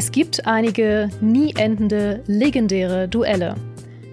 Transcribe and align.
Es 0.00 0.10
gibt 0.12 0.46
einige 0.46 1.10
nie 1.20 1.52
endende, 1.58 2.22
legendäre 2.26 3.06
Duelle. 3.06 3.54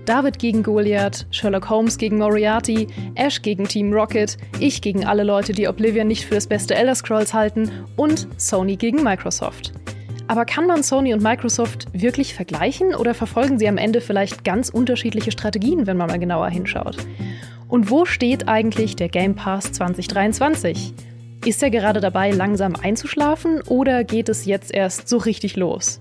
David 0.03 0.37
gegen 0.37 0.61
Goliath, 0.61 1.25
Sherlock 1.31 1.69
Holmes 1.69 1.97
gegen 1.97 2.17
Moriarty, 2.17 2.87
Ash 3.15 3.41
gegen 3.41 3.69
Team 3.69 3.93
Rocket, 3.93 4.35
ich 4.59 4.81
gegen 4.81 5.05
alle 5.05 5.23
Leute, 5.23 5.53
die 5.53 5.65
Oblivion 5.65 6.07
nicht 6.07 6.25
für 6.25 6.35
das 6.35 6.45
beste 6.45 6.75
Elder 6.75 6.93
Scrolls 6.93 7.33
halten 7.33 7.71
und 7.95 8.27
Sony 8.35 8.75
gegen 8.75 9.01
Microsoft. 9.01 9.71
Aber 10.27 10.43
kann 10.43 10.67
man 10.67 10.83
Sony 10.83 11.13
und 11.13 11.23
Microsoft 11.23 11.87
wirklich 11.93 12.33
vergleichen 12.33 12.93
oder 12.93 13.13
verfolgen 13.13 13.57
sie 13.57 13.69
am 13.69 13.77
Ende 13.77 14.01
vielleicht 14.01 14.43
ganz 14.43 14.67
unterschiedliche 14.67 15.31
Strategien, 15.31 15.87
wenn 15.87 15.95
man 15.95 16.09
mal 16.09 16.19
genauer 16.19 16.49
hinschaut? 16.49 16.97
Und 17.69 17.89
wo 17.89 18.03
steht 18.03 18.49
eigentlich 18.49 18.97
der 18.97 19.07
Game 19.07 19.35
Pass 19.35 19.71
2023? 19.71 20.93
Ist 21.47 21.63
er 21.63 21.69
gerade 21.69 22.01
dabei, 22.01 22.31
langsam 22.31 22.75
einzuschlafen 22.75 23.61
oder 23.69 24.03
geht 24.03 24.27
es 24.27 24.43
jetzt 24.43 24.73
erst 24.73 25.07
so 25.07 25.15
richtig 25.15 25.55
los? 25.55 25.99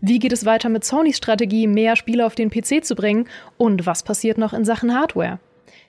Wie 0.00 0.18
geht 0.18 0.32
es 0.32 0.46
weiter 0.46 0.70
mit 0.70 0.86
Sonys 0.86 1.18
Strategie, 1.18 1.66
mehr 1.66 1.96
Spiele 1.96 2.24
auf 2.24 2.34
den 2.34 2.48
PC 2.48 2.82
zu 2.82 2.94
bringen? 2.94 3.28
Und 3.58 3.84
was 3.84 4.04
passiert 4.04 4.38
noch 4.38 4.54
in 4.54 4.64
Sachen 4.64 4.94
Hardware? 4.94 5.38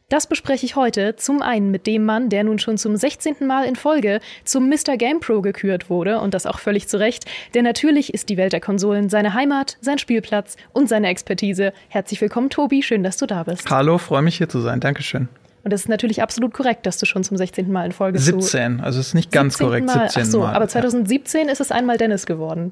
Das 0.09 0.27
bespreche 0.27 0.65
ich 0.65 0.75
heute 0.75 1.15
zum 1.15 1.41
einen 1.41 1.71
mit 1.71 1.87
dem 1.87 2.03
Mann, 2.03 2.27
der 2.27 2.43
nun 2.43 2.59
schon 2.59 2.77
zum 2.77 2.97
16. 2.97 3.47
Mal 3.47 3.63
in 3.63 3.77
Folge 3.77 4.19
zum 4.43 4.67
Mr. 4.67 4.97
Game 4.97 5.21
Pro 5.21 5.39
gekürt 5.39 5.89
wurde 5.89 6.19
und 6.19 6.33
das 6.33 6.45
auch 6.45 6.59
völlig 6.59 6.89
zu 6.89 6.99
Recht, 6.99 7.23
denn 7.53 7.63
natürlich 7.63 8.13
ist 8.13 8.27
die 8.27 8.35
Welt 8.35 8.51
der 8.51 8.59
Konsolen 8.59 9.07
seine 9.07 9.33
Heimat, 9.33 9.77
sein 9.79 9.99
Spielplatz 9.99 10.57
und 10.73 10.89
seine 10.89 11.07
Expertise. 11.07 11.71
Herzlich 11.87 12.19
willkommen, 12.19 12.49
Tobi, 12.49 12.83
schön, 12.83 13.03
dass 13.03 13.15
du 13.15 13.25
da 13.25 13.43
bist. 13.43 13.69
Hallo, 13.69 13.99
freue 13.99 14.21
mich 14.21 14.35
hier 14.35 14.49
zu 14.49 14.59
sein, 14.59 14.81
Dankeschön. 14.81 15.29
Und 15.63 15.73
es 15.73 15.81
ist 15.81 15.89
natürlich 15.89 16.21
absolut 16.21 16.53
korrekt, 16.53 16.85
dass 16.85 16.97
du 16.97 17.05
schon 17.05 17.23
zum 17.23 17.35
16. 17.35 17.71
Mal 17.71 17.85
in 17.87 17.91
Folge 17.91 18.19
17, 18.19 18.79
also 18.79 18.99
es 18.99 19.07
ist 19.07 19.13
nicht 19.13 19.31
ganz 19.31 19.57
korrekt, 19.57 19.87
Mal. 19.87 20.05
17 20.05 20.23
Ach 20.23 20.25
so, 20.25 20.39
Mal. 20.39 20.53
aber 20.53 20.67
2017 20.67 21.47
ja. 21.47 21.51
ist 21.51 21.59
es 21.59 21.71
einmal 21.71 21.97
Dennis 21.97 22.25
geworden. 22.25 22.71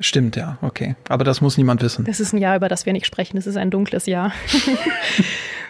Stimmt, 0.00 0.36
ja, 0.36 0.58
okay. 0.60 0.96
Aber 1.08 1.24
das 1.24 1.40
muss 1.40 1.56
niemand 1.56 1.82
wissen. 1.82 2.04
Das 2.04 2.20
ist 2.20 2.32
ein 2.32 2.38
Jahr, 2.38 2.56
über 2.56 2.68
das 2.68 2.84
wir 2.84 2.92
nicht 2.92 3.06
sprechen. 3.06 3.36
Das 3.36 3.46
ist 3.46 3.56
ein 3.56 3.70
dunkles 3.70 4.06
Jahr. 4.06 4.32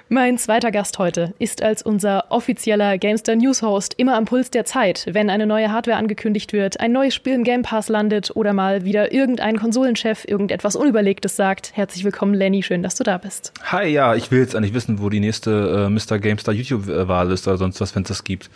Mein 0.09 0.39
zweiter 0.39 0.71
Gast 0.71 1.01
heute 1.01 1.35
ist 1.41 1.65
als 1.65 1.83
unser 1.83 2.27
offizieller 2.29 2.97
Gamester 2.97 3.35
News 3.35 3.61
Host 3.63 3.95
immer 3.97 4.17
am 4.17 4.25
Puls 4.25 4.53
der 4.53 4.65
Zeit, 4.65 5.05
wenn 5.11 5.29
eine 5.31 5.47
neue 5.47 5.73
Hardware 5.73 5.97
angekündigt 5.97 6.53
wird, 6.53 6.79
ein 6.79 6.93
neues 6.93 7.13
Spiel 7.13 7.35
im 7.35 7.43
Game 7.43 7.63
Pass 7.63 7.89
landet 7.89 8.31
oder 8.37 8.53
mal 8.53 8.85
wieder 8.85 9.13
irgendein 9.13 9.57
Konsolenchef 9.59 10.25
irgendetwas 10.25 10.77
Unüberlegtes 10.77 11.35
sagt. 11.35 11.73
Herzlich 11.75 12.05
willkommen, 12.05 12.35
Lenny, 12.35 12.63
schön, 12.63 12.85
dass 12.85 12.95
du 12.95 13.03
da 13.03 13.19
bist. 13.19 13.53
Hi, 13.65 13.89
ja, 13.89 14.15
ich 14.15 14.31
will 14.31 14.39
jetzt 14.39 14.55
eigentlich 14.55 14.75
wissen, 14.75 15.01
wo 15.01 15.11
die 15.11 15.19
nächste 15.19 15.89
äh, 15.89 15.91
Mr. 15.91 16.21
Gamestar 16.21 16.55
YouTube-Wahl 16.55 17.33
ist 17.33 17.49
oder 17.49 17.57
sonst 17.57 17.81
was, 17.81 17.97
wenn 17.97 18.03
es 18.03 18.09
das 18.09 18.23
gibt. 18.23 18.49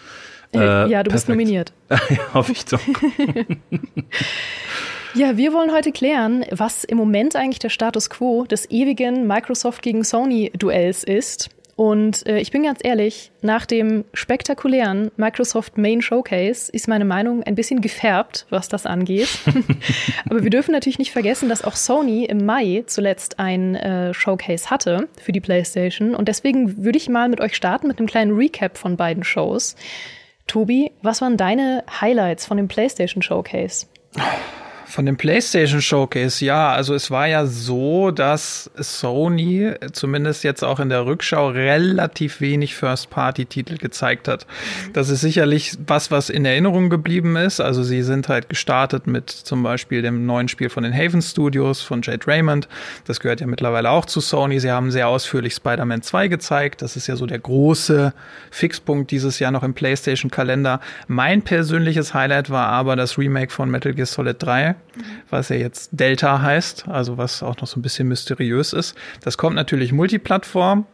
Äh, 0.55 0.59
ja, 0.59 0.85
du 0.85 0.89
perfekt. 0.89 1.13
bist 1.13 1.29
nominiert. 1.29 1.73
ja, 1.91 1.99
hoffe 2.33 2.53
ich 2.53 2.65
doch. 2.65 2.81
Ja, 5.15 5.37
wir 5.37 5.53
wollen 5.53 5.73
heute 5.73 5.91
klären, 5.91 6.45
was 6.53 6.85
im 6.85 6.97
Moment 6.97 7.35
eigentlich 7.35 7.59
der 7.59 7.69
Status 7.69 8.11
quo 8.11 8.45
des 8.45 8.71
ewigen 8.71 9.27
Microsoft 9.27 9.83
gegen 9.83 10.05
Sony 10.05 10.53
Duells 10.57 11.03
ist. 11.03 11.51
Und 11.75 12.27
äh, 12.29 12.39
ich 12.39 12.53
bin 12.53 12.63
ganz 12.63 12.79
ehrlich, 12.83 13.33
nach 13.41 13.67
dem 13.67 14.05
spektakulären 14.13 15.11
Microsoft 15.17 15.79
Main 15.79 16.01
Showcase 16.01 16.71
ist 16.71 16.87
meine 16.87 17.07
Meinung 17.07 17.43
ein 17.43 17.55
bisschen 17.55 17.81
gefärbt, 17.81 18.47
was 18.51 18.69
das 18.69 18.87
angeht. 18.87 19.31
Aber 20.29 20.45
wir 20.45 20.51
dürfen 20.51 20.73
natürlich 20.73 20.99
nicht 20.99 21.11
vergessen, 21.11 21.49
dass 21.49 21.65
auch 21.65 21.75
Sony 21.75 22.27
im 22.27 22.45
Mai 22.45 22.85
zuletzt 22.87 23.41
ein 23.41 23.75
äh, 23.75 24.15
Showcase 24.15 24.71
hatte 24.71 25.09
für 25.21 25.33
die 25.33 25.41
PlayStation. 25.41 26.15
Und 26.15 26.29
deswegen 26.29 26.85
würde 26.85 26.99
ich 26.99 27.09
mal 27.09 27.29
mit 27.29 27.41
euch 27.41 27.57
starten 27.57 27.89
mit 27.89 27.99
einem 27.99 28.09
kleinen 28.09 28.37
Recap 28.37 28.77
von 28.79 28.97
beiden 28.97 29.25
Shows. 29.25 29.75
Tobi, 30.47 30.93
was 31.03 31.21
waren 31.21 31.37
deine 31.37 31.83
Highlights 32.01 32.47
von 32.47 32.59
dem 32.59 32.69
PlayStation 32.69 33.23
Showcase? 33.23 33.87
Von 34.91 35.07
dem 35.07 35.17
PlayStation 35.17 35.81
Showcase, 35.81 36.45
ja, 36.45 36.73
also 36.73 36.95
es 36.95 37.13
war 37.13 37.29
ja 37.29 37.47
so, 37.47 38.11
dass 38.11 38.73
Sony 38.77 39.73
zumindest 39.93 40.43
jetzt 40.43 40.65
auch 40.65 40.81
in 40.81 40.89
der 40.89 41.07
Rückschau 41.07 41.51
relativ 41.51 42.41
wenig 42.41 42.75
First-Party-Titel 42.75 43.77
gezeigt 43.77 44.27
hat. 44.27 44.49
Das 44.93 45.09
ist 45.09 45.21
sicherlich 45.21 45.79
was, 45.87 46.11
was 46.11 46.29
in 46.29 46.45
Erinnerung 46.45 46.91
geblieben 46.91 47.37
ist. 47.37 47.61
Also 47.61 47.85
sie 47.85 48.03
sind 48.03 48.29
halt 48.29 48.49
gestartet 48.49 49.07
mit 49.07 49.31
zum 49.31 49.63
Beispiel 49.63 50.03
dem 50.03 50.27
neuen 50.27 50.49
Spiel 50.49 50.71
von 50.71 50.83
den 50.83 50.93
Haven 50.93 51.23
Studios 51.23 51.83
von 51.83 52.03
Jade 52.03 52.27
Raymond. 52.27 52.67
Das 53.07 53.21
gehört 53.21 53.41
ja 53.41 53.47
mittlerweile 53.47 53.91
auch 53.91 54.07
zu 54.07 54.21
Sony. 54.21 54.59
Sie 54.59 54.73
haben 54.73 54.91
sehr 54.91 55.07
ausführlich 55.07 55.55
Spider-Man 55.55 56.03
2 56.03 56.27
gezeigt. 56.27 56.83
Das 56.83 56.97
ist 56.97 57.07
ja 57.07 57.15
so 57.15 57.27
der 57.27 57.39
große 57.39 58.13
Fixpunkt 58.51 59.13
dieses 59.13 59.39
Jahr 59.39 59.53
noch 59.53 59.63
im 59.63 59.73
PlayStation-Kalender. 59.73 60.81
Mein 61.07 61.43
persönliches 61.43 62.13
Highlight 62.13 62.51
war 62.51 62.67
aber 62.67 62.97
das 62.97 63.19
Remake 63.19 63.53
von 63.53 63.71
Metal 63.71 63.95
Gear 63.95 64.07
Solid 64.07 64.43
3 64.43 64.75
was 65.29 65.49
ja 65.49 65.57
jetzt 65.57 65.91
Delta 65.93 66.43
heißt, 66.43 66.89
also 66.89 67.17
was 67.17 67.43
auch 67.43 67.57
noch 67.59 67.67
so 67.67 67.79
ein 67.79 67.83
bisschen 67.83 68.09
mysteriös 68.09 68.73
ist. 68.73 68.97
Das 69.23 69.39
kommt 69.39 69.57
natürlich 69.57 69.93
Multiplattform 69.93 70.87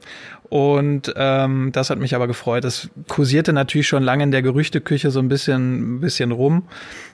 und 0.48 1.12
ähm, 1.16 1.70
das 1.72 1.90
hat 1.90 1.98
mich 1.98 2.14
aber 2.14 2.26
gefreut. 2.26 2.64
Das 2.64 2.88
kursierte 3.08 3.52
natürlich 3.52 3.88
schon 3.88 4.02
lange 4.02 4.24
in 4.24 4.30
der 4.30 4.42
Gerüchteküche 4.42 5.10
so 5.10 5.18
ein 5.18 5.28
bisschen, 5.28 5.96
ein 5.96 6.00
bisschen 6.00 6.30
rum. 6.30 6.68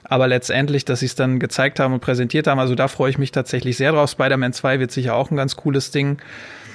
Aber 0.04 0.28
letztendlich, 0.28 0.84
dass 0.84 1.00
sie 1.00 1.06
es 1.06 1.14
dann 1.14 1.38
gezeigt 1.38 1.80
haben 1.80 1.94
und 1.94 2.00
präsentiert 2.00 2.46
haben, 2.46 2.58
also 2.58 2.75
da 2.75 2.88
freue 2.88 3.10
ich 3.10 3.18
mich 3.18 3.32
tatsächlich 3.32 3.76
sehr 3.76 3.92
drauf. 3.92 4.10
Spider-Man 4.10 4.52
2 4.52 4.80
wird 4.80 4.90
sicher 4.90 5.14
auch 5.14 5.30
ein 5.30 5.36
ganz 5.36 5.56
cooles 5.56 5.90
Ding. 5.90 6.18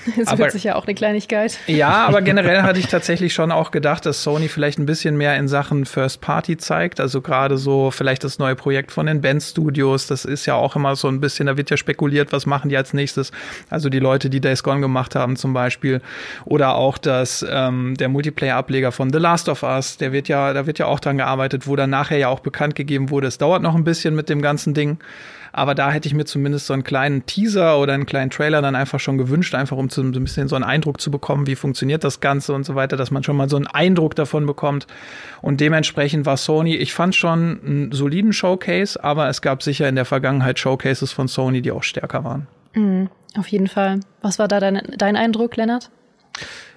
Das 0.18 0.30
aber, 0.30 0.39
wird 0.39 0.51
sicher 0.54 0.75
auch 0.75 0.86
eine 0.86 0.95
Kleinigkeit. 0.95 1.57
Ja, 1.68 2.07
aber 2.07 2.21
generell 2.21 2.63
hatte 2.63 2.80
ich 2.80 2.88
tatsächlich 2.88 3.33
schon 3.33 3.51
auch 3.51 3.71
gedacht, 3.71 4.06
dass 4.06 4.24
Sony 4.24 4.48
vielleicht 4.48 4.80
ein 4.80 4.86
bisschen 4.86 5.18
mehr 5.18 5.36
in 5.38 5.48
Sachen 5.48 5.86
First 5.86 6.21
Party 6.21 6.57
zeigt. 6.57 7.00
Also 7.00 7.21
gerade 7.21 7.57
so 7.57 7.92
vielleicht 7.92 8.24
das 8.24 8.39
neue 8.39 8.56
Projekt 8.56 8.92
von 8.92 9.06
den 9.06 9.21
Band 9.21 9.44
Studios. 9.44 10.07
Das 10.07 10.25
ist 10.25 10.45
ja 10.45 10.56
auch 10.56 10.75
immer 10.75 10.95
so 10.95 11.07
ein 11.07 11.19
bisschen, 11.19 11.48
da 11.48 11.57
wird 11.57 11.69
ja 11.69 11.77
spekuliert, 11.77 12.31
was 12.31 12.45
machen 12.45 12.69
die 12.69 12.77
als 12.77 12.94
nächstes. 12.94 13.31
Also 13.69 13.89
die 13.89 14.00
Leute, 14.00 14.30
die 14.30 14.42
Days 14.42 14.63
Gone 14.63 14.81
gemacht 14.81 15.15
haben 15.15 15.36
zum 15.36 15.54
Beispiel. 15.54 16.01
Oder 16.45 16.75
auch 16.75 16.98
das, 16.98 17.45
ähm, 17.50 17.95
der 17.95 18.10
Multiplayer-Ableger 18.10 18.92
von 18.92 19.12
The 19.12 19.19
Last 19.19 19.50
of 19.50 19.63
Us. 19.63 19.98
Der 19.98 20.12
wird 20.12 20.27
ja, 20.27 20.53
da 20.53 20.65
wird 20.65 20.80
ja 20.80 20.88
auch 20.88 21.00
dran 21.00 21.18
gearbeitet, 21.18 21.68
wo 21.68 21.75
dann 21.75 21.89
nachher 21.89 22.18
ja 22.18 22.30
auch 22.30 22.39
bekannt 22.39 22.75
gegeben 22.75 23.10
wurde, 23.10 23.27
es 23.27 23.38
dauert 23.38 23.62
noch 23.62 23.75
ein 23.75 23.83
bisschen 23.83 24.15
mit 24.15 24.30
dem 24.30 24.42
ganzen 24.42 24.74
Ding. 24.74 24.98
Aber 25.57 25.74
da 25.74 25.89
hätte 25.92 26.07
ich 26.07 26.13
mir 26.13 26.25
zumindest 26.25 26.68
so 26.68 26.74
einen 26.74 26.83
kleinen 26.83 27.25
Teaser 27.25 27.80
oder 27.80 27.94
einen 27.94 28.06
kleinen 28.06 28.30
Trailer 28.30 28.62
dann 28.62 28.75
einfach 28.75 29.00
schon 29.00 29.18
gewünscht, 29.18 29.56
einfach 29.56 29.75
um 29.75 29.89
so 29.89 30.04
ein 30.04 30.12
bisschen 30.12 30.48
so 30.48 30.56
einen 30.56 30.63
Eindruck 30.63 31.01
zu 31.01 31.09
bekommen, 31.09 31.48
wie 31.48 31.56
funktioniert 31.56 32.04
das 32.04 32.19
Ganze 32.19 32.54
und 32.54 32.63
so 32.63 32.75
weiter, 32.75 32.95
dass 32.95 33.09
man 33.09 33.24
schon 33.24 33.36
mal 33.36 33.50
so 33.50 33.56
einen 33.56 33.65
Eindruck 33.65 34.13
davon 34.13 34.45
bekommt. 34.45 34.86
Und 35.42 35.59
dementsprechend 35.59 36.27
war 36.27 36.38
Sony, 36.38 36.75
ich 36.75 36.94
fand 36.94 37.15
schon 37.15 37.59
einen 37.65 37.92
soliden 37.92 38.33
Showcase, 38.33 39.04
aber 39.04 39.30
es 39.30 39.42
gab 39.42 39.63
sicher 39.63 39.89
in 39.89 39.95
der 39.95 40.06
Vergangenheit 40.06 40.59
Showcases 40.59 41.12
von 41.12 41.27
Sony, 41.27 41.63
die 41.63 41.71
auch 41.71 41.81
stärker 41.81 42.24
waren. 42.24 42.45
Mhm, 42.75 43.10
auf 43.36 43.48
jeden 43.48 43.68
Fall. 43.68 44.01
Was 44.21 44.38
war 44.38 44.48
da 44.48 44.60
dein, 44.60 44.80
dein 44.95 45.15
Eindruck, 45.15 45.56
Lennart? 45.56 45.89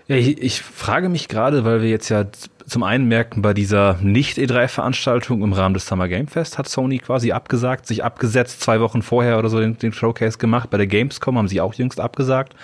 Ja, 0.08 0.16
ich, 0.16 0.42
ich 0.42 0.62
frage 0.62 1.10
mich 1.10 1.28
gerade, 1.28 1.66
weil 1.66 1.82
wir 1.82 1.90
jetzt 1.90 2.08
ja 2.08 2.24
zum 2.70 2.84
einen 2.84 3.06
merken, 3.08 3.42
bei 3.42 3.52
dieser 3.52 3.98
Nicht-E3-Veranstaltung 4.00 5.42
im 5.42 5.52
Rahmen 5.52 5.74
des 5.74 5.86
Summer 5.86 6.06
Game 6.06 6.28
Fest 6.28 6.56
hat 6.56 6.68
Sony 6.68 6.98
quasi 6.98 7.32
abgesagt, 7.32 7.86
sich 7.86 8.04
abgesetzt, 8.04 8.60
zwei 8.60 8.80
Wochen 8.80 9.02
vorher 9.02 9.38
oder 9.38 9.48
so 9.48 9.58
den, 9.58 9.76
den 9.76 9.92
Showcase 9.92 10.38
gemacht. 10.38 10.70
Bei 10.70 10.78
der 10.78 10.86
Gamescom 10.86 11.36
haben 11.36 11.48
sie 11.48 11.60
auch 11.60 11.74
jüngst 11.74 11.98
abgesagt. 11.98 12.54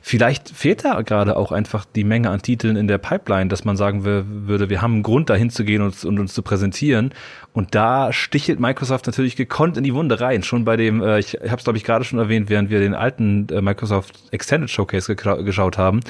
Vielleicht 0.00 0.48
fehlt 0.50 0.84
da 0.84 1.02
gerade 1.02 1.36
auch 1.36 1.52
einfach 1.52 1.84
die 1.84 2.04
Menge 2.04 2.30
an 2.30 2.42
Titeln 2.42 2.76
in 2.76 2.88
der 2.88 2.98
Pipeline, 2.98 3.48
dass 3.48 3.64
man 3.64 3.76
sagen 3.76 4.04
würde, 4.04 4.70
wir 4.70 4.82
haben 4.82 4.94
einen 4.94 5.02
Grund, 5.02 5.30
dahin 5.30 5.50
zu 5.50 5.64
gehen 5.64 5.82
und, 5.82 6.04
und 6.04 6.18
uns 6.18 6.34
zu 6.34 6.42
präsentieren. 6.42 7.12
Und 7.52 7.74
da 7.74 8.12
stichelt 8.12 8.60
Microsoft 8.60 9.06
natürlich 9.06 9.34
gekonnt 9.34 9.76
in 9.76 9.84
die 9.84 9.94
Wunde 9.94 10.20
rein. 10.20 10.42
Schon 10.42 10.64
bei 10.64 10.76
dem, 10.76 11.02
äh, 11.02 11.18
ich 11.18 11.34
habe 11.34 11.56
es 11.56 11.64
glaube 11.64 11.76
ich 11.76 11.84
gerade 11.84 12.04
schon 12.04 12.18
erwähnt, 12.18 12.48
während 12.48 12.70
wir 12.70 12.78
den 12.78 12.94
alten 12.94 13.48
äh, 13.50 13.60
Microsoft 13.60 14.14
Extended 14.30 14.70
Showcase 14.70 15.16
geschaut 15.16 15.78
haben, 15.78 16.00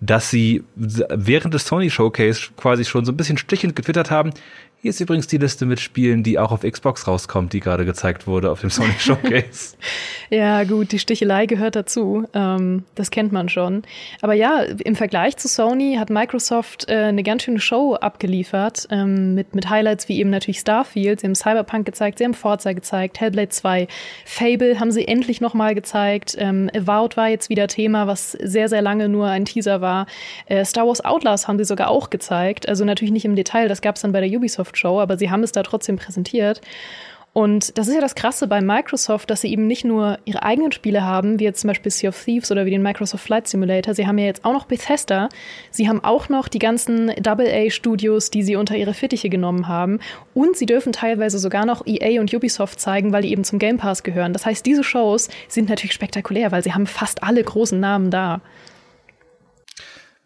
dass 0.00 0.30
sie 0.30 0.62
während 0.76 1.54
des 1.54 1.66
Sony 1.66 1.90
Showcase 1.90 2.50
quasi 2.56 2.84
schon 2.84 3.04
so 3.04 3.12
ein 3.12 3.16
bisschen 3.16 3.38
stichend 3.38 3.74
getwittert 3.74 4.10
haben, 4.10 4.32
hier 4.82 4.88
ist 4.88 5.00
übrigens 5.00 5.28
die 5.28 5.38
Liste 5.38 5.64
mit 5.64 5.78
Spielen, 5.78 6.24
die 6.24 6.40
auch 6.40 6.50
auf 6.50 6.62
Xbox 6.62 7.06
rauskommt, 7.06 7.52
die 7.52 7.60
gerade 7.60 7.84
gezeigt 7.84 8.26
wurde 8.26 8.50
auf 8.50 8.62
dem 8.62 8.70
Sony 8.70 8.90
Showcase. 8.98 9.76
ja, 10.28 10.64
gut, 10.64 10.90
die 10.90 10.98
Stichelei 10.98 11.46
gehört 11.46 11.76
dazu. 11.76 12.24
Ähm, 12.34 12.82
das 12.96 13.12
kennt 13.12 13.30
man 13.30 13.48
schon. 13.48 13.84
Aber 14.22 14.34
ja, 14.34 14.62
im 14.62 14.96
Vergleich 14.96 15.36
zu 15.36 15.46
Sony 15.46 15.98
hat 16.00 16.10
Microsoft 16.10 16.88
äh, 16.88 16.96
eine 16.96 17.22
ganz 17.22 17.44
schöne 17.44 17.60
Show 17.60 17.94
abgeliefert 17.94 18.88
ähm, 18.90 19.36
mit, 19.36 19.54
mit 19.54 19.70
Highlights 19.70 20.08
wie 20.08 20.18
eben 20.18 20.30
natürlich 20.30 20.58
Starfield. 20.58 21.20
Sie 21.20 21.28
haben 21.28 21.36
Cyberpunk 21.36 21.86
gezeigt, 21.86 22.18
sie 22.18 22.24
haben 22.24 22.34
Forza 22.34 22.72
gezeigt, 22.72 23.20
Hellblade 23.20 23.50
2, 23.50 23.86
Fable 24.24 24.80
haben 24.80 24.90
sie 24.90 25.06
endlich 25.06 25.40
nochmal 25.40 25.76
gezeigt. 25.76 26.34
Ähm, 26.40 26.68
Avowed 26.74 27.16
war 27.16 27.28
jetzt 27.28 27.50
wieder 27.50 27.68
Thema, 27.68 28.08
was 28.08 28.32
sehr, 28.32 28.68
sehr 28.68 28.82
lange 28.82 29.08
nur 29.08 29.28
ein 29.28 29.44
Teaser 29.44 29.80
war. 29.80 30.06
Äh, 30.46 30.64
Star 30.64 30.88
Wars 30.88 31.04
Outlaws 31.04 31.46
haben 31.46 31.58
sie 31.58 31.64
sogar 31.64 31.88
auch 31.88 32.10
gezeigt. 32.10 32.68
Also 32.68 32.84
natürlich 32.84 33.12
nicht 33.12 33.24
im 33.24 33.36
Detail, 33.36 33.68
das 33.68 33.80
gab 33.80 33.94
es 33.94 34.02
dann 34.02 34.10
bei 34.10 34.20
der 34.20 34.36
Ubisoft 34.36 34.71
Microsoft-Show, 34.72 35.00
aber 35.00 35.18
sie 35.18 35.30
haben 35.30 35.42
es 35.42 35.52
da 35.52 35.62
trotzdem 35.62 35.96
präsentiert. 35.96 36.60
Und 37.34 37.78
das 37.78 37.88
ist 37.88 37.94
ja 37.94 38.02
das 38.02 38.14
Krasse 38.14 38.46
bei 38.46 38.60
Microsoft, 38.60 39.30
dass 39.30 39.40
sie 39.40 39.50
eben 39.50 39.66
nicht 39.66 39.86
nur 39.86 40.18
ihre 40.26 40.42
eigenen 40.42 40.70
Spiele 40.70 41.02
haben, 41.02 41.40
wie 41.40 41.44
jetzt 41.44 41.62
zum 41.62 41.68
Beispiel 41.68 41.90
Sea 41.90 42.10
of 42.10 42.22
Thieves 42.22 42.50
oder 42.50 42.66
wie 42.66 42.70
den 42.70 42.82
Microsoft 42.82 43.24
Flight 43.24 43.48
Simulator. 43.48 43.94
Sie 43.94 44.06
haben 44.06 44.18
ja 44.18 44.26
jetzt 44.26 44.44
auch 44.44 44.52
noch 44.52 44.66
Bethesda. 44.66 45.30
Sie 45.70 45.88
haben 45.88 46.04
auch 46.04 46.28
noch 46.28 46.48
die 46.48 46.58
ganzen 46.58 47.08
AA-Studios, 47.08 48.28
die 48.28 48.42
sie 48.42 48.56
unter 48.56 48.76
ihre 48.76 48.92
Fittiche 48.92 49.30
genommen 49.30 49.66
haben. 49.66 49.98
Und 50.34 50.58
sie 50.58 50.66
dürfen 50.66 50.92
teilweise 50.92 51.38
sogar 51.38 51.64
noch 51.64 51.86
EA 51.86 52.20
und 52.20 52.34
Ubisoft 52.34 52.78
zeigen, 52.78 53.14
weil 53.14 53.22
die 53.22 53.32
eben 53.32 53.44
zum 53.44 53.58
Game 53.58 53.78
Pass 53.78 54.02
gehören. 54.02 54.34
Das 54.34 54.44
heißt, 54.44 54.66
diese 54.66 54.84
Shows 54.84 55.30
sind 55.48 55.70
natürlich 55.70 55.94
spektakulär, 55.94 56.52
weil 56.52 56.62
sie 56.62 56.74
haben 56.74 56.86
fast 56.86 57.22
alle 57.22 57.42
großen 57.42 57.80
Namen 57.80 58.10
da. 58.10 58.42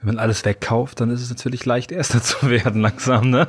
Wenn 0.00 0.16
man 0.16 0.18
alles 0.18 0.44
wegkauft, 0.44 1.00
dann 1.00 1.10
ist 1.10 1.22
es 1.22 1.30
natürlich 1.30 1.64
leicht, 1.64 1.92
Erster 1.96 2.20
zu 2.20 2.50
werden 2.50 2.82
langsam, 2.82 3.30
ne? 3.30 3.46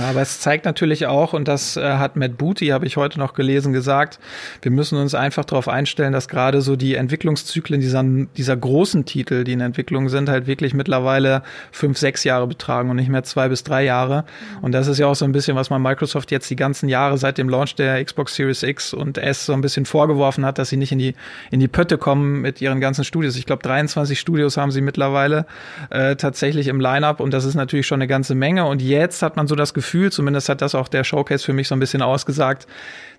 Ja, 0.00 0.08
aber 0.08 0.22
es 0.22 0.40
zeigt 0.40 0.64
natürlich 0.64 1.04
auch, 1.04 1.34
und 1.34 1.46
das 1.46 1.76
äh, 1.76 1.82
hat 1.82 2.16
Matt 2.16 2.38
Booty, 2.38 2.68
habe 2.68 2.86
ich 2.86 2.96
heute 2.96 3.18
noch 3.18 3.34
gelesen, 3.34 3.74
gesagt, 3.74 4.18
wir 4.62 4.70
müssen 4.70 4.96
uns 4.96 5.14
einfach 5.14 5.44
darauf 5.44 5.68
einstellen, 5.68 6.14
dass 6.14 6.26
gerade 6.26 6.62
so 6.62 6.74
die 6.74 6.94
Entwicklungszyklen 6.94 7.82
dieser, 7.82 8.02
dieser 8.02 8.56
großen 8.56 9.04
Titel, 9.04 9.44
die 9.44 9.52
in 9.52 9.60
Entwicklung 9.60 10.08
sind, 10.08 10.30
halt 10.30 10.46
wirklich 10.46 10.72
mittlerweile 10.72 11.42
fünf, 11.70 11.98
sechs 11.98 12.24
Jahre 12.24 12.46
betragen 12.46 12.88
und 12.88 12.96
nicht 12.96 13.10
mehr 13.10 13.24
zwei 13.24 13.50
bis 13.50 13.62
drei 13.62 13.84
Jahre. 13.84 14.24
Und 14.62 14.72
das 14.72 14.86
ist 14.86 14.96
ja 14.96 15.06
auch 15.06 15.14
so 15.14 15.26
ein 15.26 15.32
bisschen, 15.32 15.54
was 15.54 15.68
man 15.68 15.82
Microsoft 15.82 16.30
jetzt 16.30 16.48
die 16.48 16.56
ganzen 16.56 16.88
Jahre 16.88 17.18
seit 17.18 17.36
dem 17.36 17.50
Launch 17.50 17.74
der 17.74 18.02
Xbox 18.02 18.34
Series 18.34 18.62
X 18.62 18.94
und 18.94 19.18
S 19.18 19.44
so 19.44 19.52
ein 19.52 19.60
bisschen 19.60 19.84
vorgeworfen 19.84 20.46
hat, 20.46 20.56
dass 20.56 20.70
sie 20.70 20.78
nicht 20.78 20.92
in 20.92 20.98
die, 20.98 21.14
in 21.50 21.60
die 21.60 21.68
Pötte 21.68 21.98
kommen 21.98 22.40
mit 22.40 22.62
ihren 22.62 22.80
ganzen 22.80 23.04
Studios. 23.04 23.36
Ich 23.36 23.44
glaube, 23.44 23.62
23 23.64 24.18
Studios 24.18 24.56
haben 24.56 24.70
sie 24.70 24.80
mittlerweile 24.80 25.44
äh, 25.90 26.16
tatsächlich 26.16 26.68
im 26.68 26.80
Lineup 26.80 27.20
und 27.20 27.34
das 27.34 27.44
ist 27.44 27.54
natürlich 27.54 27.86
schon 27.86 28.00
eine 28.00 28.08
ganze 28.08 28.34
Menge. 28.34 28.64
Und 28.64 28.80
jetzt 28.80 29.20
hat 29.20 29.36
man 29.36 29.46
so 29.46 29.54
das 29.54 29.74
Gefühl, 29.74 29.89
Gefühl, 29.90 30.12
zumindest 30.12 30.48
hat 30.48 30.62
das 30.62 30.76
auch 30.76 30.86
der 30.86 31.02
Showcase 31.02 31.44
für 31.44 31.52
mich 31.52 31.66
so 31.66 31.74
ein 31.74 31.80
bisschen 31.80 32.00
ausgesagt, 32.00 32.68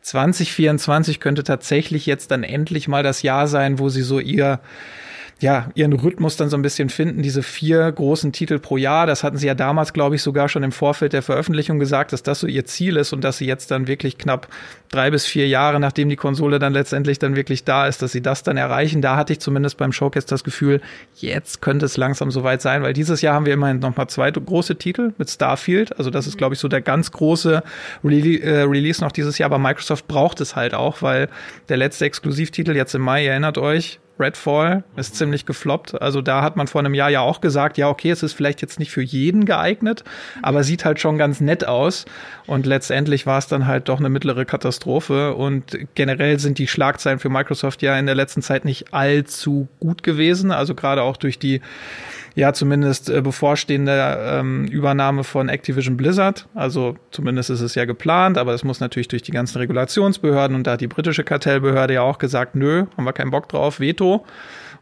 2024 0.03 1.19
könnte 1.19 1.44
tatsächlich 1.44 2.06
jetzt 2.06 2.31
dann 2.31 2.44
endlich 2.44 2.88
mal 2.88 3.03
das 3.03 3.23
Jahr 3.23 3.47
sein, 3.47 3.77
wo 3.77 3.89
sie 3.89 4.03
so 4.03 4.19
ihr 4.19 4.62
ja, 5.41 5.71
ihren 5.73 5.93
Rhythmus 5.93 6.38
dann 6.38 6.49
so 6.49 6.55
ein 6.55 6.61
bisschen 6.61 6.89
finden, 6.89 7.23
diese 7.23 7.41
vier 7.41 7.91
großen 7.91 8.31
Titel 8.31 8.59
pro 8.59 8.77
Jahr. 8.77 9.07
Das 9.07 9.23
hatten 9.23 9.38
sie 9.38 9.47
ja 9.47 9.55
damals, 9.55 9.91
glaube 9.91 10.15
ich, 10.15 10.21
sogar 10.21 10.47
schon 10.47 10.61
im 10.61 10.71
Vorfeld 10.71 11.13
der 11.13 11.23
Veröffentlichung 11.23 11.79
gesagt, 11.79 12.13
dass 12.13 12.21
das 12.21 12.41
so 12.41 12.47
ihr 12.47 12.65
Ziel 12.65 12.95
ist 12.95 13.11
und 13.11 13.23
dass 13.23 13.39
sie 13.39 13.47
jetzt 13.47 13.71
dann 13.71 13.88
wirklich 13.88 14.19
knapp 14.19 14.47
drei 14.91 15.09
bis 15.09 15.25
vier 15.25 15.47
Jahre, 15.47 15.79
nachdem 15.79 16.09
die 16.09 16.15
Konsole 16.15 16.59
dann 16.59 16.73
letztendlich 16.73 17.17
dann 17.17 17.35
wirklich 17.35 17.63
da 17.63 17.88
ist, 17.88 18.03
dass 18.03 18.11
sie 18.11 18.21
das 18.21 18.43
dann 18.43 18.55
erreichen. 18.55 19.01
Da 19.01 19.15
hatte 19.15 19.33
ich 19.33 19.39
zumindest 19.39 19.77
beim 19.77 19.91
Showcase 19.91 20.27
das 20.27 20.43
Gefühl, 20.43 20.79
jetzt 21.15 21.59
könnte 21.59 21.87
es 21.87 21.97
langsam 21.97 22.29
soweit 22.29 22.61
sein, 22.61 22.83
weil 22.83 22.94
dieses 22.94 23.23
Jahr 23.23 23.33
haben 23.33 23.47
wir 23.47 23.53
immerhin 23.53 23.79
noch 23.79 23.97
mal 23.97 24.07
zwei 24.09 24.29
große 24.29 24.75
Titel 24.75 25.13
mit 25.17 25.31
Starfield. 25.31 25.97
Also 25.97 26.11
das 26.11 26.27
ist, 26.27 26.37
glaube 26.37 26.53
ich, 26.53 26.59
so 26.59 26.67
der 26.67 26.81
ganz 26.81 27.11
große 27.11 27.63
Re 28.03 28.13
äh, 28.13 28.61
Release 28.61 29.03
noch 29.03 29.11
dieses 29.11 29.39
Jahr. 29.39 29.47
Aber 29.47 29.57
Microsoft 29.57 30.07
braucht 30.07 30.39
es 30.39 30.55
halt 30.55 30.75
auch, 30.75 31.01
weil 31.01 31.29
der 31.67 31.77
letzte 31.77 32.05
Exklusivtitel 32.05 32.75
jetzt 32.75 32.94
im 32.94 33.01
Mai, 33.01 33.25
erinnert 33.25 33.57
euch, 33.57 33.99
Redfall 34.21 34.83
ist 34.95 35.15
ziemlich 35.15 35.45
gefloppt. 35.45 36.01
Also 36.01 36.21
da 36.21 36.41
hat 36.41 36.56
man 36.56 36.68
vor 36.68 36.79
einem 36.79 36.94
Jahr 36.94 37.09
ja 37.09 37.21
auch 37.21 37.41
gesagt, 37.41 37.77
ja, 37.77 37.89
okay, 37.89 38.12
es 38.12 38.23
ist 38.23 38.33
vielleicht 38.33 38.62
jetzt 38.62 38.79
nicht 38.79 38.91
für 38.91 39.01
jeden 39.01 39.45
geeignet, 39.45 40.03
aber 40.41 40.63
sieht 40.63 40.85
halt 40.85 41.00
schon 41.00 41.18
ganz 41.18 41.41
nett 41.41 41.68
aus. 41.68 42.06
Und 42.47 42.65
letztendlich 42.65 43.25
war 43.25 43.39
es 43.39 43.47
dann 43.47 43.68
halt 43.68 43.89
doch 43.89 44.00
eine 44.00 44.09
mittlere 44.09 44.45
Katastrophe. 44.45 45.33
Und 45.33 45.77
generell 45.95 46.39
sind 46.39 46.57
die 46.57 46.68
Schlagzeilen 46.68 47.19
für 47.19 47.29
Microsoft 47.29 47.81
ja 47.81 47.97
in 47.97 48.06
der 48.06 48.15
letzten 48.15 48.41
Zeit 48.41 48.65
nicht 48.65 48.94
allzu 48.94 49.68
gut 49.79 50.03
gewesen. 50.03 50.51
Also 50.51 50.75
gerade 50.75 51.03
auch 51.03 51.18
durch 51.18 51.39
die 51.39 51.62
ja 52.36 52.54
zumindest 52.54 53.10
äh, 53.10 53.22
bevorstehende 53.22 54.18
ähm, 54.19 54.66
Übernahme 54.66 55.24
von 55.24 55.50
Activision 55.50 55.98
Blizzard. 55.98 56.48
Also 56.54 56.95
zumindest 57.12 57.50
ist 57.50 57.62
es 57.62 57.75
ja 57.75 57.86
geplant, 57.86 58.38
aber 58.38 58.54
es 58.54 58.63
muss 58.63 58.80
natürlich 58.80 59.07
durch 59.07 59.24
die 59.24 59.31
ganzen 59.31 59.57
Regulationsbehörden 59.57 60.56
und 60.56 60.68
da 60.68 60.72
hat 60.74 60.81
die 60.81 60.88
britische 60.88 61.24
Kartellbehörde 61.24 61.95
ja 61.95 62.01
auch 62.01 62.18
gesagt, 62.18 62.56
nö, 62.56 62.86
haben 62.95 63.04
wir 63.04 63.13
keinen 63.13 63.31
Bock 63.31 63.50
drauf, 63.50 63.80
Veto. 63.80 64.25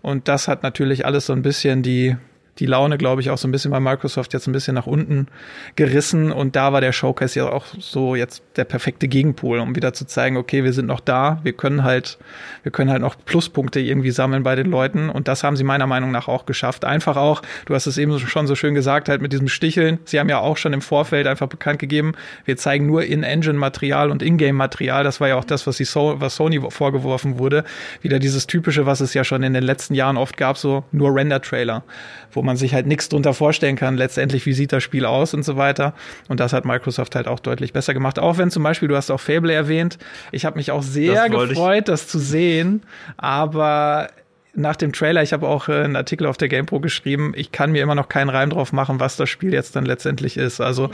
Und 0.02 0.28
das 0.28 0.48
hat 0.48 0.64
natürlich 0.64 1.06
alles 1.06 1.26
so 1.26 1.34
ein 1.34 1.42
bisschen 1.42 1.84
die 1.84 2.16
die 2.60 2.66
Laune, 2.66 2.98
glaube 2.98 3.22
ich, 3.22 3.30
auch 3.30 3.38
so 3.38 3.48
ein 3.48 3.52
bisschen 3.52 3.72
bei 3.72 3.80
Microsoft 3.80 4.34
jetzt 4.34 4.48
ein 4.48 4.52
bisschen 4.52 4.76
nach 4.76 4.88
unten 4.88 5.28
gerissen. 5.76 6.32
Und 6.32 6.56
da 6.56 6.74
war 6.74 6.82
der 6.82 6.92
Showcase 6.92 7.40
ja 7.40 7.50
auch 7.50 7.66
so 7.80 8.16
jetzt 8.16 8.44
der 8.56 8.66
perfekte 8.66 9.08
Gegenpol, 9.08 9.60
um 9.60 9.76
wieder 9.76 9.94
zu 9.94 10.06
zeigen, 10.06 10.38
okay, 10.38 10.64
wir 10.64 10.74
sind 10.74 10.86
noch 10.86 11.00
da, 11.00 11.40
wir 11.44 11.54
können 11.54 11.84
halt, 11.84 12.18
wir 12.64 12.72
können 12.72 12.92
halt 12.92 13.02
noch 13.02 13.16
Pluspunkte 13.26 13.80
irgendwie 13.80 14.12
sammeln 14.12 14.44
bei 14.44 14.56
den 14.56 14.70
Leuten. 14.70 15.10
Und 15.10 15.28
das 15.28 15.44
haben 15.44 15.56
sie 15.56 15.64
meiner 15.64 15.88
Meinung 15.88 16.12
nach 16.12 16.28
auch 16.28 16.46
geschafft. 16.46 16.86
Einfach 16.86 17.18
auch, 17.18 17.42
du 17.66 17.74
hast 17.74 17.88
es 17.88 17.98
eben 17.98 18.20
schon 18.20 18.48
so 18.48 18.56
schön 18.56 18.76
gesagt, 18.76 19.10
halt 19.10 19.22
mit 19.22 19.32
diesem 19.32 19.48
Sticheln. 19.48 20.00
Sie 20.04 20.20
haben 20.20 20.30
ja 20.30 20.40
auch 20.40 20.58
schon 20.58 20.74
im 20.74 20.82
Vorfeld 20.82 21.28
einfach 21.28 21.48
bekannt 21.48 21.80
gegeben, 21.80 22.14
wir 22.46 22.58
zeigen 22.58 22.88
nur 22.88 23.04
In-Engine-Material 23.04 24.12
und 24.12 24.22
In-Game-Material. 24.22 25.04
Das 25.04 25.22
war 25.22 25.28
ja 25.30 25.36
auch 25.36 25.46
das, 25.46 25.66
was, 25.68 25.78
die 25.78 25.86
so 25.86 26.16
was 26.20 26.36
Sony 26.36 26.60
vorgeworfen 26.70 27.40
wurde. 27.40 27.64
Wieder 28.02 28.20
dieses 28.20 28.48
typische, 28.48 28.86
was 28.86 29.00
es 29.00 29.14
ja 29.14 29.24
schon 29.24 29.44
in 29.44 29.54
den 29.54 29.64
letzten 29.64 29.94
Jahren 29.94 30.18
oft 30.18 30.38
gab, 30.38 30.58
so 30.58 30.84
nur 30.92 31.14
Render-Trailer, 31.16 31.84
wo 32.32 32.42
man 32.42 32.49
man 32.50 32.58
sich 32.58 32.74
halt 32.74 32.88
nichts 32.88 33.10
drunter 33.10 33.36
vorstellen 33.36 33.76
kann, 33.76 33.96
letztendlich, 33.96 34.46
wie 34.48 34.54
sieht 34.54 34.72
das 34.72 34.82
Spiel 34.82 35.06
aus 35.06 35.36
und 35.36 35.44
so 35.44 35.56
weiter. 35.56 35.94
Und 36.28 36.40
das 36.40 36.52
hat 36.52 36.66
Microsoft 36.66 37.16
halt 37.16 37.28
auch 37.28 37.40
deutlich 37.40 37.74
besser 37.74 37.94
gemacht. 37.94 38.18
Auch 38.18 38.40
wenn 38.40 38.50
zum 38.50 38.64
Beispiel, 38.64 38.88
du 38.88 38.96
hast 38.96 39.12
auch 39.12 39.20
Fable 39.20 39.54
erwähnt, 39.54 40.00
ich 40.32 40.46
habe 40.46 40.58
mich 40.58 40.72
auch 40.72 40.82
sehr 40.82 41.30
gefreut, 41.30 41.88
das 41.88 42.08
zu 42.08 42.18
sehen, 42.18 42.82
aber 43.18 44.10
nach 44.56 44.76
dem 44.76 44.94
Trailer, 44.94 45.22
ich 45.22 45.32
habe 45.34 45.48
auch 45.48 45.70
äh, 45.70 45.84
einen 45.84 45.96
Artikel 45.96 46.26
auf 46.26 46.38
der 46.38 46.48
GamePro 46.48 46.80
geschrieben, 46.80 47.34
ich 47.36 47.52
kann 47.52 47.72
mir 47.72 47.84
immer 47.84 47.96
noch 47.96 48.10
keinen 48.10 48.30
Reim 48.30 48.50
drauf 48.50 48.74
machen, 48.74 49.00
was 49.00 49.16
das 49.16 49.30
Spiel 49.30 49.54
jetzt 49.54 49.76
dann 49.76 49.86
letztendlich 49.86 50.38
ist. 50.38 50.60
Also 50.60 50.90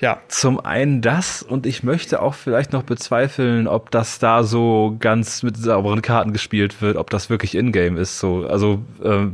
ja. 0.00 0.20
Zum 0.28 0.60
einen 0.60 1.02
das 1.02 1.42
und 1.42 1.66
ich 1.66 1.82
möchte 1.82 2.20
auch 2.20 2.34
vielleicht 2.34 2.72
noch 2.72 2.82
bezweifeln, 2.82 3.68
ob 3.68 3.90
das 3.90 4.18
da 4.18 4.42
so 4.42 4.96
ganz 4.98 5.42
mit 5.42 5.56
sauberen 5.56 6.02
Karten 6.02 6.32
gespielt 6.32 6.82
wird, 6.82 6.96
ob 6.96 7.10
das 7.10 7.30
wirklich 7.30 7.54
Ingame 7.54 8.00
ist. 8.00 8.18
So, 8.18 8.46
also 8.46 8.82
äh, 9.02 9.26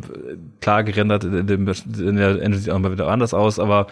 klar 0.61 0.85
gerendert 0.85 1.25
in, 1.25 1.47
dem, 1.47 1.67
in 1.69 2.17
der 2.17 2.43
Engine 2.43 2.59
sieht 2.59 2.71
auch 2.71 2.79
mal 2.79 2.93
wieder 2.93 3.09
anders 3.09 3.33
aus, 3.33 3.59
aber 3.59 3.87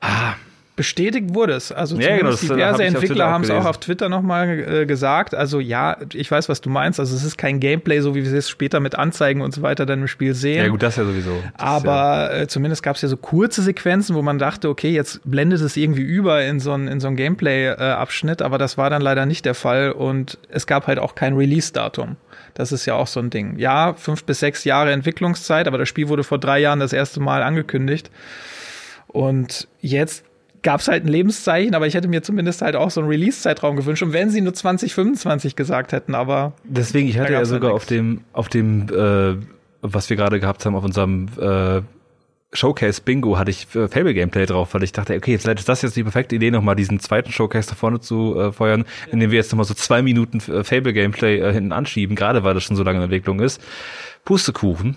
ah, 0.00 0.34
bestätigt 0.78 1.34
wurde 1.34 1.54
es. 1.54 1.72
Also 1.72 1.98
ja, 1.98 2.16
genau, 2.16 2.30
diverse 2.30 2.84
Entwickler 2.84 3.26
haben 3.28 3.42
es 3.42 3.50
auch 3.50 3.64
auf 3.64 3.78
Twitter 3.78 4.08
nochmal 4.08 4.48
äh, 4.60 4.86
gesagt. 4.86 5.34
Also 5.34 5.58
ja, 5.58 5.96
ich 6.14 6.30
weiß, 6.30 6.48
was 6.48 6.60
du 6.60 6.70
meinst. 6.70 7.00
Also 7.00 7.16
es 7.16 7.24
ist 7.24 7.36
kein 7.36 7.58
Gameplay, 7.58 8.00
so 8.00 8.14
wie 8.14 8.24
wir 8.24 8.32
es 8.32 8.48
später 8.48 8.78
mit 8.78 8.94
Anzeigen 8.94 9.42
und 9.42 9.52
so 9.52 9.60
weiter 9.60 9.86
dann 9.86 10.02
im 10.02 10.06
Spiel 10.06 10.34
sehen. 10.34 10.64
Ja 10.64 10.68
gut, 10.68 10.82
das 10.84 10.94
ja 10.94 11.04
sowieso. 11.04 11.32
Das 11.56 11.66
Aber 11.66 11.92
ja 12.32 12.42
äh, 12.42 12.46
zumindest 12.46 12.84
gab 12.84 12.94
es 12.94 13.02
ja 13.02 13.08
so 13.08 13.16
kurze 13.16 13.60
Sequenzen, 13.60 14.14
wo 14.14 14.22
man 14.22 14.38
dachte, 14.38 14.68
okay, 14.68 14.90
jetzt 14.90 15.20
blendet 15.24 15.60
es 15.60 15.76
irgendwie 15.76 16.02
über 16.02 16.44
in 16.44 16.60
so 16.60 16.72
ein, 16.72 16.86
in 16.86 17.00
so 17.00 17.08
ein 17.08 17.16
Gameplay-Abschnitt. 17.16 18.40
Aber 18.40 18.56
das 18.56 18.78
war 18.78 18.88
dann 18.88 19.02
leider 19.02 19.26
nicht 19.26 19.44
der 19.44 19.54
Fall. 19.54 19.90
Und 19.90 20.38
es 20.48 20.68
gab 20.68 20.86
halt 20.86 21.00
auch 21.00 21.16
kein 21.16 21.34
Release-Datum. 21.34 22.16
Das 22.54 22.70
ist 22.70 22.86
ja 22.86 22.94
auch 22.94 23.08
so 23.08 23.18
ein 23.18 23.30
Ding. 23.30 23.58
Ja, 23.58 23.94
fünf 23.94 24.22
bis 24.22 24.38
sechs 24.38 24.62
Jahre 24.62 24.92
Entwicklungszeit, 24.92 25.66
aber 25.66 25.78
das 25.78 25.88
Spiel 25.88 26.08
wurde 26.08 26.22
vor 26.22 26.38
drei 26.38 26.60
Jahren 26.60 26.78
das 26.78 26.92
erste 26.92 27.18
Mal 27.18 27.42
angekündigt. 27.42 28.12
Und 29.08 29.66
jetzt 29.80 30.24
gab 30.62 30.80
es 30.80 30.88
halt 30.88 31.04
ein 31.04 31.08
Lebenszeichen, 31.08 31.74
aber 31.74 31.86
ich 31.86 31.94
hätte 31.94 32.08
mir 32.08 32.22
zumindest 32.22 32.62
halt 32.62 32.76
auch 32.76 32.90
so 32.90 33.00
einen 33.00 33.08
Release-Zeitraum 33.08 33.76
gewünscht. 33.76 34.02
Und 34.02 34.12
wenn 34.12 34.30
sie 34.30 34.40
nur 34.40 34.54
2025 34.54 35.56
gesagt 35.56 35.92
hätten, 35.92 36.14
aber. 36.14 36.52
Deswegen, 36.64 37.08
ich 37.08 37.18
hatte 37.18 37.32
ja 37.32 37.44
sogar 37.44 37.72
auf 37.72 37.86
dem, 37.86 38.22
auf 38.32 38.48
dem, 38.48 38.88
äh, 38.88 39.36
was 39.82 40.10
wir 40.10 40.16
gerade 40.16 40.40
gehabt 40.40 40.64
haben, 40.66 40.74
auf 40.74 40.84
unserem 40.84 41.28
äh, 41.40 41.82
Showcase 42.52 43.02
Bingo 43.02 43.36
hatte 43.36 43.50
ich 43.50 43.74
äh, 43.74 43.88
Fable 43.88 44.14
Gameplay 44.14 44.46
drauf, 44.46 44.72
weil 44.72 44.82
ich 44.82 44.92
dachte, 44.92 45.14
okay, 45.14 45.32
jetzt 45.32 45.46
ist 45.46 45.68
das 45.68 45.82
jetzt 45.82 45.96
die 45.96 46.02
perfekte 46.02 46.36
Idee, 46.36 46.50
nochmal 46.50 46.76
diesen 46.76 46.98
zweiten 46.98 47.30
Showcase 47.30 47.68
da 47.68 47.74
vorne 47.74 48.00
zu 48.00 48.38
äh, 48.40 48.52
feuern, 48.52 48.84
indem 49.12 49.30
wir 49.30 49.36
jetzt 49.36 49.52
nochmal 49.52 49.66
so 49.66 49.74
zwei 49.74 50.00
Minuten 50.00 50.38
äh, 50.50 50.64
Fable 50.64 50.94
Gameplay 50.94 51.40
äh, 51.40 51.52
hinten 51.52 51.72
anschieben, 51.72 52.16
gerade 52.16 52.44
weil 52.44 52.54
das 52.54 52.64
schon 52.64 52.76
so 52.76 52.82
lange 52.82 52.98
in 52.98 53.04
Entwicklung 53.04 53.40
ist. 53.40 53.60
Pustekuchen. 54.24 54.96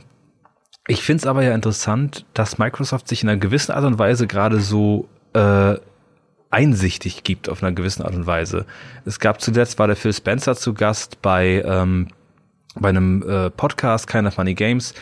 Ich 0.88 1.04
finde 1.04 1.22
es 1.22 1.28
aber 1.28 1.44
ja 1.44 1.54
interessant, 1.54 2.26
dass 2.34 2.58
Microsoft 2.58 3.08
sich 3.08 3.22
in 3.22 3.30
einer 3.30 3.40
gewissen 3.40 3.74
Art 3.74 3.84
und 3.84 4.00
Weise 4.00 4.28
gerade 4.28 4.60
so 4.62 5.08
äh, 5.34 5.76
einsichtig 6.50 7.24
gibt 7.24 7.50
auf 7.50 7.64
einer 7.64 7.72
gewissen 7.72 8.04
Art 8.04 8.14
und 8.14 8.28
Weise. 8.28 8.66
Es 9.06 9.20
gab 9.20 9.42
zuletzt, 9.42 9.80
war 9.80 9.88
der 9.88 9.96
Phil 9.96 10.14
Spencer 10.14 10.56
zu 10.56 10.74
Gast 10.74 11.22
bei, 11.22 11.64
ähm, 11.66 12.10
bei 12.76 12.90
einem 12.90 13.28
äh, 13.28 13.50
Podcast, 13.50 14.08
Keine 14.08 14.32
Funny 14.32 14.54
Games, 14.54 14.94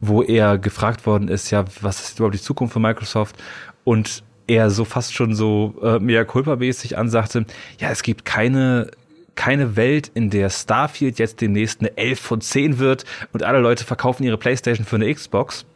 wo 0.00 0.22
er 0.22 0.58
gefragt 0.58 1.06
worden 1.06 1.28
ist, 1.28 1.50
ja, 1.50 1.64
was 1.80 2.00
ist 2.02 2.18
überhaupt 2.18 2.34
die 2.34 2.40
Zukunft 2.40 2.72
von 2.72 2.82
Microsoft? 2.82 3.36
Und 3.84 4.22
er 4.46 4.70
so 4.70 4.84
fast 4.84 5.14
schon 5.14 5.34
so 5.34 5.74
äh, 5.82 5.98
mehr 5.98 6.24
culpa-mäßig 6.24 6.98
ansagte, 6.98 7.46
ja, 7.78 7.90
es 7.90 8.02
gibt 8.02 8.24
keine 8.24 8.90
keine 9.34 9.76
Welt, 9.76 10.10
in 10.14 10.30
der 10.30 10.48
Starfield 10.50 11.18
jetzt 11.18 11.40
demnächst 11.40 11.80
eine 11.80 11.96
11 11.96 12.20
von 12.20 12.40
10 12.40 12.78
wird 12.78 13.04
und 13.32 13.42
alle 13.42 13.58
Leute 13.58 13.84
verkaufen 13.84 14.22
ihre 14.22 14.38
Playstation 14.38 14.86
für 14.86 14.96
eine 14.96 15.12
Xbox. 15.12 15.66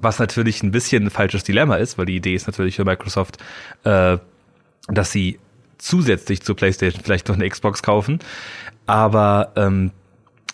Was 0.00 0.18
natürlich 0.18 0.62
ein 0.62 0.70
bisschen 0.70 1.04
ein 1.04 1.10
falsches 1.10 1.44
Dilemma 1.44 1.76
ist, 1.76 1.98
weil 1.98 2.06
die 2.06 2.16
Idee 2.16 2.34
ist 2.34 2.46
natürlich 2.46 2.76
für 2.76 2.84
Microsoft, 2.84 3.38
äh, 3.84 4.18
dass 4.88 5.12
sie 5.12 5.38
zusätzlich 5.78 6.42
zur 6.42 6.56
PlayStation 6.56 7.02
vielleicht 7.02 7.28
noch 7.28 7.36
eine 7.36 7.48
Xbox 7.48 7.82
kaufen. 7.82 8.18
Aber 8.86 9.52
ähm, 9.56 9.92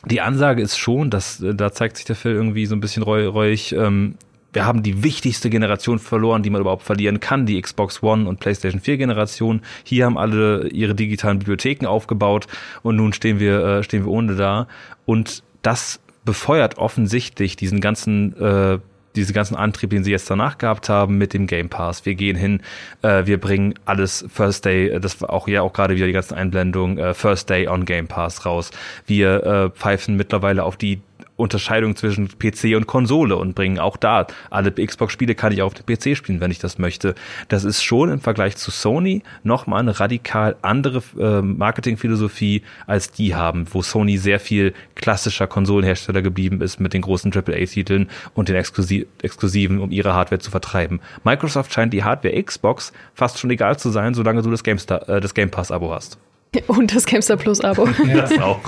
die 0.05 0.21
Ansage 0.21 0.63
ist 0.63 0.79
schon, 0.79 1.11
dass 1.11 1.41
äh, 1.41 1.55
da 1.55 1.73
zeigt 1.73 1.97
sich 1.97 2.07
der 2.07 2.17
Phil 2.17 2.33
irgendwie 2.33 2.67
so 2.67 2.75
ein 2.75 2.81
bisschen 2.81 3.03
reuig. 3.03 3.73
Ähm, 3.73 4.17
wir 4.53 4.67
haben 4.67 4.83
die 4.83 5.05
wichtigste 5.05 5.49
Generation 5.49 5.99
verloren, 5.99 6.43
die 6.43 6.51
man 6.51 6.61
überhaupt 6.61 6.83
verlieren 6.83 7.21
kann, 7.21 7.47
die 7.47 7.61
Xbox 7.61 8.03
One 8.03 8.29
und 8.29 8.41
PlayStation 8.41 8.81
4 8.81 8.97
Generation. 8.97 9.63
Hier 9.85 10.07
haben 10.07 10.19
alle 10.19 10.69
ihre 10.69 10.95
digitalen 10.95 11.39
Bibliotheken 11.39 11.87
aufgebaut 11.87 12.47
und 12.83 12.97
nun 12.97 13.13
stehen 13.13 13.39
wir 13.39 13.65
äh, 13.65 13.83
stehen 13.85 14.05
wir 14.05 14.11
ohne 14.11 14.35
da 14.35 14.67
und 15.07 15.45
das 15.63 16.01
befeuert 16.25 16.79
offensichtlich 16.79 17.57
diesen 17.57 17.81
ganzen 17.81 18.37
äh, 18.41 18.79
diesen 19.17 19.33
ganzen 19.33 19.57
Antrieb, 19.57 19.91
den 19.91 20.05
sie 20.05 20.11
jetzt 20.11 20.31
danach 20.31 20.59
gehabt 20.59 20.89
haben 20.89 21.19
mit 21.19 21.35
dem 21.35 21.47
Game 21.47 21.69
Pass. 21.69 22.07
Wir 22.07 22.15
gehen 22.15 22.37
hin, 22.37 22.63
äh, 23.03 23.27
wir 23.27 23.41
bringen 23.41 23.75
alles 23.85 24.25
First 24.33 24.65
Day, 24.65 24.89
äh, 24.89 25.01
das 25.01 25.21
war 25.21 25.31
auch 25.31 25.49
ja 25.49 25.63
auch 25.63 25.73
gerade 25.73 25.97
wieder 25.97 26.07
die 26.07 26.13
ganzen 26.13 26.35
Einblendungen, 26.35 26.99
äh, 26.99 27.15
First 27.15 27.51
Day 27.51 27.69
on 27.69 27.85
Game 27.85 28.07
Pass 28.07 28.47
raus. 28.47 28.71
Wir 29.07 29.45
äh, 29.45 29.71
pfeifen 29.71 30.17
mittlerweile 30.17 30.65
auf 30.65 30.77
die 30.77 31.01
Unterscheidung 31.41 31.97
zwischen 31.97 32.29
PC 32.29 32.77
und 32.77 32.87
Konsole 32.87 33.37
und 33.37 33.55
bringen 33.55 33.79
auch 33.79 33.97
da 33.97 34.27
alle 34.51 34.73
Xbox-Spiele 34.73 35.35
kann 35.35 35.53
ich 35.53 35.63
auf 35.63 35.75
dem 35.75 35.87
PC 35.87 36.17
spielen, 36.17 36.41
wenn 36.41 36.51
ich 36.51 36.59
das 36.59 36.79
möchte. 36.79 37.15
Das 37.49 37.65
ist 37.65 37.83
schon 37.83 38.11
im 38.11 38.21
Vergleich 38.21 38.57
zu 38.57 38.71
Sony 38.71 39.23
nochmal 39.43 39.81
eine 39.81 39.99
radikal 39.99 40.57
andere 40.63 41.03
äh, 41.19 41.43
Marketingphilosophie, 41.43 42.63
als 42.87 43.13
die 43.13 43.35
haben, 43.35 43.67
wo 43.71 43.83
Sony 43.83 44.19
sehr 44.19 44.41
viel 44.41 44.75
klassischer 44.95 45.47
Konsolenhersteller 45.47 46.23
geblieben 46.23 46.61
ist 46.61 46.81
mit 46.81 46.93
den 46.93 47.03
großen 47.03 47.33
AAA-Titeln 47.33 48.09
und 48.35 48.49
den 48.49 48.57
Exklusiv 48.57 49.07
Exklusiven, 49.23 49.81
um 49.81 49.91
ihre 49.91 50.15
Hardware 50.15 50.41
zu 50.41 50.51
vertreiben. 50.51 51.01
Microsoft 51.25 51.73
scheint 51.73 51.93
die 51.93 52.05
Hardware 52.05 52.43
Xbox 52.43 52.93
fast 53.15 53.39
schon 53.39 53.51
egal 53.51 53.79
zu 53.79 53.91
sein, 53.91 54.15
solange 54.15 54.43
du 54.43 54.51
das, 54.51 54.65
GameStar, 54.65 55.09
äh, 55.09 55.21
das 55.21 55.35
Game 55.35 55.51
Pass-Abo 55.51 55.93
hast. 55.93 56.19
Und 56.67 56.95
das 56.95 57.07
GameStar 57.07 57.37
Plus-Abo. 57.37 57.89
ja, 58.07 58.23
das 58.23 58.39
auch. 58.39 58.61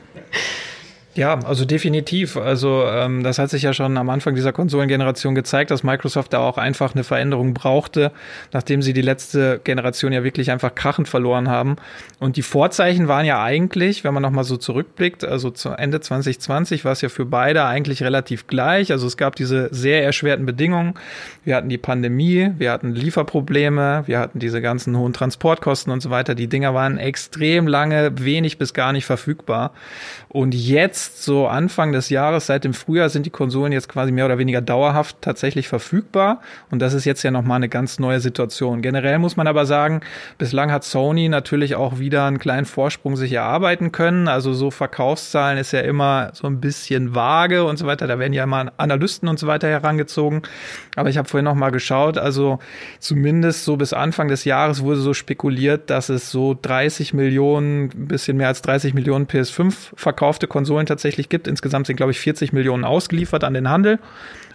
Ja, 1.20 1.38
also 1.44 1.66
definitiv. 1.66 2.38
Also 2.38 2.86
ähm, 2.86 3.24
das 3.24 3.40
hat 3.40 3.50
sich 3.50 3.64
ja 3.64 3.74
schon 3.74 3.98
am 3.98 4.10
Anfang 4.10 4.36
dieser 4.36 4.54
Konsolengeneration 4.54 5.36
gezeigt, 5.36 5.70
dass 5.70 5.84
Microsoft 5.84 6.32
da 6.32 6.40
auch 6.40 6.58
einfach 6.58 6.96
eine 6.96 7.04
Veränderung 7.04 7.54
brauchte, 7.54 8.14
nachdem 8.54 8.82
sie 8.82 8.94
die 8.94 9.02
letzte 9.02 9.60
Generation 9.62 10.14
ja 10.14 10.24
wirklich 10.24 10.50
einfach 10.50 10.74
krachend 10.76 11.10
verloren 11.10 11.50
haben. 11.50 11.76
Und 12.22 12.38
die 12.38 12.42
Vorzeichen 12.42 13.10
waren 13.10 13.26
ja 13.26 13.44
eigentlich, 13.44 14.06
wenn 14.06 14.14
man 14.14 14.24
nochmal 14.24 14.46
so 14.46 14.56
zurückblickt, 14.56 15.26
also 15.26 15.50
zu 15.50 15.72
Ende 15.72 16.00
2020 16.00 16.86
war 16.86 16.94
es 16.94 17.02
ja 17.02 17.10
für 17.10 17.26
beide 17.26 17.66
eigentlich 17.66 18.02
relativ 18.02 18.48
gleich. 18.48 18.94
Also 18.94 19.06
es 19.06 19.18
gab 19.18 19.36
diese 19.36 19.68
sehr 19.74 20.06
erschwerten 20.06 20.46
Bedingungen. 20.46 20.94
Wir 21.44 21.58
hatten 21.58 21.68
die 21.68 21.78
Pandemie, 21.78 22.52
wir 22.58 22.72
hatten 22.72 22.96
Lieferprobleme, 22.96 24.04
wir 24.06 24.20
hatten 24.20 24.40
diese 24.40 24.62
ganzen 24.62 24.98
hohen 24.98 25.12
Transportkosten 25.12 25.92
und 25.92 26.00
so 26.00 26.12
weiter. 26.12 26.34
Die 26.34 26.48
Dinger 26.48 26.74
waren 26.74 26.98
extrem 26.98 27.68
lange, 27.68 28.24
wenig 28.24 28.58
bis 28.58 28.74
gar 28.74 28.94
nicht 28.94 29.06
verfügbar. 29.06 29.74
Und 30.30 30.56
jetzt 30.56 31.09
jetzt 31.10 31.24
so 31.24 31.48
Anfang 31.48 31.92
des 31.92 32.10
Jahres, 32.10 32.48
seit 32.48 32.63
dem 32.63 32.74
Frühjahr 32.74 33.10
sind 33.10 33.25
die 33.25 33.30
Konsolen 33.30 33.72
jetzt 33.72 33.89
quasi 33.89 34.12
mehr 34.12 34.25
oder 34.25 34.38
weniger 34.38 34.62
dauerhaft 34.62 35.18
tatsächlich 35.22 35.68
verfügbar. 35.68 36.42
Und 36.72 36.80
das 36.80 36.94
ist 36.94 37.06
jetzt 37.06 37.24
ja 37.24 37.32
nochmal 37.32 37.58
eine 37.58 37.70
ganz 37.70 38.00
neue 38.00 38.20
Situation. 38.20 38.82
Generell 38.82 39.20
muss 39.20 39.36
man 39.36 39.48
aber 39.48 39.66
sagen, 39.66 40.01
bislang 40.38 40.72
hat 40.72 40.84
Sony 40.84 41.30
natürlich 41.30 41.75
auch 41.75 42.00
wieder 42.00 42.25
einen 42.25 42.39
kleinen 42.39 42.66
Vorsprung 42.66 43.16
sich 43.16 43.34
erarbeiten 43.34 43.92
können. 43.92 44.28
Also 44.28 44.54
so 44.54 44.72
Verkaufszahlen 44.72 45.58
ist 45.58 45.72
ja 45.72 45.82
immer 45.82 46.32
so 46.34 46.48
ein 46.48 46.62
bisschen 46.62 47.16
vage 47.16 47.63
und 47.63 47.78
so 47.78 47.86
weiter. 47.86 48.08
Da 48.08 48.20
werden 48.20 48.34
ja 48.34 48.44
immer 48.44 48.72
Analysten 48.78 49.28
und 49.28 49.39
so 49.39 49.48
weiter 49.48 49.68
herangezogen. 49.68 50.44
Aber 50.96 51.10
ich 51.10 51.18
habe 51.18 51.28
vorhin 51.28 51.46
nochmal 51.46 51.72
geschaut. 51.72 52.18
Also 52.18 52.60
zumindest 53.00 53.66
so 53.66 53.78
bis 53.78 53.94
Anfang 53.94 54.28
des 54.28 54.46
Jahres 54.46 54.84
wurde 54.84 55.00
so 55.00 55.13
spekuliert, 55.13 55.89
dass 55.89 56.10
es 56.10 56.32
so 56.32 56.58
30 56.60 57.13
Millionen, 57.13 57.86
ein 57.86 58.08
bisschen 58.08 58.38
mehr 58.38 58.48
als 58.48 58.62
30 58.62 58.94
Millionen 58.94 59.28
PS5 59.28 59.74
verkaufte 59.96 60.48
Konsolen 60.48 60.86
tatsächlich 60.89 61.29
gibt. 61.29 61.48
Insgesamt 61.48 61.88
sind, 61.88 61.96
glaube 61.96 62.12
ich, 62.12 62.19
40 62.19 62.51
Millionen 62.51 62.84
ausgeliefert 62.84 63.43
an 63.43 63.53
den 63.53 63.69
Handel 63.69 64.00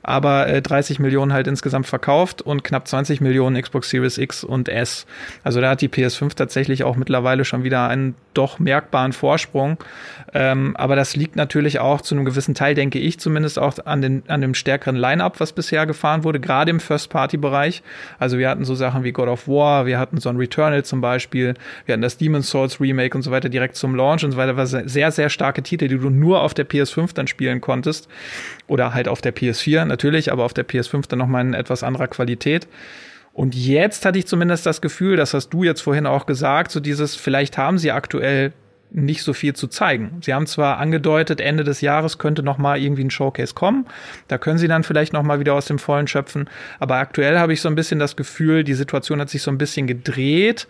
aber 0.04 0.46
äh, 0.46 0.62
30 0.62 0.98
Millionen 0.98 1.32
halt 1.32 1.46
insgesamt 1.46 1.86
verkauft 1.86 2.42
und 2.42 2.62
knapp 2.62 2.86
20 2.86 3.20
Millionen 3.20 3.60
Xbox 3.60 3.90
Series 3.90 4.18
X 4.18 4.44
und 4.44 4.68
S. 4.68 5.06
Also 5.42 5.60
da 5.60 5.70
hat 5.70 5.80
die 5.80 5.88
PS5 5.88 6.36
tatsächlich 6.36 6.84
auch 6.84 6.96
mittlerweile 6.96 7.44
schon 7.44 7.64
wieder 7.64 7.88
einen 7.88 8.14
doch 8.34 8.58
merkbaren 8.58 9.12
Vorsprung. 9.12 9.78
Ähm, 10.34 10.76
aber 10.76 10.96
das 10.96 11.16
liegt 11.16 11.36
natürlich 11.36 11.78
auch 11.78 12.00
zu 12.00 12.14
einem 12.14 12.24
gewissen 12.24 12.54
Teil, 12.54 12.74
denke 12.74 12.98
ich 12.98 13.18
zumindest 13.18 13.58
auch 13.58 13.74
an, 13.84 14.02
den, 14.02 14.24
an 14.28 14.40
dem 14.40 14.54
stärkeren 14.54 14.96
Line-up, 14.96 15.40
was 15.40 15.52
bisher 15.52 15.86
gefahren 15.86 16.24
wurde, 16.24 16.40
gerade 16.40 16.70
im 16.70 16.80
First-Party-Bereich. 16.80 17.82
Also 18.18 18.36
wir 18.38 18.50
hatten 18.50 18.64
so 18.64 18.74
Sachen 18.74 19.04
wie 19.04 19.12
God 19.12 19.28
of 19.28 19.48
War, 19.48 19.86
wir 19.86 19.98
hatten 19.98 20.18
so 20.18 20.28
ein 20.28 20.36
Returnal 20.36 20.84
zum 20.84 21.00
Beispiel, 21.00 21.54
wir 21.86 21.92
hatten 21.94 22.02
das 22.02 22.18
Demon's 22.18 22.50
Souls 22.50 22.80
Remake 22.80 23.16
und 23.16 23.22
so 23.22 23.30
weiter 23.30 23.48
direkt 23.48 23.76
zum 23.76 23.94
Launch 23.94 24.24
und 24.24 24.32
so 24.32 24.36
weiter. 24.36 24.56
war 24.56 24.66
sehr, 24.66 25.10
sehr 25.12 25.30
starke 25.30 25.62
Titel, 25.62 25.88
die 25.88 25.98
du 25.98 26.10
nur 26.10 26.42
auf 26.42 26.52
der 26.52 26.68
PS5 26.68 27.14
dann 27.14 27.26
spielen 27.26 27.60
konntest 27.60 28.08
oder 28.66 28.92
halt 28.92 29.08
auf 29.08 29.20
der 29.20 29.34
PS4 29.34 29.84
natürlich, 29.94 30.32
aber 30.32 30.44
auf 30.44 30.54
der 30.54 30.66
PS5 30.66 31.08
dann 31.08 31.20
nochmal 31.20 31.46
in 31.46 31.54
etwas 31.54 31.84
anderer 31.84 32.08
Qualität. 32.08 32.66
Und 33.32 33.54
jetzt 33.54 34.04
hatte 34.04 34.18
ich 34.18 34.26
zumindest 34.26 34.66
das 34.66 34.80
Gefühl, 34.80 35.16
das 35.16 35.34
hast 35.34 35.50
du 35.50 35.62
jetzt 35.62 35.82
vorhin 35.82 36.06
auch 36.06 36.26
gesagt, 36.26 36.72
so 36.72 36.80
dieses, 36.80 37.14
vielleicht 37.14 37.56
haben 37.56 37.78
sie 37.78 37.92
aktuell 37.92 38.52
nicht 38.90 39.22
so 39.22 39.32
viel 39.32 39.54
zu 39.54 39.66
zeigen. 39.66 40.18
Sie 40.22 40.34
haben 40.34 40.46
zwar 40.46 40.78
angedeutet, 40.78 41.40
Ende 41.40 41.64
des 41.64 41.80
Jahres 41.80 42.18
könnte 42.18 42.42
noch 42.42 42.58
mal 42.58 42.78
irgendwie 42.78 43.04
ein 43.04 43.10
Showcase 43.10 43.54
kommen. 43.54 43.86
Da 44.28 44.38
können 44.38 44.58
sie 44.58 44.68
dann 44.68 44.84
vielleicht 44.84 45.12
noch 45.12 45.22
mal 45.22 45.40
wieder 45.40 45.54
aus 45.54 45.66
dem 45.66 45.78
Vollen 45.78 46.06
schöpfen. 46.06 46.48
Aber 46.78 46.96
aktuell 46.96 47.38
habe 47.38 47.52
ich 47.52 47.60
so 47.60 47.68
ein 47.68 47.74
bisschen 47.74 47.98
das 47.98 48.16
Gefühl, 48.16 48.62
die 48.62 48.74
Situation 48.74 49.20
hat 49.20 49.30
sich 49.30 49.42
so 49.42 49.50
ein 49.50 49.58
bisschen 49.58 49.86
gedreht. 49.86 50.68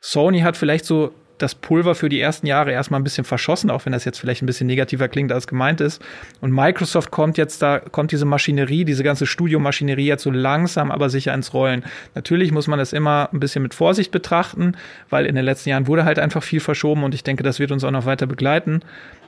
Sony 0.00 0.40
hat 0.40 0.56
vielleicht 0.56 0.84
so 0.84 1.12
das 1.38 1.54
Pulver 1.54 1.94
für 1.94 2.08
die 2.08 2.20
ersten 2.20 2.46
Jahre 2.46 2.72
erstmal 2.72 3.00
ein 3.00 3.04
bisschen 3.04 3.24
verschossen, 3.24 3.70
auch 3.70 3.84
wenn 3.84 3.92
das 3.92 4.04
jetzt 4.04 4.18
vielleicht 4.18 4.42
ein 4.42 4.46
bisschen 4.46 4.66
negativer 4.66 5.08
klingt, 5.08 5.32
als 5.32 5.46
gemeint 5.46 5.80
ist. 5.80 6.02
Und 6.40 6.52
Microsoft 6.52 7.10
kommt 7.10 7.38
jetzt 7.38 7.62
da, 7.62 7.80
kommt 7.80 8.12
diese 8.12 8.24
Maschinerie, 8.24 8.84
diese 8.84 9.02
ganze 9.02 9.26
Studiomaschinerie 9.26 10.06
jetzt 10.06 10.22
so 10.22 10.30
langsam, 10.30 10.90
aber 10.90 11.10
sicher 11.10 11.34
ins 11.34 11.52
Rollen. 11.52 11.84
Natürlich 12.14 12.52
muss 12.52 12.68
man 12.68 12.78
das 12.78 12.92
immer 12.92 13.28
ein 13.32 13.40
bisschen 13.40 13.62
mit 13.62 13.74
Vorsicht 13.74 14.12
betrachten, 14.12 14.76
weil 15.10 15.26
in 15.26 15.34
den 15.34 15.44
letzten 15.44 15.70
Jahren 15.70 15.86
wurde 15.86 16.04
halt 16.04 16.18
einfach 16.18 16.42
viel 16.42 16.60
verschoben 16.60 17.04
und 17.04 17.14
ich 17.14 17.24
denke, 17.24 17.42
das 17.42 17.58
wird 17.58 17.72
uns 17.72 17.84
auch 17.84 17.90
noch 17.90 18.06
weiter 18.06 18.26
begleiten. 18.26 18.80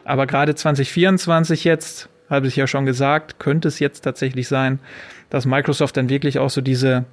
Aber 0.04 0.26
gerade 0.26 0.54
2024 0.54 1.64
jetzt, 1.64 2.08
habe 2.30 2.46
ich 2.46 2.56
ja 2.56 2.66
schon 2.66 2.86
gesagt, 2.86 3.38
könnte 3.38 3.68
es 3.68 3.78
jetzt 3.78 4.00
tatsächlich 4.00 4.48
sein, 4.48 4.78
dass 5.30 5.46
Microsoft 5.46 5.96
dann 5.96 6.08
wirklich 6.08 6.38
auch 6.38 6.50
so 6.50 6.60
diese 6.60 7.04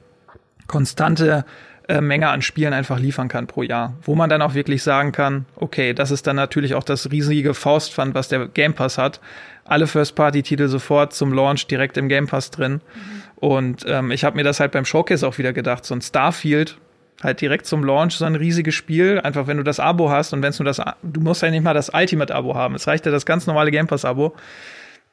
konstante 0.68 1.46
äh, 1.92 2.00
Menge 2.00 2.30
an 2.30 2.42
Spielen 2.42 2.72
einfach 2.72 3.00
liefern 3.00 3.28
kann 3.28 3.48
pro 3.48 3.64
Jahr, 3.64 3.94
wo 4.04 4.16
man 4.16 4.30
dann 4.30 4.42
auch 4.42 4.54
wirklich 4.54 4.82
sagen 4.82 5.12
kann, 5.12 5.46
okay, 5.58 5.94
das 5.94 6.10
ist 6.10 6.26
dann 6.26 6.38
natürlich 6.38 6.74
auch 6.74 6.86
das 6.86 7.12
riesige 7.12 7.54
Faustpfand, 7.54 8.16
was 8.16 8.30
der 8.30 8.48
Game 8.48 8.74
Pass 8.74 8.98
hat. 8.98 9.20
Alle 9.66 9.88
First-Party-Titel 9.88 10.70
sofort 10.70 11.14
zum 11.14 11.34
Launch 11.34 11.68
direkt 11.68 11.98
im 11.98 12.08
Game 12.08 12.28
Pass 12.28 12.50
drin. 12.50 12.76
Mhm. 12.76 13.22
Und 13.36 13.86
ähm, 13.88 14.12
ich 14.12 14.24
habe 14.24 14.38
mir 14.38 14.44
das 14.44 14.62
halt 14.62 14.72
beim 14.72 14.86
Showcase 14.86 15.28
auch 15.28 15.38
wieder 15.38 15.52
gedacht, 15.52 15.84
so 15.84 15.94
ein 15.94 16.02
Starfield 16.02 16.78
halt 17.22 17.42
direkt 17.42 17.66
zum 17.66 17.84
Launch 17.84 18.14
so 18.14 18.26
ein 18.26 18.36
riesiges 18.36 18.74
Spiel, 18.74 19.20
einfach 19.20 19.46
wenn 19.48 19.58
du 19.58 19.64
das 19.64 19.82
Abo 19.82 20.10
hast 20.10 20.32
und 20.34 20.42
wenn 20.42 20.54
du 20.54 20.64
das, 20.64 20.82
du 21.04 21.20
musst 21.20 21.42
ja 21.42 21.52
nicht 21.52 21.64
mal 21.64 21.74
das 21.74 21.92
Ultimate-Abo 21.94 22.56
haben, 22.56 22.74
es 22.74 22.88
reicht 22.88 23.06
ja 23.06 23.12
das 23.12 23.26
ganz 23.26 23.48
normale 23.48 23.70
Game 23.70 23.88
Pass-Abo. 23.88 24.34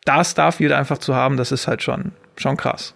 Da 0.04 0.22
Starfield 0.22 0.72
einfach 0.72 0.98
zu 0.98 1.16
haben, 1.16 1.36
das 1.36 1.50
ist 1.50 1.66
halt 1.66 1.82
schon, 1.82 2.12
schon 2.36 2.56
krass 2.56 2.94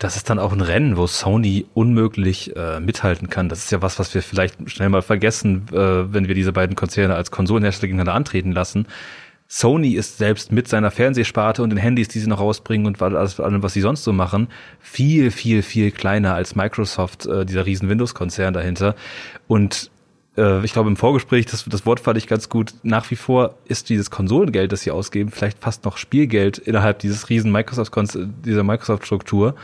das 0.00 0.16
ist 0.16 0.30
dann 0.30 0.38
auch 0.38 0.52
ein 0.52 0.62
Rennen, 0.62 0.96
wo 0.96 1.06
Sony 1.06 1.66
unmöglich 1.74 2.56
äh, 2.56 2.80
mithalten 2.80 3.28
kann. 3.28 3.50
Das 3.50 3.58
ist 3.58 3.70
ja 3.70 3.82
was, 3.82 3.98
was 3.98 4.14
wir 4.14 4.22
vielleicht 4.22 4.70
schnell 4.70 4.88
mal 4.88 5.02
vergessen, 5.02 5.66
äh, 5.72 6.12
wenn 6.12 6.26
wir 6.26 6.34
diese 6.34 6.54
beiden 6.54 6.74
Konzerne 6.74 7.14
als 7.14 7.30
Konsolenhersteller 7.30 7.88
gegeneinander 7.88 8.14
antreten 8.14 8.52
lassen. 8.52 8.86
Sony 9.46 9.90
ist 9.90 10.16
selbst 10.16 10.52
mit 10.52 10.68
seiner 10.68 10.90
Fernsehsparte 10.90 11.62
und 11.62 11.68
den 11.68 11.78
Handys, 11.78 12.08
die 12.08 12.18
sie 12.18 12.28
noch 12.28 12.40
rausbringen 12.40 12.86
und 12.86 13.02
allem, 13.02 13.62
was 13.62 13.74
sie 13.74 13.82
sonst 13.82 14.04
so 14.04 14.14
machen, 14.14 14.48
viel, 14.78 15.30
viel, 15.30 15.62
viel 15.62 15.90
kleiner 15.90 16.34
als 16.34 16.56
Microsoft, 16.56 17.26
äh, 17.26 17.44
dieser 17.44 17.66
riesen 17.66 17.90
Windows-Konzern 17.90 18.54
dahinter. 18.54 18.94
Und 19.48 19.90
äh, 20.36 20.64
ich 20.64 20.72
glaube 20.72 20.88
im 20.88 20.96
Vorgespräch, 20.96 21.46
das, 21.46 21.64
das 21.64 21.86
Wort 21.86 22.00
fand 22.00 22.18
ich 22.18 22.26
ganz 22.26 22.48
gut, 22.48 22.74
nach 22.82 23.10
wie 23.10 23.16
vor 23.16 23.54
ist 23.64 23.88
dieses 23.88 24.10
Konsolengeld, 24.10 24.72
das 24.72 24.82
sie 24.82 24.90
ausgeben, 24.90 25.30
vielleicht 25.30 25.58
fast 25.60 25.84
noch 25.84 25.96
Spielgeld 25.96 26.58
innerhalb 26.58 26.98
dieses 27.00 27.28
riesen 27.28 27.52
Microsoft, 27.52 27.92
dieser 28.44 28.62
Microsoft-Struktur. 28.62 29.54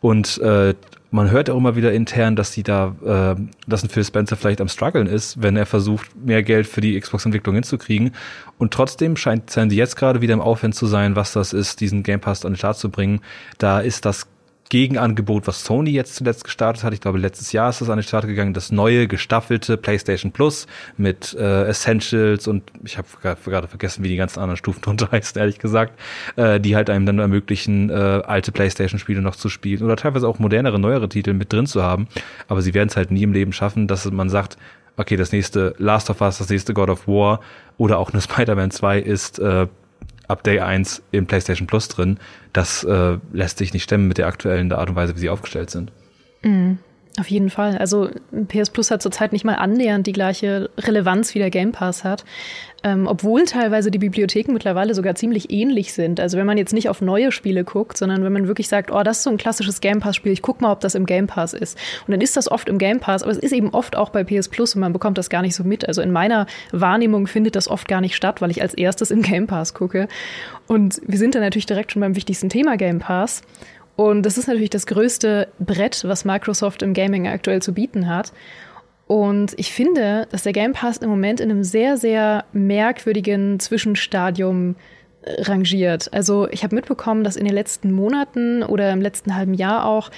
Und 0.00 0.38
äh, 0.38 0.74
man 1.10 1.30
hört 1.30 1.50
auch 1.50 1.56
immer 1.56 1.74
wieder 1.74 1.92
intern, 1.92 2.36
dass 2.36 2.52
sie 2.52 2.62
da, 2.62 2.94
äh, 3.36 3.40
dass 3.66 3.82
ein 3.82 3.88
Phil 3.88 4.04
Spencer 4.04 4.36
vielleicht 4.36 4.60
am 4.60 4.68
struggeln 4.68 5.06
ist, 5.06 5.42
wenn 5.42 5.56
er 5.56 5.66
versucht, 5.66 6.08
mehr 6.16 6.42
Geld 6.42 6.66
für 6.66 6.80
die 6.80 6.98
Xbox-Entwicklung 6.98 7.54
hinzukriegen. 7.56 8.12
Und 8.58 8.72
trotzdem 8.72 9.16
scheint, 9.16 9.50
scheinen 9.50 9.70
sie 9.70 9.76
jetzt 9.76 9.96
gerade 9.96 10.20
wieder 10.20 10.34
im 10.34 10.40
Aufwand 10.40 10.74
zu 10.74 10.86
sein, 10.86 11.16
was 11.16 11.32
das 11.32 11.52
ist, 11.52 11.80
diesen 11.80 12.02
Game 12.02 12.20
Pass 12.20 12.44
an 12.44 12.52
den 12.52 12.58
Start 12.58 12.78
zu 12.78 12.90
bringen. 12.90 13.20
Da 13.58 13.80
ist 13.80 14.04
das 14.04 14.28
Gegenangebot, 14.70 15.48
was 15.48 15.64
Sony 15.64 15.90
jetzt 15.90 16.14
zuletzt 16.14 16.44
gestartet 16.44 16.84
hat. 16.84 16.94
Ich 16.94 17.00
glaube, 17.00 17.18
letztes 17.18 17.52
Jahr 17.52 17.70
ist 17.70 17.80
das 17.80 17.90
an 17.90 17.98
den 17.98 18.04
Start 18.04 18.26
gegangen. 18.26 18.54
Das 18.54 18.70
neue 18.70 19.08
gestaffelte 19.08 19.76
PlayStation 19.76 20.30
Plus 20.30 20.66
mit 20.96 21.34
äh, 21.34 21.64
Essentials 21.64 22.46
und 22.46 22.62
ich 22.84 22.96
habe 22.96 23.08
gerade 23.20 23.68
vergessen, 23.68 24.04
wie 24.04 24.08
die 24.08 24.16
ganzen 24.16 24.38
anderen 24.38 24.56
Stufen 24.56 24.80
drunter 24.82 25.10
heißen, 25.10 25.38
ehrlich 25.40 25.58
gesagt, 25.58 25.98
äh, 26.36 26.60
die 26.60 26.76
halt 26.76 26.88
einem 26.88 27.04
dann 27.04 27.18
ermöglichen, 27.18 27.90
äh, 27.90 27.92
alte 27.92 28.52
PlayStation-Spiele 28.52 29.20
noch 29.20 29.34
zu 29.34 29.48
spielen 29.48 29.82
oder 29.82 29.96
teilweise 29.96 30.28
auch 30.28 30.38
modernere, 30.38 30.78
neuere 30.78 31.08
Titel 31.08 31.34
mit 31.34 31.52
drin 31.52 31.66
zu 31.66 31.82
haben. 31.82 32.06
Aber 32.46 32.62
sie 32.62 32.72
werden 32.72 32.88
es 32.88 32.96
halt 32.96 33.10
nie 33.10 33.24
im 33.24 33.32
Leben 33.32 33.52
schaffen, 33.52 33.88
dass 33.88 34.08
man 34.08 34.30
sagt, 34.30 34.56
okay, 34.96 35.16
das 35.16 35.32
nächste 35.32 35.74
Last 35.78 36.10
of 36.10 36.20
Us, 36.20 36.38
das 36.38 36.48
nächste 36.48 36.74
God 36.74 36.90
of 36.90 37.08
War 37.08 37.40
oder 37.76 37.98
auch 37.98 38.12
eine 38.12 38.22
Spider-Man 38.22 38.70
2 38.70 39.00
ist 39.00 39.40
äh, 39.40 39.66
ab 40.30 40.42
Day 40.42 40.60
1 40.60 41.02
im 41.10 41.26
PlayStation 41.26 41.66
Plus 41.66 41.88
drin. 41.88 42.18
Das 42.52 42.84
äh, 42.84 43.18
lässt 43.32 43.58
sich 43.58 43.72
nicht 43.72 43.82
stemmen 43.82 44.08
mit 44.08 44.18
der 44.18 44.26
aktuellen 44.26 44.72
Art 44.72 44.88
und 44.90 44.96
Weise, 44.96 45.14
wie 45.16 45.20
sie 45.20 45.30
aufgestellt 45.30 45.70
sind. 45.70 45.92
Mhm. 46.42 46.78
Auf 47.18 47.28
jeden 47.28 47.50
Fall. 47.50 47.76
Also 47.76 48.08
PS 48.46 48.70
Plus 48.70 48.92
hat 48.92 49.02
zurzeit 49.02 49.32
nicht 49.32 49.44
mal 49.44 49.56
annähernd 49.56 50.06
die 50.06 50.12
gleiche 50.12 50.70
Relevanz 50.78 51.34
wie 51.34 51.40
der 51.40 51.50
Game 51.50 51.72
Pass 51.72 52.04
hat. 52.04 52.24
Ähm, 52.84 53.08
obwohl 53.08 53.44
teilweise 53.44 53.90
die 53.90 53.98
Bibliotheken 53.98 54.52
mittlerweile 54.52 54.94
sogar 54.94 55.16
ziemlich 55.16 55.50
ähnlich 55.50 55.92
sind. 55.92 56.20
Also 56.20 56.38
wenn 56.38 56.46
man 56.46 56.56
jetzt 56.56 56.72
nicht 56.72 56.88
auf 56.88 57.02
neue 57.02 57.32
Spiele 57.32 57.64
guckt, 57.64 57.98
sondern 57.98 58.24
wenn 58.24 58.32
man 58.32 58.46
wirklich 58.46 58.68
sagt, 58.68 58.92
oh, 58.92 59.02
das 59.02 59.18
ist 59.18 59.24
so 59.24 59.30
ein 59.30 59.36
klassisches 59.38 59.80
Game 59.80 59.98
Pass-Spiel, 59.98 60.32
ich 60.32 60.40
guck 60.40 60.60
mal, 60.60 60.70
ob 60.72 60.80
das 60.80 60.94
im 60.94 61.04
Game 61.04 61.26
Pass 61.26 61.52
ist. 61.52 61.76
Und 62.06 62.12
dann 62.12 62.20
ist 62.20 62.36
das 62.36 62.50
oft 62.50 62.68
im 62.68 62.78
Game 62.78 63.00
Pass, 63.00 63.22
aber 63.22 63.32
es 63.32 63.38
ist 63.38 63.52
eben 63.52 63.70
oft 63.70 63.96
auch 63.96 64.10
bei 64.10 64.22
PS 64.24 64.48
Plus 64.48 64.76
und 64.76 64.80
man 64.80 64.92
bekommt 64.92 65.18
das 65.18 65.28
gar 65.28 65.42
nicht 65.42 65.56
so 65.56 65.64
mit. 65.64 65.86
Also 65.86 66.00
in 66.00 66.12
meiner 66.12 66.46
Wahrnehmung 66.70 67.26
findet 67.26 67.56
das 67.56 67.68
oft 67.68 67.88
gar 67.88 68.00
nicht 68.00 68.14
statt, 68.14 68.40
weil 68.40 68.52
ich 68.52 68.62
als 68.62 68.72
erstes 68.72 69.10
im 69.10 69.20
Game 69.20 69.48
Pass 69.48 69.74
gucke. 69.74 70.06
Und 70.68 71.02
wir 71.04 71.18
sind 71.18 71.34
dann 71.34 71.42
natürlich 71.42 71.66
direkt 71.66 71.92
schon 71.92 72.00
beim 72.00 72.14
wichtigsten 72.14 72.48
Thema 72.48 72.76
Game 72.76 73.00
Pass. 73.00 73.42
Und 73.96 74.22
das 74.22 74.38
ist 74.38 74.46
natürlich 74.46 74.70
das 74.70 74.86
größte 74.86 75.48
Brett, 75.58 76.04
was 76.04 76.24
Microsoft 76.24 76.82
im 76.82 76.94
Gaming 76.94 77.28
aktuell 77.28 77.60
zu 77.60 77.74
bieten 77.74 78.08
hat. 78.08 78.32
Und 79.06 79.54
ich 79.58 79.72
finde, 79.72 80.28
dass 80.30 80.44
der 80.44 80.52
Game 80.52 80.72
Pass 80.72 80.98
im 80.98 81.10
Moment 81.10 81.40
in 81.40 81.50
einem 81.50 81.64
sehr, 81.64 81.96
sehr 81.96 82.44
merkwürdigen 82.52 83.58
Zwischenstadium 83.58 84.76
äh, 85.22 85.42
rangiert. 85.42 86.12
Also 86.12 86.48
ich 86.48 86.62
habe 86.62 86.76
mitbekommen, 86.76 87.24
dass 87.24 87.36
in 87.36 87.44
den 87.44 87.54
letzten 87.54 87.92
Monaten 87.92 88.62
oder 88.62 88.92
im 88.92 89.00
letzten 89.00 89.34
halben 89.34 89.54
Jahr 89.54 89.84
auch 89.84 90.10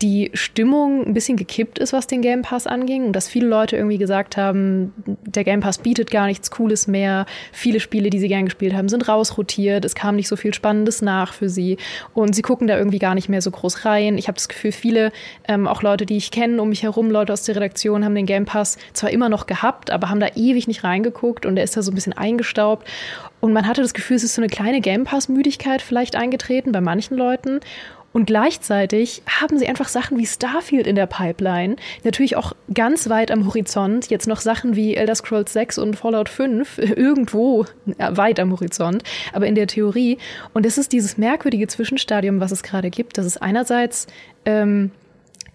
die 0.00 0.30
Stimmung 0.34 1.04
ein 1.06 1.14
bisschen 1.14 1.36
gekippt 1.36 1.78
ist, 1.78 1.92
was 1.92 2.06
den 2.06 2.22
Game 2.22 2.42
Pass 2.42 2.66
anging 2.66 3.06
und 3.06 3.12
dass 3.14 3.28
viele 3.28 3.46
Leute 3.46 3.76
irgendwie 3.76 3.98
gesagt 3.98 4.36
haben, 4.36 4.92
der 5.24 5.44
Game 5.44 5.60
Pass 5.60 5.78
bietet 5.78 6.10
gar 6.10 6.26
nichts 6.26 6.50
Cooles 6.50 6.86
mehr. 6.86 7.26
Viele 7.52 7.80
Spiele, 7.80 8.10
die 8.10 8.18
sie 8.18 8.28
gern 8.28 8.44
gespielt 8.44 8.74
haben, 8.74 8.88
sind 8.88 9.08
rausrotiert. 9.08 9.84
Es 9.84 9.94
kam 9.94 10.16
nicht 10.16 10.28
so 10.28 10.36
viel 10.36 10.54
Spannendes 10.54 11.02
nach 11.02 11.32
für 11.32 11.48
sie 11.48 11.78
und 12.14 12.34
sie 12.34 12.42
gucken 12.42 12.68
da 12.68 12.76
irgendwie 12.76 12.98
gar 12.98 13.14
nicht 13.14 13.28
mehr 13.28 13.42
so 13.42 13.50
groß 13.50 13.84
rein. 13.84 14.18
Ich 14.18 14.28
habe 14.28 14.36
das 14.36 14.48
Gefühl, 14.48 14.72
viele, 14.72 15.12
ähm, 15.46 15.66
auch 15.66 15.82
Leute, 15.82 16.06
die 16.06 16.16
ich 16.16 16.30
kenne, 16.30 16.62
um 16.62 16.68
mich 16.68 16.82
herum, 16.82 17.10
Leute 17.10 17.32
aus 17.32 17.42
der 17.42 17.56
Redaktion, 17.56 18.04
haben 18.04 18.14
den 18.14 18.26
Game 18.26 18.44
Pass 18.44 18.78
zwar 18.92 19.10
immer 19.10 19.28
noch 19.28 19.46
gehabt, 19.46 19.90
aber 19.90 20.10
haben 20.10 20.20
da 20.20 20.28
ewig 20.36 20.68
nicht 20.68 20.84
reingeguckt 20.84 21.44
und 21.44 21.56
der 21.56 21.64
ist 21.64 21.76
da 21.76 21.82
so 21.82 21.90
ein 21.90 21.94
bisschen 21.94 22.12
eingestaubt. 22.12 22.86
Und 23.40 23.52
man 23.52 23.66
hatte 23.66 23.82
das 23.82 23.94
Gefühl, 23.94 24.16
es 24.16 24.24
ist 24.24 24.34
so 24.34 24.42
eine 24.42 24.48
kleine 24.48 24.80
Game 24.80 25.04
Pass-Müdigkeit 25.04 25.80
vielleicht 25.80 26.16
eingetreten 26.16 26.72
bei 26.72 26.80
manchen 26.80 27.16
Leuten. 27.16 27.60
Und 28.12 28.26
gleichzeitig 28.26 29.22
haben 29.28 29.58
sie 29.58 29.66
einfach 29.66 29.88
Sachen 29.88 30.18
wie 30.18 30.26
Starfield 30.26 30.86
in 30.86 30.96
der 30.96 31.06
Pipeline, 31.06 31.76
natürlich 32.04 32.36
auch 32.36 32.54
ganz 32.72 33.08
weit 33.08 33.30
am 33.30 33.46
Horizont, 33.46 34.08
jetzt 34.08 34.26
noch 34.26 34.40
Sachen 34.40 34.76
wie 34.76 34.96
Elder 34.96 35.14
Scrolls 35.14 35.52
6 35.52 35.78
und 35.78 35.96
Fallout 35.96 36.28
5 36.28 36.78
irgendwo 36.96 37.66
weit 37.96 38.40
am 38.40 38.52
Horizont, 38.52 39.02
aber 39.32 39.46
in 39.46 39.54
der 39.54 39.66
Theorie. 39.66 40.18
Und 40.54 40.64
es 40.64 40.78
ist 40.78 40.92
dieses 40.92 41.18
merkwürdige 41.18 41.66
Zwischenstadium, 41.66 42.40
was 42.40 42.50
es 42.50 42.62
gerade 42.62 42.90
gibt, 42.90 43.18
dass 43.18 43.26
es 43.26 43.36
einerseits 43.36 44.06
ähm, 44.44 44.90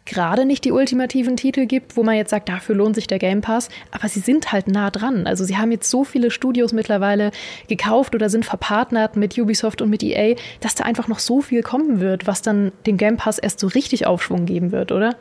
gerade 0.06 0.46
nicht 0.46 0.66
die 0.66 0.72
ultimativen 0.72 1.38
Titel 1.38 1.66
gibt, 1.66 1.96
wo 1.96 2.04
man 2.04 2.16
jetzt 2.16 2.32
sagt, 2.32 2.50
dafür 2.50 2.76
lohnt 2.76 2.96
sich 2.96 3.08
der 3.08 3.20
Game 3.20 3.42
Pass, 3.42 3.70
aber 3.92 4.08
sie 4.10 4.20
sind 4.20 4.52
halt 4.52 4.68
nah 4.68 4.92
dran. 4.92 5.28
Also 5.28 5.46
sie 5.46 5.58
haben 5.58 5.72
jetzt 5.72 5.90
so 5.90 6.04
viele 6.04 6.32
Studios 6.32 6.74
mittlerweile 6.74 7.32
gekauft 7.68 8.14
oder 8.16 8.30
sind 8.30 8.46
verpartnert 8.46 9.16
mit 9.16 9.38
Ubisoft 9.38 9.82
und 9.82 9.90
mit 9.90 10.04
EA, 10.04 10.36
dass 10.60 10.76
da 10.76 10.84
einfach 10.84 11.08
noch 11.08 11.20
so 11.20 11.42
viel 11.42 11.64
kommen 11.64 12.00
wird, 12.00 12.28
was 12.28 12.42
dann 12.42 12.72
dem 12.86 12.98
Game 12.98 13.18
Pass 13.18 13.40
erst 13.40 13.60
so 13.60 13.68
richtig 13.68 14.06
Aufschwung 14.06 14.46
geben 14.46 14.72
wird, 14.72 14.92
oder? 14.92 15.16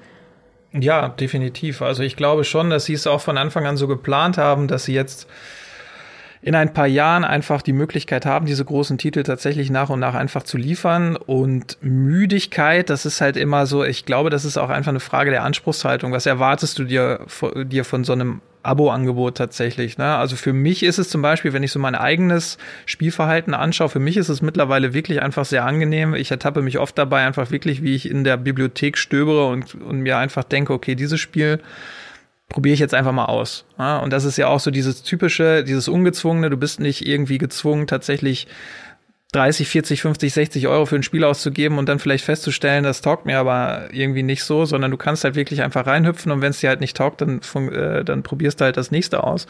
Ja, 0.72 1.08
definitiv. 1.10 1.82
Also 1.82 2.02
ich 2.02 2.16
glaube 2.16 2.44
schon, 2.44 2.70
dass 2.70 2.86
sie 2.86 2.94
es 2.94 3.06
auch 3.06 3.20
von 3.20 3.36
Anfang 3.36 3.66
an 3.66 3.76
so 3.76 3.86
geplant 3.86 4.38
haben, 4.38 4.68
dass 4.68 4.84
sie 4.84 4.94
jetzt 4.94 5.28
in 6.42 6.56
ein 6.56 6.72
paar 6.72 6.88
Jahren 6.88 7.24
einfach 7.24 7.62
die 7.62 7.72
Möglichkeit 7.72 8.26
haben, 8.26 8.46
diese 8.46 8.64
großen 8.64 8.98
Titel 8.98 9.22
tatsächlich 9.22 9.70
nach 9.70 9.90
und 9.90 10.00
nach 10.00 10.14
einfach 10.14 10.42
zu 10.42 10.58
liefern. 10.58 11.16
Und 11.16 11.78
Müdigkeit, 11.80 12.90
das 12.90 13.06
ist 13.06 13.20
halt 13.20 13.36
immer 13.36 13.66
so, 13.66 13.84
ich 13.84 14.04
glaube, 14.04 14.28
das 14.28 14.44
ist 14.44 14.58
auch 14.58 14.68
einfach 14.68 14.90
eine 14.90 15.00
Frage 15.00 15.30
der 15.30 15.44
Anspruchshaltung. 15.44 16.10
Was 16.10 16.26
erwartest 16.26 16.80
du 16.80 16.84
dir, 16.84 17.26
dir 17.64 17.84
von 17.84 18.02
so 18.02 18.12
einem 18.12 18.40
Abo-Angebot 18.64 19.36
tatsächlich. 19.36 19.98
Ne? 19.98 20.16
Also 20.16 20.36
für 20.36 20.52
mich 20.52 20.82
ist 20.82 20.98
es 20.98 21.08
zum 21.08 21.22
Beispiel, 21.22 21.52
wenn 21.52 21.62
ich 21.62 21.72
so 21.72 21.78
mein 21.78 21.94
eigenes 21.94 22.58
Spielverhalten 22.86 23.54
anschaue, 23.54 23.88
für 23.88 23.98
mich 23.98 24.16
ist 24.16 24.28
es 24.28 24.42
mittlerweile 24.42 24.94
wirklich 24.94 25.20
einfach 25.22 25.44
sehr 25.44 25.64
angenehm. 25.64 26.14
Ich 26.14 26.30
ertappe 26.30 26.62
mich 26.62 26.78
oft 26.78 26.96
dabei 26.96 27.26
einfach 27.26 27.50
wirklich, 27.50 27.82
wie 27.82 27.94
ich 27.94 28.08
in 28.08 28.24
der 28.24 28.36
Bibliothek 28.36 28.98
stöbere 28.98 29.48
und, 29.48 29.74
und 29.74 30.00
mir 30.00 30.16
einfach 30.18 30.44
denke, 30.44 30.72
okay, 30.72 30.94
dieses 30.94 31.20
Spiel 31.20 31.60
probiere 32.52 32.74
ich 32.74 32.80
jetzt 32.80 32.94
einfach 32.94 33.12
mal 33.12 33.24
aus. 33.24 33.64
Ja, 33.78 33.98
und 33.98 34.12
das 34.12 34.24
ist 34.24 34.36
ja 34.36 34.48
auch 34.48 34.60
so 34.60 34.70
dieses 34.70 35.02
typische, 35.02 35.64
dieses 35.64 35.88
ungezwungene, 35.88 36.50
du 36.50 36.56
bist 36.56 36.80
nicht 36.80 37.06
irgendwie 37.06 37.38
gezwungen, 37.38 37.86
tatsächlich 37.86 38.46
30, 39.32 39.66
40, 39.66 40.02
50, 40.02 40.32
60 40.34 40.68
Euro 40.68 40.84
für 40.84 40.96
ein 40.96 41.02
Spiel 41.02 41.24
auszugeben 41.24 41.78
und 41.78 41.88
dann 41.88 41.98
vielleicht 41.98 42.24
festzustellen, 42.24 42.84
das 42.84 43.00
taugt 43.00 43.24
mir 43.24 43.38
aber 43.38 43.88
irgendwie 43.90 44.22
nicht 44.22 44.44
so, 44.44 44.66
sondern 44.66 44.90
du 44.90 44.98
kannst 44.98 45.24
halt 45.24 45.36
wirklich 45.36 45.62
einfach 45.62 45.86
reinhüpfen 45.86 46.30
und 46.30 46.42
wenn 46.42 46.50
es 46.50 46.60
dir 46.60 46.68
halt 46.68 46.82
nicht 46.82 46.94
taugt, 46.94 47.22
dann, 47.22 47.40
äh, 47.70 48.04
dann 48.04 48.22
probierst 48.22 48.60
du 48.60 48.66
halt 48.66 48.76
das 48.76 48.90
nächste 48.90 49.24
aus. 49.24 49.46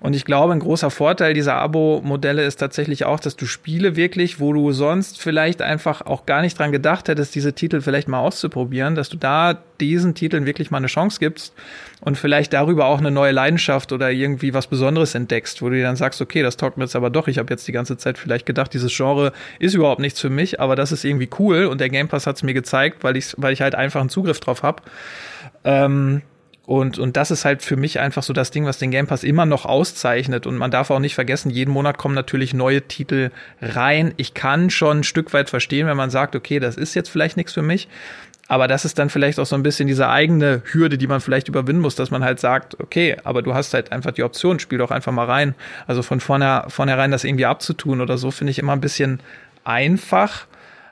Und 0.00 0.16
ich 0.16 0.24
glaube, 0.24 0.54
ein 0.54 0.60
großer 0.60 0.90
Vorteil 0.90 1.34
dieser 1.34 1.56
Abo-Modelle 1.56 2.44
ist 2.44 2.56
tatsächlich 2.56 3.04
auch, 3.04 3.20
dass 3.20 3.36
du 3.36 3.44
Spiele 3.44 3.94
wirklich, 3.94 4.40
wo 4.40 4.54
du 4.54 4.72
sonst 4.72 5.20
vielleicht 5.20 5.60
einfach 5.60 6.00
auch 6.00 6.24
gar 6.24 6.40
nicht 6.40 6.58
dran 6.58 6.72
gedacht 6.72 7.08
hättest, 7.08 7.34
diese 7.34 7.52
Titel 7.52 7.82
vielleicht 7.82 8.08
mal 8.08 8.20
auszuprobieren, 8.20 8.94
dass 8.94 9.10
du 9.10 9.18
da 9.18 9.58
diesen 9.80 10.14
Titeln 10.14 10.46
wirklich 10.46 10.70
mal 10.70 10.78
eine 10.78 10.86
Chance 10.86 11.18
gibst 11.20 11.54
und 12.00 12.16
vielleicht 12.16 12.52
darüber 12.52 12.86
auch 12.86 12.98
eine 12.98 13.10
neue 13.10 13.32
Leidenschaft 13.32 13.92
oder 13.92 14.10
irgendwie 14.10 14.54
was 14.54 14.66
Besonderes 14.66 15.14
entdeckst, 15.14 15.60
wo 15.62 15.68
du 15.68 15.76
dir 15.76 15.84
dann 15.84 15.96
sagst, 15.96 16.20
okay, 16.20 16.42
das 16.42 16.56
taugt 16.56 16.76
mir 16.76 16.84
jetzt 16.84 16.96
aber 16.96 17.10
doch. 17.10 17.28
Ich 17.28 17.38
habe 17.38 17.52
jetzt 17.52 17.66
die 17.66 17.72
ganze 17.72 17.96
Zeit 17.96 18.18
vielleicht 18.18 18.46
gedacht, 18.46 18.72
dieses 18.72 18.94
Genre 18.94 19.09
ist 19.58 19.74
überhaupt 19.74 20.00
nichts 20.00 20.20
für 20.20 20.30
mich, 20.30 20.60
aber 20.60 20.76
das 20.76 20.92
ist 20.92 21.04
irgendwie 21.04 21.28
cool 21.38 21.66
und 21.66 21.80
der 21.80 21.88
Game 21.88 22.08
Pass 22.08 22.26
hat 22.26 22.36
es 22.36 22.42
mir 22.42 22.54
gezeigt, 22.54 23.02
weil 23.04 23.16
ich, 23.16 23.34
weil 23.36 23.52
ich 23.52 23.62
halt 23.62 23.74
einfach 23.74 24.00
einen 24.00 24.10
Zugriff 24.10 24.40
drauf 24.40 24.62
habe. 24.62 24.82
Ähm, 25.64 26.22
und, 26.70 27.00
und 27.00 27.16
das 27.16 27.32
ist 27.32 27.44
halt 27.44 27.62
für 27.62 27.74
mich 27.74 27.98
einfach 27.98 28.22
so 28.22 28.32
das 28.32 28.52
Ding, 28.52 28.64
was 28.64 28.78
den 28.78 28.92
Game 28.92 29.08
Pass 29.08 29.24
immer 29.24 29.44
noch 29.44 29.66
auszeichnet. 29.66 30.46
Und 30.46 30.56
man 30.56 30.70
darf 30.70 30.90
auch 30.90 31.00
nicht 31.00 31.16
vergessen, 31.16 31.50
jeden 31.50 31.72
Monat 31.72 31.98
kommen 31.98 32.14
natürlich 32.14 32.54
neue 32.54 32.82
Titel 32.82 33.32
rein. 33.60 34.14
Ich 34.18 34.34
kann 34.34 34.70
schon 34.70 34.98
ein 35.00 35.04
Stück 35.04 35.32
weit 35.32 35.50
verstehen, 35.50 35.88
wenn 35.88 35.96
man 35.96 36.10
sagt, 36.10 36.36
okay, 36.36 36.60
das 36.60 36.76
ist 36.76 36.94
jetzt 36.94 37.08
vielleicht 37.08 37.36
nichts 37.36 37.52
für 37.52 37.62
mich. 37.62 37.88
Aber 38.50 38.66
das 38.66 38.84
ist 38.84 38.98
dann 38.98 39.10
vielleicht 39.10 39.38
auch 39.38 39.46
so 39.46 39.54
ein 39.54 39.62
bisschen 39.62 39.86
diese 39.86 40.08
eigene 40.08 40.62
Hürde, 40.72 40.98
die 40.98 41.06
man 41.06 41.20
vielleicht 41.20 41.46
überwinden 41.46 41.80
muss, 41.80 41.94
dass 41.94 42.10
man 42.10 42.24
halt 42.24 42.40
sagt, 42.40 42.80
okay, 42.80 43.16
aber 43.22 43.42
du 43.42 43.54
hast 43.54 43.72
halt 43.74 43.92
einfach 43.92 44.10
die 44.10 44.24
Option, 44.24 44.58
spiel 44.58 44.78
doch 44.78 44.90
einfach 44.90 45.12
mal 45.12 45.26
rein. 45.26 45.54
Also 45.86 46.02
von 46.02 46.18
vorne, 46.18 46.64
vornherein 46.66 47.12
das 47.12 47.22
irgendwie 47.22 47.46
abzutun 47.46 48.00
oder 48.00 48.18
so, 48.18 48.32
finde 48.32 48.50
ich 48.50 48.58
immer 48.58 48.72
ein 48.72 48.80
bisschen 48.80 49.20
einfach. 49.62 50.46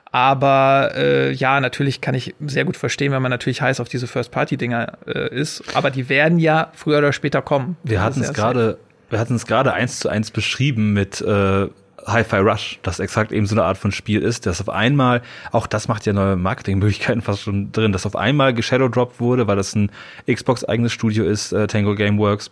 Aber 0.09 0.91
äh, 0.95 1.33
ja, 1.33 1.59
natürlich 1.59 1.99
kann 1.99 2.15
ich 2.15 2.33
sehr 2.39 2.63
gut 2.63 2.77
verstehen, 2.77 3.11
wenn 3.11 3.21
man 3.21 3.29
natürlich 3.29 3.61
heiß 3.61 3.81
auf 3.81 3.89
diese 3.89 4.07
First-Party-Dinger 4.07 4.97
äh, 5.05 5.35
ist. 5.35 5.61
Aber 5.73 5.91
die 5.91 6.07
werden 6.07 6.39
ja 6.39 6.71
früher 6.73 6.99
oder 6.99 7.11
später 7.11 7.41
kommen. 7.41 7.75
Wir 7.83 8.01
hatten 8.01 8.21
es 8.21 8.31
gerade, 8.31 8.77
wir 9.09 9.19
hatten 9.19 9.35
es 9.35 9.45
gerade 9.45 9.73
eins 9.73 9.99
zu 9.99 10.07
eins 10.07 10.31
beschrieben 10.31 10.93
mit 10.93 11.19
äh, 11.19 11.67
Hi-Fi 12.05 12.37
Rush, 12.37 12.79
das 12.83 12.99
exakt 12.99 13.31
eben 13.31 13.45
so 13.45 13.55
eine 13.55 13.63
Art 13.63 13.77
von 13.77 13.91
Spiel 13.91 14.21
ist, 14.21 14.45
dass 14.45 14.61
auf 14.61 14.69
einmal, 14.69 15.21
auch 15.51 15.67
das 15.67 15.87
macht 15.87 16.05
ja 16.05 16.13
neue 16.13 16.35
Marketingmöglichkeiten 16.35 17.21
fast 17.23 17.41
schon 17.41 17.71
drin, 17.71 17.91
dass 17.91 18.05
auf 18.05 18.15
einmal 18.15 18.53
geshadowdropped 18.53 19.19
wurde, 19.19 19.47
weil 19.47 19.55
das 19.55 19.75
ein 19.75 19.91
Xbox-eigenes 20.31 20.91
Studio 20.91 21.25
ist, 21.25 21.51
äh, 21.51 21.67
Tango 21.67 21.95
Gameworks, 21.95 22.51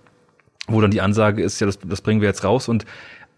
wo 0.68 0.82
dann 0.82 0.92
die 0.92 1.02
Ansage 1.02 1.42
ist, 1.42 1.60
ja, 1.60 1.68
das, 1.68 1.80
das 1.80 2.02
bringen 2.02 2.22
wir 2.22 2.28
jetzt 2.28 2.44
raus 2.44 2.68
und 2.68 2.86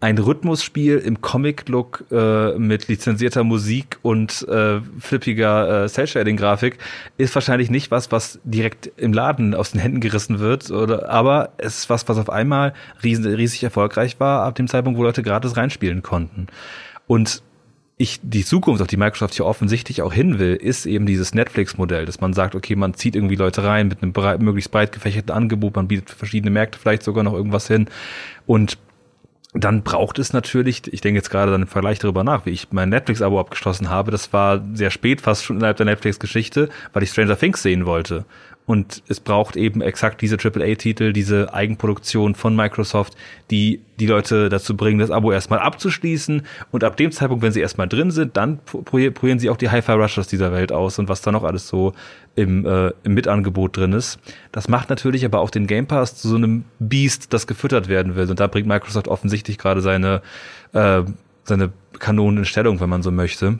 ein 0.00 0.16
Rhythmusspiel 0.16 0.96
im 0.96 1.20
Comic-Look 1.20 2.06
äh, 2.10 2.58
mit 2.58 2.88
lizenzierter 2.88 3.44
Musik 3.44 3.98
und 4.00 4.46
äh, 4.48 4.80
flippiger 4.98 5.84
äh, 5.84 5.88
Cell-Shading-Grafik 5.88 6.78
ist 7.18 7.34
wahrscheinlich 7.34 7.70
nicht 7.70 7.90
was, 7.90 8.10
was 8.10 8.40
direkt 8.42 8.90
im 8.96 9.12
Laden 9.12 9.54
aus 9.54 9.72
den 9.72 9.80
Händen 9.80 10.00
gerissen 10.00 10.38
wird, 10.38 10.70
oder, 10.70 11.10
aber 11.10 11.50
es 11.58 11.80
ist 11.80 11.90
was, 11.90 12.08
was 12.08 12.16
auf 12.16 12.30
einmal 12.30 12.72
riesen, 13.02 13.26
riesig 13.26 13.62
erfolgreich 13.62 14.18
war, 14.18 14.44
ab 14.44 14.54
dem 14.54 14.68
Zeitpunkt, 14.68 14.98
wo 14.98 15.02
Leute 15.02 15.22
gratis 15.22 15.58
reinspielen 15.58 16.02
konnten. 16.02 16.46
Und 17.06 17.42
ich, 17.98 18.18
die 18.22 18.46
Zukunft, 18.46 18.80
auf 18.80 18.88
die 18.88 18.96
Microsoft 18.96 19.34
hier 19.34 19.44
offensichtlich 19.44 20.00
auch 20.00 20.14
hin 20.14 20.38
will, 20.38 20.54
ist 20.54 20.86
eben 20.86 21.04
dieses 21.04 21.34
Netflix-Modell, 21.34 22.06
dass 22.06 22.22
man 22.22 22.32
sagt, 22.32 22.54
okay, 22.54 22.74
man 22.74 22.94
zieht 22.94 23.14
irgendwie 23.14 23.36
Leute 23.36 23.64
rein 23.64 23.88
mit 23.88 24.02
einem 24.02 24.14
breit, 24.14 24.40
möglichst 24.40 24.70
breit 24.70 24.92
gefächerten 24.92 25.34
Angebot, 25.34 25.76
man 25.76 25.88
bietet 25.88 26.08
für 26.08 26.16
verschiedene 26.16 26.50
Märkte 26.50 26.78
vielleicht 26.78 27.02
sogar 27.02 27.22
noch 27.22 27.34
irgendwas 27.34 27.66
hin 27.66 27.88
und 28.46 28.78
dann 29.52 29.82
braucht 29.82 30.20
es 30.20 30.32
natürlich, 30.32 30.92
ich 30.92 31.00
denke 31.00 31.18
jetzt 31.18 31.30
gerade 31.30 31.50
dann 31.50 31.62
im 31.62 31.68
Vergleich 31.68 31.98
darüber 31.98 32.22
nach, 32.22 32.46
wie 32.46 32.50
ich 32.50 32.68
mein 32.70 32.88
Netflix-Abo 32.88 33.40
abgeschlossen 33.40 33.90
habe. 33.90 34.12
Das 34.12 34.32
war 34.32 34.62
sehr 34.74 34.90
spät, 34.90 35.20
fast 35.20 35.44
schon 35.44 35.56
innerhalb 35.56 35.76
der 35.76 35.86
Netflix-Geschichte, 35.86 36.68
weil 36.92 37.02
ich 37.02 37.10
Stranger 37.10 37.36
Things 37.36 37.62
sehen 37.62 37.84
wollte. 37.84 38.24
Und 38.70 39.02
es 39.08 39.18
braucht 39.18 39.56
eben 39.56 39.80
exakt 39.80 40.22
diese 40.22 40.36
AAA-Titel, 40.36 41.12
diese 41.12 41.52
Eigenproduktion 41.52 42.36
von 42.36 42.54
Microsoft, 42.54 43.16
die 43.50 43.80
die 43.98 44.06
Leute 44.06 44.48
dazu 44.48 44.76
bringen, 44.76 45.00
das 45.00 45.10
Abo 45.10 45.32
erstmal 45.32 45.58
abzuschließen. 45.58 46.42
Und 46.70 46.84
ab 46.84 46.96
dem 46.96 47.10
Zeitpunkt, 47.10 47.42
wenn 47.42 47.50
sie 47.50 47.62
erstmal 47.62 47.88
drin 47.88 48.12
sind, 48.12 48.36
dann 48.36 48.60
probieren 48.64 49.40
sie 49.40 49.50
auch 49.50 49.56
die 49.56 49.70
Hi-Fi 49.70 49.90
Rushers 49.90 50.28
dieser 50.28 50.52
Welt 50.52 50.70
aus 50.70 51.00
und 51.00 51.08
was 51.08 51.20
da 51.20 51.32
noch 51.32 51.42
alles 51.42 51.66
so 51.66 51.94
im, 52.36 52.64
äh, 52.64 52.92
im 53.02 53.14
Mitangebot 53.14 53.76
drin 53.76 53.92
ist. 53.92 54.20
Das 54.52 54.68
macht 54.68 54.88
natürlich 54.88 55.24
aber 55.24 55.40
auch 55.40 55.50
den 55.50 55.66
Game 55.66 55.88
Pass 55.88 56.14
zu 56.14 56.28
so 56.28 56.36
einem 56.36 56.62
Beast, 56.78 57.32
das 57.32 57.48
gefüttert 57.48 57.88
werden 57.88 58.14
will. 58.14 58.30
Und 58.30 58.38
da 58.38 58.46
bringt 58.46 58.68
Microsoft 58.68 59.08
offensichtlich 59.08 59.58
gerade 59.58 59.80
seine, 59.80 60.22
äh, 60.74 61.02
seine 61.42 61.72
Kanonen 61.98 62.38
in 62.38 62.44
Stellung, 62.44 62.78
wenn 62.78 62.88
man 62.88 63.02
so 63.02 63.10
möchte. 63.10 63.58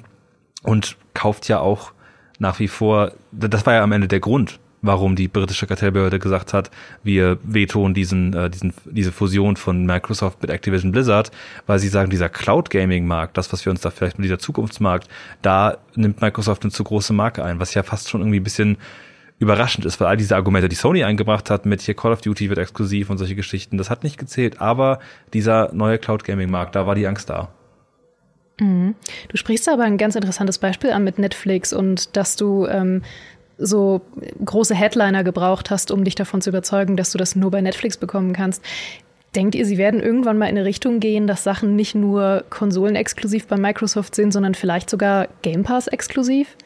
Und 0.62 0.96
kauft 1.14 1.48
ja 1.48 1.58
auch 1.58 1.90
nach 2.38 2.60
wie 2.60 2.68
vor, 2.68 3.10
das 3.32 3.66
war 3.66 3.74
ja 3.74 3.82
am 3.82 3.90
Ende 3.90 4.06
der 4.06 4.20
Grund, 4.20 4.60
warum 4.82 5.16
die 5.16 5.28
britische 5.28 5.66
Kartellbehörde 5.66 6.18
gesagt 6.18 6.52
hat, 6.52 6.70
wir 7.02 7.38
vetoen 7.42 7.94
diesen, 7.94 8.34
äh, 8.34 8.50
diesen, 8.50 8.72
diese 8.84 9.12
Fusion 9.12 9.56
von 9.56 9.84
Microsoft 9.84 10.40
mit 10.42 10.50
Activision 10.50 10.92
Blizzard, 10.92 11.30
weil 11.66 11.78
sie 11.78 11.88
sagen, 11.88 12.10
dieser 12.10 12.28
Cloud 12.28 12.70
Gaming 12.70 13.06
Markt, 13.06 13.36
das, 13.36 13.52
was 13.52 13.64
wir 13.64 13.70
uns 13.70 13.80
da 13.80 13.90
vielleicht 13.90 14.18
mit 14.18 14.24
dieser 14.24 14.38
Zukunftsmarkt, 14.38 15.08
da 15.42 15.78
nimmt 15.94 16.20
Microsoft 16.20 16.62
eine 16.62 16.72
zu 16.72 16.84
große 16.84 17.12
Marke 17.12 17.44
ein, 17.44 17.60
was 17.60 17.74
ja 17.74 17.82
fast 17.82 18.08
schon 18.08 18.20
irgendwie 18.20 18.40
ein 18.40 18.44
bisschen 18.44 18.78
überraschend 19.38 19.86
ist, 19.86 19.98
weil 20.00 20.06
all 20.06 20.16
diese 20.16 20.36
Argumente, 20.36 20.68
die 20.68 20.76
Sony 20.76 21.02
eingebracht 21.02 21.50
hat, 21.50 21.64
mit 21.64 21.80
hier 21.80 21.94
Call 21.94 22.12
of 22.12 22.20
Duty 22.20 22.50
wird 22.50 22.58
exklusiv 22.58 23.08
und 23.08 23.18
solche 23.18 23.34
Geschichten, 23.34 23.78
das 23.78 23.88
hat 23.88 24.04
nicht 24.04 24.18
gezählt, 24.18 24.60
aber 24.60 24.98
dieser 25.32 25.72
neue 25.72 25.98
Cloud 25.98 26.24
Gaming 26.24 26.50
Markt, 26.50 26.76
da 26.76 26.86
war 26.86 26.94
die 26.94 27.06
Angst 27.06 27.30
da. 27.30 27.48
Mhm. 28.60 28.94
Du 29.28 29.36
sprichst 29.38 29.68
aber 29.68 29.84
ein 29.84 29.96
ganz 29.96 30.14
interessantes 30.14 30.58
Beispiel 30.58 30.90
an 30.90 31.04
mit 31.04 31.18
Netflix 31.18 31.72
und 31.72 32.16
dass 32.16 32.36
du 32.36 32.66
ähm, 32.66 33.02
so 33.60 34.00
große 34.44 34.74
Headliner 34.74 35.22
gebraucht 35.22 35.70
hast, 35.70 35.90
um 35.90 36.04
dich 36.04 36.14
davon 36.14 36.40
zu 36.40 36.50
überzeugen, 36.50 36.96
dass 36.96 37.12
du 37.12 37.18
das 37.18 37.36
nur 37.36 37.50
bei 37.50 37.60
Netflix 37.60 37.96
bekommen 37.96 38.32
kannst. 38.32 38.62
Denkt 39.36 39.54
ihr, 39.54 39.64
sie 39.64 39.78
werden 39.78 40.00
irgendwann 40.00 40.38
mal 40.38 40.46
in 40.46 40.56
eine 40.56 40.64
Richtung 40.64 40.98
gehen, 40.98 41.28
dass 41.28 41.44
Sachen 41.44 41.76
nicht 41.76 41.94
nur 41.94 42.44
konsolenexklusiv 42.50 43.46
bei 43.46 43.56
Microsoft 43.56 44.16
sind, 44.16 44.32
sondern 44.32 44.54
vielleicht 44.54 44.90
sogar 44.90 45.28
Game 45.42 45.62
Pass 45.62 45.86
exklusiv? 45.86 46.56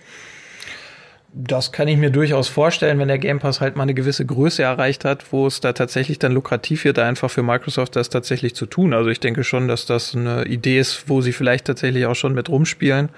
Das 1.37 1.73
kann 1.73 1.89
ich 1.89 1.99
mir 1.99 2.11
durchaus 2.11 2.49
vorstellen, 2.49 3.01
wenn 3.01 3.09
der 3.09 3.19
Game 3.19 3.41
Pass 3.41 3.61
halt 3.61 3.75
mal 3.75 3.83
eine 3.83 3.93
gewisse 3.93 4.25
Größe 4.25 4.63
erreicht 4.63 5.05
hat, 5.05 5.33
wo 5.33 5.49
es 5.49 5.61
da 5.61 5.73
tatsächlich 5.73 6.21
dann 6.21 6.33
lukrativ 6.33 6.85
wird, 6.85 6.99
einfach 7.01 7.29
für 7.29 7.43
Microsoft 7.43 7.97
das 7.97 8.09
tatsächlich 8.09 8.55
zu 8.55 8.67
tun. 8.67 8.95
Also 8.95 9.11
ich 9.11 9.19
denke 9.19 9.43
schon, 9.43 9.67
dass 9.67 9.85
das 9.85 10.15
eine 10.15 10.45
Idee 10.45 10.79
ist, 10.79 11.09
wo 11.09 11.21
sie 11.21 11.33
vielleicht 11.33 11.67
tatsächlich 11.67 12.07
auch 12.07 12.15
schon 12.15 12.35
mit 12.35 12.49
rumspielen. 12.49 13.09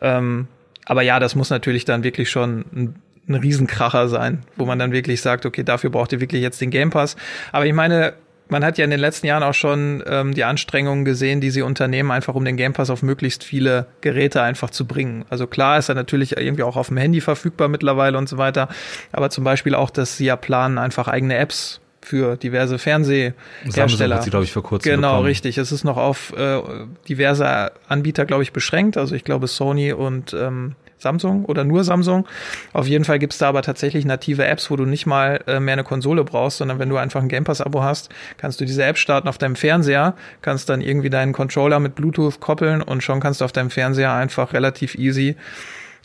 Ähm, 0.00 0.48
aber 0.86 1.02
ja, 1.02 1.20
das 1.20 1.34
muss 1.34 1.50
natürlich 1.50 1.84
dann 1.84 2.02
wirklich 2.02 2.30
schon 2.30 2.64
ein 2.74 2.94
ein 3.28 3.34
Riesenkracher 3.34 4.08
sein, 4.08 4.42
wo 4.56 4.64
man 4.64 4.78
dann 4.78 4.92
wirklich 4.92 5.20
sagt, 5.20 5.44
okay, 5.46 5.62
dafür 5.62 5.90
braucht 5.90 6.12
ihr 6.12 6.20
wirklich 6.20 6.42
jetzt 6.42 6.60
den 6.60 6.70
Game 6.70 6.90
Pass. 6.90 7.16
Aber 7.52 7.66
ich 7.66 7.72
meine, 7.74 8.14
man 8.50 8.64
hat 8.64 8.78
ja 8.78 8.84
in 8.84 8.90
den 8.90 9.00
letzten 9.00 9.26
Jahren 9.26 9.42
auch 9.42 9.52
schon 9.52 10.02
ähm, 10.06 10.32
die 10.32 10.44
Anstrengungen 10.44 11.04
gesehen, 11.04 11.42
die 11.42 11.50
sie 11.50 11.60
unternehmen, 11.60 12.10
einfach 12.10 12.34
um 12.34 12.44
den 12.46 12.56
Game 12.56 12.72
Pass 12.72 12.88
auf 12.88 13.02
möglichst 13.02 13.44
viele 13.44 13.86
Geräte 14.00 14.40
einfach 14.40 14.70
zu 14.70 14.86
bringen. 14.86 15.26
Also 15.28 15.46
klar 15.46 15.78
ist 15.78 15.90
er 15.90 15.94
natürlich 15.94 16.36
irgendwie 16.38 16.62
auch 16.62 16.76
auf 16.76 16.88
dem 16.88 16.96
Handy 16.96 17.20
verfügbar 17.20 17.68
mittlerweile 17.68 18.16
und 18.16 18.26
so 18.28 18.38
weiter. 18.38 18.68
Aber 19.12 19.28
zum 19.28 19.44
Beispiel 19.44 19.74
auch, 19.74 19.90
dass 19.90 20.16
sie 20.16 20.24
ja 20.24 20.36
planen, 20.36 20.78
einfach 20.78 21.08
eigene 21.08 21.36
Apps 21.36 21.80
für 22.00 22.36
diverse 22.36 22.78
Fernsehhersteller. 22.78 24.20
Glaube 24.20 24.44
ich, 24.44 24.52
vor 24.52 24.62
kurzem 24.62 24.92
Genau, 24.94 25.08
bekommen. 25.10 25.26
richtig. 25.26 25.58
Es 25.58 25.72
ist 25.72 25.84
noch 25.84 25.96
auf 25.98 26.32
äh, 26.36 26.60
diverse 27.08 27.72
Anbieter, 27.88 28.24
glaube 28.24 28.42
ich, 28.42 28.52
beschränkt. 28.52 28.96
Also 28.96 29.14
ich 29.14 29.24
glaube 29.24 29.46
Sony 29.46 29.92
und 29.92 30.32
ähm, 30.32 30.74
Samsung 30.98 31.44
oder 31.44 31.64
nur 31.64 31.84
Samsung. 31.84 32.26
Auf 32.72 32.86
jeden 32.86 33.04
Fall 33.04 33.18
gibt's 33.18 33.38
da 33.38 33.48
aber 33.48 33.62
tatsächlich 33.62 34.04
native 34.04 34.44
Apps, 34.44 34.70
wo 34.70 34.76
du 34.76 34.84
nicht 34.84 35.06
mal 35.06 35.40
äh, 35.46 35.60
mehr 35.60 35.74
eine 35.74 35.84
Konsole 35.84 36.24
brauchst, 36.24 36.58
sondern 36.58 36.78
wenn 36.78 36.88
du 36.88 36.96
einfach 36.96 37.22
ein 37.22 37.28
Game 37.28 37.44
Pass-Abo 37.44 37.82
hast, 37.82 38.10
kannst 38.36 38.60
du 38.60 38.64
diese 38.64 38.84
App 38.84 38.98
starten 38.98 39.28
auf 39.28 39.38
deinem 39.38 39.56
Fernseher, 39.56 40.14
kannst 40.42 40.68
dann 40.68 40.80
irgendwie 40.80 41.10
deinen 41.10 41.32
Controller 41.32 41.80
mit 41.80 41.94
Bluetooth 41.94 42.40
koppeln 42.40 42.82
und 42.82 43.02
schon 43.02 43.20
kannst 43.20 43.40
du 43.40 43.44
auf 43.44 43.52
deinem 43.52 43.70
Fernseher 43.70 44.12
einfach 44.12 44.52
relativ 44.52 44.94
easy 44.96 45.36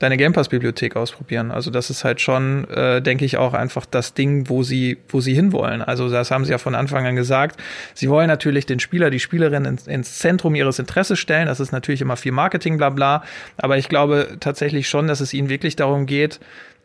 deine 0.03 0.17
Game 0.17 0.33
Pass 0.33 0.49
Bibliothek 0.49 0.95
ausprobieren. 0.95 1.51
Also 1.51 1.71
das 1.71 1.89
ist 1.89 2.03
halt 2.03 2.21
schon, 2.21 2.69
äh, 2.69 3.01
denke 3.01 3.25
ich, 3.25 3.37
auch 3.37 3.53
einfach 3.53 3.85
das 3.85 4.13
Ding, 4.13 4.49
wo 4.49 4.61
sie, 4.61 4.97
wo 5.07 5.21
sie 5.21 5.33
hinwollen. 5.33 5.81
Also 5.81 6.09
das 6.09 6.29
haben 6.29 6.45
sie 6.45 6.51
ja 6.51 6.57
von 6.57 6.75
Anfang 6.75 7.05
an 7.05 7.15
gesagt. 7.15 7.59
Sie 7.93 8.09
wollen 8.09 8.27
natürlich 8.27 8.65
den 8.65 8.79
Spieler, 8.79 9.09
die 9.09 9.19
Spielerin 9.19 9.65
ins, 9.65 9.87
ins 9.87 10.19
Zentrum 10.19 10.55
ihres 10.55 10.77
Interesses 10.77 11.17
stellen. 11.19 11.47
Das 11.47 11.59
ist 11.59 11.71
natürlich 11.71 12.01
immer 12.01 12.17
viel 12.17 12.33
Marketing, 12.33 12.77
bla 12.77 12.89
bla. 12.89 13.23
Aber 13.57 13.77
ich 13.77 13.87
glaube 13.87 14.37
tatsächlich 14.39 14.89
schon, 14.89 15.07
dass 15.07 15.21
es 15.21 15.33
ihnen 15.33 15.49
wirklich 15.49 15.75
darum 15.75 16.05
geht, 16.05 16.39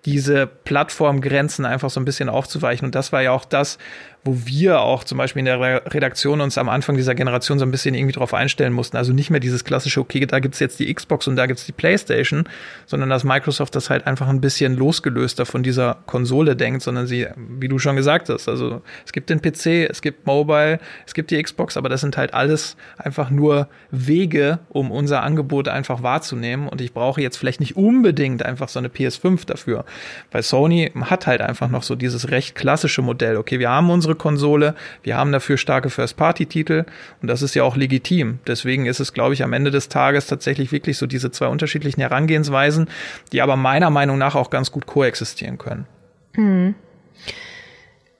diese 0.04 0.46
Plattformgrenzen 0.46 1.64
einfach 1.64 1.90
so 1.90 2.00
ein 2.00 2.04
bisschen 2.04 2.28
aufzuweichen. 2.28 2.86
Und 2.86 2.94
das 2.94 3.12
war 3.12 3.22
ja 3.22 3.32
auch 3.32 3.44
das, 3.44 3.78
wo 4.24 4.36
wir 4.44 4.80
auch 4.80 5.04
zum 5.04 5.18
Beispiel 5.18 5.40
in 5.40 5.46
der 5.46 5.60
Redaktion 5.92 6.40
uns 6.40 6.58
am 6.58 6.68
Anfang 6.68 6.96
dieser 6.96 7.14
Generation 7.14 7.58
so 7.58 7.64
ein 7.64 7.70
bisschen 7.70 7.94
irgendwie 7.94 8.12
drauf 8.12 8.34
einstellen 8.34 8.72
mussten. 8.72 8.96
Also 8.96 9.12
nicht 9.12 9.30
mehr 9.30 9.40
dieses 9.40 9.64
klassische, 9.64 10.00
okay, 10.00 10.26
da 10.26 10.38
gibt's 10.40 10.58
jetzt 10.58 10.78
die 10.80 10.92
Xbox 10.92 11.26
und 11.28 11.36
da 11.36 11.46
gibt's 11.46 11.64
die 11.64 11.72
Playstation, 11.72 12.48
sondern 12.86 13.08
dass 13.08 13.24
Microsoft 13.24 13.74
das 13.74 13.90
halt 13.90 14.06
einfach 14.06 14.28
ein 14.28 14.40
bisschen 14.40 14.76
losgelöster 14.76 15.46
von 15.46 15.62
dieser 15.62 15.98
Konsole 16.06 16.56
denkt, 16.56 16.82
sondern 16.82 17.06
sie, 17.06 17.26
wie 17.36 17.68
du 17.68 17.78
schon 17.78 17.96
gesagt 17.96 18.28
hast, 18.28 18.48
also 18.48 18.82
es 19.06 19.12
gibt 19.12 19.30
den 19.30 19.40
PC, 19.40 19.88
es 19.88 20.02
gibt 20.02 20.26
Mobile, 20.26 20.78
es 21.06 21.14
gibt 21.14 21.30
die 21.30 21.42
Xbox, 21.42 21.76
aber 21.76 21.88
das 21.88 22.00
sind 22.00 22.16
halt 22.16 22.34
alles 22.34 22.76
einfach 22.96 23.30
nur 23.30 23.68
Wege, 23.90 24.58
um 24.68 24.90
unser 24.90 25.22
Angebot 25.22 25.68
einfach 25.68 26.02
wahrzunehmen. 26.02 26.68
Und 26.68 26.80
ich 26.80 26.92
brauche 26.92 27.20
jetzt 27.20 27.36
vielleicht 27.36 27.60
nicht 27.60 27.76
unbedingt 27.76 28.44
einfach 28.44 28.68
so 28.68 28.78
eine 28.78 28.88
PS5 28.88 29.46
dafür. 29.46 29.84
Weil 30.30 30.42
Sony 30.42 30.92
hat 31.00 31.26
halt 31.26 31.40
einfach 31.40 31.68
noch 31.68 31.82
so 31.82 31.94
dieses 31.94 32.30
recht 32.30 32.54
klassische 32.54 33.02
Modell. 33.02 33.36
Okay, 33.36 33.58
wir 33.58 33.70
haben 33.70 33.90
unsere 33.90 34.07
Konsole. 34.14 34.74
Wir 35.02 35.16
haben 35.16 35.32
dafür 35.32 35.56
starke 35.56 35.90
First-Party-Titel 35.90 36.84
und 37.22 37.28
das 37.28 37.42
ist 37.42 37.54
ja 37.54 37.62
auch 37.62 37.76
legitim. 37.76 38.38
Deswegen 38.46 38.86
ist 38.86 39.00
es, 39.00 39.12
glaube 39.12 39.34
ich, 39.34 39.42
am 39.42 39.52
Ende 39.52 39.70
des 39.70 39.88
Tages 39.88 40.26
tatsächlich 40.26 40.72
wirklich 40.72 40.98
so 40.98 41.06
diese 41.06 41.30
zwei 41.30 41.46
unterschiedlichen 41.46 42.00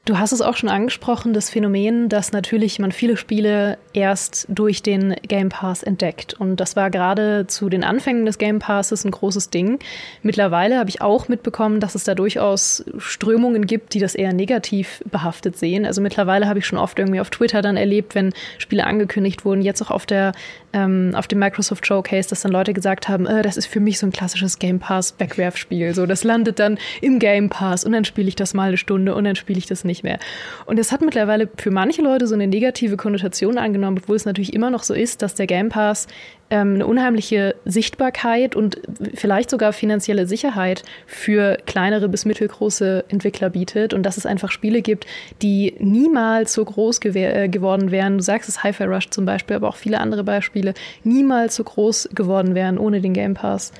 Du 0.09 0.19
hast 0.19 0.33
es 0.33 0.41
auch 0.41 0.57
schon 0.57 0.71
angesprochen, 0.71 1.35
das 1.35 1.51
Phänomen, 1.51 2.09
dass 2.09 2.33
natürlich 2.33 2.79
man 2.79 2.93
viele 2.93 3.19
Spiele 3.19 3.77
erst 3.93 4.47
durch 4.49 4.83
den 4.83 5.15
Game 5.29 5.51
Pass 5.51 5.83
entdeckt. 5.83 6.33
Und 6.33 6.57
das 6.57 6.77
war 6.77 6.89
gerade 6.89 7.47
zu 7.47 7.69
den 7.69 7.85
Anfängen 7.85 8.25
des 8.25 8.39
Game 8.39 8.59
Passes 8.59 9.05
ein 9.05 9.11
großes 9.11 9.51
Ding. 9.51 9.81
Mittlerweile 10.23 10.79
habe 10.79 10.89
ich 10.89 11.03
auch 11.03 11.29
mitbekommen, 11.29 11.79
dass 11.79 11.95
es 11.95 12.05
da 12.05 12.15
durchaus 12.15 12.87
Strömungen 12.97 13.67
gibt, 13.67 13.93
die 13.93 14.01
das 14.01 14.15
eher 14.15 14.33
negativ 14.33 15.05
behaftet 15.11 15.59
sehen. 15.59 15.85
Also 15.85 16.01
mittlerweile 16.01 16.49
habe 16.49 16.61
ich 16.61 16.65
schon 16.65 16.79
oft 16.79 16.99
irgendwie 16.99 17.21
auf 17.21 17.29
Twitter 17.29 17.61
dann 17.61 17.77
erlebt, 17.77 18.15
wenn 18.15 18.33
Spiele 18.57 18.87
angekündigt 18.87 19.45
wurden, 19.45 19.61
jetzt 19.61 19.83
auch 19.83 19.91
auf 19.91 20.07
der 20.07 20.33
ähm, 20.73 21.13
auf 21.15 21.27
dem 21.27 21.39
Microsoft 21.39 21.87
Showcase, 21.87 22.29
dass 22.29 22.43
dann 22.43 22.53
Leute 22.53 22.73
gesagt 22.73 23.09
haben, 23.09 23.27
äh, 23.27 23.43
das 23.43 23.57
ist 23.57 23.67
für 23.67 23.81
mich 23.81 23.99
so 23.99 24.07
ein 24.07 24.13
klassisches 24.13 24.59
Game 24.59 24.79
Pass 24.79 25.13
Backwerfspiel. 25.13 25.95
So, 25.95 26.07
das 26.07 26.25
landet 26.25 26.59
dann 26.59 26.79
im 27.01 27.19
Game 27.19 27.49
Pass 27.49 27.85
und 27.85 27.93
dann 27.93 28.05
spiele 28.05 28.29
ich 28.29 28.37
das 28.37 28.55
mal 28.55 28.69
eine 28.69 28.77
Stunde 28.77 29.15
und 29.15 29.25
dann 29.25 29.37
spiele 29.37 29.59
ich 29.59 29.67
das 29.67 29.85
nicht 29.85 30.03
mehr. 30.03 30.19
Und 30.67 30.79
es 30.79 30.93
hat 30.93 31.01
mittlerweile 31.01 31.49
für 31.57 31.71
manche 31.71 32.03
Leute 32.03 32.27
so 32.27 32.35
eine 32.35 32.47
negative 32.47 32.97
Konnotation 32.97 33.59
angenommen, 33.59 33.99
obwohl 34.03 34.17
es 34.17 34.25
natürlich 34.25 34.53
immer 34.53 34.71
noch 34.71 34.83
so 34.83 34.95
ist, 34.95 35.23
dass 35.23 35.35
der 35.35 35.47
Game 35.47 35.69
Pass 35.71 36.07
ähm, 36.51 36.75
eine 36.75 36.87
unheimliche 36.87 37.55
Sichtbarkeit 37.65 38.57
und 38.57 38.81
vielleicht 39.15 39.51
sogar 39.51 39.73
finanzielle 39.73 40.27
Sicherheit 40.27 40.83
für 41.07 41.59
kleinere 41.67 42.09
bis 42.09 42.25
mittelgroße 42.25 43.05
Entwickler 43.09 43.51
bietet 43.51 43.95
und 43.95 44.03
dass 44.03 44.17
es 44.17 44.27
einfach 44.27 44.51
Spiele 44.51 44.83
gibt, 44.83 45.07
die 45.43 45.75
niemals 45.79 46.53
so 46.53 46.65
groß 46.65 47.01
äh, 47.05 47.49
geworden 47.49 47.91
wären. 47.91 48.19
Du 48.19 48.25
sagst 48.25 48.49
es 48.49 48.63
Hi-Fi 48.63 48.85
Rush 48.85 49.11
zum 49.11 49.25
Beispiel, 49.25 49.57
aber 49.57 49.69
auch 49.69 49.77
viele 49.77 50.01
andere 50.01 50.25
Beispiele, 50.25 50.75
niemals 51.05 51.57
so 51.57 51.65
groß 51.65 52.11
geworden 52.15 52.55
wären 52.55 52.79
ohne 52.79 53.01
den 53.01 53.13
Game 53.13 53.35
Pass. 53.35 53.73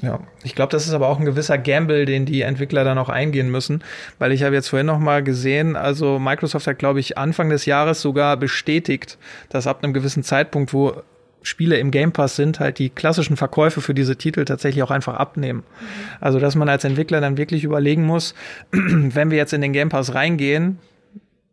Ja, 0.00 0.18
ich 0.42 0.56
glaube, 0.56 0.72
das 0.72 0.86
ist 0.86 0.94
aber 0.94 1.08
auch 1.08 1.20
ein 1.20 1.24
gewisser 1.24 1.58
Gamble, 1.58 2.06
den 2.06 2.26
die 2.26 2.40
Entwickler 2.40 2.82
dann 2.82 2.98
auch 2.98 3.08
eingehen 3.08 3.50
müssen, 3.50 3.84
weil 4.18 4.32
ich 4.32 4.42
habe 4.42 4.54
jetzt 4.54 4.68
vorhin 4.68 4.86
noch 4.86 4.98
mal 4.98 5.22
gesehen, 5.22 5.76
also 5.76 6.18
Microsoft 6.18 6.66
hat, 6.66 6.78
glaube 6.78 6.98
ich, 6.98 7.18
Anfang 7.18 7.50
des 7.50 7.66
Jahres 7.66 8.00
sogar 8.00 8.36
bestätigt, 8.36 9.18
dass 9.48 9.68
ab 9.68 9.82
einem 9.82 9.92
gewissen 9.92 10.24
Zeitpunkt, 10.24 10.72
wo 10.72 11.02
Spiele 11.42 11.76
im 11.78 11.90
Game 11.90 12.12
Pass 12.12 12.36
sind, 12.36 12.60
halt 12.60 12.78
die 12.78 12.90
klassischen 12.90 13.36
Verkäufe 13.36 13.80
für 13.80 13.94
diese 13.94 14.16
Titel 14.16 14.44
tatsächlich 14.44 14.82
auch 14.82 14.90
einfach 14.90 15.14
abnehmen. 15.14 15.60
Mhm. 15.60 15.84
Also, 16.20 16.38
dass 16.38 16.54
man 16.54 16.68
als 16.68 16.84
Entwickler 16.84 17.20
dann 17.20 17.36
wirklich 17.36 17.64
überlegen 17.64 18.04
muss, 18.04 18.34
wenn 18.70 19.30
wir 19.30 19.38
jetzt 19.38 19.52
in 19.52 19.60
den 19.60 19.72
Game 19.72 19.88
Pass 19.88 20.14
reingehen, 20.14 20.78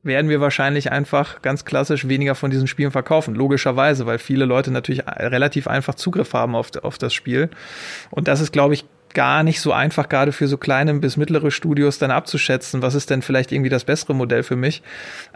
werden 0.02 0.30
wir 0.30 0.39
wahrscheinlich 0.39 0.91
einfach 0.91 1.41
ganz 1.41 1.65
klassisch 1.65 2.08
weniger 2.08 2.36
von 2.36 2.52
diesen 2.52 2.67
Spielen 2.67 2.91
verkaufen. 2.91 3.36
Logischerweise, 3.36 4.06
weil 4.06 4.17
viele 4.17 4.45
Leute 4.45 4.71
natürlich 4.71 5.06
relativ 5.08 5.67
einfach 5.67 5.95
Zugriff 5.95 6.34
haben 6.34 6.56
auf, 6.56 6.71
auf 6.82 6.97
das 6.97 7.13
Spiel. 7.13 7.49
Und 8.10 8.28
das 8.28 8.39
ist, 8.39 8.54
glaube 8.54 8.73
ich, 8.75 8.86
gar 9.13 9.43
nicht 9.43 9.62
so 9.62 9.72
einfach, 9.72 10.10
gerade 10.10 10.32
für 10.32 10.48
so 10.48 10.58
kleine 10.58 10.93
bis 10.95 11.17
mittlere 11.17 11.52
Studios 11.52 12.00
dann 12.00 12.12
abzuschätzen, 12.12 12.82
was 12.82 12.95
ist 12.95 13.10
denn 13.10 13.22
vielleicht 13.22 13.52
irgendwie 13.52 13.69
das 13.69 13.84
bessere 13.84 14.13
Modell 14.13 14.43
für 14.43 14.56
mich. 14.56 14.82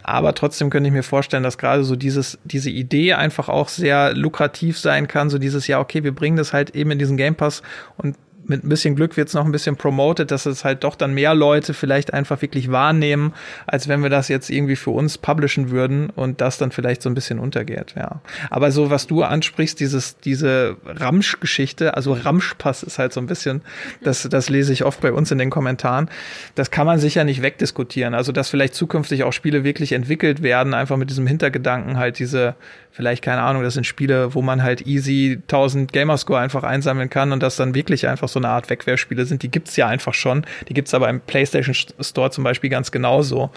Aber 0.04 0.34
trotzdem 0.36 0.70
könnte 0.70 0.88
ich 0.88 0.94
mir 0.94 1.04
vorstellen, 1.04 1.44
dass 1.44 1.58
gerade 1.58 1.84
so 1.84 1.96
dieses, 1.96 2.38
diese 2.44 2.70
Idee 2.70 3.14
einfach 3.14 3.50
auch 3.50 3.70
sehr 3.70 4.14
lukrativ 4.14 4.78
sein 4.78 5.08
kann, 5.08 5.30
so 5.30 5.40
dieses, 5.40 5.68
ja, 5.68 5.80
okay, 5.80 6.04
wir 6.04 6.14
bringen 6.14 6.38
das 6.38 6.54
halt 6.54 6.76
eben 6.76 6.92
in 6.92 7.00
diesen 7.00 7.18
Game 7.18 7.36
Pass 7.36 7.62
und 7.98 8.16
mit 8.48 8.64
ein 8.64 8.70
bisschen 8.70 8.96
Glück 8.96 9.18
wird 9.18 9.28
es 9.28 9.34
noch 9.34 9.46
ein 9.46 9.52
bisschen 9.52 9.76
promoted, 9.76 10.32
dass 10.32 10.46
es 10.46 10.64
halt 10.64 10.84
doch 10.84 10.96
dann 10.96 11.14
mehr 11.14 11.34
Leute 11.34 11.74
vielleicht 11.74 12.14
einfach 12.14 12.42
wirklich 12.42 12.72
wahrnehmen, 12.72 13.34
als 13.68 13.88
wenn 13.88 14.02
wir 14.02 14.10
das 14.10 14.28
jetzt 14.28 14.50
irgendwie 14.50 14.76
für 14.76 14.92
uns 14.92 15.18
publishen 15.18 15.72
würden 15.72 16.10
und 16.10 16.42
das 16.42 16.58
dann 16.58 16.72
vielleicht 16.72 17.02
so 17.02 17.10
ein 17.10 17.14
bisschen 17.14 17.40
untergeht, 17.40 17.94
ja. 17.96 18.22
Aber 18.50 18.72
so, 18.72 18.90
was 18.90 19.08
du 19.08 19.24
ansprichst, 19.24 19.80
dieses, 19.80 20.18
diese 20.18 20.78
Ramsch-Geschichte, 20.86 21.96
also 21.96 22.14
Ramschpass 22.14 22.84
ist 22.84 23.00
halt 23.00 23.14
so 23.14 23.20
ein 23.20 23.28
bisschen, 23.28 23.62
das, 24.04 24.28
das 24.30 24.50
lese 24.50 24.74
ich 24.74 24.84
oft 24.84 25.02
bei 25.02 25.12
uns 25.12 25.32
in 25.32 25.38
den 25.38 25.50
Kommentaren. 25.50 26.10
Das 26.56 26.72
kann 26.72 26.86
man 26.86 27.00
sicher 27.00 27.24
nicht 27.24 27.42
wegdiskutieren. 27.42 28.14
Also, 28.14 28.32
dass 28.32 28.50
vielleicht 28.50 28.76
zukünftig 28.76 29.24
auch 29.24 29.34
Spiele 29.34 29.64
wirklich 29.64 29.92
entwickelt 29.92 30.44
werden, 30.44 30.74
einfach 30.74 30.98
mit 30.98 31.10
diesem 31.10 31.28
Hintergedanken 31.28 31.98
halt 31.98 32.20
diese, 32.20 32.56
vielleicht, 32.94 33.24
keine 33.24 33.42
Ahnung, 33.42 33.64
das 33.64 33.74
sind 33.74 33.86
Spiele, 33.86 34.36
wo 34.36 34.42
man 34.44 34.62
halt 34.62 34.86
easy 34.86 35.40
1000 35.42 35.92
Gamerscore 35.92 36.40
einfach 36.40 36.64
einsammeln 36.64 37.10
kann 37.10 37.32
und 37.32 37.42
das 37.42 37.56
dann 37.56 37.74
wirklich 37.74 38.08
einfach 38.08 38.30
so 38.30 38.40
eine 38.40 38.50
Art 38.50 38.70
Wegwerfspiele 38.70 39.26
sind. 39.26 39.42
Die 39.42 39.50
gibt's 39.50 39.76
ja 39.76 39.88
einfach 39.88 40.14
schon. 40.14 40.46
Die 40.70 40.76
gibt's 40.76 40.94
aber 40.94 41.10
im 41.10 41.20
PlayStation 41.20 41.74
Store 41.74 42.30
zum 42.30 42.44
Beispiel 42.44 42.70
ganz 42.70 42.92
genauso. 42.92 43.50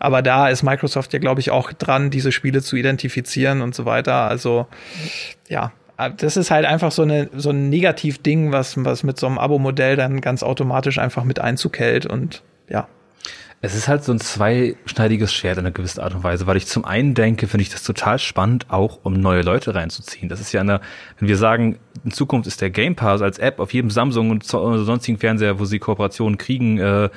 Aber 0.00 0.20
da 0.20 0.48
ist 0.48 0.64
Microsoft 0.64 1.12
ja, 1.12 1.20
glaube 1.20 1.40
ich, 1.40 1.52
auch 1.52 1.72
dran, 1.72 2.10
diese 2.10 2.32
Spiele 2.32 2.60
zu 2.60 2.74
identifizieren 2.74 3.62
und 3.62 3.74
so 3.74 3.84
weiter. 3.84 4.28
Also, 4.28 4.66
ja, 5.48 5.72
das 6.16 6.36
ist 6.36 6.50
halt 6.50 6.66
einfach 6.66 6.90
so, 6.90 7.02
eine, 7.02 7.30
so 7.36 7.50
ein 7.50 7.68
Negativ-Ding, 7.68 8.50
was, 8.50 8.84
was 8.84 9.04
mit 9.04 9.16
so 9.16 9.28
einem 9.28 9.38
Abo-Modell 9.38 9.94
dann 9.94 10.20
ganz 10.20 10.42
automatisch 10.42 10.98
einfach 10.98 11.22
mit 11.22 11.38
Einzug 11.38 11.78
hält 11.78 12.04
und 12.06 12.42
ja, 12.68 12.88
es 13.64 13.76
ist 13.76 13.86
halt 13.86 14.02
so 14.02 14.12
ein 14.12 14.18
zweischneidiges 14.18 15.32
Schwert 15.32 15.56
in 15.56 15.64
einer 15.64 15.72
gewissen 15.72 16.00
Art 16.00 16.16
und 16.16 16.24
Weise, 16.24 16.48
weil 16.48 16.56
ich 16.56 16.66
zum 16.66 16.84
einen 16.84 17.14
denke, 17.14 17.46
finde 17.46 17.62
ich 17.62 17.70
das 17.70 17.84
total 17.84 18.18
spannend, 18.18 18.66
auch 18.70 18.98
um 19.04 19.14
neue 19.14 19.42
Leute 19.42 19.72
reinzuziehen. 19.76 20.28
Das 20.28 20.40
ist 20.40 20.52
ja 20.52 20.60
eine, 20.60 20.80
wenn 21.20 21.28
wir 21.28 21.36
sagen, 21.36 21.78
in 22.04 22.10
Zukunft 22.10 22.48
ist 22.48 22.60
der 22.60 22.70
Game 22.70 22.96
Pass 22.96 23.22
als 23.22 23.38
App 23.38 23.60
auf 23.60 23.72
jedem 23.72 23.90
Samsung 23.90 24.30
und 24.30 24.44
sonstigen 24.44 25.16
Fernseher, 25.18 25.60
wo 25.60 25.64
sie 25.64 25.78
Kooperationen 25.78 26.38
kriegen, 26.38 26.78
äh, 26.78 27.08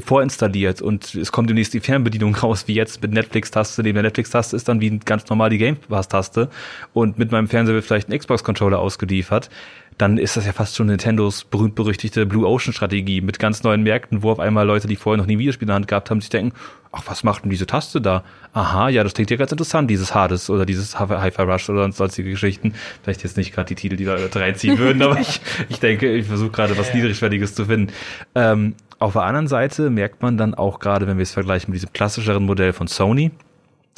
vorinstalliert 0.00 0.82
und 0.82 1.14
es 1.14 1.30
kommt 1.30 1.48
demnächst 1.48 1.72
die 1.72 1.80
Fernbedienung 1.80 2.34
raus, 2.34 2.66
wie 2.66 2.74
jetzt 2.74 3.00
mit 3.02 3.12
Netflix-Taste. 3.12 3.82
Neben 3.82 3.94
der 3.94 4.02
Netflix-Taste 4.04 4.56
ist 4.56 4.68
dann 4.68 4.80
wie 4.80 4.98
ganz 4.98 5.28
normal 5.28 5.50
die 5.50 5.58
Game 5.58 5.76
Pass-Taste 5.76 6.48
und 6.94 7.18
mit 7.18 7.30
meinem 7.30 7.46
Fernseher 7.46 7.74
wird 7.74 7.84
vielleicht 7.84 8.08
ein 8.08 8.18
Xbox-Controller 8.18 8.78
ausgeliefert 8.78 9.50
dann 9.98 10.18
ist 10.18 10.36
das 10.36 10.46
ja 10.46 10.52
fast 10.52 10.74
schon 10.74 10.88
Nintendos 10.88 11.44
berühmt-berüchtigte 11.44 12.26
Blue 12.26 12.46
Ocean-Strategie 12.46 13.20
mit 13.20 13.38
ganz 13.38 13.62
neuen 13.62 13.82
Märkten, 13.82 14.22
wo 14.22 14.30
auf 14.30 14.40
einmal 14.40 14.66
Leute, 14.66 14.88
die 14.88 14.96
vorher 14.96 15.18
noch 15.18 15.26
nie 15.26 15.38
Videospiele 15.38 15.66
in 15.66 15.68
der 15.68 15.76
Hand 15.76 15.88
gehabt 15.88 16.10
haben, 16.10 16.20
sich 16.20 16.30
denken, 16.30 16.56
ach, 16.90 17.02
was 17.06 17.22
macht 17.22 17.44
denn 17.44 17.50
diese 17.50 17.66
Taste 17.66 18.00
da? 18.00 18.24
Aha, 18.52 18.88
ja, 18.88 19.04
das 19.04 19.14
klingt 19.14 19.30
ja 19.30 19.36
ganz 19.36 19.52
interessant, 19.52 19.88
dieses 19.90 20.14
Hades 20.14 20.50
oder 20.50 20.66
dieses 20.66 20.98
Hi-Fi 20.98 21.42
Rush 21.42 21.68
oder 21.70 21.90
sonstige 21.92 22.30
Geschichten. 22.30 22.74
Vielleicht 23.02 23.22
jetzt 23.22 23.36
nicht 23.36 23.54
gerade 23.54 23.68
die 23.68 23.76
Titel, 23.76 23.96
die 23.96 24.04
da 24.04 24.16
reinziehen 24.34 24.78
würden, 24.78 25.02
aber 25.02 25.18
ich, 25.20 25.40
ich 25.68 25.78
denke, 25.78 26.12
ich 26.12 26.26
versuche 26.26 26.50
gerade 26.50 26.76
was 26.76 26.92
Niedrigschwelliges 26.92 27.54
zu 27.54 27.66
finden. 27.66 27.92
Ähm, 28.34 28.74
auf 28.98 29.12
der 29.12 29.22
anderen 29.22 29.48
Seite 29.48 29.90
merkt 29.90 30.22
man 30.22 30.36
dann 30.36 30.54
auch 30.54 30.80
gerade, 30.80 31.06
wenn 31.06 31.18
wir 31.18 31.22
es 31.24 31.32
vergleichen 31.32 31.70
mit 31.70 31.76
diesem 31.76 31.92
klassischeren 31.92 32.44
Modell 32.44 32.72
von 32.72 32.88
Sony, 32.88 33.30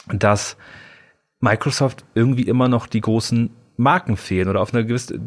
dass 0.09 0.57
Microsoft 1.41 2.05
irgendwie 2.15 2.43
immer 2.43 2.69
noch 2.69 2.87
die 2.87 3.01
großen 3.01 3.51
Marken 3.77 4.17
fehlen 4.17 4.49
oder 4.49 4.61
auf 4.61 4.73
eine 4.73 4.87
gewisse, 4.87 5.21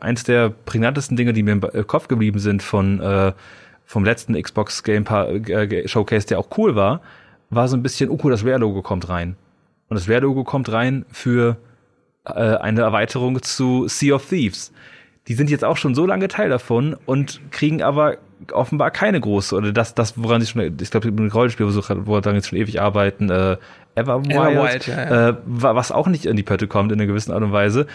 eins 0.00 0.24
der 0.24 0.50
prägnantesten 0.50 1.16
Dinge, 1.16 1.32
die 1.32 1.42
mir 1.42 1.52
im 1.52 1.62
äh, 1.62 1.84
Kopf 1.84 2.08
geblieben 2.08 2.38
sind 2.38 2.62
von, 2.62 3.00
äh, 3.00 3.32
vom 3.84 4.04
letzten 4.04 4.40
Xbox 4.40 4.82
Game 4.82 5.04
pa 5.04 5.26
äh, 5.26 5.86
Showcase, 5.86 6.26
der 6.26 6.38
auch 6.38 6.48
cool 6.56 6.74
war, 6.76 7.00
war 7.50 7.68
so 7.68 7.76
ein 7.76 7.82
bisschen, 7.82 8.10
oh 8.10 8.18
cool, 8.22 8.30
das 8.30 8.44
Rare-Logo 8.44 8.82
kommt 8.82 9.08
rein. 9.08 9.36
Und 9.88 9.96
das 9.96 10.08
Rare-Logo 10.08 10.44
kommt 10.44 10.70
rein 10.72 11.04
für 11.10 11.56
äh, 12.24 12.32
eine 12.32 12.82
Erweiterung 12.82 13.42
zu 13.42 13.88
Sea 13.88 14.14
of 14.14 14.28
Thieves. 14.28 14.72
Die 15.28 15.34
sind 15.34 15.50
jetzt 15.50 15.64
auch 15.64 15.76
schon 15.76 15.94
so 15.94 16.06
lange 16.06 16.28
Teil 16.28 16.48
davon 16.48 16.96
und 17.06 17.40
kriegen 17.50 17.82
aber 17.82 18.18
offenbar 18.52 18.90
keine 18.90 19.20
große, 19.20 19.54
oder 19.54 19.72
das, 19.72 19.94
das 19.94 20.14
woran 20.16 20.40
sie 20.40 20.46
schon, 20.46 20.76
ich 20.80 20.90
glaube, 20.90 21.08
ein 21.08 21.30
Rollenspiel, 21.30 21.66
woran 21.66 22.40
sie 22.40 22.48
schon 22.48 22.58
ewig 22.58 22.80
arbeiten, 22.80 23.28
äh, 23.30 23.56
Everwild, 24.00 24.32
Everwild 24.32 24.86
ja, 24.86 25.04
ja. 25.04 25.28
Äh, 25.30 25.36
was 25.44 25.92
auch 25.92 26.06
nicht 26.06 26.26
in 26.26 26.36
die 26.36 26.42
Pötte 26.42 26.66
kommt 26.66 26.92
in 26.92 26.98
einer 26.98 27.06
gewissen 27.06 27.32
Art 27.32 27.42
und 27.42 27.52
Weise. 27.52 27.86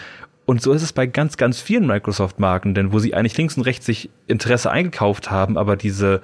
Und 0.46 0.62
so 0.62 0.72
ist 0.72 0.82
es 0.82 0.92
bei 0.92 1.06
ganz, 1.06 1.36
ganz 1.36 1.60
vielen 1.60 1.86
Microsoft-Marken, 1.86 2.74
denn 2.74 2.92
wo 2.92 3.00
sie 3.00 3.14
eigentlich 3.14 3.36
links 3.36 3.56
und 3.56 3.64
rechts 3.64 3.84
sich 3.84 4.10
Interesse 4.28 4.70
eingekauft 4.70 5.30
haben, 5.30 5.58
aber 5.58 5.76
diese, 5.76 6.22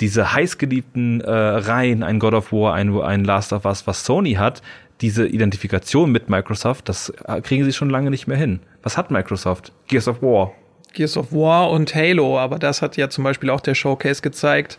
diese 0.00 0.34
heißgeliebten 0.34 1.22
äh, 1.22 1.30
Reihen, 1.30 2.02
ein 2.02 2.18
God 2.18 2.34
of 2.34 2.52
War, 2.52 2.74
ein, 2.74 2.94
ein 3.00 3.24
Last 3.24 3.52
of 3.52 3.64
Us, 3.64 3.86
was 3.86 4.04
Sony 4.04 4.34
hat, 4.34 4.60
diese 5.00 5.26
Identifikation 5.26 6.12
mit 6.12 6.28
Microsoft, 6.28 6.88
das 6.88 7.12
äh, 7.26 7.40
kriegen 7.40 7.64
sie 7.64 7.72
schon 7.72 7.88
lange 7.88 8.10
nicht 8.10 8.26
mehr 8.26 8.36
hin. 8.36 8.60
Was 8.82 8.98
hat 8.98 9.10
Microsoft? 9.10 9.72
Gears 9.88 10.06
of 10.06 10.22
War. 10.22 10.52
Gears 10.92 11.16
of 11.16 11.32
War 11.32 11.70
und 11.70 11.94
Halo, 11.94 12.38
aber 12.38 12.58
das 12.58 12.82
hat 12.82 12.98
ja 12.98 13.08
zum 13.08 13.24
Beispiel 13.24 13.48
auch 13.48 13.60
der 13.60 13.74
Showcase 13.74 14.20
gezeigt. 14.20 14.78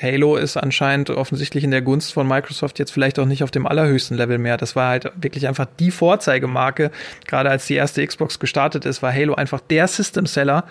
Halo 0.00 0.36
ist 0.36 0.56
anscheinend 0.56 1.10
offensichtlich 1.10 1.64
in 1.64 1.72
der 1.72 1.82
Gunst 1.82 2.12
von 2.12 2.28
Microsoft 2.28 2.78
jetzt 2.78 2.92
vielleicht 2.92 3.18
auch 3.18 3.26
nicht 3.26 3.42
auf 3.42 3.50
dem 3.50 3.66
allerhöchsten 3.66 4.16
Level 4.16 4.38
mehr. 4.38 4.56
Das 4.56 4.76
war 4.76 4.90
halt 4.90 5.10
wirklich 5.16 5.48
einfach 5.48 5.66
die 5.80 5.90
Vorzeigemarke. 5.90 6.92
Gerade 7.26 7.50
als 7.50 7.66
die 7.66 7.74
erste 7.74 8.06
Xbox 8.06 8.38
gestartet 8.38 8.84
ist, 8.84 9.02
war 9.02 9.12
Halo 9.12 9.34
einfach 9.34 9.60
der 9.60 9.88
System 9.88 10.26
Seller 10.26 10.64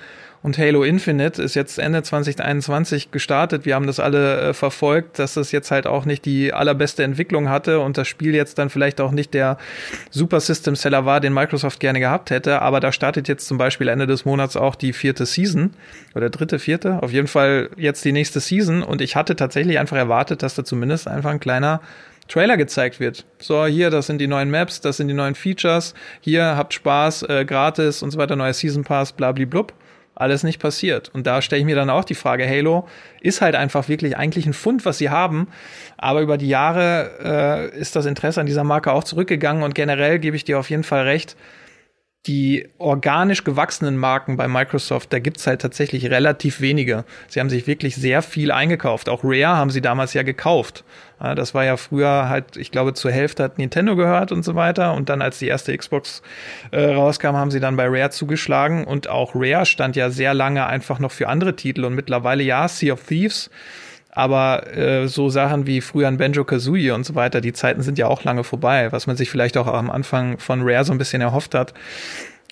und 0.43 0.57
Halo 0.57 0.83
Infinite 0.83 1.41
ist 1.41 1.55
jetzt 1.55 1.79
Ende 1.79 2.03
2021 2.03 3.11
gestartet. 3.11 3.65
Wir 3.65 3.75
haben 3.75 3.87
das 3.87 3.99
alle 3.99 4.49
äh, 4.49 4.53
verfolgt, 4.53 5.19
dass 5.19 5.33
das 5.33 5.51
jetzt 5.51 5.71
halt 5.71 5.87
auch 5.87 6.05
nicht 6.05 6.25
die 6.25 6.53
allerbeste 6.53 7.03
Entwicklung 7.03 7.49
hatte 7.49 7.79
und 7.79 7.97
das 7.97 8.07
Spiel 8.07 8.35
jetzt 8.35 8.57
dann 8.57 8.69
vielleicht 8.69 9.01
auch 9.01 9.11
nicht 9.11 9.33
der 9.33 9.57
Super 10.11 10.39
System 10.39 10.75
Seller 10.75 11.05
war, 11.05 11.19
den 11.19 11.33
Microsoft 11.33 11.79
gerne 11.79 11.99
gehabt 11.99 12.29
hätte. 12.29 12.61
Aber 12.61 12.79
da 12.79 12.91
startet 12.91 13.27
jetzt 13.27 13.47
zum 13.47 13.57
Beispiel 13.57 13.87
Ende 13.87 14.07
des 14.07 14.25
Monats 14.25 14.55
auch 14.55 14.75
die 14.75 14.93
vierte 14.93 15.25
Season 15.25 15.71
oder 16.15 16.29
dritte, 16.29 16.59
vierte. 16.59 17.01
Auf 17.01 17.11
jeden 17.11 17.27
Fall 17.27 17.69
jetzt 17.75 18.05
die 18.05 18.11
nächste 18.11 18.39
Season 18.39 18.83
und 18.83 19.01
ich 19.01 19.15
hatte 19.15 19.35
tatsächlich 19.35 19.79
einfach 19.79 19.97
erwartet, 19.97 20.43
dass 20.43 20.55
da 20.55 20.63
zumindest 20.63 21.07
einfach 21.07 21.31
ein 21.31 21.39
kleiner 21.39 21.81
Trailer 22.27 22.57
gezeigt 22.57 22.99
wird. 22.99 23.25
So, 23.39 23.65
hier, 23.65 23.89
das 23.89 24.07
sind 24.07 24.19
die 24.19 24.27
neuen 24.27 24.51
Maps, 24.51 24.81
das 24.81 24.97
sind 24.97 25.07
die 25.07 25.13
neuen 25.13 25.35
Features. 25.35 25.93
Hier 26.21 26.55
habt 26.57 26.73
Spaß, 26.73 27.23
äh, 27.23 27.45
gratis 27.45 28.03
und 28.03 28.11
so 28.11 28.17
weiter, 28.17 28.35
neuer 28.35 28.53
Season 28.53 28.83
Pass, 28.83 29.13
blablablub. 29.13 29.73
Alles 30.19 30.43
nicht 30.43 30.59
passiert. 30.59 31.09
Und 31.13 31.27
da 31.27 31.41
stelle 31.41 31.59
ich 31.59 31.65
mir 31.65 31.75
dann 31.75 31.89
auch 31.89 32.03
die 32.03 32.15
Frage, 32.15 32.47
Halo 32.47 32.87
ist 33.21 33.41
halt 33.41 33.55
einfach 33.55 33.87
wirklich 33.87 34.17
eigentlich 34.17 34.45
ein 34.45 34.53
Fund, 34.53 34.85
was 34.85 34.97
sie 34.97 35.09
haben. 35.09 35.47
Aber 35.97 36.21
über 36.21 36.37
die 36.37 36.47
Jahre 36.47 37.71
äh, 37.73 37.79
ist 37.79 37.95
das 37.95 38.05
Interesse 38.05 38.41
an 38.41 38.47
dieser 38.47 38.63
Marke 38.63 38.91
auch 38.91 39.03
zurückgegangen 39.03 39.63
und 39.63 39.75
generell 39.75 40.19
gebe 40.19 40.35
ich 40.35 40.43
dir 40.43 40.59
auf 40.59 40.69
jeden 40.69 40.83
Fall 40.83 41.03
recht 41.03 41.35
die 42.27 42.67
organisch 42.77 43.43
gewachsenen 43.43 43.97
Marken 43.97 44.37
bei 44.37 44.47
Microsoft, 44.47 45.13
da 45.13 45.19
gibt's 45.19 45.47
halt 45.47 45.61
tatsächlich 45.61 46.09
relativ 46.09 46.61
wenige. 46.61 47.05
Sie 47.27 47.39
haben 47.39 47.49
sich 47.49 47.67
wirklich 47.67 47.95
sehr 47.95 48.21
viel 48.21 48.51
eingekauft. 48.51 49.07
Auch 49.09 49.23
Rare 49.23 49.57
haben 49.57 49.69
sie 49.69 49.81
damals 49.81 50.13
ja 50.13 50.23
gekauft. 50.23 50.83
Das 51.19 51.55
war 51.55 51.65
ja 51.65 51.77
früher 51.77 52.29
halt, 52.29 52.57
ich 52.57 52.69
glaube, 52.69 52.93
zur 52.93 53.11
Hälfte 53.11 53.43
hat 53.43 53.57
Nintendo 53.57 53.95
gehört 53.95 54.31
und 54.31 54.43
so 54.43 54.53
weiter. 54.53 54.93
Und 54.93 55.09
dann, 55.09 55.21
als 55.23 55.39
die 55.39 55.47
erste 55.47 55.75
Xbox 55.75 56.21
äh, 56.71 56.93
rauskam, 56.93 57.35
haben 57.35 57.49
sie 57.49 57.59
dann 57.59 57.75
bei 57.75 57.87
Rare 57.87 58.11
zugeschlagen. 58.11 58.83
Und 58.83 59.09
auch 59.09 59.33
Rare 59.33 59.65
stand 59.65 59.95
ja 59.95 60.11
sehr 60.11 60.35
lange 60.35 60.67
einfach 60.67 60.99
noch 60.99 61.11
für 61.11 61.27
andere 61.27 61.55
Titel. 61.55 61.85
Und 61.85 61.95
mittlerweile 61.95 62.43
ja, 62.43 62.67
Sea 62.67 62.93
of 62.93 63.03
Thieves 63.03 63.49
aber 64.17 64.75
äh, 64.75 65.07
so 65.07 65.29
Sachen 65.29 65.67
wie 65.67 65.79
früher 65.79 66.07
ein 66.07 66.17
Benjo 66.17 66.43
Kazooie 66.43 66.89
und 66.89 67.05
so 67.05 67.13
weiter, 67.13 67.39
die 67.39 67.53
Zeiten 67.53 67.83
sind 67.83 67.99
ja 67.99 68.07
auch 68.07 68.23
lange 68.23 68.43
vorbei, 68.43 68.91
was 68.91 69.05
man 69.05 69.15
sich 69.15 69.29
vielleicht 69.29 69.57
auch 69.57 69.67
am 69.67 69.91
Anfang 69.91 70.39
von 70.39 70.61
Rare 70.63 70.83
so 70.83 70.91
ein 70.91 70.97
bisschen 70.97 71.21
erhofft 71.21 71.53
hat. 71.53 71.75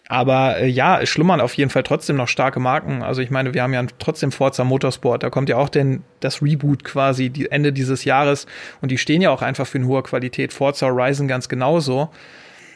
Aber 0.07 0.59
äh, 0.59 0.67
ja, 0.67 1.01
es 1.01 1.09
schlummern 1.09 1.41
auf 1.41 1.55
jeden 1.55 1.71
Fall 1.71 1.81
trotzdem 1.81 2.17
noch 2.17 2.27
starke 2.27 2.59
Marken. 2.59 3.01
Also 3.01 3.23
ich 3.23 3.31
meine, 3.31 3.55
wir 3.55 3.63
haben 3.63 3.73
ja 3.73 3.83
trotzdem 3.97 4.31
Forza 4.31 4.63
Motorsport. 4.63 5.23
Da 5.23 5.31
kommt 5.31 5.49
ja 5.49 5.57
auch 5.57 5.69
denn 5.69 6.03
das 6.19 6.43
Reboot 6.43 6.83
quasi 6.83 7.31
die 7.31 7.49
Ende 7.49 7.73
dieses 7.73 8.05
Jahres 8.05 8.45
und 8.81 8.91
die 8.91 8.99
stehen 8.99 9.23
ja 9.23 9.31
auch 9.31 9.41
einfach 9.41 9.65
für 9.65 9.79
eine 9.79 9.87
hohe 9.87 10.03
Qualität. 10.03 10.53
Forza 10.53 10.85
Horizon 10.85 11.27
ganz 11.27 11.49
genauso. 11.49 12.11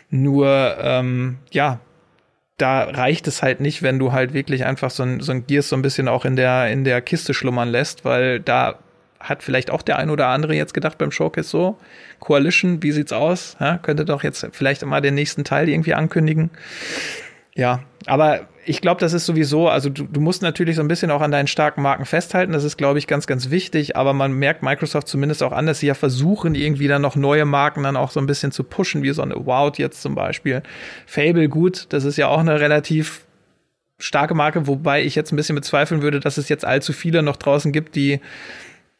Nur 0.09 0.77
ähm, 0.81 1.37
ja, 1.51 1.79
da 2.59 2.83
reicht 2.83 3.27
es 3.27 3.41
halt 3.41 3.61
nicht, 3.61 3.81
wenn 3.81 3.99
du 3.99 4.11
halt 4.11 4.33
wirklich 4.33 4.65
einfach 4.65 4.91
so 4.91 5.03
ein, 5.03 5.21
so 5.21 5.31
ein 5.31 5.47
Gears 5.47 5.69
so 5.69 5.75
ein 5.75 5.81
bisschen 5.81 6.07
auch 6.07 6.25
in 6.25 6.35
der, 6.35 6.69
in 6.69 6.83
der 6.83 7.01
Kiste 7.01 7.33
schlummern 7.33 7.69
lässt, 7.69 8.05
weil 8.05 8.39
da 8.39 8.77
hat 9.19 9.43
vielleicht 9.43 9.71
auch 9.71 9.81
der 9.81 9.97
ein 9.97 10.09
oder 10.09 10.27
andere 10.27 10.53
jetzt 10.55 10.73
gedacht 10.73 10.97
beim 10.97 11.11
Showcase 11.11 11.49
so, 11.49 11.77
Coalition, 12.19 12.83
wie 12.83 12.91
sieht's 12.91 13.11
aus? 13.11 13.57
Ja, 13.59 13.77
könnte 13.77 14.05
doch 14.05 14.23
jetzt 14.23 14.47
vielleicht 14.51 14.85
mal 14.85 15.01
den 15.01 15.15
nächsten 15.15 15.43
Teil 15.43 15.67
irgendwie 15.67 15.93
ankündigen. 15.93 16.51
Ja, 17.55 17.81
aber 18.05 18.47
ich 18.69 18.81
glaube, 18.81 19.01
das 19.01 19.13
ist 19.13 19.25
sowieso, 19.25 19.67
also 19.67 19.89
du, 19.89 20.03
du 20.03 20.21
musst 20.21 20.43
natürlich 20.43 20.75
so 20.75 20.83
ein 20.83 20.87
bisschen 20.87 21.09
auch 21.09 21.21
an 21.21 21.31
deinen 21.31 21.47
starken 21.47 21.81
Marken 21.81 22.05
festhalten. 22.05 22.53
Das 22.53 22.63
ist, 22.63 22.77
glaube 22.77 22.99
ich, 22.99 23.07
ganz, 23.07 23.25
ganz 23.25 23.49
wichtig. 23.49 23.95
Aber 23.95 24.13
man 24.13 24.31
merkt 24.31 24.61
Microsoft 24.61 25.07
zumindest 25.07 25.41
auch 25.41 25.53
an, 25.53 25.65
dass 25.65 25.79
sie 25.79 25.87
ja 25.87 25.95
versuchen, 25.95 26.53
irgendwie 26.53 26.87
dann 26.87 27.01
noch 27.01 27.15
neue 27.15 27.45
Marken 27.45 27.81
dann 27.81 27.97
auch 27.97 28.11
so 28.11 28.19
ein 28.19 28.27
bisschen 28.27 28.51
zu 28.51 28.63
pushen, 28.63 29.01
wie 29.01 29.09
so 29.09 29.23
eine 29.23 29.43
Wow 29.43 29.75
jetzt 29.79 30.03
zum 30.03 30.13
Beispiel. 30.13 30.61
Fable, 31.07 31.49
gut, 31.49 31.87
das 31.89 32.03
ist 32.03 32.17
ja 32.17 32.27
auch 32.27 32.37
eine 32.37 32.59
relativ 32.59 33.25
starke 33.97 34.35
Marke, 34.35 34.67
wobei 34.67 35.03
ich 35.03 35.15
jetzt 35.15 35.33
ein 35.33 35.35
bisschen 35.35 35.55
bezweifeln 35.55 36.03
würde, 36.03 36.19
dass 36.19 36.37
es 36.37 36.47
jetzt 36.47 36.63
allzu 36.63 36.93
viele 36.93 37.23
noch 37.23 37.37
draußen 37.37 37.71
gibt, 37.71 37.95
die, 37.95 38.21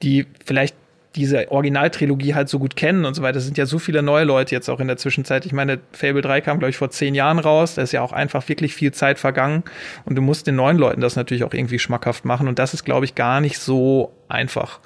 die 0.02 0.26
vielleicht 0.44 0.76
diese 1.16 1.52
Originaltrilogie 1.52 2.36
halt 2.36 2.50
so 2.50 2.60
gut 2.60 2.76
kennen 2.76 3.06
und 3.06 3.16
so 3.16 3.24
weiter. 3.24 3.38
Es 3.38 3.46
sind 3.46 3.58
ja 3.58 3.66
so 3.66 3.80
viele 3.80 4.04
neue 4.04 4.26
Leute 4.26 4.54
jetzt 4.54 4.70
auch 4.70 4.80
in 4.80 4.88
der 4.88 4.98
Zwischenzeit. 4.98 5.46
Ich 5.46 5.54
meine, 5.54 5.80
Fable 5.92 6.22
3 6.22 6.42
kam, 6.42 6.60
glaube 6.60 6.70
ich, 6.70 6.78
vor 6.78 6.92
zehn 6.92 7.16
Jahren 7.16 7.40
raus. 7.40 7.76
Da 7.76 7.82
ist 7.82 7.92
ja 7.92 8.02
auch 8.02 8.14
einfach 8.14 8.48
wirklich 8.48 8.76
viel 8.76 8.92
Zeit 8.92 9.18
vergangen. 9.18 9.64
Und 10.06 10.16
du 10.16 10.22
musst 10.22 10.46
den 10.46 10.56
neuen 10.56 10.78
Leuten 10.78 11.02
das 11.02 11.16
natürlich 11.16 11.44
auch 11.44 11.54
irgendwie 11.54 11.80
schmackhaft 11.80 12.26
machen. 12.26 12.48
Und 12.48 12.60
das 12.60 12.74
ist, 12.74 12.86
glaube 12.86 13.06
ich, 13.06 13.16
gar 13.16 13.42
nicht 13.42 13.58
so 13.58 14.14
einfach. 14.28 14.80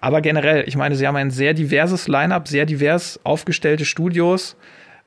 Aber 0.00 0.20
generell, 0.20 0.64
ich 0.66 0.76
meine, 0.76 0.94
sie 0.94 1.06
haben 1.06 1.16
ein 1.16 1.30
sehr 1.30 1.54
diverses 1.54 2.06
Line-up, 2.06 2.46
sehr 2.46 2.66
divers 2.66 3.18
aufgestellte 3.24 3.84
Studios. 3.84 4.56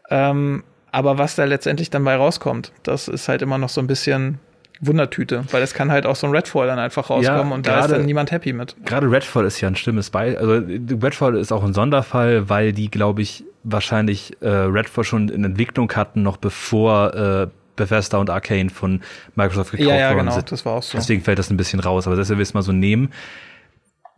Ähm, 0.09 0.63
aber 0.91 1.17
was 1.17 1.35
da 1.35 1.45
letztendlich 1.45 1.89
dann 1.89 2.03
bei 2.03 2.15
rauskommt, 2.15 2.71
das 2.83 3.07
ist 3.07 3.27
halt 3.27 3.41
immer 3.41 3.57
noch 3.57 3.69
so 3.69 3.81
ein 3.81 3.87
bisschen 3.87 4.39
Wundertüte, 4.81 5.45
weil 5.51 5.63
es 5.63 5.73
kann 5.73 5.91
halt 5.91 6.05
auch 6.05 6.15
so 6.15 6.27
ein 6.27 6.33
Redfall 6.33 6.67
dann 6.67 6.79
einfach 6.79 7.09
rauskommen 7.09 7.49
ja, 7.49 7.55
und 7.55 7.67
da 7.67 7.81
ist 7.81 7.91
dann 7.91 8.05
niemand 8.05 8.31
happy 8.31 8.53
mit. 8.53 8.75
Gerade 8.85 9.09
Redfall 9.09 9.45
ist 9.45 9.61
ja 9.61 9.67
ein 9.67 9.75
schlimmes 9.75 10.09
Beispiel. 10.09 10.37
Also 10.37 10.65
Redfall 11.01 11.37
ist 11.37 11.51
auch 11.51 11.63
ein 11.63 11.73
Sonderfall, 11.73 12.49
weil 12.49 12.73
die, 12.73 12.91
glaube 12.91 13.21
ich, 13.21 13.45
wahrscheinlich 13.63 14.37
äh, 14.41 14.49
Redfall 14.49 15.03
schon 15.03 15.29
in 15.29 15.43
Entwicklung 15.43 15.91
hatten, 15.93 16.23
noch 16.23 16.37
bevor 16.37 17.13
äh, 17.13 17.47
Bethesda 17.75 18.17
und 18.17 18.29
Arcane 18.29 18.69
von 18.69 19.01
Microsoft 19.35 19.71
gekauft 19.71 19.89
ja, 19.89 19.95
ja, 19.95 20.09
worden 20.09 20.19
genau, 20.19 20.35
sind. 20.35 20.51
Das 20.51 20.65
war 20.65 20.73
auch 20.73 20.83
so. 20.83 20.97
Deswegen 20.97 21.21
fällt 21.21 21.39
das 21.39 21.49
ein 21.49 21.57
bisschen 21.57 21.79
raus, 21.79 22.07
aber 22.07 22.15
das 22.15 22.29
wir 22.29 22.37
es 22.39 22.53
mal 22.53 22.61
so 22.61 22.71
nehmen. 22.71 23.11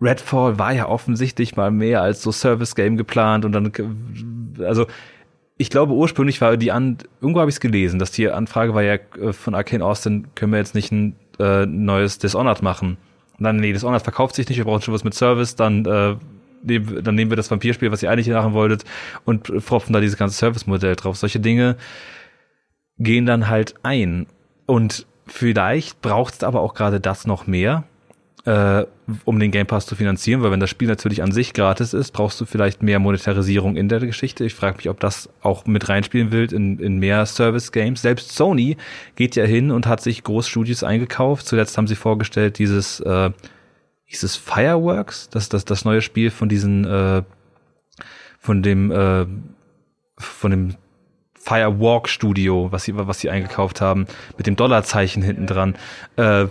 Redfall 0.01 0.59
war 0.59 0.71
ja 0.73 0.87
offensichtlich 0.87 1.55
mal 1.55 1.71
mehr 1.71 2.01
als 2.01 2.21
so 2.21 2.31
Service 2.31 2.75
Game 2.75 2.97
geplant 2.97 3.45
und 3.45 3.51
dann 3.51 3.71
also 4.63 4.85
ich 5.57 5.69
glaube, 5.69 5.93
ursprünglich 5.93 6.39
war 6.39 6.55
die 6.57 6.71
An 6.71 6.97
irgendwo 7.19 7.39
habe 7.39 7.49
ich 7.49 7.55
es 7.55 7.59
gelesen, 7.59 7.99
dass 7.99 8.11
die 8.11 8.29
Anfrage 8.29 8.73
war 8.73 8.83
ja 8.83 8.95
äh, 9.19 9.33
von 9.33 9.55
Arcane 9.55 9.83
Austin, 9.83 10.27
können 10.35 10.51
wir 10.51 10.59
jetzt 10.59 10.75
nicht 10.75 10.91
ein 10.91 11.15
äh, 11.39 11.65
neues 11.65 12.19
Dishonored 12.19 12.61
machen? 12.61 12.97
Und 13.37 13.43
dann, 13.43 13.57
nee, 13.57 13.73
Dishonored 13.73 14.01
verkauft 14.01 14.35
sich 14.35 14.47
nicht, 14.49 14.57
wir 14.57 14.65
brauchen 14.65 14.81
schon 14.81 14.93
was 14.93 15.03
mit 15.03 15.13
Service, 15.13 15.55
dann, 15.55 15.85
äh, 15.85 16.15
nehmen, 16.63 17.03
dann 17.03 17.15
nehmen 17.15 17.31
wir 17.31 17.37
das 17.37 17.49
Vampirspiel, 17.49 17.91
was 17.91 18.03
ihr 18.03 18.11
eigentlich 18.11 18.29
machen 18.29 18.53
wolltet, 18.53 18.83
und 19.25 19.47
fropfen 19.59 19.93
da 19.93 19.99
dieses 19.99 20.17
ganze 20.17 20.37
Service-Modell 20.37 20.95
drauf. 20.95 21.17
Solche 21.17 21.39
Dinge 21.39 21.75
gehen 22.97 23.25
dann 23.25 23.47
halt 23.47 23.75
ein. 23.83 24.27
Und 24.65 25.05
vielleicht 25.25 26.01
braucht 26.01 26.35
es 26.35 26.43
aber 26.43 26.61
auch 26.61 26.73
gerade 26.73 26.99
das 26.99 27.27
noch 27.27 27.47
mehr, 27.47 27.83
äh, 28.47 28.85
um 29.25 29.39
den 29.41 29.51
Game 29.51 29.67
Pass 29.67 29.85
zu 29.85 29.95
finanzieren, 29.95 30.41
weil 30.41 30.51
wenn 30.51 30.61
das 30.61 30.69
Spiel 30.69 30.87
natürlich 30.87 31.21
an 31.21 31.33
sich 31.33 31.53
gratis 31.53 31.93
ist, 31.93 32.11
brauchst 32.11 32.39
du 32.39 32.45
vielleicht 32.45 32.81
mehr 32.81 32.97
Monetarisierung 32.97 33.75
in 33.75 33.89
der 33.89 33.99
Geschichte. 33.99 34.45
Ich 34.45 34.55
frage 34.55 34.77
mich, 34.77 34.89
ob 34.89 35.01
das 35.01 35.29
auch 35.41 35.65
mit 35.65 35.89
reinspielen 35.89 36.31
will 36.31 36.53
in, 36.53 36.79
in 36.79 36.97
mehr 36.97 37.25
Service-Games. 37.25 38.01
Selbst 38.01 38.33
Sony 38.33 38.77
geht 39.17 39.35
ja 39.35 39.43
hin 39.43 39.69
und 39.69 39.85
hat 39.85 39.99
sich 39.99 40.23
Großstudios 40.23 40.83
eingekauft. 40.83 41.45
Zuletzt 41.45 41.77
haben 41.77 41.87
sie 41.87 41.95
vorgestellt 41.95 42.57
dieses, 42.57 43.01
äh, 43.01 43.31
dieses 44.09 44.37
Fireworks, 44.37 45.29
das, 45.29 45.49
das, 45.49 45.65
das 45.65 45.83
neue 45.83 46.01
Spiel 46.01 46.31
von 46.31 46.47
diesen, 46.47 46.85
äh, 46.85 47.23
von 48.39 48.63
dem, 48.63 48.91
äh, 48.91 49.25
von 50.17 50.51
dem 50.51 50.75
Firewalk 51.33 52.07
Studio, 52.07 52.71
was 52.71 52.85
sie, 52.85 52.93
was 52.95 53.19
sie 53.19 53.29
eingekauft 53.29 53.81
haben, 53.81 54.07
mit 54.37 54.47
dem 54.47 54.55
Dollarzeichen 54.55 55.21
hinten 55.21 55.47
dran. 55.47 55.75
Äh, 56.15 56.47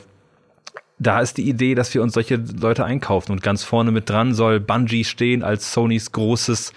da 0.99 1.21
ist 1.21 1.37
die 1.37 1.49
Idee, 1.49 1.75
dass 1.75 1.93
wir 1.95 2.03
uns 2.03 2.15
solche 2.15 2.37
Leute 2.37 2.85
einkaufen 2.85 3.33
und 3.33 3.43
ganz 3.43 3.63
vorne 3.65 3.91
mit 3.91 4.09
dran 4.09 4.35
soll 4.35 4.61
Bungie 4.61 5.05
stehen 5.05 5.43
als 5.43 5.73
Sonys 5.73 6.13
großes 6.13 6.73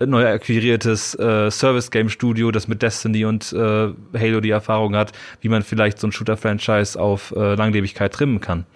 äh, 0.00 0.06
neu 0.06 0.26
akquiriertes 0.26 1.14
äh, 1.14 1.50
Service-Game-Studio, 1.50 2.50
das 2.50 2.68
mit 2.68 2.82
Destiny 2.82 3.24
und 3.24 3.52
äh, 3.52 3.56
Halo 4.18 4.40
die 4.40 4.50
Erfahrung 4.50 4.96
hat, 4.96 5.12
wie 5.40 5.48
man 5.48 5.62
vielleicht 5.62 6.00
so 6.00 6.08
ein 6.08 6.12
Shooter-Franchise 6.12 6.98
auf 6.98 7.32
äh, 7.36 7.54
Langlebigkeit 7.54 8.12
trimmen 8.12 8.40
kann. 8.40 8.66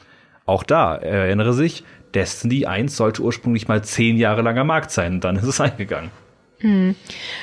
Auch 0.45 0.63
da, 0.63 0.95
erinnere 0.95 1.53
sich, 1.53 1.83
Destiny 2.15 2.67
1 2.67 2.97
sollte 2.97 3.23
ursprünglich 3.23 3.67
mal 3.67 3.83
zehn 3.83 4.17
Jahre 4.17 4.43
langer 4.43 4.63
Markt 4.63 4.93
sein 4.93 5.21
dann 5.21 5.37
ist 5.37 5.45
es 5.45 5.61
eingegangen. 5.61 6.11
Hm. 6.61 6.95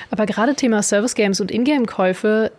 Aber 0.09 0.25
gerade 0.25 0.55
Thema 0.55 0.81
Service 0.81 1.13
Games 1.13 1.41
und 1.41 1.51
Ingame-Käufe 1.51 2.51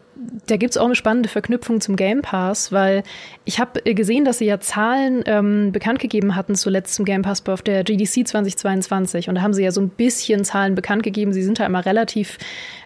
da 0.47 0.57
gibt 0.57 0.73
es 0.73 0.77
auch 0.77 0.87
eine 0.87 0.95
spannende 0.95 1.29
Verknüpfung 1.29 1.81
zum 1.81 1.97
Game 1.97 2.23
Pass, 2.23 2.71
weil 2.71 3.03
ich 3.45 3.59
habe 3.59 3.85
äh, 3.85 3.95
gesehen, 3.95 4.25
dass 4.25 4.39
sie 4.39 4.47
ja 4.47 4.61
Zahlen 4.61 5.25
ähm, 5.27 5.73
bekannt 5.73 5.99
gegeben 5.99 6.37
hatten 6.37 6.55
zuletzt 6.55 6.95
zum 6.95 7.05
Game 7.05 7.23
Pass 7.23 7.47
auf 7.49 7.63
der 7.63 7.85
GDC 7.85 8.27
2022. 8.27 9.29
Und 9.29 9.37
da 9.37 9.43
haben 9.43 9.55
sie 9.55 9.65
ja 9.65 9.71
so 9.71 9.81
ein 9.81 9.89
bisschen 9.89 10.45
Zahlen 10.45 10.75
bekannt 10.75 11.03
gegeben. 11.03 11.33
Sie 11.33 11.43
sind 11.43 11.59
ja 11.59 11.67
immer 11.67 11.85
relativ, 11.85 12.39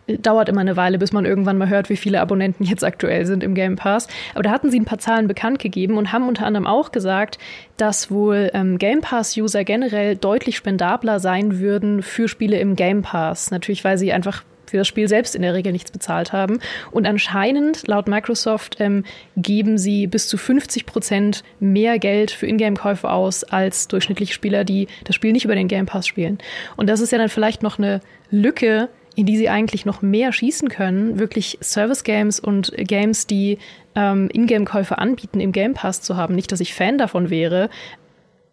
äh, 0.07 0.17
dauert 0.19 0.49
immer 0.49 0.62
eine 0.62 0.77
Weile, 0.77 0.99
bis 0.99 1.12
man 1.12 1.27
irgendwann 1.27 1.59
mal 1.59 1.69
hört, 1.69 1.91
wie 1.91 1.97
viele 1.97 2.21
Abonnenten 2.21 2.64
jetzt 2.64 2.85
aktuell 2.85 3.27
sind 3.27 3.43
im 3.43 3.55
Game 3.55 3.77
Pass. 3.77 4.09
Aber 4.35 4.43
da 4.43 4.51
hatten 4.51 4.71
sie 4.71 4.81
ein 4.81 4.87
paar 4.87 4.99
Zahlen 4.99 5.29
bekannt 5.29 5.59
gegeben 5.59 5.99
und 5.99 6.12
haben 6.12 6.29
unter 6.29 6.47
anderem 6.47 6.67
auch 6.67 6.93
gesagt, 6.93 7.38
dass 7.77 8.11
wohl 8.11 8.51
ähm, 8.55 8.79
Game 8.79 9.01
Pass-User 9.01 9.64
generell 9.64 10.17
deutlich 10.17 10.57
spendabler 10.57 11.21
sein 11.21 11.59
würden 11.59 12.03
für 12.03 12.29
Spiele 12.29 12.59
im 12.59 12.75
Game 12.75 13.03
Pass. 13.03 13.51
Natürlich, 13.51 13.85
weil 13.85 13.99
sie 13.99 14.12
einfach 14.12 14.43
für 14.71 14.77
das 14.77 14.89
Spiel 14.89 15.09
selbst 15.09 15.35
in 15.35 15.43
der 15.43 15.55
Regel 15.55 15.73
nichts 15.73 15.91
bezahlt 15.91 16.33
haben. 16.33 16.61
Und 16.91 17.07
anscheinend, 17.07 17.87
laut 17.87 18.09
Microsoft, 18.09 18.77
ähm, 18.81 19.05
geben 19.37 19.79
sie 19.79 20.07
bis 20.07 20.29
zu 20.29 20.37
50 20.37 20.87
Prozent 20.87 21.45
mehr 21.61 21.99
Geld 21.99 22.31
für 22.31 22.47
Ingame-Käufe 22.47 23.11
aus 23.11 23.45
als 23.45 23.89
durchschnittliche 23.89 24.33
Spieler, 24.33 24.65
die 24.65 24.89
das 25.05 25.15
Spiel 25.15 25.33
nicht 25.33 25.45
über 25.45 25.55
den 25.55 25.69
Game 25.69 25.87
Pass 25.87 26.07
spielen. 26.07 26.39
Und 26.77 26.89
das 26.89 27.01
ist 27.01 27.13
ja 27.13 27.19
dann 27.19 27.29
vielleicht 27.29 27.63
noch 27.63 27.79
eine 27.79 28.01
Lücke, 28.31 28.89
in 29.15 29.27
die 29.27 29.37
sie 29.37 29.49
eigentlich 29.49 29.85
noch 29.85 30.01
mehr 30.01 30.33
schießen 30.33 30.69
können, 30.69 31.19
wirklich 31.19 31.59
Service-Games 31.61 32.39
und 32.39 32.73
Games, 32.77 33.27
die 33.27 33.59
ähm, 33.97 34.29
Ingame-Käufe 34.33 34.99
anbieten, 34.99 35.41
im 35.41 35.51
Game 35.51 35.75
Pass 35.75 36.03
zu 36.03 36.17
haben. 36.17 36.37
Nicht, 36.37 36.53
dass 36.53 36.61
ich 36.61 36.73
Fan 36.73 36.99
davon 36.99 37.29
wäre, 37.31 37.69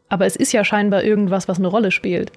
aber 0.10 0.26
es 0.26 0.36
ist 0.36 0.54
ja 0.54 0.64
scheinbar 0.64 1.04
irgendwas, 1.04 1.48
was 1.48 1.60
eine 1.60 1.68
Rolle 1.68 1.92
spielt. 1.92 2.32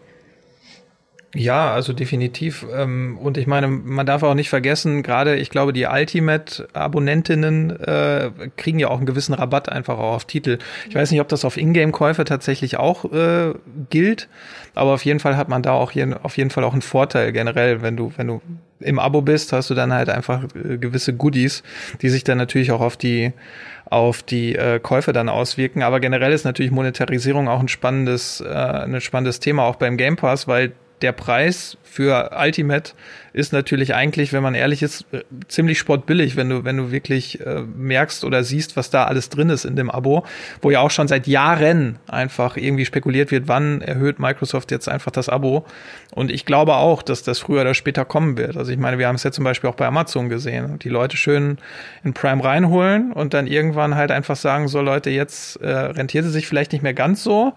Ja, 1.35 1.73
also 1.75 1.93
definitiv. 1.93 2.65
Ähm, 2.75 3.19
und 3.19 3.37
ich 3.37 3.47
meine, 3.47 3.69
man 3.69 4.07
darf 4.07 4.23
auch 4.23 4.33
nicht 4.33 4.49
vergessen, 4.49 5.03
gerade 5.03 5.37
ich 5.37 5.51
glaube, 5.51 5.75
die 5.75 5.85
Ultimate-Abonnentinnen 5.85 7.81
äh, 7.81 8.31
kriegen 8.57 8.79
ja 8.79 8.89
auch 8.89 8.97
einen 8.97 9.05
gewissen 9.05 9.35
Rabatt 9.35 9.69
einfach 9.69 9.99
auch 9.99 10.15
auf 10.15 10.25
Titel. 10.25 10.57
Ich 10.89 10.95
weiß 10.95 11.11
nicht, 11.11 11.21
ob 11.21 11.29
das 11.29 11.45
auf 11.45 11.59
Ingame-Käufe 11.59 12.25
tatsächlich 12.25 12.79
auch 12.79 13.05
äh, 13.13 13.53
gilt, 13.91 14.29
aber 14.75 14.95
auf 14.95 15.05
jeden 15.05 15.21
Fall 15.21 15.37
hat 15.37 15.51
man 15.51 15.61
da 15.61 15.73
auch 15.73 15.91
hier, 15.91 16.19
auf 16.23 16.39
jeden 16.39 16.49
Fall 16.49 16.65
auch 16.65 16.73
einen 16.73 16.81
Vorteil 16.81 17.31
generell, 17.33 17.83
wenn 17.83 17.99
du, 17.99 18.11
wenn 18.17 18.27
du 18.27 18.41
im 18.81 18.99
Abo 18.99 19.21
bist, 19.21 19.53
hast 19.53 19.69
du 19.69 19.75
dann 19.75 19.93
halt 19.93 20.09
einfach 20.09 20.45
äh, 20.55 20.79
gewisse 20.79 21.13
Goodies, 21.13 21.63
die 22.01 22.09
sich 22.09 22.25
dann 22.25 22.39
natürlich 22.39 22.73
auch 22.73 22.81
auf 22.81 22.97
die 22.97 23.35
auf 23.91 24.23
die 24.23 24.55
äh, 24.55 24.81
Käufe 24.81 25.13
dann 25.13 25.29
auswirken. 25.29 25.83
Aber 25.83 26.01
generell 26.01 26.33
ist 26.33 26.45
natürlich 26.45 26.71
Monetarisierung 26.71 27.49
auch 27.49 27.61
ein 27.61 27.69
spannendes, 27.69 28.41
äh, 28.43 28.49
ein 28.49 29.01
spannendes 29.01 29.41
Thema 29.41 29.65
auch 29.65 29.77
beim 29.77 29.97
Game 29.97 30.17
Pass, 30.17 30.47
weil 30.47 30.73
der 31.03 31.13
Preis 31.13 31.77
für 31.83 32.31
Ultimate 32.39 32.93
ist 33.33 33.53
natürlich 33.53 33.95
eigentlich, 33.95 34.33
wenn 34.33 34.43
man 34.43 34.55
ehrlich 34.55 34.83
ist, 34.83 35.05
äh, 35.13 35.23
ziemlich 35.49 35.79
sportbillig, 35.79 36.37
wenn 36.37 36.49
du, 36.49 36.65
wenn 36.65 36.77
du 36.77 36.91
wirklich 36.91 37.41
äh, 37.45 37.63
merkst 37.63 38.25
oder 38.25 38.45
siehst, 38.45 38.77
was 38.77 38.91
da 38.91 39.05
alles 39.05 39.31
drin 39.31 39.51
ist 39.51 39.65
in 39.65 39.77
dem 39.77 39.91
Abo, 39.91 40.25
wo 40.61 40.71
ja 40.71 40.81
auch 40.81 40.91
schon 40.91 41.09
seit 41.09 41.27
Jahren 41.27 41.99
einfach 42.07 42.57
irgendwie 42.57 42.85
spekuliert 42.85 43.31
wird, 43.31 43.49
wann 43.49 43.81
erhöht 43.81 44.19
Microsoft 44.19 44.71
jetzt 44.71 44.89
einfach 44.89 45.11
das 45.11 45.29
Abo. 45.29 45.65
Und 46.15 46.31
ich 46.31 46.45
glaube 46.45 46.75
auch, 46.75 47.03
dass 47.03 47.23
das 47.23 47.39
früher 47.39 47.63
oder 47.63 47.75
später 47.75 48.05
kommen 48.05 48.37
wird. 48.37 48.57
Also 48.57 48.73
ich 48.73 48.79
meine, 48.79 48.99
wir 48.99 49.09
haben 49.09 49.17
es 49.17 49.25
ja 49.25 49.33
zum 49.33 49.45
Beispiel 49.45 49.71
auch 49.71 49.77
bei 49.77 49.87
Amazon 49.87 50.29
gesehen. 50.29 50.79
Die 50.81 50.89
Leute 50.89 51.17
schön 51.17 51.59
in 52.05 52.13
Prime 52.13 52.43
reinholen 52.43 53.13
und 53.13 53.35
dann 53.35 53.47
irgendwann 53.47 53.95
halt 53.95 54.11
einfach 54.11 54.37
sagen, 54.37 54.69
so 54.69 54.81
Leute, 54.81 55.11
jetzt 55.11 55.57
äh, 55.57 55.69
rentiert 55.69 56.25
es 56.25 56.33
sich 56.33 56.47
vielleicht 56.47 56.73
nicht 56.73 56.83
mehr 56.83 56.95
ganz 56.95 57.23
so. 57.23 57.55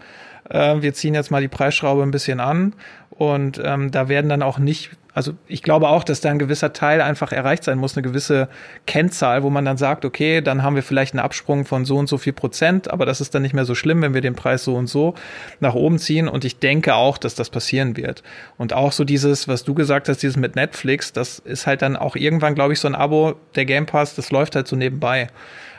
Äh, 0.49 0.81
wir 0.81 0.93
ziehen 0.93 1.13
jetzt 1.13 1.31
mal 1.31 1.41
die 1.41 1.47
Preisschraube 1.47 2.03
ein 2.03 2.11
bisschen 2.11 2.39
an 2.39 2.73
und 3.21 3.61
ähm, 3.63 3.91
da 3.91 4.09
werden 4.09 4.29
dann 4.29 4.41
auch 4.41 4.57
nicht, 4.57 4.89
also 5.13 5.33
ich 5.45 5.61
glaube 5.61 5.89
auch, 5.89 6.03
dass 6.03 6.21
da 6.21 6.31
ein 6.31 6.39
gewisser 6.39 6.73
Teil 6.73 7.01
einfach 7.01 7.31
erreicht 7.31 7.63
sein 7.63 7.77
muss, 7.77 7.95
eine 7.95 8.01
gewisse 8.01 8.49
Kennzahl, 8.87 9.43
wo 9.43 9.51
man 9.51 9.63
dann 9.63 9.77
sagt, 9.77 10.05
okay, 10.05 10.41
dann 10.41 10.63
haben 10.63 10.75
wir 10.75 10.81
vielleicht 10.81 11.13
einen 11.13 11.23
Absprung 11.23 11.65
von 11.65 11.85
so 11.85 11.97
und 11.97 12.09
so 12.09 12.17
viel 12.17 12.33
Prozent, 12.33 12.89
aber 12.89 13.05
das 13.05 13.21
ist 13.21 13.35
dann 13.35 13.43
nicht 13.43 13.53
mehr 13.53 13.65
so 13.65 13.75
schlimm, 13.75 14.01
wenn 14.01 14.15
wir 14.15 14.21
den 14.21 14.33
Preis 14.33 14.63
so 14.63 14.73
und 14.73 14.87
so 14.87 15.13
nach 15.59 15.75
oben 15.75 15.99
ziehen. 15.99 16.27
Und 16.27 16.45
ich 16.45 16.57
denke 16.57 16.95
auch, 16.95 17.19
dass 17.19 17.35
das 17.35 17.51
passieren 17.51 17.95
wird. 17.95 18.23
Und 18.57 18.73
auch 18.73 18.91
so 18.91 19.03
dieses, 19.03 19.47
was 19.47 19.63
du 19.63 19.75
gesagt 19.75 20.09
hast, 20.09 20.23
dieses 20.23 20.37
mit 20.37 20.55
Netflix, 20.55 21.13
das 21.13 21.37
ist 21.37 21.67
halt 21.67 21.83
dann 21.83 21.97
auch 21.97 22.15
irgendwann, 22.15 22.55
glaube 22.55 22.73
ich, 22.73 22.79
so 22.79 22.87
ein 22.87 22.95
Abo, 22.95 23.35
der 23.53 23.65
Game 23.65 23.85
Pass, 23.85 24.15
das 24.15 24.31
läuft 24.31 24.55
halt 24.55 24.67
so 24.67 24.75
nebenbei. 24.75 25.27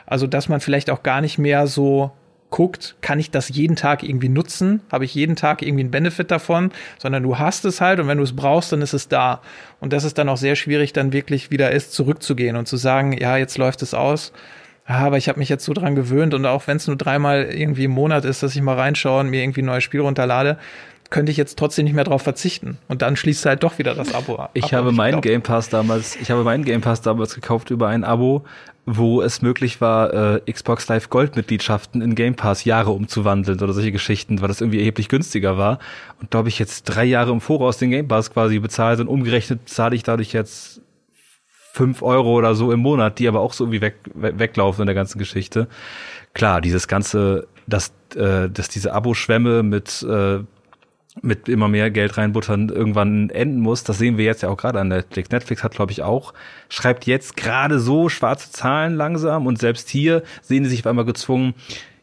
Also, 0.05 0.27
dass 0.27 0.47
man 0.47 0.61
vielleicht 0.61 0.89
auch 0.89 1.03
gar 1.03 1.19
nicht 1.19 1.39
mehr 1.39 1.67
so 1.67 2.13
guckt, 2.53 2.95
kann 3.01 3.19
ich 3.19 3.31
das 3.31 3.49
jeden 3.49 3.75
Tag 3.75 4.03
irgendwie 4.03 4.29
nutzen? 4.29 4.81
Habe 4.91 5.05
ich 5.05 5.15
jeden 5.15 5.35
Tag 5.35 5.63
irgendwie 5.63 5.81
einen 5.81 5.89
Benefit 5.89 6.29
davon? 6.29 6.71
Sondern 6.99 7.23
du 7.23 7.39
hast 7.39 7.65
es 7.65 7.81
halt 7.81 7.99
und 7.99 8.07
wenn 8.07 8.19
du 8.19 8.23
es 8.23 8.35
brauchst, 8.35 8.71
dann 8.71 8.83
ist 8.83 8.93
es 8.93 9.07
da. 9.07 9.41
Und 9.79 9.91
das 9.91 10.03
ist 10.03 10.19
dann 10.19 10.29
auch 10.29 10.37
sehr 10.37 10.55
schwierig, 10.55 10.93
dann 10.93 11.13
wirklich 11.13 11.49
wieder 11.49 11.71
ist, 11.71 11.93
zurückzugehen 11.93 12.55
und 12.55 12.67
zu 12.67 12.77
sagen, 12.77 13.17
ja, 13.19 13.37
jetzt 13.37 13.57
läuft 13.57 13.81
es 13.81 13.95
aus. 13.95 14.33
Ja, 14.87 14.97
aber 14.97 15.17
ich 15.17 15.29
habe 15.29 15.39
mich 15.39 15.49
jetzt 15.49 15.65
so 15.65 15.73
dran 15.73 15.95
gewöhnt 15.95 16.35
und 16.35 16.45
auch 16.45 16.67
wenn 16.67 16.77
es 16.77 16.85
nur 16.85 16.95
dreimal 16.95 17.45
irgendwie 17.45 17.85
im 17.85 17.91
Monat 17.91 18.23
ist, 18.23 18.43
dass 18.43 18.55
ich 18.55 18.61
mal 18.61 18.75
reinschaue 18.75 19.21
und 19.21 19.29
mir 19.31 19.41
irgendwie 19.41 19.63
ein 19.63 19.65
neues 19.65 19.83
Spiel 19.83 20.01
runterlade, 20.01 20.59
könnte 21.09 21.31
ich 21.31 21.37
jetzt 21.37 21.57
trotzdem 21.57 21.85
nicht 21.85 21.93
mehr 21.93 22.03
darauf 22.03 22.21
verzichten. 22.21 22.77
Und 22.87 23.01
dann 23.01 23.15
schließt 23.15 23.47
halt 23.47 23.63
doch 23.63 23.79
wieder 23.79 23.95
das 23.95 24.13
Abo 24.13 24.35
ab. 24.35 24.51
Ich 24.53 24.75
habe 24.75 24.91
meinen 24.91 25.21
Game 25.21 25.41
Pass 25.41 25.69
damals, 25.69 26.15
ich 26.17 26.29
habe 26.29 26.43
meinen 26.43 26.65
Game 26.65 26.81
Pass 26.81 27.01
damals 27.01 27.33
gekauft 27.33 27.71
über 27.71 27.87
ein 27.87 28.03
Abo, 28.03 28.45
wo 28.85 29.21
es 29.21 29.41
möglich 29.41 29.79
war, 29.79 30.13
äh, 30.13 30.51
Xbox 30.51 30.87
Live 30.89 31.09
Gold 31.09 31.35
Mitgliedschaften 31.35 32.01
in 32.01 32.15
Game 32.15 32.35
Pass 32.35 32.65
Jahre 32.65 32.91
umzuwandeln 32.91 33.61
oder 33.61 33.73
solche 33.73 33.93
Geschichten, 33.93 34.41
weil 34.41 34.49
das 34.49 34.61
irgendwie 34.61 34.79
erheblich 34.79 35.07
günstiger 35.07 35.57
war. 35.57 35.79
Und 36.19 36.33
da 36.33 36.39
habe 36.39 36.49
ich 36.49 36.59
jetzt 36.59 36.83
drei 36.83 37.05
Jahre 37.05 37.31
im 37.31 37.39
Voraus 37.39 37.77
den 37.77 37.91
Game 37.91 38.07
Pass 38.07 38.31
quasi 38.33 38.59
bezahlt 38.59 38.99
und 38.99 39.07
umgerechnet 39.07 39.69
zahle 39.69 39.95
ich 39.95 40.03
dadurch 40.03 40.33
jetzt 40.33 40.81
fünf 41.73 42.03
Euro 42.03 42.33
oder 42.33 42.55
so 42.55 42.71
im 42.71 42.81
Monat, 42.81 43.19
die 43.19 43.27
aber 43.27 43.39
auch 43.39 43.53
so 43.53 43.63
irgendwie 43.63 43.81
weg, 43.81 43.95
weglaufen 44.13 44.83
in 44.83 44.85
der 44.85 44.95
ganzen 44.95 45.17
Geschichte. 45.17 45.67
Klar, 46.33 46.61
dieses 46.61 46.87
ganze, 46.87 47.47
dass, 47.65 47.93
äh, 48.15 48.49
dass 48.49 48.69
diese 48.69 48.93
Abo-Schwämme 48.93 49.63
mit 49.63 50.03
äh, 50.03 50.39
mit 51.21 51.47
immer 51.47 51.67
mehr 51.67 51.91
Geld 51.91 52.17
reinbuttern 52.17 52.69
irgendwann 52.69 53.29
enden 53.29 53.59
muss. 53.59 53.83
Das 53.83 53.97
sehen 53.97 54.17
wir 54.17 54.25
jetzt 54.25 54.43
ja 54.43 54.49
auch 54.49 54.57
gerade 54.57 54.79
an 54.79 54.87
Netflix. 54.87 55.29
Netflix 55.29 55.63
hat, 55.63 55.73
glaube 55.73 55.91
ich, 55.91 56.01
auch, 56.01 56.33
schreibt 56.69 57.05
jetzt 57.05 57.37
gerade 57.37 57.79
so 57.79 58.09
schwarze 58.09 58.51
Zahlen 58.51 58.95
langsam 58.95 59.45
und 59.45 59.59
selbst 59.59 59.89
hier 59.89 60.23
sehen 60.41 60.63
sie 60.63 60.71
sich 60.71 60.79
auf 60.81 60.87
einmal 60.87 61.05
gezwungen, 61.05 61.53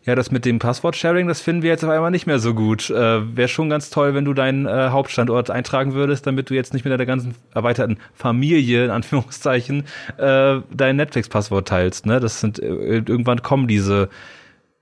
ja, 0.04 0.14
das 0.14 0.30
mit 0.30 0.46
dem 0.46 0.58
Passwort-Sharing, 0.58 1.28
das 1.28 1.42
finden 1.42 1.62
wir 1.62 1.70
jetzt 1.70 1.84
auf 1.84 1.90
einmal 1.90 2.10
nicht 2.10 2.26
mehr 2.26 2.38
so 2.38 2.54
gut. 2.54 2.88
Äh, 2.88 3.36
Wäre 3.36 3.48
schon 3.48 3.68
ganz 3.68 3.90
toll, 3.90 4.14
wenn 4.14 4.24
du 4.24 4.32
deinen 4.32 4.66
äh, 4.66 4.88
Hauptstandort 4.88 5.50
eintragen 5.50 5.92
würdest, 5.92 6.26
damit 6.26 6.48
du 6.48 6.54
jetzt 6.54 6.72
nicht 6.72 6.84
mit 6.84 6.92
deiner 6.92 7.04
ganzen 7.04 7.34
erweiterten 7.54 7.98
Familie, 8.14 8.86
in 8.86 8.90
Anführungszeichen, 8.90 9.84
äh, 10.16 10.60
dein 10.72 10.96
Netflix-Passwort 10.96 11.68
teilst. 11.68 12.06
Ne? 12.06 12.18
Das 12.18 12.40
sind, 12.40 12.58
äh, 12.58 12.66
irgendwann 12.66 13.42
kommen 13.42 13.68
diese 13.68 14.08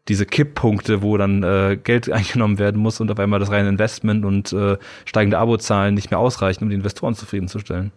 diese 0.08 0.26
Kipppunkte, 0.26 1.02
wo 1.02 1.16
dann 1.16 1.42
äh, 1.42 1.78
Geld 1.82 2.10
eingenommen 2.12 2.58
werden 2.58 2.80
muss 2.80 3.00
und 3.00 3.10
auf 3.10 3.18
einmal 3.18 3.40
das 3.40 3.50
reine 3.50 3.68
Investment 3.68 4.24
und 4.24 4.52
äh, 4.52 4.76
steigende 5.04 5.38
Abozahlen 5.38 5.94
nicht 5.94 6.10
mehr 6.10 6.18
ausreichen, 6.18 6.64
um 6.64 6.70
die 6.70 6.76
Investoren 6.76 7.14
zufriedenzustellen. 7.14 7.92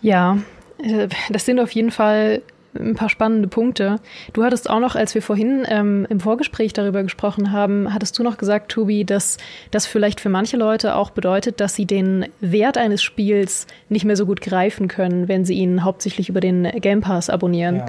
Ja, 0.00 0.38
äh, 0.82 1.08
das 1.30 1.44
sind 1.44 1.58
auf 1.60 1.72
jeden 1.72 1.90
Fall 1.90 2.42
ein 2.78 2.94
paar 2.94 3.08
spannende 3.08 3.48
Punkte. 3.48 3.96
Du 4.34 4.44
hattest 4.44 4.68
auch 4.70 4.78
noch, 4.78 4.94
als 4.94 5.14
wir 5.14 5.22
vorhin 5.22 5.64
ähm, 5.68 6.06
im 6.10 6.20
Vorgespräch 6.20 6.72
darüber 6.72 7.02
gesprochen 7.02 7.50
haben, 7.50 7.92
hattest 7.92 8.18
du 8.18 8.22
noch 8.22 8.36
gesagt, 8.36 8.70
Tobi, 8.70 9.04
dass 9.04 9.38
das 9.70 9.86
vielleicht 9.86 10.20
für 10.20 10.28
manche 10.28 10.56
Leute 10.56 10.94
auch 10.94 11.10
bedeutet, 11.10 11.60
dass 11.60 11.74
sie 11.74 11.86
den 11.86 12.26
Wert 12.40 12.78
eines 12.78 13.02
Spiels 13.02 13.66
nicht 13.88 14.04
mehr 14.04 14.16
so 14.16 14.26
gut 14.26 14.40
greifen 14.40 14.86
können, 14.86 15.28
wenn 15.28 15.44
sie 15.44 15.54
ihn 15.54 15.82
hauptsächlich 15.82 16.28
über 16.28 16.40
den 16.40 16.64
Game 16.80 17.00
Pass 17.00 17.30
abonnieren. 17.30 17.76
Ja. 17.76 17.86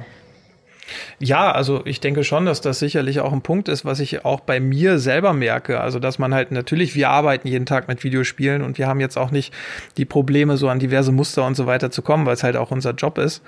Ja, 1.19 1.51
also 1.51 1.81
ich 1.85 1.99
denke 1.99 2.23
schon, 2.23 2.45
dass 2.45 2.61
das 2.61 2.79
sicherlich 2.79 3.19
auch 3.19 3.33
ein 3.33 3.41
Punkt 3.41 3.67
ist, 3.67 3.85
was 3.85 3.99
ich 3.99 4.25
auch 4.25 4.39
bei 4.39 4.59
mir 4.59 4.99
selber 4.99 5.33
merke. 5.33 5.79
Also, 5.79 5.99
dass 5.99 6.19
man 6.19 6.33
halt 6.33 6.51
natürlich, 6.51 6.95
wir 6.95 7.09
arbeiten 7.09 7.47
jeden 7.47 7.65
Tag 7.65 7.87
mit 7.87 8.03
Videospielen 8.03 8.61
und 8.61 8.77
wir 8.77 8.87
haben 8.87 8.99
jetzt 8.99 9.17
auch 9.17 9.31
nicht 9.31 9.53
die 9.97 10.05
Probleme, 10.05 10.57
so 10.57 10.69
an 10.69 10.79
diverse 10.79 11.11
Muster 11.11 11.45
und 11.45 11.55
so 11.55 11.65
weiter 11.65 11.91
zu 11.91 12.01
kommen, 12.01 12.25
weil 12.25 12.33
es 12.33 12.43
halt 12.43 12.55
auch 12.55 12.71
unser 12.71 12.91
Job 12.91 13.17
ist. 13.17 13.43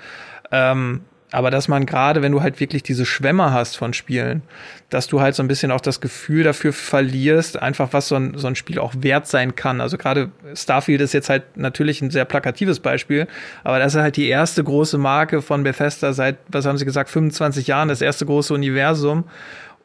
Ähm, 0.50 1.02
aber 1.32 1.50
dass 1.50 1.66
man 1.66 1.86
gerade, 1.86 2.22
wenn 2.22 2.32
du 2.32 2.42
halt 2.42 2.60
wirklich 2.60 2.82
diese 2.82 3.06
Schwämme 3.06 3.52
hast 3.52 3.76
von 3.76 3.94
Spielen, 3.94 4.42
dass 4.90 5.06
du 5.06 5.20
halt 5.20 5.34
so 5.34 5.42
ein 5.42 5.48
bisschen 5.48 5.72
auch 5.72 5.80
das 5.80 6.00
Gefühl 6.02 6.44
dafür 6.44 6.74
verlierst, 6.74 7.60
einfach 7.60 7.88
was 7.92 8.08
so 8.08 8.16
ein, 8.16 8.36
so 8.36 8.46
ein 8.46 8.54
Spiel 8.54 8.78
auch 8.78 8.92
wert 8.98 9.26
sein 9.26 9.56
kann. 9.56 9.80
Also 9.80 9.96
gerade 9.96 10.30
Starfield 10.54 11.00
ist 11.00 11.14
jetzt 11.14 11.30
halt 11.30 11.56
natürlich 11.56 12.02
ein 12.02 12.10
sehr 12.10 12.26
plakatives 12.26 12.80
Beispiel, 12.80 13.26
aber 13.64 13.78
das 13.78 13.94
ist 13.94 14.00
halt 14.02 14.16
die 14.16 14.28
erste 14.28 14.62
große 14.62 14.98
Marke 14.98 15.40
von 15.40 15.62
Bethesda 15.62 16.12
seit, 16.12 16.36
was 16.48 16.66
haben 16.66 16.76
sie 16.76 16.84
gesagt, 16.84 17.08
25 17.08 17.66
Jahren, 17.66 17.88
das 17.88 18.02
erste 18.02 18.26
große 18.26 18.52
Universum. 18.52 19.24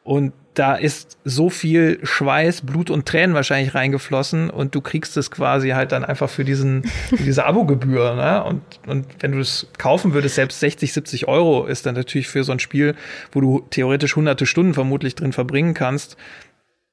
Und 0.08 0.32
da 0.54 0.74
ist 0.74 1.18
so 1.26 1.50
viel 1.50 2.00
Schweiß, 2.02 2.62
Blut 2.62 2.88
und 2.88 3.04
Tränen 3.04 3.34
wahrscheinlich 3.34 3.74
reingeflossen 3.74 4.48
und 4.48 4.74
du 4.74 4.80
kriegst 4.80 5.18
es 5.18 5.30
quasi 5.30 5.68
halt 5.68 5.92
dann 5.92 6.02
einfach 6.02 6.30
für 6.30 6.46
diesen, 6.46 6.84
für 7.10 7.22
diese 7.22 7.44
Abogebühr. 7.44 8.14
Ne? 8.14 8.42
Und, 8.42 8.62
und 8.86 9.04
wenn 9.20 9.32
du 9.32 9.38
es 9.38 9.66
kaufen 9.76 10.14
würdest, 10.14 10.36
selbst 10.36 10.60
60, 10.60 10.94
70 10.94 11.28
Euro 11.28 11.66
ist 11.66 11.84
dann 11.84 11.94
natürlich 11.94 12.26
für 12.26 12.42
so 12.42 12.52
ein 12.52 12.58
Spiel, 12.58 12.94
wo 13.32 13.42
du 13.42 13.66
theoretisch 13.68 14.16
hunderte 14.16 14.46
Stunden 14.46 14.72
vermutlich 14.72 15.14
drin 15.14 15.34
verbringen 15.34 15.74
kannst. 15.74 16.16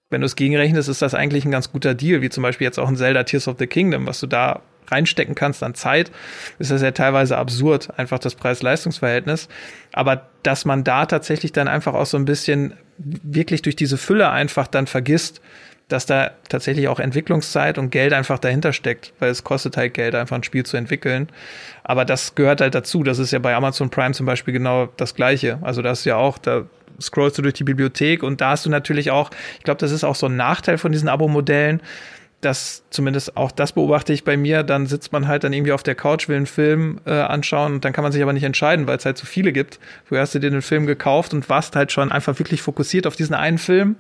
Wenn 0.10 0.20
du 0.20 0.26
es 0.26 0.36
gegenrechnest, 0.36 0.90
ist 0.90 1.02
das 1.02 1.14
eigentlich 1.14 1.46
ein 1.46 1.52
ganz 1.52 1.72
guter 1.72 1.94
Deal, 1.94 2.22
wie 2.22 2.30
zum 2.30 2.44
Beispiel 2.44 2.66
jetzt 2.66 2.80
auch 2.80 2.90
ein 2.90 2.98
Zelda 2.98 3.24
Tears 3.24 3.48
of 3.48 3.56
the 3.60 3.68
Kingdom, 3.68 4.08
was 4.08 4.20
du 4.20 4.28
da 4.28 4.62
reinstecken 4.90 5.36
kannst 5.36 5.64
an 5.64 5.76
Zeit, 5.76 6.12
ist 6.60 6.72
das 6.72 6.82
ja 6.82 6.92
teilweise 6.92 7.38
absurd, 7.38 7.90
einfach 7.98 8.20
das 8.20 8.36
Preis-Leistungs-Verhältnis. 8.36 9.48
Aber 9.94 10.28
dass 10.44 10.66
man 10.66 10.84
da 10.84 11.06
tatsächlich 11.06 11.52
dann 11.52 11.68
einfach 11.68 11.94
auch 11.94 12.06
so 12.06 12.18
ein 12.18 12.26
bisschen 12.26 12.74
wirklich 12.98 13.62
durch 13.62 13.76
diese 13.76 13.98
Fülle 13.98 14.30
einfach 14.30 14.68
dann 14.68 14.88
vergisst, 14.88 15.42
dass 15.88 16.06
da 16.06 16.32
tatsächlich 16.50 16.88
auch 16.88 17.00
Entwicklungszeit 17.00 17.78
und 17.78 17.92
Geld 17.92 18.14
einfach 18.14 18.40
dahinter 18.40 18.74
steckt, 18.74 19.14
weil 19.20 19.30
es 19.30 19.44
kostet 19.44 19.78
halt 19.78 19.94
Geld, 19.94 20.16
einfach 20.16 20.36
ein 20.36 20.44
Spiel 20.44 20.66
zu 20.66 20.78
entwickeln. 20.78 21.30
Aber 21.84 22.06
das 22.06 22.34
gehört 22.34 22.62
halt 22.62 22.74
dazu. 22.74 23.04
Das 23.04 23.20
ist 23.20 23.32
ja 23.32 23.40
bei 23.40 23.56
Amazon 23.56 23.92
Prime 23.92 24.14
zum 24.14 24.26
Beispiel 24.26 24.54
genau 24.54 24.88
das 24.98 25.14
Gleiche. 25.14 25.60
Also 25.62 25.84
das 25.84 26.00
ist 26.00 26.06
ja 26.06 26.16
auch, 26.16 26.40
da 26.40 26.64
scrollst 27.00 27.38
du 27.38 27.42
durch 27.44 27.54
die 27.54 27.64
Bibliothek 27.64 28.24
und 28.24 28.42
da 28.42 28.52
hast 28.52 28.66
du 28.66 28.70
natürlich 28.70 29.12
auch, 29.12 29.30
ich 29.58 29.64
glaube, 29.64 29.80
das 29.80 29.92
ist 29.92 30.04
auch 30.04 30.16
so 30.16 30.26
ein 30.28 30.36
Nachteil 30.36 30.78
von 30.78 30.92
diesen 30.92 31.10
Abo-Modellen, 31.10 31.82
das 32.42 32.84
zumindest 32.90 33.38
auch 33.38 33.52
das 33.52 33.72
beobachte 33.74 34.14
ich 34.14 34.24
bei 34.24 34.38
mir, 34.38 34.64
dann 34.64 34.86
sitzt 34.86 35.12
man 35.12 35.28
halt 35.28 35.44
dann 35.44 35.54
irgendwie 35.54 35.72
auf 35.72 35.84
der 35.84 35.96
Couch, 35.96 36.28
will 36.28 36.38
einen 36.38 36.46
Film 36.46 37.00
äh, 37.06 37.12
anschauen 37.12 37.74
und 37.76 37.86
dann 37.86 37.94
kann 37.94 38.04
man 38.04 38.12
sich 38.12 38.22
aber 38.22 38.34
nicht 38.34 38.44
entscheiden, 38.44 38.88
weil 38.88 38.98
es 38.98 39.06
halt 39.06 39.18
so 39.18 39.26
viele 39.26 39.52
gibt. 39.52 39.80
Früher 40.06 40.22
hast 40.22 40.36
du 40.36 40.40
dir 40.40 40.52
den 40.52 40.62
Film 40.62 40.86
gekauft 40.86 41.34
und 41.34 41.50
warst 41.50 41.76
halt 41.76 41.92
schon 41.92 42.12
einfach 42.12 42.38
wirklich 42.40 42.62
fokussiert 42.62 43.08
auf 43.08 43.16
diesen 43.16 43.36
einen 43.36 43.58
Film. 43.58 43.96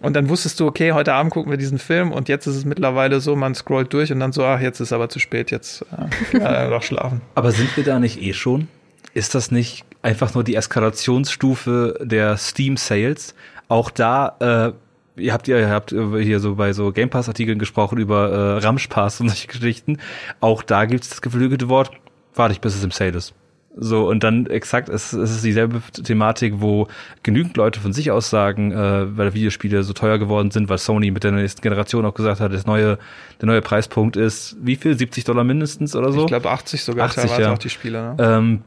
Und 0.00 0.14
dann 0.14 0.28
wusstest 0.28 0.60
du, 0.60 0.66
okay, 0.66 0.92
heute 0.92 1.12
Abend 1.12 1.32
gucken 1.32 1.50
wir 1.50 1.58
diesen 1.58 1.78
Film 1.78 2.12
und 2.12 2.28
jetzt 2.28 2.46
ist 2.46 2.54
es 2.54 2.64
mittlerweile 2.64 3.20
so, 3.20 3.34
man 3.34 3.54
scrollt 3.54 3.92
durch 3.92 4.12
und 4.12 4.20
dann 4.20 4.32
so, 4.32 4.44
ach, 4.44 4.60
jetzt 4.60 4.78
ist 4.80 4.92
aber 4.92 5.08
zu 5.08 5.18
spät, 5.18 5.50
jetzt 5.50 5.84
äh, 6.32 6.70
doch 6.70 6.82
schlafen. 6.82 7.20
Aber 7.34 7.50
sind 7.50 7.76
wir 7.76 7.82
da 7.82 7.98
nicht 7.98 8.22
eh 8.22 8.32
schon? 8.32 8.68
Ist 9.14 9.34
das 9.34 9.50
nicht 9.50 9.84
einfach 10.02 10.34
nur 10.34 10.44
die 10.44 10.54
Eskalationsstufe 10.54 11.98
der 12.02 12.36
Steam 12.36 12.76
Sales? 12.76 13.34
Auch 13.66 13.90
da 13.90 14.36
äh, 14.38 14.72
ihr 15.18 15.32
habt 15.32 15.48
ihr 15.48 15.68
habt 15.70 15.90
hier 15.90 16.40
so 16.40 16.54
bei 16.54 16.72
so 16.72 16.92
Game 16.92 17.10
Pass 17.10 17.28
Artikeln 17.28 17.58
gesprochen 17.58 17.98
über 17.98 18.30
äh, 18.30 18.58
Ramschpass 18.58 19.20
und 19.20 19.28
solche 19.28 19.48
Geschichten. 19.48 19.98
Auch 20.40 20.62
da 20.62 20.84
gibt's 20.84 21.10
das 21.10 21.22
geflügelte 21.22 21.68
Wort, 21.68 21.92
warte 22.34 22.52
ich 22.52 22.60
bis 22.60 22.74
es 22.74 22.84
im 22.84 22.90
Sale 22.90 23.16
ist. 23.16 23.34
So, 23.80 24.08
und 24.08 24.24
dann 24.24 24.46
exakt, 24.46 24.88
es, 24.88 25.12
es 25.12 25.30
ist 25.30 25.44
dieselbe 25.44 25.80
Thematik, 25.92 26.54
wo 26.56 26.88
genügend 27.22 27.56
Leute 27.56 27.78
von 27.78 27.92
sich 27.92 28.10
aus 28.10 28.28
sagen, 28.28 28.72
äh, 28.72 29.16
weil 29.16 29.34
Videospiele 29.34 29.84
so 29.84 29.92
teuer 29.92 30.18
geworden 30.18 30.50
sind, 30.50 30.68
weil 30.68 30.78
Sony 30.78 31.12
mit 31.12 31.22
der 31.22 31.30
nächsten 31.30 31.60
Generation 31.60 32.04
auch 32.04 32.14
gesagt 32.14 32.40
hat, 32.40 32.52
das 32.52 32.66
neue, 32.66 32.98
der 33.40 33.46
neue 33.46 33.62
Preispunkt 33.62 34.16
ist, 34.16 34.56
wie 34.60 34.74
viel? 34.74 34.98
70 34.98 35.22
Dollar 35.22 35.44
mindestens 35.44 35.94
oder 35.94 36.10
so? 36.10 36.22
Ich 36.22 36.26
glaube 36.26 36.50
80 36.50 36.82
sogar 36.82 37.06
80, 37.06 37.22
teilweise 37.22 37.42
ja. 37.42 37.52
auch 37.52 37.58
die 37.58 37.68
Spiele. 37.68 38.02
Ne? 38.02 38.16
Ähm, 38.18 38.62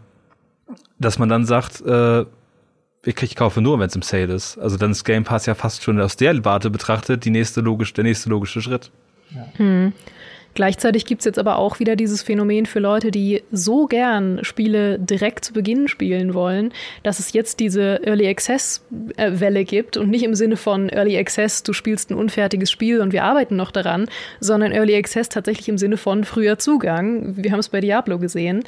dass 0.97 1.19
man 1.19 1.27
dann 1.27 1.45
sagt, 1.45 1.81
äh, 1.81 2.25
ich, 3.03 3.35
kaufe 3.35 3.61
nur, 3.61 3.79
wenn 3.79 3.87
es 3.87 3.95
im 3.95 4.01
Sale 4.01 4.33
ist. 4.33 4.57
Also 4.57 4.77
dann 4.77 4.91
ist 4.91 5.03
Game 5.03 5.23
Pass 5.23 5.45
ja 5.45 5.55
fast 5.55 5.83
schon 5.83 5.99
aus 5.99 6.17
der 6.17 6.45
Warte 6.45 6.69
betrachtet 6.69 7.25
die 7.25 7.31
nächste 7.31 7.61
logisch, 7.61 7.93
der 7.93 8.03
nächste 8.03 8.29
logische 8.29 8.61
Schritt. 8.61 8.91
Hm. 9.55 9.93
Gleichzeitig 10.53 11.05
gibt's 11.05 11.23
jetzt 11.23 11.39
aber 11.39 11.57
auch 11.57 11.79
wieder 11.79 11.95
dieses 11.95 12.23
Phänomen 12.23 12.65
für 12.65 12.79
Leute, 12.79 13.09
die 13.09 13.41
so 13.51 13.87
gern 13.87 14.43
Spiele 14.43 14.99
direkt 14.99 15.45
zu 15.45 15.53
Beginn 15.53 15.87
spielen 15.87 16.33
wollen, 16.33 16.73
dass 17.03 17.19
es 17.19 17.31
jetzt 17.31 17.61
diese 17.61 18.05
Early 18.05 18.27
Access-Welle 18.27 19.63
gibt 19.63 19.95
und 19.95 20.09
nicht 20.09 20.23
im 20.23 20.35
Sinne 20.35 20.57
von 20.57 20.89
Early 20.89 21.17
Access, 21.17 21.63
du 21.63 21.71
spielst 21.71 22.11
ein 22.11 22.15
unfertiges 22.15 22.69
Spiel 22.69 22.99
und 22.99 23.13
wir 23.13 23.23
arbeiten 23.23 23.55
noch 23.55 23.71
daran, 23.71 24.09
sondern 24.41 24.73
Early 24.73 24.95
Access 24.95 25.29
tatsächlich 25.29 25.69
im 25.69 25.77
Sinne 25.77 25.95
von 25.95 26.25
früher 26.25 26.59
Zugang. 26.59 27.37
Wir 27.37 27.53
haben 27.53 27.59
es 27.59 27.69
bei 27.69 27.79
Diablo 27.79 28.19
gesehen. 28.19 28.65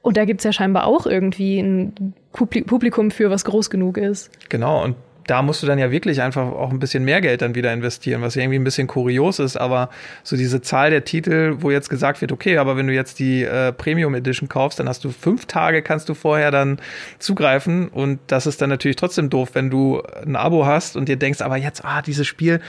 Und 0.00 0.16
da 0.16 0.24
gibt's 0.24 0.44
ja 0.44 0.52
scheinbar 0.52 0.86
auch 0.86 1.06
irgendwie 1.06 1.58
ein 1.58 2.14
Publikum 2.34 3.10
für, 3.10 3.30
was 3.30 3.44
groß 3.44 3.70
genug 3.70 3.96
ist. 3.96 4.30
Genau, 4.48 4.84
und 4.84 4.96
da 5.26 5.42
musst 5.42 5.62
du 5.62 5.66
dann 5.66 5.78
ja 5.78 5.90
wirklich 5.90 6.20
einfach 6.20 6.46
auch 6.46 6.70
ein 6.70 6.78
bisschen 6.78 7.04
mehr 7.04 7.20
Geld 7.20 7.42
dann 7.42 7.54
wieder 7.54 7.72
investieren, 7.72 8.22
was 8.22 8.36
irgendwie 8.36 8.58
ein 8.58 8.64
bisschen 8.64 8.86
kurios 8.86 9.38
ist, 9.38 9.56
aber 9.56 9.88
so 10.22 10.36
diese 10.36 10.60
Zahl 10.60 10.90
der 10.90 11.04
Titel, 11.04 11.56
wo 11.60 11.70
jetzt 11.70 11.88
gesagt 11.88 12.20
wird, 12.20 12.32
okay, 12.32 12.58
aber 12.58 12.76
wenn 12.76 12.86
du 12.86 12.92
jetzt 12.92 13.18
die 13.18 13.42
äh, 13.42 13.72
Premium 13.72 14.14
Edition 14.14 14.48
kaufst, 14.48 14.78
dann 14.78 14.88
hast 14.88 15.04
du 15.04 15.10
fünf 15.10 15.46
Tage, 15.46 15.82
kannst 15.82 16.08
du 16.08 16.14
vorher 16.14 16.50
dann 16.50 16.78
zugreifen 17.18 17.88
und 17.88 18.20
das 18.26 18.46
ist 18.46 18.60
dann 18.60 18.68
natürlich 18.68 18.96
trotzdem 18.96 19.30
doof, 19.30 19.50
wenn 19.54 19.70
du 19.70 20.02
ein 20.26 20.36
Abo 20.36 20.66
hast 20.66 20.96
und 20.96 21.08
dir 21.08 21.16
denkst, 21.16 21.40
aber 21.40 21.56
jetzt, 21.56 21.84
ah, 21.84 22.02
dieses 22.02 22.26
Spiel 22.26 22.60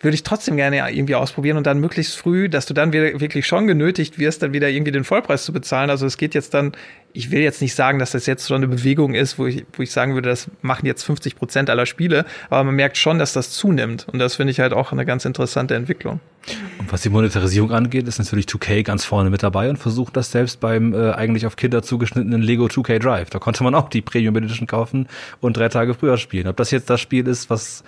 würde 0.00 0.14
ich 0.14 0.22
trotzdem 0.22 0.56
gerne 0.56 0.76
irgendwie 0.90 1.16
ausprobieren 1.16 1.56
und 1.56 1.66
dann 1.66 1.80
möglichst 1.80 2.16
früh, 2.16 2.48
dass 2.48 2.66
du 2.66 2.74
dann 2.74 2.92
wieder 2.92 3.20
wirklich 3.20 3.46
schon 3.46 3.66
genötigt 3.66 4.18
wirst, 4.18 4.42
dann 4.42 4.52
wieder 4.52 4.68
irgendwie 4.68 4.92
den 4.92 5.04
Vollpreis 5.04 5.44
zu 5.44 5.52
bezahlen. 5.52 5.90
Also 5.90 6.06
es 6.06 6.16
geht 6.16 6.34
jetzt 6.34 6.54
dann, 6.54 6.72
ich 7.12 7.32
will 7.32 7.40
jetzt 7.40 7.60
nicht 7.60 7.74
sagen, 7.74 7.98
dass 7.98 8.12
das 8.12 8.26
jetzt 8.26 8.46
schon 8.46 8.58
eine 8.58 8.68
Bewegung 8.68 9.14
ist, 9.14 9.38
wo 9.38 9.46
ich, 9.46 9.66
wo 9.72 9.82
ich 9.82 9.90
sagen 9.90 10.14
würde, 10.14 10.28
das 10.28 10.48
machen 10.62 10.86
jetzt 10.86 11.02
50 11.02 11.34
Prozent 11.34 11.68
aller 11.68 11.84
Spiele, 11.84 12.26
aber 12.48 12.64
man 12.64 12.76
merkt 12.76 12.96
schon, 12.96 13.18
dass 13.18 13.32
das 13.32 13.50
zunimmt 13.50 14.06
und 14.12 14.20
das 14.20 14.36
finde 14.36 14.52
ich 14.52 14.60
halt 14.60 14.72
auch 14.72 14.92
eine 14.92 15.04
ganz 15.04 15.24
interessante 15.24 15.74
Entwicklung. 15.74 16.20
Und 16.78 16.92
was 16.92 17.02
die 17.02 17.10
Monetarisierung 17.10 17.72
angeht, 17.72 18.06
ist 18.06 18.18
natürlich 18.18 18.46
2K 18.46 18.84
ganz 18.84 19.04
vorne 19.04 19.30
mit 19.30 19.42
dabei 19.42 19.68
und 19.68 19.78
versucht 19.78 20.16
das 20.16 20.30
selbst 20.30 20.60
beim 20.60 20.94
äh, 20.94 21.10
eigentlich 21.10 21.44
auf 21.44 21.56
Kinder 21.56 21.82
zugeschnittenen 21.82 22.40
Lego 22.40 22.66
2K 22.66 23.00
Drive. 23.00 23.30
Da 23.30 23.40
konnte 23.40 23.64
man 23.64 23.74
auch 23.74 23.88
die 23.88 24.00
Premium 24.00 24.36
Edition 24.36 24.68
kaufen 24.68 25.08
und 25.40 25.56
drei 25.56 25.68
Tage 25.68 25.94
früher 25.94 26.16
spielen. 26.18 26.46
Ob 26.46 26.56
das 26.56 26.70
jetzt 26.70 26.88
das 26.88 27.00
Spiel 27.00 27.26
ist, 27.26 27.50
was 27.50 27.82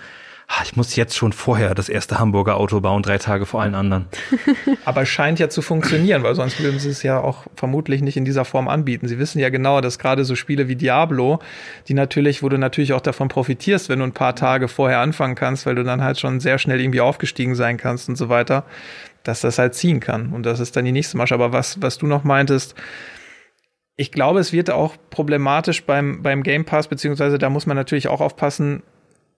ich 0.63 0.75
muss 0.75 0.95
jetzt 0.95 1.15
schon 1.15 1.33
vorher 1.33 1.75
das 1.75 1.89
erste 1.89 2.19
Hamburger 2.19 2.57
Auto 2.57 2.81
bauen, 2.81 3.03
drei 3.03 3.17
Tage 3.17 3.45
vor 3.45 3.61
allen 3.61 3.75
anderen. 3.75 4.07
Aber 4.85 5.03
es 5.03 5.09
scheint 5.09 5.39
ja 5.39 5.49
zu 5.49 5.61
funktionieren, 5.61 6.23
weil 6.23 6.35
sonst 6.35 6.59
würden 6.61 6.79
sie 6.79 6.89
es 6.89 7.03
ja 7.03 7.19
auch 7.19 7.45
vermutlich 7.55 8.01
nicht 8.01 8.17
in 8.17 8.25
dieser 8.25 8.45
Form 8.45 8.67
anbieten. 8.67 9.07
Sie 9.07 9.19
wissen 9.19 9.39
ja 9.39 9.49
genau, 9.49 9.81
dass 9.81 9.99
gerade 9.99 10.25
so 10.25 10.35
Spiele 10.35 10.67
wie 10.67 10.75
Diablo, 10.75 11.39
die 11.87 11.93
natürlich, 11.93 12.43
wo 12.43 12.49
du 12.49 12.57
natürlich 12.57 12.93
auch 12.93 13.01
davon 13.01 13.27
profitierst, 13.27 13.89
wenn 13.89 13.99
du 13.99 14.05
ein 14.05 14.13
paar 14.13 14.35
Tage 14.35 14.67
vorher 14.67 14.99
anfangen 14.99 15.35
kannst, 15.35 15.65
weil 15.65 15.75
du 15.75 15.83
dann 15.83 16.03
halt 16.03 16.19
schon 16.19 16.39
sehr 16.39 16.57
schnell 16.57 16.81
irgendwie 16.81 17.01
aufgestiegen 17.01 17.55
sein 17.55 17.77
kannst 17.77 18.09
und 18.09 18.15
so 18.15 18.29
weiter, 18.29 18.65
dass 19.23 19.41
das 19.41 19.57
halt 19.57 19.75
ziehen 19.75 19.99
kann. 19.99 20.33
Und 20.33 20.45
das 20.45 20.59
ist 20.59 20.75
dann 20.75 20.85
die 20.85 20.91
nächste 20.91 21.17
Masche. 21.17 21.35
Aber 21.35 21.53
was, 21.53 21.81
was 21.81 21.97
du 21.97 22.07
noch 22.07 22.23
meintest, 22.23 22.75
ich 23.95 24.11
glaube, 24.11 24.39
es 24.39 24.51
wird 24.51 24.71
auch 24.71 24.95
problematisch 25.09 25.83
beim, 25.83 26.23
beim 26.23 26.43
Game 26.43 26.65
Pass, 26.65 26.87
beziehungsweise 26.87 27.37
da 27.37 27.49
muss 27.49 27.67
man 27.67 27.77
natürlich 27.77 28.07
auch 28.07 28.21
aufpassen, 28.21 28.81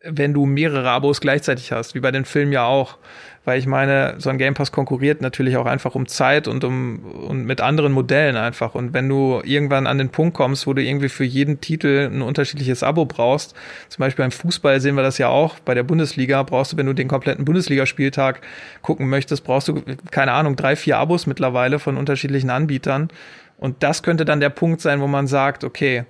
wenn 0.04 0.34
du 0.34 0.46
mehrere 0.46 0.90
Abos 0.90 1.22
gleichzeitig 1.22 1.72
hast, 1.72 1.96
wie 1.96 2.02
bei 2.02 2.12
den 2.12 2.26
Filmen 2.26 2.52
ja 2.52 2.66
auch. 2.66 2.98
Weil 3.46 3.60
ich 3.60 3.66
meine, 3.66 4.16
so 4.20 4.30
ein 4.30 4.38
Game 4.38 4.54
Pass 4.54 4.72
konkurriert 4.72 5.22
natürlich 5.22 5.58
auch 5.58 5.66
einfach 5.66 5.96
um 5.96 6.08
Zeit 6.08 6.48
und 6.48 6.64
um 6.64 7.04
und 7.04 7.44
mit 7.44 7.60
anderen 7.60 7.92
Modellen 7.92 8.38
einfach. 8.38 8.74
Und 8.74 8.94
wenn 8.94 9.10
du 9.10 9.42
irgendwann 9.44 9.86
an 9.86 9.98
den 9.98 10.10
Punkt 10.10 10.34
kommst, 10.34 10.66
wo 10.66 10.74
du 10.74 10.82
irgendwie 10.82 11.10
für 11.10 11.26
jeden 11.26 11.60
Titel 11.60 12.10
ein 12.10 12.22
unterschiedliches 12.22 12.84
Abo 12.84 13.06
brauchst, 13.06 13.54
zum 13.90 14.00
Beispiel 14.00 14.24
beim 14.24 14.32
Fußball 14.32 14.80
sehen 14.80 14.96
wir 14.96 15.04
das 15.04 15.18
ja 15.18 15.28
auch, 15.28 15.60
bei 15.60 15.74
der 15.74 15.84
Bundesliga 15.84 16.42
brauchst 16.44 16.74
du, 16.74 16.78
wenn 16.78 16.86
du 16.86 16.94
den 16.94 17.10
kompletten 17.10 17.44
Bundesligaspieltag 17.44 18.42
gucken 18.82 19.10
möchtest, 19.10 19.44
brauchst 19.44 19.68
du, 19.68 19.82
keine 20.12 20.32
Ahnung, 20.32 20.56
drei, 20.56 20.78
vier 20.78 20.98
Abos 20.98 21.28
mittlerweile 21.28 21.80
von 21.80 21.98
unterschiedlichen 21.98 22.50
Anbietern. 22.50 23.10
Und 23.58 23.84
das 23.84 24.04
könnte 24.04 24.24
dann 24.24 24.40
der 24.40 24.50
Punkt 24.50 24.80
sein, 24.80 25.02
wo 25.02 25.08
man 25.08 25.28
sagt, 25.28 25.66
okay, 25.66 26.06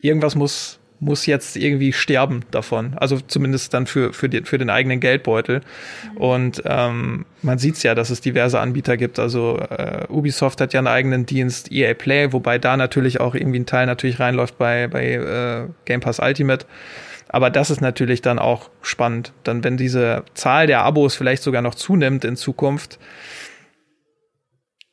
irgendwas 0.00 0.34
muss 0.34 0.79
muss 1.00 1.24
jetzt 1.24 1.56
irgendwie 1.56 1.92
sterben 1.92 2.44
davon. 2.50 2.92
Also 2.96 3.18
zumindest 3.20 3.72
dann 3.72 3.86
für, 3.86 4.12
für, 4.12 4.28
den, 4.28 4.44
für 4.44 4.58
den 4.58 4.68
eigenen 4.68 5.00
Geldbeutel. 5.00 5.62
Und 6.14 6.62
ähm, 6.66 7.24
man 7.42 7.58
sieht's 7.58 7.82
ja, 7.82 7.94
dass 7.94 8.10
es 8.10 8.20
diverse 8.20 8.60
Anbieter 8.60 8.98
gibt. 8.98 9.18
Also 9.18 9.58
äh, 9.58 10.04
Ubisoft 10.08 10.60
hat 10.60 10.74
ja 10.74 10.80
einen 10.80 10.86
eigenen 10.86 11.24
Dienst, 11.24 11.72
EA 11.72 11.94
Play, 11.94 12.32
wobei 12.32 12.58
da 12.58 12.76
natürlich 12.76 13.20
auch 13.20 13.34
irgendwie 13.34 13.60
ein 13.60 13.66
Teil 13.66 13.86
natürlich 13.86 14.20
reinläuft 14.20 14.58
bei, 14.58 14.88
bei 14.88 15.12
äh, 15.14 15.68
Game 15.86 16.00
Pass 16.00 16.20
Ultimate. 16.20 16.66
Aber 17.28 17.48
das 17.48 17.70
ist 17.70 17.80
natürlich 17.80 18.22
dann 18.22 18.38
auch 18.38 18.70
spannend. 18.82 19.32
Dann, 19.44 19.64
wenn 19.64 19.76
diese 19.76 20.24
Zahl 20.34 20.66
der 20.66 20.82
Abos 20.82 21.14
vielleicht 21.14 21.42
sogar 21.42 21.62
noch 21.62 21.76
zunimmt 21.76 22.24
in 22.24 22.36
Zukunft, 22.36 22.98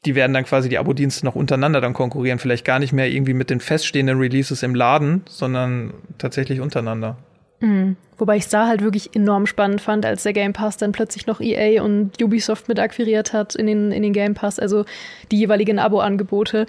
die 0.07 0.15
werden 0.15 0.33
dann 0.33 0.45
quasi 0.45 0.69
die 0.69 0.77
Abo-Dienste 0.77 1.25
noch 1.25 1.35
untereinander 1.35 1.81
dann 1.81 1.93
konkurrieren. 1.93 2.39
Vielleicht 2.39 2.63
gar 2.63 2.79
nicht 2.79 2.93
mehr 2.93 3.09
irgendwie 3.09 3.33
mit 3.33 3.49
den 3.49 3.59
feststehenden 3.59 4.17
Releases 4.17 4.63
im 4.63 4.73
Laden, 4.73 5.23
sondern 5.27 5.93
tatsächlich 6.17 6.61
untereinander. 6.61 7.17
Mhm. 7.59 7.97
Wobei 8.17 8.37
ich 8.37 8.43
es 8.43 8.49
da 8.49 8.67
halt 8.67 8.81
wirklich 8.81 9.15
enorm 9.15 9.45
spannend 9.45 9.81
fand, 9.81 10.05
als 10.05 10.23
der 10.23 10.31
Game 10.31 10.53
Pass 10.53 10.77
dann 10.77 10.93
plötzlich 10.93 11.27
noch 11.27 11.41
EA 11.41 11.83
und 11.83 12.21
Ubisoft 12.23 12.69
mit 12.69 12.79
akquiriert 12.79 13.33
hat 13.33 13.55
in 13.55 13.67
den, 13.67 13.91
in 13.91 14.01
den 14.01 14.13
Game 14.13 14.33
Pass, 14.33 14.59
also 14.59 14.85
die 15.31 15.37
jeweiligen 15.37 15.77
Abo-Angebote 15.77 16.67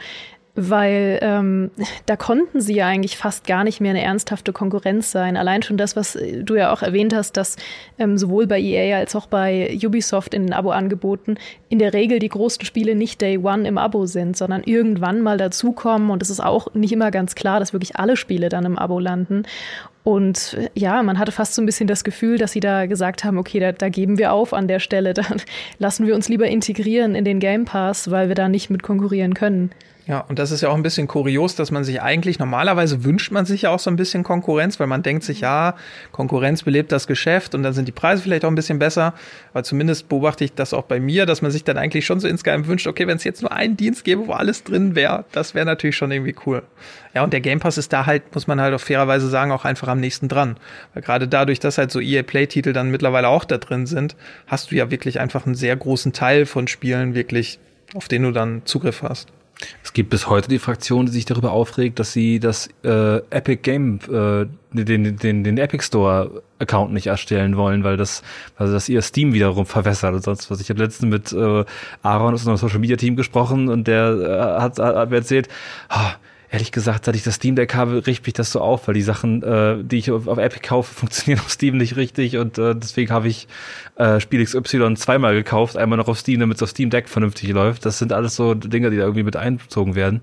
weil 0.61 1.21
ähm, 1.23 1.71
da 2.07 2.17
konnten 2.17 2.61
sie 2.61 2.75
ja 2.75 2.89
eigentlich 2.89 3.17
fast 3.17 3.47
gar 3.47 3.63
nicht 3.63 3.81
mehr 3.81 3.91
eine 3.91 4.03
ernsthafte 4.03 4.53
Konkurrenz 4.53 5.13
sein. 5.13 5.37
Allein 5.37 5.63
schon 5.63 5.77
das, 5.77 5.95
was 5.95 6.19
du 6.43 6.57
ja 6.57 6.73
auch 6.73 6.83
erwähnt 6.83 7.15
hast, 7.15 7.37
dass 7.37 7.55
ähm, 7.97 8.19
sowohl 8.19 8.49
bei 8.49 8.61
EA 8.61 8.99
als 8.99 9.15
auch 9.15 9.27
bei 9.27 9.79
Ubisoft 9.85 10.35
in 10.35 10.47
den 10.47 10.53
Abo-Angeboten 10.53 11.37
in 11.69 11.79
der 11.79 11.93
Regel 11.93 12.19
die 12.19 12.29
großen 12.29 12.65
Spiele 12.65 12.97
nicht 12.97 13.21
Day 13.21 13.39
One 13.39 13.69
im 13.69 13.79
Abo 13.79 14.07
sind, 14.07 14.37
sondern 14.37 14.65
irgendwann 14.65 15.21
mal 15.21 15.39
dazukommen. 15.39 16.11
Und 16.11 16.23
es 16.23 16.31
ist 16.31 16.41
auch 16.41 16.75
nicht 16.75 16.93
immer 16.93 17.13
ganz 17.13 17.37
klar, 17.37 17.61
dass 17.61 17.73
wirklich 17.73 17.95
alle 17.95 18.17
Spiele 18.17 18.49
dann 18.49 18.65
im 18.65 18.79
Abo 18.79 18.99
landen. 18.99 19.45
Und 20.03 20.59
ja, 20.75 21.05
man 21.05 21.21
hatte 21.21 21.31
fast 21.31 21.55
so 21.55 21.63
ein 21.63 21.67
bisschen 21.67 21.87
das 21.87 22.03
Gefühl, 22.03 22.37
dass 22.37 22.51
sie 22.51 22.61
da 22.61 22.87
gesagt 22.87 23.23
haben, 23.23 23.39
okay, 23.39 23.61
da, 23.61 23.71
da 23.71 23.91
geben 23.91 24.19
wir 24.19 24.33
auf 24.33 24.53
an 24.53 24.67
der 24.67 24.81
Stelle, 24.81 25.15
dann 25.15 25.41
lassen 25.79 26.05
wir 26.05 26.17
uns 26.17 26.29
lieber 26.29 26.49
integrieren 26.49 27.15
in 27.15 27.25
den 27.25 27.39
Game 27.39 27.65
Pass, 27.65 28.11
weil 28.11 28.27
wir 28.27 28.35
da 28.35 28.49
nicht 28.49 28.71
mit 28.71 28.83
konkurrieren 28.83 29.35
können. 29.35 29.71
Ja, 30.09 30.21
und 30.21 30.39
das 30.39 30.53
ist 30.53 30.63
ja 30.63 30.71
auch 30.71 30.75
ein 30.75 30.83
bisschen 30.83 31.07
kurios, 31.07 31.55
dass 31.55 31.71
man 31.71 31.85
sich 31.85 32.01
eigentlich, 32.01 32.39
normalerweise 32.39 33.05
wünscht 33.05 33.31
man 33.31 33.45
sich 33.45 33.63
ja 33.63 33.71
auch 33.71 33.79
so 33.79 33.91
ein 33.91 33.97
bisschen 33.97 34.23
Konkurrenz, 34.23 34.81
weil 34.81 34.87
man 34.87 35.03
denkt 35.03 35.23
sich, 35.23 35.43
ja, 35.43 35.75
Konkurrenz 36.13 36.63
belebt 36.63 36.93
das 36.93 37.07
Geschäft 37.07 37.55
und 37.55 37.63
dann 37.63 37.75
sind 37.75 37.89
die 37.89 37.93
Preise 37.93 38.23
vielleicht 38.23 38.47
auch 38.47 38.49
ein 38.49 38.55
bisschen 38.55 38.79
besser. 38.79 39.13
Aber 39.53 39.65
zumindest 39.65 40.09
beobachte 40.09 40.45
ich 40.45 40.55
das 40.55 40.73
auch 40.73 40.85
bei 40.85 40.99
mir, 40.99 41.27
dass 41.27 41.43
man 41.43 41.51
sich 41.51 41.63
dann 41.63 41.77
eigentlich 41.77 42.07
schon 42.07 42.21
so 42.21 42.27
insgeheim 42.27 42.67
wünscht, 42.67 42.87
okay, 42.87 43.07
wenn 43.07 43.19
es 43.19 43.25
jetzt 43.25 43.43
nur 43.43 43.53
einen 43.53 43.77
Dienst 43.77 44.03
gäbe, 44.03 44.27
wo 44.27 44.33
alles 44.33 44.65
drin 44.65 44.95
wäre, 44.95 45.27
das 45.33 45.55
wäre 45.55 45.67
natürlich 45.67 45.97
schon 45.97 46.11
irgendwie 46.11 46.37
cool. 46.47 46.63
Ja, 47.13 47.23
und 47.23 47.35
der 47.35 47.43
Game 47.43 47.61
Pass 47.61 47.77
ist 47.77 47.93
da 47.93 48.07
halt, 48.07 48.35
muss 48.35 48.47
man 48.47 48.63
halt 48.63 48.73
auf 48.73 48.81
fairerweise 48.81 49.29
sagen, 49.29 49.53
auch 49.53 49.67
einfach 49.67 49.89
am 49.89 50.01
nächsten 50.01 50.29
dran. 50.29 50.57
Weil 50.95 51.03
gerade 51.03 51.29
dadurch, 51.29 51.61
dass 51.61 51.77
halt 51.77 51.91
so 51.91 52.01
EA 52.01 52.23
Play-Titel 52.23 52.73
dann 52.73 52.91
mittlerweile 52.91 53.29
auch 53.29 53.45
da 53.45 53.59
drin 53.59 53.85
sind, 53.85 54.17
hast 54.47 54.71
du 54.71 54.77
ja 54.77 54.91
wirklich 54.91 55.21
einfach 55.21 55.45
einen 55.45 55.55
sehr 55.55 55.77
großen 55.77 56.15
Teil 56.15 56.47
von 56.47 56.67
Spielen 56.67 57.15
wirklich, 57.15 57.59
auf 57.93 58.09
den 58.09 58.23
du 58.23 58.33
dann 58.33 58.63
Zugriff 58.65 59.03
hast. 59.03 59.29
Es 59.83 59.93
gibt 59.93 60.11
bis 60.11 60.29
heute 60.29 60.49
die 60.49 60.59
Fraktion, 60.59 61.07
die 61.07 61.13
sich 61.13 61.25
darüber 61.25 61.53
aufregt, 61.53 61.99
dass 61.99 62.13
sie 62.13 62.39
das 62.39 62.69
äh, 62.85 63.17
Epic 63.31 63.63
Game, 63.63 63.99
äh, 64.09 64.47
den, 64.73 65.17
den, 65.17 65.45
den 65.45 65.59
Epic 65.59 65.85
Store 65.85 66.43
Account 66.59 66.93
nicht 66.93 67.09
erstellen 67.09 67.57
wollen, 67.57 67.85
weil 67.85 67.97
das, 67.97 68.23
weil 68.57 68.71
das 68.71 68.89
ihr 68.89 69.03
Steam 69.03 69.33
wiederum 69.33 69.67
verwässert 69.67 70.15
und 70.15 70.23
sonst 70.23 70.51
was. 70.51 70.61
Ich 70.61 70.71
habe 70.71 70.81
letztens 70.81 71.11
mit 71.11 71.33
äh, 71.33 71.65
Aaron 72.03 72.35
aus 72.35 72.41
unserem 72.41 72.57
Social 72.57 72.79
Media 72.79 72.97
Team 72.97 73.17
gesprochen 73.17 73.69
und 73.69 73.89
der 73.89 74.59
äh, 74.59 74.61
hat, 74.61 74.79
hat 74.79 75.11
mir 75.11 75.17
erzählt, 75.17 75.49
oh, 75.91 76.11
ehrlich 76.51 76.72
gesagt, 76.72 77.05
seit 77.05 77.16
ich 77.16 77.22
das 77.22 77.34
Steam 77.34 77.57
Deck 77.57 77.74
habe, 77.74 78.07
riecht 78.07 78.24
mich 78.26 78.32
das 78.32 78.51
so 78.51 78.61
auf, 78.61 78.88
weil 78.88 78.94
die 78.94 79.03
Sachen, 79.03 79.42
äh, 79.42 79.82
die 79.82 79.99
ich 79.99 80.11
auf, 80.11 80.26
auf 80.26 80.38
Epic 80.38 80.66
kaufe, 80.66 80.94
funktionieren 80.99 81.40
auf 81.40 81.51
Steam 81.51 81.76
nicht 81.76 81.96
richtig 81.96 82.36
und 82.36 82.59
äh, 82.59 82.74
deswegen 82.74 83.12
habe 83.12 83.28
ich 83.28 83.49
äh, 83.96 84.20
Spiel 84.20 84.44
XY 84.44 84.94
zweimal 84.94 85.34
gekauft, 85.34 85.76
einmal 85.76 85.99
noch 85.99 86.09
auf 86.09 86.18
Steam, 86.18 86.40
damit 86.40 86.57
es 86.57 86.62
auf 86.62 86.70
Steam 86.70 86.90
Deck 86.90 87.09
vernünftig 87.09 87.51
läuft. 87.51 87.84
Das 87.84 87.99
sind 87.99 88.12
alles 88.12 88.36
so 88.36 88.55
Dinge, 88.55 88.90
die 88.90 88.96
da 88.96 89.03
irgendwie 89.03 89.22
mit 89.22 89.36
einbezogen 89.36 89.94
werden. 89.94 90.22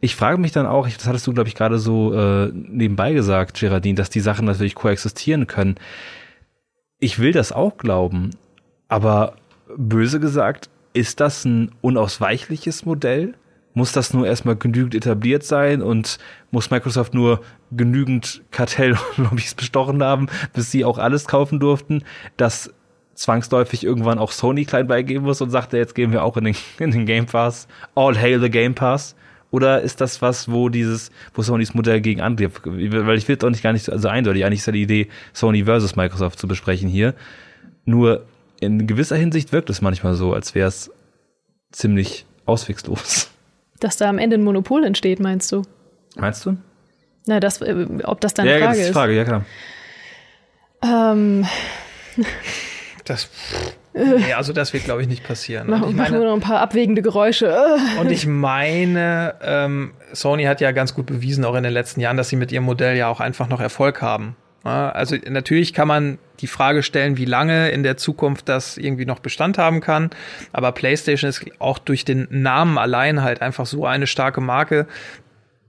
Ich 0.00 0.16
frage 0.16 0.38
mich 0.38 0.52
dann 0.52 0.66
auch, 0.66 0.88
das 0.88 1.06
hattest 1.06 1.26
du, 1.26 1.34
glaube 1.34 1.48
ich, 1.48 1.54
gerade 1.54 1.78
so 1.78 2.14
äh, 2.14 2.50
nebenbei 2.54 3.12
gesagt, 3.12 3.58
Geraldine, 3.58 3.96
dass 3.96 4.08
die 4.08 4.20
Sachen 4.20 4.46
natürlich 4.46 4.74
koexistieren 4.74 5.46
können. 5.46 5.76
ich 7.00 7.18
will 7.18 7.32
das 7.32 7.52
auch 7.52 7.76
glauben, 7.78 8.30
aber 8.88 9.34
böse 9.76 10.20
gesagt, 10.20 10.70
ist 10.92 11.20
das 11.20 11.44
ein 11.44 11.70
unausweichliches 11.80 12.84
Modell? 12.84 13.34
Muss 13.74 13.92
das 13.92 14.12
nur 14.12 14.26
erstmal 14.26 14.56
genügend 14.56 14.94
etabliert 14.94 15.44
sein 15.44 15.80
und 15.80 16.18
muss 16.50 16.70
Microsoft 16.70 17.14
nur 17.14 17.40
genügend 17.70 18.42
Kartelllobbys 18.50 19.54
bestochen 19.56 20.02
haben, 20.02 20.26
bis 20.52 20.70
sie 20.70 20.84
auch 20.84 20.98
alles 20.98 21.26
kaufen 21.26 21.60
durften, 21.60 22.02
dass 22.36 22.72
zwangsläufig 23.14 23.84
irgendwann 23.84 24.18
auch 24.18 24.32
Sony 24.32 24.64
klein 24.64 24.86
beigeben 24.86 25.24
muss 25.24 25.40
und 25.40 25.50
sagt, 25.50 25.72
jetzt 25.72 25.94
gehen 25.94 26.10
wir 26.10 26.24
auch 26.24 26.36
in 26.36 26.44
den, 26.44 26.56
in 26.78 26.90
den 26.90 27.06
Game 27.06 27.26
Pass. 27.26 27.68
All 27.94 28.18
hail 28.18 28.40
the 28.40 28.50
Game 28.50 28.74
Pass. 28.74 29.14
Oder 29.50 29.82
ist 29.82 30.00
das 30.00 30.22
was, 30.22 30.50
wo 30.50 30.68
dieses, 30.68 31.10
wo 31.34 31.42
Sonys 31.42 31.74
Modell 31.74 32.00
gegen 32.00 32.20
andere, 32.20 32.50
weil 32.64 33.18
ich 33.18 33.26
will 33.26 33.36
doch 33.36 33.50
nicht 33.50 33.62
gar 33.62 33.72
nicht 33.72 33.84
so 33.84 33.92
also 33.92 34.08
eindeutig, 34.08 34.44
eigentlich 34.44 34.60
ist 34.60 34.66
ja 34.66 34.72
die 34.72 34.82
Idee, 34.82 35.08
Sony 35.32 35.64
versus 35.64 35.96
Microsoft 35.96 36.38
zu 36.38 36.46
besprechen 36.46 36.88
hier. 36.88 37.14
Nur 37.84 38.24
in 38.60 38.86
gewisser 38.86 39.16
Hinsicht 39.16 39.52
wirkt 39.52 39.68
es 39.70 39.80
manchmal 39.80 40.14
so, 40.14 40.32
als 40.32 40.54
wäre 40.54 40.68
es 40.68 40.90
ziemlich 41.72 42.26
auswegslos. 42.46 43.30
Dass 43.80 43.96
da 43.96 44.08
am 44.08 44.18
Ende 44.18 44.36
ein 44.36 44.42
Monopol 44.42 44.84
entsteht, 44.84 45.20
meinst 45.20 45.50
du? 45.52 45.62
Meinst 46.16 46.46
du? 46.46 46.56
Na, 47.26 47.40
das, 47.40 47.60
äh, 47.60 47.86
ob 48.04 48.20
das 48.20 48.34
deine 48.34 48.50
ja, 48.50 48.58
Frage 48.58 48.70
das 48.70 48.78
ist. 48.78 48.88
die 48.88 48.92
Frage, 48.92 49.16
ja 49.16 49.24
klar. 49.24 49.44
Ähm, 50.82 51.46
Das, 53.10 53.28
nee, 53.92 54.32
also 54.34 54.52
das 54.52 54.72
wird, 54.72 54.84
glaube 54.84 55.02
ich, 55.02 55.08
nicht 55.08 55.24
passieren. 55.24 55.68
mach, 55.68 55.88
ich 55.88 55.96
mach 55.96 56.10
nur 56.10 56.18
meine, 56.18 56.24
noch 56.26 56.34
ein 56.34 56.40
paar 56.40 56.60
abwägende 56.60 57.02
Geräusche. 57.02 57.76
und 58.00 58.10
ich 58.12 58.24
meine 58.26 59.34
ähm, 59.42 59.94
Sony 60.12 60.44
hat 60.44 60.60
ja 60.60 60.70
ganz 60.70 60.94
gut 60.94 61.06
bewiesen, 61.06 61.44
auch 61.44 61.56
in 61.56 61.64
den 61.64 61.72
letzten 61.72 62.00
Jahren, 62.00 62.16
dass 62.16 62.28
sie 62.28 62.36
mit 62.36 62.52
ihrem 62.52 62.64
Modell 62.64 62.96
ja 62.96 63.08
auch 63.08 63.18
einfach 63.18 63.48
noch 63.48 63.60
Erfolg 63.60 64.00
haben. 64.00 64.36
Also 64.62 65.16
natürlich 65.28 65.72
kann 65.72 65.88
man 65.88 66.18
die 66.40 66.46
Frage 66.46 66.82
stellen, 66.82 67.16
wie 67.16 67.24
lange 67.24 67.70
in 67.70 67.82
der 67.82 67.96
Zukunft 67.96 68.48
das 68.48 68.76
irgendwie 68.76 69.06
noch 69.06 69.18
Bestand 69.18 69.58
haben 69.58 69.80
kann. 69.80 70.10
Aber 70.52 70.72
PlayStation 70.72 71.28
ist 71.28 71.44
auch 71.58 71.78
durch 71.78 72.04
den 72.04 72.26
Namen 72.30 72.78
allein 72.78 73.22
halt 73.22 73.42
einfach 73.42 73.66
so 73.66 73.86
eine 73.86 74.06
starke 74.06 74.40
Marke, 74.40 74.86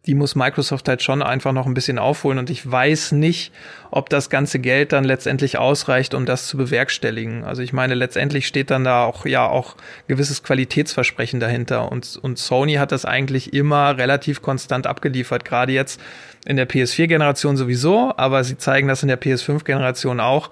die 0.08 0.16
muss 0.16 0.36
Microsoft 0.36 0.88
halt 0.88 1.04
schon 1.04 1.22
einfach 1.22 1.52
noch 1.52 1.68
ein 1.68 1.76
bisschen 1.76 2.00
aufholen 2.00 2.40
und 2.40 2.50
ich 2.50 2.70
weiß 2.70 3.12
nicht, 3.12 3.54
ob 3.92 4.10
das 4.10 4.32
ganze 4.32 4.58
Geld 4.58 4.94
dann 4.94 5.04
letztendlich 5.04 5.60
ausreicht, 5.60 6.16
um 6.16 6.26
das 6.26 6.48
zu 6.48 6.58
bewerkstelligen. 6.58 7.44
Also 7.44 7.62
ich 7.62 7.72
meine, 7.72 7.94
letztendlich 7.94 8.48
steht 8.48 8.72
dann 8.72 8.84
da 8.84 9.04
auch 9.04 9.28
ja 9.28 9.48
auch 9.48 9.76
gewisses 10.08 10.42
Qualitätsversprechen 10.42 11.40
dahinter 11.40 11.92
und, 11.92 12.18
und 12.20 12.40
Sony 12.40 12.76
hat 12.76 12.92
das 12.92 13.06
eigentlich 13.06 13.54
immer 13.54 13.98
relativ 13.98 14.42
konstant 14.42 14.88
abgeliefert, 14.88 15.46
gerade 15.46 15.72
jetzt 15.72 16.02
in 16.46 16.58
der 16.58 16.68
PS4-Generation 16.68 17.56
sowieso, 17.56 18.14
aber 18.18 18.44
sie 18.44 18.58
zeigen 18.58 18.88
das 18.88 19.04
in 19.04 19.08
der 19.08 19.22
PS5-Generation 19.22 20.20
auch. 20.20 20.50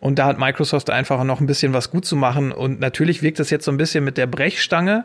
Und 0.00 0.18
da 0.18 0.26
hat 0.26 0.38
Microsoft 0.38 0.90
einfach 0.90 1.22
noch 1.24 1.40
ein 1.40 1.46
bisschen 1.46 1.72
was 1.72 1.90
gut 1.90 2.04
zu 2.04 2.16
machen. 2.16 2.52
Und 2.52 2.78
natürlich 2.78 3.22
wirkt 3.22 3.38
das 3.38 3.48
jetzt 3.48 3.64
so 3.64 3.70
ein 3.70 3.78
bisschen 3.78 4.04
mit 4.04 4.18
der 4.18 4.26
Brechstange. 4.26 5.04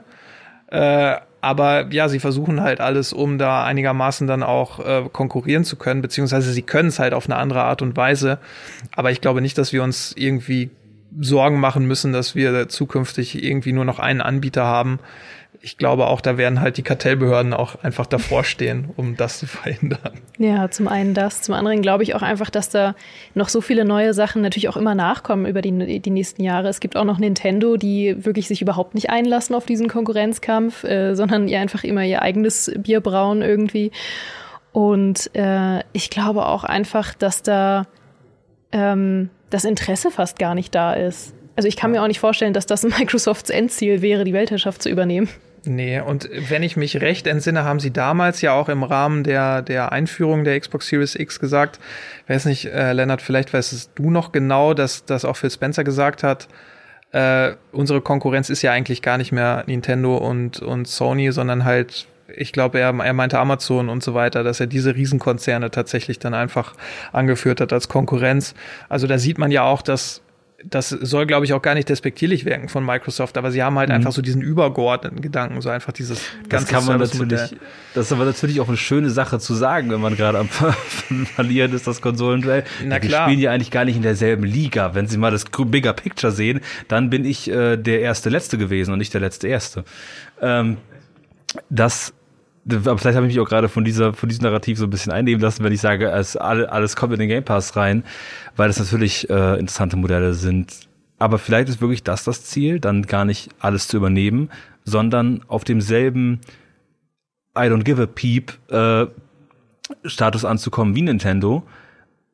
Äh, 0.72 1.17
aber 1.41 1.91
ja, 1.91 2.09
sie 2.09 2.19
versuchen 2.19 2.61
halt 2.61 2.81
alles, 2.81 3.13
um 3.13 3.37
da 3.37 3.63
einigermaßen 3.63 4.27
dann 4.27 4.43
auch 4.43 4.79
äh, 4.79 5.03
konkurrieren 5.11 5.63
zu 5.63 5.75
können, 5.75 6.01
beziehungsweise 6.01 6.51
sie 6.51 6.61
können 6.61 6.89
es 6.89 6.99
halt 6.99 7.13
auf 7.13 7.25
eine 7.25 7.37
andere 7.37 7.63
Art 7.63 7.81
und 7.81 7.95
Weise. 7.95 8.39
Aber 8.95 9.11
ich 9.11 9.21
glaube 9.21 9.41
nicht, 9.41 9.57
dass 9.57 9.71
wir 9.71 9.83
uns 9.83 10.13
irgendwie 10.17 10.69
Sorgen 11.19 11.59
machen 11.59 11.85
müssen, 11.85 12.13
dass 12.13 12.35
wir 12.35 12.69
zukünftig 12.69 13.43
irgendwie 13.43 13.71
nur 13.71 13.85
noch 13.85 13.99
einen 13.99 14.21
Anbieter 14.21 14.65
haben. 14.65 14.99
Ich 15.62 15.78
glaube 15.78 16.07
auch, 16.07 16.22
da 16.22 16.38
werden 16.38 16.62
halt 16.62 16.78
die 16.78 16.84
Kartellbehörden 16.84 17.53
auch 17.53 17.84
einfach 17.84 18.05
davor 18.05 18.45
stehen, 18.45 18.91
um 18.95 19.18
das 19.18 19.39
zu 19.39 19.45
verhindern. 19.45 20.14
Ja, 20.38 20.72
zum 20.72 20.88
einen 20.88 21.14
das. 21.14 21.41
Zum 21.41 21.53
anderen 21.53 21.82
glaube 21.82 22.03
ich 22.03 22.16
auch 22.16 22.22
einfach, 22.22 22.49
dass 22.49 22.70
da 22.70 22.95
noch 23.34 23.49
so 23.49 23.60
viele 23.60 23.84
neue 23.84 24.14
Sachen 24.14 24.41
natürlich 24.41 24.70
auch 24.70 24.78
immer 24.78 24.95
nachkommen 24.95 25.45
über 25.45 25.62
die, 25.62 25.99
die 25.99 26.10
nächsten 26.12 26.43
Jahre. 26.43 26.70
Es 26.70 26.80
gibt 26.80 26.95
auch 26.95 27.03
noch 27.03 27.18
Nintendo, 27.18 27.76
die 27.76 28.24
wirklich 28.24 28.47
sich 28.47 28.62
überhaupt 28.62 28.95
nicht 28.95 29.10
einlassen 29.10 29.53
auf 29.53 29.66
diesen 29.66 29.89
Konkurrenzkampf, 29.89 30.86
äh, 30.86 31.14
sondern 31.16 31.49
ihr 31.49 31.60
einfach 31.60 31.84
immer 31.84 32.05
ihr 32.05 32.22
eigenes 32.22 32.72
Bier 32.78 33.01
brauen 33.01 33.41
irgendwie. 33.41 33.91
Und 34.72 35.30
äh, 35.36 35.80
ich 35.91 36.10
glaube 36.10 36.45
auch 36.45 36.64
einfach, 36.64 37.14
dass 37.14 37.43
da 37.43 37.86
ähm, 38.72 39.30
das 39.49 39.66
Interesse 39.66 40.10
fast 40.10 40.39
gar 40.39 40.55
nicht 40.55 40.74
da 40.74 40.93
ist. 40.93 41.34
Also 41.57 41.68
ich 41.68 41.76
kann 41.76 41.91
mir 41.91 42.01
auch 42.01 42.07
nicht 42.07 42.22
vorstellen, 42.22 42.53
dass 42.53 42.66
das 42.66 42.84
Microsofts 42.99 43.49
Endziel 43.49 44.01
wäre, 44.01 44.24
die 44.24 44.32
Weltherrschaft 44.32 44.82
zu 44.82 44.89
übernehmen. 44.89 45.28
Nee, 45.66 45.99
und 45.99 46.30
wenn 46.49 46.64
ich 46.64 46.78
mich 46.78 47.01
recht 47.01 47.28
entsinne, 47.28 47.64
haben 47.64 47.80
sie 47.80 47.91
damals 47.91 48.41
ja 48.41 48.53
auch 48.53 48.70
im 48.70 48.84
Rahmen 48.84 49.24
der, 49.24 49.62
der 49.62 49.91
Einführung 49.91 50.43
der 50.43 50.60
Xbox 50.60 50.88
Series 50.88 51.16
X 51.16 51.39
gesagt, 51.39 51.80
weiß 52.28 52.45
nicht, 52.45 52.66
äh, 52.66 52.93
Lennart, 52.93 53.22
vielleicht 53.22 53.53
weißt 53.53 53.91
du 53.95 54.10
noch 54.10 54.32
genau, 54.32 54.74
dass, 54.74 55.05
dass 55.05 55.26
auch 55.26 55.36
Phil 55.36 55.51
Spencer 55.51 55.84
gesagt 55.84 56.24
hat, 56.24 56.47
äh, 57.12 57.53
unsere 57.72 58.01
Konkurrenz 58.01 58.49
ist 58.49 58.62
ja 58.62 58.72
eigentlich 58.72 59.01
gar 59.01 59.18
nicht 59.18 59.32
mehr 59.32 59.64
Nintendo 59.68 60.18
und, 60.18 60.62
und 60.62 60.88
Sony, 60.88 61.32
sondern 61.32 61.66
halt, 61.66 62.07
ich 62.34 62.53
glaube, 62.53 62.80
er, 62.80 62.93
er 62.93 63.14
meinte 63.14 63.39
Amazon 63.39 63.89
und 63.89 64.03
so 64.03 64.14
weiter, 64.14 64.43
dass 64.43 64.60
er 64.60 64.68
diese 64.68 64.95
Riesenkonzerne 64.95 65.72
tatsächlich 65.72 66.20
dann 66.20 66.34
einfach 66.34 66.74
angeführt 67.12 67.62
hat 67.62 67.74
als 67.74 67.89
Konkurrenz. 67.89 68.53
Also 68.88 69.07
da 69.07 69.18
sieht 69.18 69.39
man 69.39 69.51
ja 69.51 69.64
auch, 69.64 69.82
dass 69.82 70.22
das 70.66 70.89
soll, 70.89 71.26
glaube 71.26 71.45
ich, 71.45 71.53
auch 71.53 71.62
gar 71.62 71.74
nicht 71.74 71.88
despektierlich 71.89 72.43
wirken 72.45 72.68
von 72.70 72.86
Microsoft, 72.86 73.38
aber 73.38 73.51
sie 73.51 73.64
haben 73.64 73.78
halt 73.80 73.89
Mhm. 73.89 73.95
einfach 73.95 74.12
so 74.12 74.22
diesen 74.22 74.41
übergeordneten 74.41 75.22
Gedanken, 75.22 75.62
so 75.62 75.70
einfach 75.70 75.93
dieses 75.93 76.20
Das 76.43 76.49
ganze 76.49 76.74
kann 76.74 76.86
man 76.86 76.99
natürlich, 76.99 77.55
das 77.93 78.05
ist 78.07 78.12
aber 78.12 78.26
natürlich 78.26 78.60
auch 78.60 78.68
eine 78.68 78.78
schöne 78.78 79.10
Sache 79.10 79.39
zu 79.39 79.53
sagen, 79.53 79.89
wenn 79.89 80.01
man 80.01 80.16
gerade 80.18 80.38
am 80.38 80.49
Verlieren 81.36 81.74
ist, 81.74 81.88
das 81.88 82.01
Konsolenduell. 82.01 82.64
Na 82.86 82.99
klar. 82.99 83.28
spielen 83.28 83.39
ja 83.39 83.51
eigentlich 83.51 83.72
gar 83.72 83.86
nicht 83.86 83.95
in 83.95 84.01
derselben 84.03 84.43
Liga. 84.43 84.95
Wenn 84.95 85.07
Sie 85.07 85.18
mal 85.18 85.32
das 85.32 85.45
Bigger 85.45 85.93
Picture 85.93 86.32
sehen, 86.34 86.60
dann 86.88 87.10
bin 87.10 87.26
ich 87.26 87.49
äh, 87.49 87.78
der 87.78 88.01
erste 88.01 88.30
Letzte 88.30 88.57
gewesen 88.57 88.91
und 88.91 88.99
nicht 88.99 89.14
der 89.14 89.22
letzte 89.22 89.47
Erste. 89.47 89.84
Ähm, 90.41 90.78
das 91.70 92.14
aber 92.74 92.97
vielleicht 92.97 93.15
habe 93.15 93.28
ich 93.28 93.36
mich 93.36 93.39
auch 93.39 93.49
gerade 93.49 93.70
von 93.70 93.84
dieser 93.84 94.13
von 94.13 94.30
diesem 94.30 94.43
Narrativ 94.43 94.78
so 94.78 94.86
ein 94.86 94.89
bisschen 94.89 95.11
einnehmen 95.11 95.41
lassen, 95.41 95.63
wenn 95.63 95.74
ich 95.74 95.82
sage, 95.82 96.09
es 96.09 96.36
alle, 96.36 96.72
alles 96.72 96.95
kommt 96.95 97.13
in 97.13 97.20
den 97.20 97.30
Game 97.30 97.43
Pass 97.43 97.76
rein, 97.76 98.03
weil 98.55 98.67
das 98.67 98.80
natürlich 98.80 99.30
äh, 99.30 99.59
interessante 99.59 99.97
Modelle 99.97 100.34
sind. 100.34 100.88
Aber 101.17 101.38
vielleicht 101.38 101.70
ist 101.70 101.82
wirklich 101.82 102.03
das 102.03 102.24
das 102.24 102.43
Ziel, 102.43 102.80
dann 102.80 103.03
gar 103.03 103.26
nicht 103.26 103.49
alles 103.59 103.88
zu 103.88 103.97
übernehmen, 103.97 104.49
sondern 104.86 105.41
auf 105.47 105.63
demselben 105.63 106.39
I 107.57 107.63
don't 107.63 107.84
give 107.84 108.01
a 108.01 108.05
peep 108.05 108.53
äh, 108.70 109.07
Status 110.05 110.45
anzukommen 110.45 110.95
wie 110.95 111.01
Nintendo, 111.01 111.63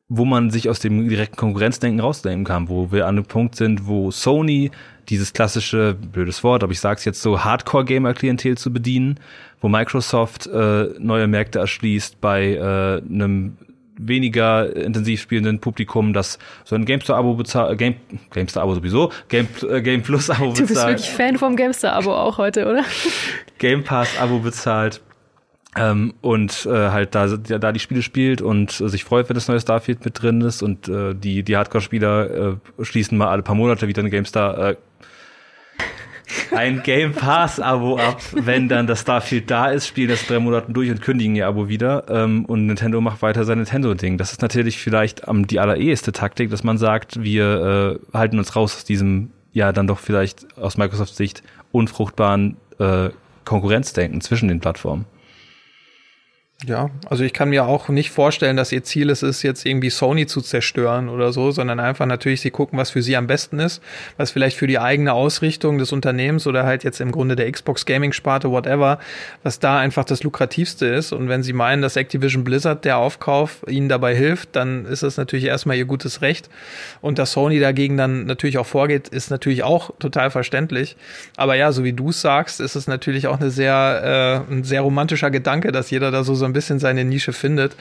wo 0.08 0.24
man 0.24 0.50
sich 0.50 0.68
aus 0.68 0.78
dem 0.78 1.08
direkten 1.08 1.36
Konkurrenzdenken 1.36 2.00
rausnehmen 2.00 2.44
kann, 2.44 2.68
wo 2.68 2.92
wir 2.92 3.06
an 3.06 3.16
einem 3.16 3.24
Punkt 3.24 3.56
sind, 3.56 3.86
wo 3.86 4.10
Sony 4.10 4.70
dieses 5.08 5.32
klassische, 5.32 5.94
blödes 5.94 6.42
Wort, 6.44 6.62
aber 6.62 6.72
ich 6.72 6.80
sag's 6.80 7.04
jetzt 7.04 7.22
so, 7.22 7.44
Hardcore-Gamer-Klientel 7.44 8.58
zu 8.58 8.72
bedienen, 8.72 9.18
wo 9.60 9.68
Microsoft 9.68 10.46
äh, 10.46 10.88
neue 10.98 11.26
Märkte 11.26 11.58
erschließt 11.58 12.20
bei 12.20 12.54
äh, 12.54 13.02
einem 13.02 13.56
weniger 13.98 14.74
intensiv 14.76 15.20
spielenden 15.20 15.58
Publikum, 15.58 16.12
das 16.12 16.38
so 16.64 16.74
ein 16.74 16.84
GameStar-Abo 16.84 17.34
bezahlt, 17.34 17.72
äh, 17.72 17.76
Game, 17.76 17.94
GameStar-Abo 18.30 18.74
sowieso, 18.74 19.10
Game, 19.28 19.48
äh, 19.68 19.80
Game 19.80 20.02
Plus-Abo 20.02 20.52
Du 20.52 20.60
bist 20.60 20.68
bezahlt. 20.68 20.98
wirklich 20.98 21.10
Fan 21.10 21.38
vom 21.38 21.56
GameStar-Abo 21.56 22.12
auch 22.14 22.38
heute, 22.38 22.66
oder? 22.66 22.84
Game 23.58 23.84
Pass-Abo 23.84 24.40
bezahlt 24.40 25.00
ähm, 25.76 26.14
und 26.20 26.66
äh, 26.66 26.90
halt 26.90 27.14
da, 27.14 27.26
da 27.26 27.72
die 27.72 27.80
Spiele 27.80 28.02
spielt 28.02 28.42
und 28.42 28.80
äh, 28.80 28.88
sich 28.88 29.04
freut, 29.04 29.28
wenn 29.28 29.34
das 29.34 29.48
neue 29.48 29.60
Starfield 29.60 30.04
mit 30.04 30.22
drin 30.22 30.40
ist 30.40 30.62
und 30.62 30.88
äh, 30.88 31.14
die, 31.14 31.42
die 31.42 31.56
Hardcore-Spieler 31.56 32.58
äh, 32.80 32.84
schließen 32.84 33.16
mal 33.18 33.28
alle 33.28 33.42
paar 33.42 33.54
Monate 33.54 33.88
wieder 33.88 34.02
ein 34.02 34.10
GameStar 34.10 34.70
äh, 34.70 34.76
ein 36.54 36.82
Game 36.82 37.12
Pass-Abo 37.12 37.98
ab, 37.98 38.20
wenn 38.32 38.68
dann 38.68 38.86
das 38.86 39.02
Starfield 39.02 39.50
da 39.50 39.70
ist, 39.70 39.86
spielen 39.86 40.08
das 40.08 40.26
drei 40.26 40.38
Monaten 40.38 40.72
durch 40.72 40.90
und 40.90 41.00
kündigen 41.00 41.36
ihr 41.36 41.46
Abo 41.46 41.68
wieder. 41.68 42.04
Ähm, 42.08 42.44
und 42.44 42.66
Nintendo 42.66 43.00
macht 43.00 43.22
weiter 43.22 43.44
sein 43.44 43.58
Nintendo-Ding. 43.58 44.18
Das 44.18 44.32
ist 44.32 44.42
natürlich 44.42 44.78
vielleicht 44.78 45.28
am 45.28 45.46
die 45.46 45.60
allereheste 45.60 46.12
Taktik, 46.12 46.50
dass 46.50 46.64
man 46.64 46.78
sagt, 46.78 47.22
wir 47.22 48.00
äh, 48.12 48.16
halten 48.16 48.38
uns 48.38 48.56
raus 48.56 48.76
aus 48.76 48.84
diesem, 48.84 49.30
ja, 49.52 49.72
dann 49.72 49.86
doch 49.86 49.98
vielleicht 49.98 50.46
aus 50.58 50.76
Microsofts 50.76 51.16
Sicht 51.16 51.42
unfruchtbaren 51.72 52.56
äh, 52.78 53.10
Konkurrenzdenken 53.44 54.20
zwischen 54.20 54.48
den 54.48 54.60
Plattformen. 54.60 55.06
Ja, 56.64 56.88
also 57.10 57.22
ich 57.22 57.34
kann 57.34 57.50
mir 57.50 57.66
auch 57.66 57.90
nicht 57.90 58.10
vorstellen, 58.10 58.56
dass 58.56 58.72
ihr 58.72 58.82
Ziel 58.82 59.10
es 59.10 59.22
ist, 59.22 59.42
jetzt 59.42 59.66
irgendwie 59.66 59.90
Sony 59.90 60.26
zu 60.26 60.40
zerstören 60.40 61.10
oder 61.10 61.30
so, 61.30 61.50
sondern 61.50 61.78
einfach 61.80 62.06
natürlich, 62.06 62.40
sie 62.40 62.50
gucken, 62.50 62.78
was 62.78 62.88
für 62.88 63.02
sie 63.02 63.14
am 63.14 63.26
besten 63.26 63.58
ist, 63.58 63.82
was 64.16 64.30
vielleicht 64.30 64.56
für 64.56 64.66
die 64.66 64.78
eigene 64.78 65.12
Ausrichtung 65.12 65.76
des 65.76 65.92
Unternehmens 65.92 66.46
oder 66.46 66.64
halt 66.64 66.82
jetzt 66.82 67.02
im 67.02 67.12
Grunde 67.12 67.36
der 67.36 67.52
Xbox 67.52 67.84
Gaming 67.84 68.14
Sparte, 68.14 68.50
whatever, 68.50 68.98
was 69.42 69.58
da 69.58 69.78
einfach 69.78 70.04
das 70.04 70.22
lukrativste 70.22 70.86
ist. 70.86 71.12
Und 71.12 71.28
wenn 71.28 71.42
sie 71.42 71.52
meinen, 71.52 71.82
dass 71.82 71.94
Activision 71.96 72.42
Blizzard 72.42 72.86
der 72.86 72.96
Aufkauf 72.96 73.62
ihnen 73.68 73.90
dabei 73.90 74.16
hilft, 74.16 74.56
dann 74.56 74.86
ist 74.86 75.02
das 75.02 75.18
natürlich 75.18 75.44
erstmal 75.44 75.76
ihr 75.76 75.84
gutes 75.84 76.22
Recht. 76.22 76.48
Und 77.02 77.18
dass 77.18 77.32
Sony 77.32 77.60
dagegen 77.60 77.98
dann 77.98 78.24
natürlich 78.24 78.56
auch 78.56 78.66
vorgeht, 78.66 79.08
ist 79.08 79.30
natürlich 79.30 79.62
auch 79.62 79.90
total 79.98 80.30
verständlich. 80.30 80.96
Aber 81.36 81.54
ja, 81.54 81.70
so 81.70 81.84
wie 81.84 81.92
du 81.92 82.12
sagst, 82.12 82.60
ist 82.60 82.76
es 82.76 82.86
natürlich 82.86 83.26
auch 83.26 83.38
eine 83.38 83.50
sehr, 83.50 84.44
äh, 84.48 84.52
ein 84.52 84.64
sehr 84.64 84.80
romantischer 84.80 85.30
Gedanke, 85.30 85.70
dass 85.70 85.90
jeder 85.90 86.10
da 86.10 86.24
so, 86.24 86.34
so 86.34 86.45
so 86.46 86.48
ein 86.48 86.52
bisschen 86.52 86.78
seine 86.78 87.04
Nische 87.04 87.32
findet. 87.32 87.74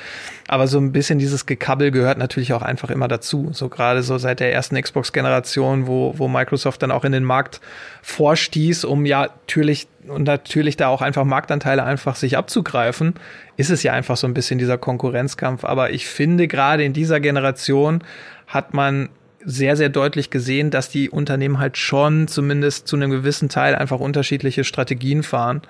Aber 0.48 0.68
so 0.68 0.80
ein 0.80 0.92
bisschen 0.92 1.20
dieses 1.20 1.46
Gekabbel 1.46 1.92
gehört 1.92 2.18
natürlich 2.18 2.54
auch 2.54 2.64
einfach 2.64 2.90
immer 2.90 3.08
dazu. 3.08 3.50
So 3.54 3.70
gerade 3.70 4.02
so 4.02 4.18
seit 4.18 4.40
der 4.40 4.52
ersten 4.52 4.82
Xbox-Generation, 4.82 5.86
wo, 5.86 6.16
wo 6.18 6.28
Microsoft 6.28 6.82
dann 6.82 6.92
auch 6.92 7.06
in 7.06 7.12
den 7.12 7.24
Markt 7.24 7.62
vorstieß, 8.02 8.86
um 8.86 9.06
ja 9.06 9.24
natürlich 9.24 9.88
und 10.08 10.24
natürlich 10.24 10.78
da 10.78 10.88
auch 10.88 11.02
einfach 11.02 11.24
Marktanteile 11.24 11.84
einfach 11.84 12.16
sich 12.16 12.38
abzugreifen, 12.38 13.16
ist 13.58 13.70
es 13.70 13.82
ja 13.84 13.94
einfach 13.94 14.18
so 14.18 14.28
ein 14.28 14.34
bisschen 14.34 14.58
dieser 14.58 14.78
Konkurrenzkampf. 14.78 15.64
Aber 15.64 15.92
ich 15.92 16.08
finde 16.08 16.48
gerade 16.48 16.84
in 16.84 16.94
dieser 16.94 17.20
Generation 17.20 18.04
hat 18.48 18.74
man 18.74 19.10
sehr, 19.44 19.76
sehr 19.76 19.90
deutlich 19.90 20.32
gesehen, 20.32 20.72
dass 20.72 20.90
die 20.90 21.10
Unternehmen 21.10 21.60
halt 21.60 21.78
schon 21.78 22.28
zumindest 22.28 22.88
zu 22.88 22.96
einem 22.96 23.12
gewissen 23.12 23.48
Teil 23.48 23.76
einfach 23.76 24.00
unterschiedliche 24.00 24.64
Strategien 24.64 25.22
fahren, 25.22 25.62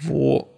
wo 0.00 0.48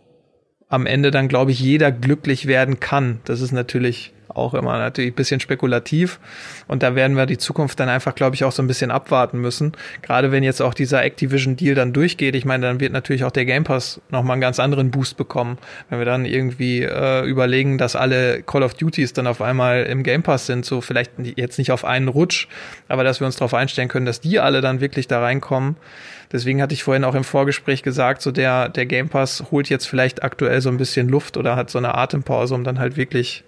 am 0.75 0.87
Ende 0.87 1.11
dann, 1.11 1.29
glaube 1.29 1.53
ich, 1.53 1.61
jeder 1.61 1.93
glücklich 1.93 2.47
werden 2.47 2.81
kann. 2.81 3.21
Das 3.25 3.41
ist 3.41 3.53
natürlich 3.53 4.14
auch 4.35 4.55
immer 4.55 4.79
natürlich 4.79 5.13
ein 5.13 5.17
bisschen 5.17 5.41
spekulativ. 5.41 6.21
Und 6.67 6.83
da 6.83 6.95
werden 6.95 7.17
wir 7.17 7.27
die 7.27 7.39
Zukunft 7.39 7.81
dann 7.81 7.89
einfach, 7.89 8.15
glaube 8.15 8.37
ich, 8.37 8.45
auch 8.45 8.53
so 8.53 8.63
ein 8.63 8.67
bisschen 8.67 8.91
abwarten 8.91 9.41
müssen. 9.41 9.73
Gerade 10.03 10.33
wenn 10.33 10.43
jetzt 10.43 10.61
auch 10.61 10.75
dieser 10.75 11.03
Activision-Deal 11.03 11.75
dann 11.75 11.93
durchgeht. 11.93 12.35
Ich 12.35 12.45
meine, 12.45 12.67
dann 12.67 12.81
wird 12.81 12.93
natürlich 12.93 13.25
auch 13.25 13.31
der 13.31 13.45
Game 13.45 13.65
Pass 13.65 14.01
nochmal 14.11 14.35
einen 14.35 14.41
ganz 14.41 14.59
anderen 14.59 14.91
Boost 14.91 15.17
bekommen. 15.17 15.59
Wenn 15.89 15.99
wir 15.99 16.07
dann 16.07 16.25
irgendwie 16.25 16.83
äh, 16.83 17.25
überlegen, 17.25 17.79
dass 17.79 17.97
alle 17.97 18.43
Call 18.43 18.63
of 18.63 18.75
Duties 18.75 19.13
dann 19.13 19.27
auf 19.27 19.41
einmal 19.41 19.85
im 19.85 20.03
Game 20.03 20.23
Pass 20.23 20.47
sind, 20.47 20.65
so 20.65 20.81
vielleicht 20.81 21.13
jetzt 21.37 21.59
nicht 21.59 21.71
auf 21.71 21.85
einen 21.85 22.09
Rutsch, 22.09 22.49
aber 22.89 23.05
dass 23.05 23.21
wir 23.21 23.27
uns 23.27 23.37
darauf 23.37 23.55
einstellen 23.55 23.89
können, 23.89 24.07
dass 24.07 24.21
die 24.21 24.41
alle 24.41 24.61
dann 24.61 24.81
wirklich 24.81 25.09
da 25.09 25.21
reinkommen. 25.21 25.77
Deswegen 26.33 26.61
hatte 26.61 26.75
ich 26.75 26.83
vorhin 26.83 27.05
auch 27.05 27.15
im 27.15 27.25
Vorgespräch 27.25 27.83
gesagt, 27.83 28.23
so 28.23 28.33
der, 28.33 28.69
der 28.69 28.87
Game 28.87 29.09
Pass 29.09 29.45
holt 29.51 29.69
jetzt 29.69 29.87
vielleicht 29.87 30.23
aktuell 30.23 30.61
so 30.61 30.69
ein 30.69 30.79
bisschen 30.79 31.09
Luft 31.09 31.37
oder 31.37 31.55
hat 31.55 31.71
so 31.71 31.79
eine 31.79 31.95
Atempause, 31.95 32.55
um 32.55 32.65
dann 32.65 32.79
halt 32.81 32.97
wirklich 32.97 33.45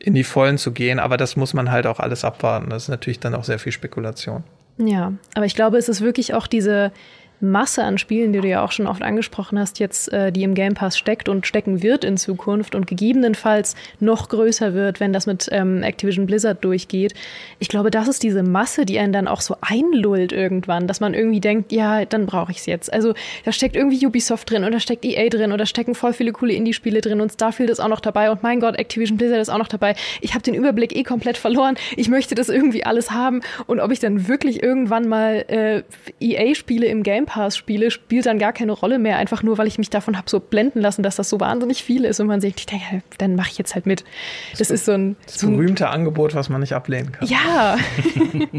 in 0.00 0.14
die 0.14 0.24
Vollen 0.24 0.58
zu 0.58 0.72
gehen. 0.72 0.98
Aber 0.98 1.16
das 1.16 1.36
muss 1.36 1.54
man 1.54 1.70
halt 1.70 1.86
auch 1.86 2.00
alles 2.00 2.24
abwarten. 2.24 2.70
Das 2.70 2.84
ist 2.84 2.88
natürlich 2.88 3.20
dann 3.20 3.34
auch 3.34 3.44
sehr 3.44 3.58
viel 3.58 3.72
Spekulation. 3.72 4.44
Ja, 4.78 5.12
aber 5.34 5.46
ich 5.46 5.54
glaube, 5.56 5.76
es 5.76 5.88
ist 5.88 6.00
wirklich 6.00 6.34
auch 6.34 6.46
diese 6.46 6.92
Masse 7.40 7.84
an 7.84 7.98
Spielen, 7.98 8.32
die 8.32 8.40
du 8.40 8.48
ja 8.48 8.64
auch 8.64 8.72
schon 8.72 8.86
oft 8.86 9.02
angesprochen 9.02 9.58
hast, 9.58 9.78
jetzt, 9.78 10.12
äh, 10.12 10.32
die 10.32 10.42
im 10.42 10.54
Game 10.54 10.74
Pass 10.74 10.98
steckt 10.98 11.28
und 11.28 11.46
stecken 11.46 11.82
wird 11.82 12.04
in 12.04 12.16
Zukunft 12.16 12.74
und 12.74 12.86
gegebenenfalls 12.86 13.76
noch 14.00 14.28
größer 14.28 14.74
wird, 14.74 15.00
wenn 15.00 15.12
das 15.12 15.26
mit 15.26 15.48
ähm, 15.52 15.82
Activision 15.82 16.26
Blizzard 16.26 16.64
durchgeht. 16.64 17.14
Ich 17.58 17.68
glaube, 17.68 17.90
das 17.90 18.08
ist 18.08 18.22
diese 18.22 18.42
Masse, 18.42 18.84
die 18.86 18.98
einen 18.98 19.12
dann 19.12 19.28
auch 19.28 19.40
so 19.40 19.56
einlullt 19.60 20.32
irgendwann, 20.32 20.86
dass 20.86 21.00
man 21.00 21.14
irgendwie 21.14 21.40
denkt, 21.40 21.72
ja, 21.72 22.04
dann 22.04 22.26
brauche 22.26 22.50
ich 22.50 22.58
es 22.58 22.66
jetzt. 22.66 22.92
Also 22.92 23.14
da 23.44 23.52
steckt 23.52 23.76
irgendwie 23.76 24.04
Ubisoft 24.06 24.50
drin 24.50 24.64
und 24.64 24.72
da 24.72 24.80
steckt 24.80 25.04
EA 25.04 25.28
drin 25.28 25.52
da 25.58 25.66
stecken 25.66 25.94
voll 25.94 26.12
viele 26.12 26.32
coole 26.32 26.54
Indie-Spiele 26.54 27.00
drin 27.00 27.20
und 27.20 27.32
Starfield 27.32 27.70
ist 27.70 27.80
auch 27.80 27.88
noch 27.88 28.00
dabei 28.00 28.30
und 28.30 28.42
mein 28.42 28.60
Gott, 28.60 28.76
Activision 28.76 29.18
Blizzard 29.18 29.40
ist 29.40 29.48
auch 29.48 29.58
noch 29.58 29.68
dabei. 29.68 29.94
Ich 30.20 30.34
habe 30.34 30.42
den 30.42 30.54
Überblick 30.54 30.94
eh 30.96 31.02
komplett 31.02 31.36
verloren. 31.36 31.76
Ich 31.96 32.08
möchte 32.08 32.34
das 32.34 32.48
irgendwie 32.48 32.84
alles 32.84 33.10
haben 33.10 33.42
und 33.66 33.80
ob 33.80 33.90
ich 33.90 34.00
dann 34.00 34.28
wirklich 34.28 34.62
irgendwann 34.62 35.08
mal 35.08 35.44
äh, 35.48 35.82
EA-Spiele 36.20 36.86
im 36.86 37.02
Game 37.02 37.26
Pass 37.28 37.58
spiele, 37.58 37.90
spielt 37.90 38.24
dann 38.24 38.38
gar 38.38 38.54
keine 38.54 38.72
Rolle 38.72 38.98
mehr, 38.98 39.18
einfach 39.18 39.42
nur, 39.42 39.58
weil 39.58 39.66
ich 39.66 39.76
mich 39.76 39.90
davon 39.90 40.16
habe 40.16 40.30
so 40.30 40.40
blenden 40.40 40.80
lassen, 40.80 41.02
dass 41.02 41.16
das 41.16 41.28
so 41.28 41.38
wahnsinnig 41.38 41.84
viel 41.84 42.06
ist 42.06 42.20
und 42.20 42.26
man 42.26 42.40
sich 42.40 42.54
denkt, 42.64 42.84
dann 43.18 43.36
mache 43.36 43.50
ich 43.50 43.58
jetzt 43.58 43.74
halt 43.74 43.84
mit. 43.84 44.04
Das, 44.52 44.60
das 44.60 44.70
ist 44.70 44.86
so 44.86 44.92
ein, 44.92 45.16
das 45.26 45.34
so 45.34 45.46
ein 45.46 45.56
berühmte 45.56 45.90
Angebot, 45.90 46.34
was 46.34 46.48
man 46.48 46.62
nicht 46.62 46.72
ablehnen 46.72 47.12
kann. 47.12 47.28
Ja, 47.28 47.76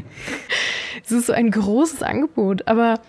es 1.04 1.12
ist 1.12 1.26
so 1.26 1.34
ein 1.34 1.50
großes 1.50 2.04
Angebot, 2.04 2.68
aber 2.68 3.00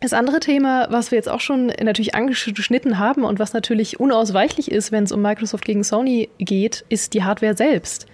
das 0.00 0.12
andere 0.12 0.38
Thema, 0.38 0.86
was 0.90 1.10
wir 1.10 1.16
jetzt 1.16 1.28
auch 1.28 1.40
schon 1.40 1.72
natürlich 1.82 2.14
angeschnitten 2.14 2.98
haben 2.98 3.24
und 3.24 3.40
was 3.40 3.52
natürlich 3.52 3.98
unausweichlich 3.98 4.70
ist, 4.70 4.92
wenn 4.92 5.02
es 5.04 5.12
um 5.12 5.20
Microsoft 5.20 5.64
gegen 5.64 5.82
Sony 5.82 6.28
geht, 6.38 6.84
ist 6.88 7.14
die 7.14 7.24
Hardware 7.24 7.56
selbst. 7.56 8.06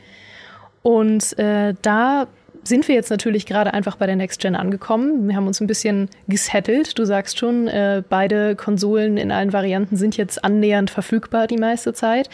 Und 0.82 1.38
äh, 1.38 1.74
da 1.82 2.26
sind 2.62 2.88
wir 2.88 2.94
jetzt 2.94 3.10
natürlich 3.10 3.46
gerade 3.46 3.72
einfach 3.72 3.96
bei 3.96 4.06
der 4.06 4.16
Next 4.16 4.40
Gen 4.40 4.54
angekommen. 4.54 5.28
Wir 5.28 5.36
haben 5.36 5.46
uns 5.46 5.60
ein 5.60 5.66
bisschen 5.66 6.08
gesettelt. 6.28 6.98
Du 6.98 7.04
sagst 7.04 7.38
schon, 7.38 7.68
äh, 7.68 8.02
beide 8.08 8.56
Konsolen 8.56 9.16
in 9.16 9.32
allen 9.32 9.52
Varianten 9.52 9.96
sind 9.96 10.16
jetzt 10.16 10.44
annähernd 10.44 10.90
verfügbar 10.90 11.46
die 11.46 11.56
meiste 11.56 11.92
Zeit. 11.92 12.28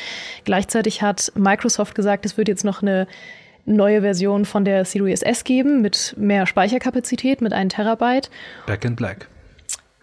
Gleichzeitig 0.45 1.03
hat 1.03 1.33
Microsoft 1.35 1.95
gesagt, 1.95 2.27
es 2.27 2.37
wird 2.37 2.49
jetzt 2.49 2.65
noch 2.65 2.83
eine 2.83 3.07
neue 3.65 4.01
Version 4.01 4.45
von 4.45 4.65
der 4.65 4.85
Series 4.85 5.23
S 5.23 5.45
geben 5.45 5.83
mit 5.83 6.15
mehr 6.17 6.47
Speicherkapazität, 6.47 7.41
mit 7.41 7.53
einem 7.53 7.69
Terabyte. 7.69 8.31
Back 8.67 8.85
in 8.85 8.97
Black. 8.97 9.29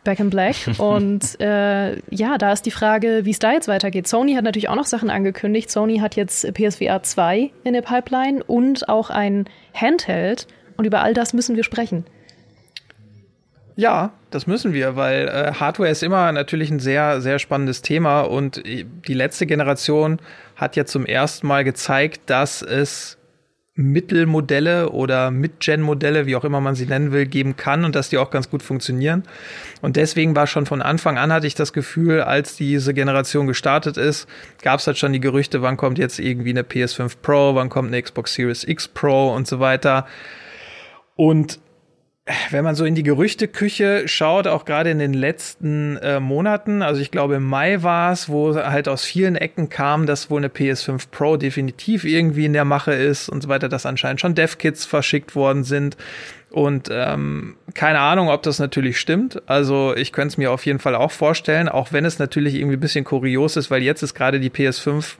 Back 0.04 0.20
in 0.20 0.30
Black. 0.30 0.56
Und 0.78 1.40
äh, 1.40 1.98
ja, 2.10 2.38
da 2.38 2.52
ist 2.52 2.66
die 2.66 2.72
Frage, 2.72 3.22
wie 3.24 3.32
es 3.32 3.40
da 3.40 3.52
jetzt 3.52 3.68
weitergeht. 3.68 4.08
Sony 4.08 4.34
hat 4.36 4.44
natürlich 4.44 4.70
auch 4.70 4.76
noch 4.76 4.86
Sachen 4.86 5.10
angekündigt. 5.10 5.72
Sony 5.72 6.00
hat 6.00 6.16
jetzt 6.16 6.52
PSVR 6.54 7.04
2 7.04 7.52
in 7.64 7.74
der 7.74 7.82
Pipeline 7.82 8.44
und 8.44 8.90
auch 8.90 9.10
ein 9.10 9.46
Handheld. 9.74 10.48
Und 10.78 10.86
über 10.86 11.02
all 11.02 11.14
das 11.14 11.34
müssen 11.34 11.56
wir 11.56 11.64
sprechen. 11.64 12.06
Ja, 13.76 14.12
das 14.30 14.46
müssen 14.46 14.74
wir, 14.74 14.96
weil 14.96 15.28
äh, 15.28 15.54
Hardware 15.54 15.90
ist 15.90 16.04
immer 16.04 16.32
natürlich 16.32 16.70
ein 16.70 16.80
sehr, 16.80 17.22
sehr 17.22 17.40
spannendes 17.40 17.82
Thema 17.82 18.22
und 18.22 18.62
die 18.64 19.14
letzte 19.14 19.48
Generation 19.48 20.20
hat 20.56 20.76
ja 20.76 20.86
zum 20.86 21.06
ersten 21.06 21.48
Mal 21.48 21.64
gezeigt, 21.64 22.22
dass 22.28 22.62
es 22.62 23.18
Mittelmodelle 23.76 24.90
oder 24.90 25.32
Mid-Gen-Modelle, 25.32 26.28
wie 26.28 26.36
auch 26.36 26.44
immer 26.44 26.62
man 26.62 26.76
sie 26.76 26.86
nennen 26.86 27.12
will, 27.12 27.26
geben 27.26 27.56
kann 27.56 27.86
und 27.86 27.96
dass 27.96 28.10
die 28.10 28.20
auch 28.20 28.30
ganz 28.30 28.50
gut 28.50 28.62
funktionieren. 28.62 29.24
Und 29.82 29.96
deswegen 29.96 30.36
war 30.36 30.46
schon 30.46 30.68
von 30.68 30.82
Anfang 30.84 31.18
an, 31.18 31.34
hatte 31.34 31.48
ich 31.48 31.56
das 31.56 31.74
Gefühl, 31.74 32.22
als 32.22 32.56
diese 32.56 32.94
Generation 32.94 33.48
gestartet 33.48 33.98
ist, 33.98 34.30
gab 34.62 34.80
es 34.80 34.86
halt 34.86 35.00
schon 35.00 35.12
die 35.12 35.20
Gerüchte, 35.20 35.64
wann 35.64 35.78
kommt 35.78 35.98
jetzt 35.98 36.20
irgendwie 36.20 36.52
eine 36.52 36.62
PS5 36.62 37.14
Pro, 37.22 37.56
wann 37.56 37.70
kommt 37.70 37.88
eine 37.88 38.02
Xbox 38.02 38.36
Series 38.36 38.64
X 38.64 38.88
Pro 38.88 39.34
und 39.34 39.48
so 39.48 39.60
weiter. 39.60 40.06
Und 41.16 41.60
wenn 42.52 42.64
man 42.64 42.76
so 42.76 42.86
in 42.86 42.96
die 42.96 43.04
Gerüchteküche 43.04 44.08
schaut, 44.08 44.48
auch 44.48 44.64
gerade 44.64 44.90
in 44.90 45.00
den 45.00 45.14
letzten 45.14 45.98
äh, 45.98 46.22
Monaten, 46.22 46.82
also 46.82 47.02
ich 47.02 47.12
glaube 47.12 47.36
im 47.36 47.44
Mai 47.44 47.84
war 47.84 48.14
es, 48.14 48.30
wo 48.30 48.56
halt 48.56 48.88
aus 48.88 49.04
vielen 49.04 49.36
Ecken 49.36 49.68
kam, 49.68 50.06
dass 50.06 50.30
wohl 50.30 50.38
eine 50.38 50.48
PS5 50.48 51.10
Pro 51.12 51.36
definitiv 51.36 52.06
irgendwie 52.06 52.46
in 52.46 52.54
der 52.54 52.64
Mache 52.64 52.94
ist 52.94 53.28
und 53.28 53.44
so 53.44 53.50
weiter, 53.50 53.68
dass 53.68 53.86
anscheinend 53.86 54.22
schon 54.22 54.36
Dev-Kits 54.36 54.86
verschickt 54.86 55.36
worden 55.36 55.66
sind. 55.66 55.98
Und 56.50 56.88
ähm, 56.92 57.58
keine 57.74 58.00
Ahnung, 58.00 58.30
ob 58.30 58.44
das 58.44 58.60
natürlich 58.60 59.00
stimmt. 59.00 59.42
Also 59.50 59.94
ich 59.96 60.14
könnte 60.14 60.34
es 60.34 60.38
mir 60.38 60.52
auf 60.52 60.66
jeden 60.66 60.80
Fall 60.80 60.96
auch 60.96 61.12
vorstellen, 61.12 61.68
auch 61.68 61.92
wenn 61.92 62.06
es 62.06 62.20
natürlich 62.20 62.56
irgendwie 62.56 62.78
ein 62.78 62.80
bisschen 62.82 63.04
kurios 63.04 63.58
ist, 63.58 63.70
weil 63.70 63.82
jetzt 63.82 64.02
ist 64.02 64.14
gerade 64.14 64.40
die 64.40 64.52
PS5 64.52 65.16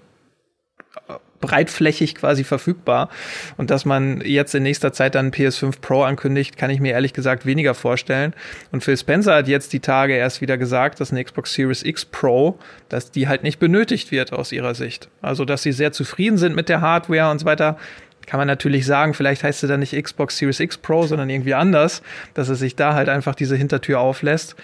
breitflächig 1.44 2.16
quasi 2.16 2.46
verfügbar. 2.46 3.10
Und 3.58 3.70
dass 3.70 3.84
man 3.84 4.22
jetzt 4.22 4.56
in 4.56 4.64
nächster 4.64 4.94
Zeit 4.94 5.16
dann 5.16 5.32
PS5 5.32 5.82
Pro 5.82 6.04
ankündigt, 6.04 6.56
kann 6.58 6.70
ich 6.70 6.80
mir 6.80 6.94
ehrlich 6.94 7.12
gesagt 7.12 7.46
weniger 7.46 7.74
vorstellen. 7.74 8.34
Und 8.72 8.82
Phil 8.82 8.96
Spencer 8.96 9.36
hat 9.36 9.50
jetzt 9.50 9.74
die 9.74 9.82
Tage 9.82 10.16
erst 10.16 10.40
wieder 10.40 10.58
gesagt, 10.58 11.02
dass 11.02 11.12
eine 11.12 11.22
Xbox 11.22 11.54
Series 11.54 11.84
X 11.84 12.06
Pro, 12.06 12.58
dass 12.88 13.12
die 13.12 13.28
halt 13.28 13.44
nicht 13.44 13.60
benötigt 13.60 14.12
wird 14.12 14.32
aus 14.32 14.54
ihrer 14.54 14.74
Sicht. 14.74 15.10
Also, 15.22 15.44
dass 15.44 15.64
sie 15.64 15.74
sehr 15.74 15.92
zufrieden 15.92 16.38
sind 16.38 16.56
mit 16.56 16.70
der 16.70 16.80
Hardware 16.80 17.30
und 17.30 17.40
so 17.40 17.46
weiter. 17.46 17.78
Kann 18.26 18.38
man 18.38 18.48
natürlich 18.48 18.86
sagen, 18.86 19.14
vielleicht 19.14 19.44
heißt 19.44 19.60
sie 19.60 19.68
dann 19.68 19.82
nicht 19.82 20.02
Xbox 20.02 20.38
Series 20.38 20.62
X 20.62 20.78
Pro, 20.78 21.06
sondern 21.06 21.30
irgendwie 21.30 21.56
anders, 21.56 22.02
dass 22.36 22.48
es 22.48 22.60
sich 22.60 22.78
da 22.78 22.94
halt 22.94 23.10
einfach 23.10 23.36
diese 23.36 23.58
Hintertür 23.58 24.00
auflässt. 24.00 24.56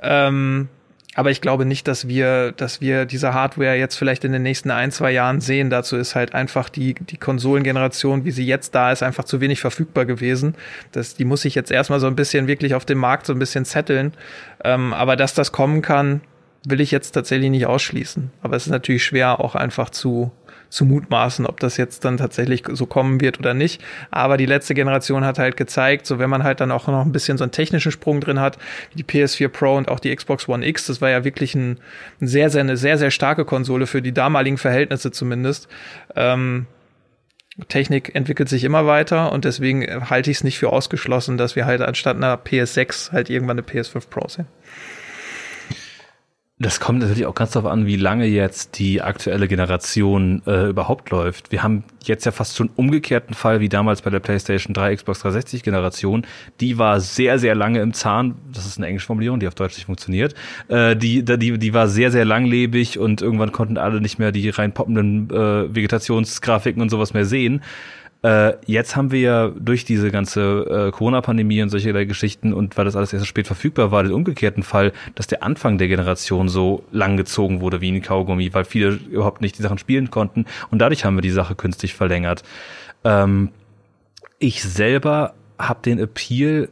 Ähm, 0.00 0.68
aber 1.16 1.30
ich 1.30 1.40
glaube 1.40 1.64
nicht, 1.64 1.88
dass 1.88 2.06
wir, 2.06 2.52
dass 2.52 2.80
wir 2.80 3.04
diese 3.04 3.34
Hardware 3.34 3.74
jetzt 3.74 3.96
vielleicht 3.96 4.24
in 4.24 4.32
den 4.32 4.42
nächsten 4.42 4.70
ein, 4.70 4.92
zwei 4.92 5.10
Jahren 5.10 5.40
sehen. 5.40 5.68
Dazu 5.68 5.96
ist 5.96 6.14
halt 6.14 6.34
einfach 6.34 6.68
die, 6.68 6.94
die 6.94 7.16
Konsolengeneration, 7.16 8.24
wie 8.24 8.30
sie 8.30 8.46
jetzt 8.46 8.74
da 8.76 8.92
ist, 8.92 9.02
einfach 9.02 9.24
zu 9.24 9.40
wenig 9.40 9.60
verfügbar 9.60 10.06
gewesen. 10.06 10.54
Das, 10.92 11.16
die 11.16 11.24
muss 11.24 11.42
sich 11.42 11.56
jetzt 11.56 11.72
erstmal 11.72 11.98
so 11.98 12.06
ein 12.06 12.14
bisschen 12.14 12.46
wirklich 12.46 12.74
auf 12.74 12.84
dem 12.84 12.98
Markt 12.98 13.26
so 13.26 13.32
ein 13.32 13.40
bisschen 13.40 13.64
zetteln. 13.64 14.12
Ähm, 14.62 14.92
aber 14.92 15.16
dass 15.16 15.34
das 15.34 15.50
kommen 15.50 15.82
kann, 15.82 16.20
will 16.64 16.80
ich 16.80 16.90
jetzt 16.92 17.12
tatsächlich 17.12 17.50
nicht 17.50 17.66
ausschließen. 17.66 18.30
Aber 18.42 18.56
es 18.56 18.66
ist 18.66 18.72
natürlich 18.72 19.04
schwer, 19.04 19.40
auch 19.40 19.54
einfach 19.56 19.90
zu, 19.90 20.30
zu 20.70 20.84
mutmaßen, 20.84 21.46
ob 21.46 21.60
das 21.60 21.76
jetzt 21.76 22.04
dann 22.04 22.16
tatsächlich 22.16 22.64
so 22.72 22.86
kommen 22.86 23.20
wird 23.20 23.38
oder 23.38 23.52
nicht. 23.52 23.82
Aber 24.10 24.36
die 24.36 24.46
letzte 24.46 24.74
Generation 24.74 25.24
hat 25.24 25.38
halt 25.38 25.56
gezeigt, 25.56 26.06
so 26.06 26.18
wenn 26.18 26.30
man 26.30 26.44
halt 26.44 26.60
dann 26.60 26.70
auch 26.72 26.86
noch 26.86 27.04
ein 27.04 27.12
bisschen 27.12 27.36
so 27.36 27.44
einen 27.44 27.52
technischen 27.52 27.92
Sprung 27.92 28.20
drin 28.20 28.40
hat, 28.40 28.56
wie 28.94 29.02
die 29.02 29.04
PS4 29.04 29.48
Pro 29.48 29.76
und 29.76 29.88
auch 29.88 30.00
die 30.00 30.14
Xbox 30.14 30.48
One 30.48 30.66
X, 30.66 30.86
das 30.86 31.00
war 31.00 31.10
ja 31.10 31.24
wirklich 31.24 31.54
ein, 31.54 31.78
ein 32.20 32.28
sehr, 32.28 32.48
sehr, 32.48 32.62
eine 32.62 32.76
sehr, 32.76 32.96
sehr 32.96 33.10
starke 33.10 33.44
Konsole 33.44 33.86
für 33.86 34.00
die 34.00 34.12
damaligen 34.12 34.58
Verhältnisse 34.58 35.10
zumindest. 35.10 35.68
Ähm, 36.14 36.66
Technik 37.68 38.14
entwickelt 38.14 38.48
sich 38.48 38.64
immer 38.64 38.86
weiter 38.86 39.32
und 39.32 39.44
deswegen 39.44 40.08
halte 40.08 40.30
ich 40.30 40.38
es 40.38 40.44
nicht 40.44 40.58
für 40.58 40.70
ausgeschlossen, 40.70 41.36
dass 41.36 41.56
wir 41.56 41.66
halt 41.66 41.82
anstatt 41.82 42.16
einer 42.16 42.36
PS6 42.36 43.12
halt 43.12 43.28
irgendwann 43.28 43.58
eine 43.58 43.66
PS5 43.66 44.08
Pro 44.08 44.28
sehen. 44.28 44.46
Das 46.62 46.78
kommt 46.78 46.98
natürlich 46.98 47.24
auch 47.24 47.34
ganz 47.34 47.52
darauf 47.52 47.72
an, 47.72 47.86
wie 47.86 47.96
lange 47.96 48.26
jetzt 48.26 48.78
die 48.78 49.00
aktuelle 49.00 49.48
Generation 49.48 50.42
äh, 50.46 50.68
überhaupt 50.68 51.08
läuft. 51.08 51.50
Wir 51.52 51.62
haben 51.62 51.84
jetzt 52.04 52.26
ja 52.26 52.32
fast 52.32 52.54
schon 52.54 52.68
umgekehrten 52.76 53.34
Fall 53.34 53.60
wie 53.60 53.70
damals 53.70 54.02
bei 54.02 54.10
der 54.10 54.20
PlayStation 54.20 54.74
3, 54.74 54.96
Xbox 54.96 55.20
360 55.20 55.62
Generation. 55.62 56.26
Die 56.60 56.76
war 56.76 57.00
sehr, 57.00 57.38
sehr 57.38 57.54
lange 57.54 57.80
im 57.80 57.94
Zahn. 57.94 58.34
Das 58.52 58.66
ist 58.66 58.76
eine 58.76 58.88
englische 58.88 59.06
Formulierung, 59.06 59.40
die 59.40 59.48
auf 59.48 59.54
Deutsch 59.54 59.76
nicht 59.76 59.86
funktioniert. 59.86 60.34
Äh, 60.68 60.96
die, 60.96 61.24
die, 61.24 61.58
die 61.58 61.72
war 61.72 61.88
sehr, 61.88 62.10
sehr 62.10 62.26
langlebig 62.26 62.98
und 62.98 63.22
irgendwann 63.22 63.52
konnten 63.52 63.78
alle 63.78 64.02
nicht 64.02 64.18
mehr 64.18 64.30
die 64.30 64.50
rein 64.50 64.72
poppenden 64.72 65.30
äh, 65.30 65.74
Vegetationsgrafiken 65.74 66.82
und 66.82 66.90
sowas 66.90 67.14
mehr 67.14 67.24
sehen. 67.24 67.62
Äh, 68.22 68.54
jetzt 68.66 68.96
haben 68.96 69.12
wir 69.12 69.20
ja 69.20 69.48
durch 69.48 69.84
diese 69.86 70.10
ganze 70.10 70.88
äh, 70.88 70.90
Corona-Pandemie 70.90 71.62
und 71.62 71.70
solche 71.70 72.06
Geschichten 72.06 72.52
und 72.52 72.76
weil 72.76 72.84
das 72.84 72.94
alles 72.94 73.12
erst 73.12 73.22
so 73.22 73.26
spät 73.26 73.46
verfügbar 73.46 73.92
war, 73.92 74.02
den 74.02 74.12
umgekehrten 74.12 74.62
Fall, 74.62 74.92
dass 75.14 75.26
der 75.26 75.42
Anfang 75.42 75.78
der 75.78 75.88
Generation 75.88 76.48
so 76.48 76.84
lang 76.92 77.16
gezogen 77.16 77.62
wurde 77.62 77.80
wie 77.80 77.90
ein 77.90 78.02
Kaugummi, 78.02 78.52
weil 78.52 78.64
viele 78.64 78.90
überhaupt 79.10 79.40
nicht 79.40 79.56
die 79.58 79.62
Sachen 79.62 79.78
spielen 79.78 80.10
konnten 80.10 80.44
und 80.70 80.80
dadurch 80.80 81.04
haben 81.06 81.16
wir 81.16 81.22
die 81.22 81.30
Sache 81.30 81.54
künstlich 81.54 81.94
verlängert. 81.94 82.42
Ähm, 83.04 83.50
ich 84.38 84.62
selber 84.62 85.32
habe 85.58 85.80
den 85.82 85.98
Appeal 85.98 86.68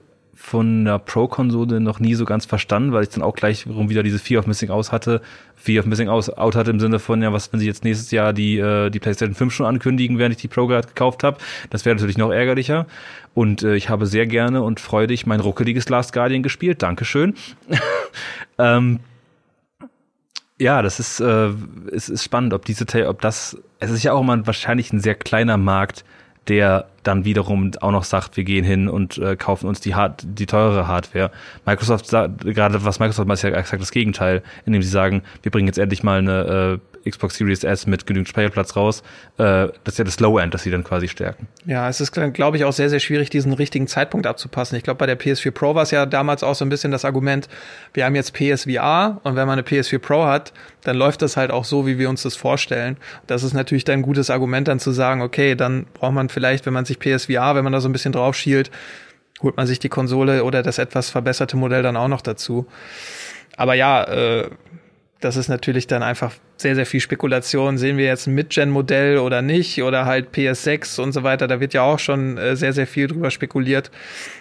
von 0.49 0.81
einer 0.81 0.99
Pro-Konsole 0.99 1.79
noch 1.79 2.01
nie 2.01 2.15
so 2.15 2.25
ganz 2.25 2.47
verstanden, 2.47 2.93
weil 2.93 3.03
ich 3.03 3.11
dann 3.11 3.23
auch 3.23 3.35
gleich 3.35 3.67
wieder 3.67 4.03
diese 4.03 4.19
Fear 4.19 4.41
of 4.41 4.47
Missing 4.47 4.71
Out 4.71 4.93
hatte, 4.93 5.21
Fear 5.57 5.81
of 5.81 5.87
Missing 5.87 6.09
Out 6.09 6.57
hatte 6.57 6.71
im 6.71 6.81
Sinne 6.81 6.99
von, 6.99 7.21
ja, 7.21 7.33
was, 7.35 7.53
wenn 7.53 7.61
sie 7.61 7.67
jetzt 7.67 7.85
nächstes 7.85 8.11
Jahr 8.11 8.33
die, 8.33 8.59
äh, 8.59 8.89
die 8.89 8.99
PlayStation 8.99 9.35
5 9.35 9.53
schon 9.53 9.67
ankündigen, 9.67 10.19
während 10.19 10.35
ich 10.35 10.41
die 10.41 10.49
Pro 10.49 10.67
gerade 10.67 10.89
gekauft 10.89 11.23
habe. 11.23 11.37
Das 11.69 11.85
wäre 11.85 11.95
natürlich 11.95 12.17
noch 12.17 12.31
ärgerlicher. 12.31 12.87
Und 13.35 13.63
äh, 13.63 13.77
ich 13.77 13.91
habe 13.91 14.07
sehr 14.07 14.27
gerne 14.27 14.63
und 14.63 14.81
freudig 14.81 15.27
mein 15.27 15.41
ruckeliges 15.41 15.89
Last 15.91 16.15
Guardian 16.15 16.43
gespielt. 16.43 16.83
Dankeschön. 16.83 17.35
ähm, 18.59 19.01
ja, 20.59 20.81
das 20.81 20.99
ist, 20.99 21.21
äh, 21.21 21.51
es 21.93 22.09
ist 22.09 22.25
spannend, 22.25 22.55
ob 22.55 22.65
diese, 22.65 22.87
ob 23.07 23.21
das, 23.21 23.59
es 23.81 23.91
ist 23.91 24.03
ja 24.03 24.15
auch 24.15 24.23
immer 24.23 24.47
wahrscheinlich 24.47 24.95
ein 24.95 25.01
sehr 25.01 25.15
kleiner 25.15 25.59
Markt, 25.59 26.05
der 26.49 26.89
dann 27.03 27.25
wiederum 27.25 27.71
auch 27.81 27.93
noch 27.93 28.05
sagt, 28.05 28.37
wir 28.37 28.45
gehen 28.45 28.65
hin 28.65 28.89
und 28.89 29.19
äh, 29.19 29.37
kaufen 29.37 29.67
uns 29.67 29.81
die, 29.81 29.95
Hard 29.95 30.23
die 30.25 30.47
teure 30.47 30.87
Hardware. 30.87 31.31
Microsoft 31.67 32.07
sagt, 32.07 32.41
gerade 32.45 32.85
was 32.85 32.99
Microsoft 32.99 33.29
macht, 33.29 33.39
ist 33.39 33.43
ja 33.43 33.51
exakt 33.51 33.81
das 33.81 33.91
Gegenteil, 33.91 34.43
indem 34.67 34.83
sie 34.83 34.89
sagen, 34.89 35.23
wir 35.43 35.51
bringen 35.51 35.67
jetzt 35.67 35.79
endlich 35.79 36.03
mal 36.03 36.19
eine 36.19 36.81
äh, 37.05 37.11
Xbox 37.11 37.37
Series 37.37 37.65
S 37.65 37.87
mit 37.87 38.07
genügend 38.07 38.29
Speicherplatz 38.29 38.77
raus. 38.77 39.03
Äh, 39.39 39.69
das 39.85 39.95
ist 39.95 39.99
ja 39.99 40.05
das 40.05 40.21
Low 40.21 40.39
End, 40.39 40.55
das 40.55 40.63
sie 40.63 40.71
dann 40.71 40.85
quasi 40.85 41.09
stärken. 41.09 41.47
Ja, 41.65 41.89
es 41.89 42.01
ist, 42.01 42.13
glaube 42.13 42.57
ich, 42.57 42.65
auch 42.65 42.73
sehr, 42.73 42.91
sehr 42.91 43.01
schwierig, 43.01 43.31
diesen 43.31 43.53
richtigen 43.53 43.87
Zeitpunkt 43.87 44.27
abzupassen. 44.27 44.77
Ich 44.77 44.83
glaube, 44.83 44.99
bei 44.99 45.07
der 45.07 45.19
PS4 45.19 45.51
Pro 45.51 45.75
war 45.75 45.83
es 45.83 45.91
ja 45.91 46.07
damals 46.07 46.43
auch 46.43 46.55
so 46.55 46.65
ein 46.65 46.69
bisschen 46.69 46.93
das 46.93 47.05
Argument, 47.05 47.49
wir 47.95 48.05
haben 48.05 48.15
jetzt 48.15 48.35
PSVR 48.35 49.21
und 49.23 49.37
wenn 49.37 49.47
man 49.47 49.59
eine 49.59 49.63
PS4 49.63 49.99
Pro 49.99 50.25
hat, 50.25 50.53
dann 50.85 50.97
läuft 50.97 51.23
das 51.23 51.37
halt 51.37 51.51
auch 51.51 51.65
so, 51.65 51.87
wie 51.87 51.99
wir 51.99 52.09
uns 52.09 52.23
das 52.23 52.37
vorstellen. 52.37 52.97
Das 53.27 53.43
ist 53.43 53.53
natürlich 53.53 53.85
dann 53.85 54.01
ein 54.01 54.03
gutes 54.03 54.31
Argument, 54.31 54.69
dann 54.69 54.79
zu 54.79 54.91
sagen, 54.91 55.23
okay, 55.23 55.55
dann 55.55 55.87
braucht 55.95 56.13
man 56.13 56.29
vielleicht, 56.29 56.67
wenn 56.67 56.73
man 56.73 56.85
sich 56.85 56.98
PSVR, 56.99 57.55
wenn 57.55 57.65
man 57.65 57.73
da 57.73 57.81
so 57.81 57.89
ein 57.89 57.93
bisschen 57.93 58.13
drauf 58.13 58.37
schielt, 58.37 58.71
holt 59.43 59.57
man 59.57 59.67
sich 59.67 59.79
die 59.79 59.89
Konsole 59.89 60.45
oder 60.45 60.63
das 60.63 60.79
etwas 60.79 61.11
verbesserte 61.11 61.57
Modell 61.57 61.83
dann 61.83 61.97
auch 61.97 62.09
noch 62.09 62.23
dazu. 62.23 62.67
Aber 63.57 63.75
ja, 63.75 64.05
äh, 64.05 64.51
das 65.21 65.37
ist 65.37 65.49
natürlich 65.49 65.87
dann 65.87 66.03
einfach 66.03 66.33
sehr, 66.57 66.75
sehr 66.75 66.87
viel 66.87 67.01
Spekulation. 67.01 67.79
Sehen 67.79 67.97
wir 67.97 68.07
jetzt 68.07 68.27
ein 68.27 68.35
Mid-Gen-Modell 68.35 69.19
oder 69.19 69.43
nicht 69.43 69.83
oder 69.83 70.07
halt 70.07 70.33
PS6 70.33 71.01
und 71.01 71.13
so 71.13 71.23
weiter. 71.25 71.49
Da 71.49 71.61
wird 71.61 71.75
ja 71.75 71.83
auch 71.83 71.99
schon 71.99 72.39
äh, 72.39 72.57
sehr, 72.57 72.73
sehr 72.73 72.87
viel 72.87 73.09
drüber 73.09 73.31
spekuliert. 73.31 73.91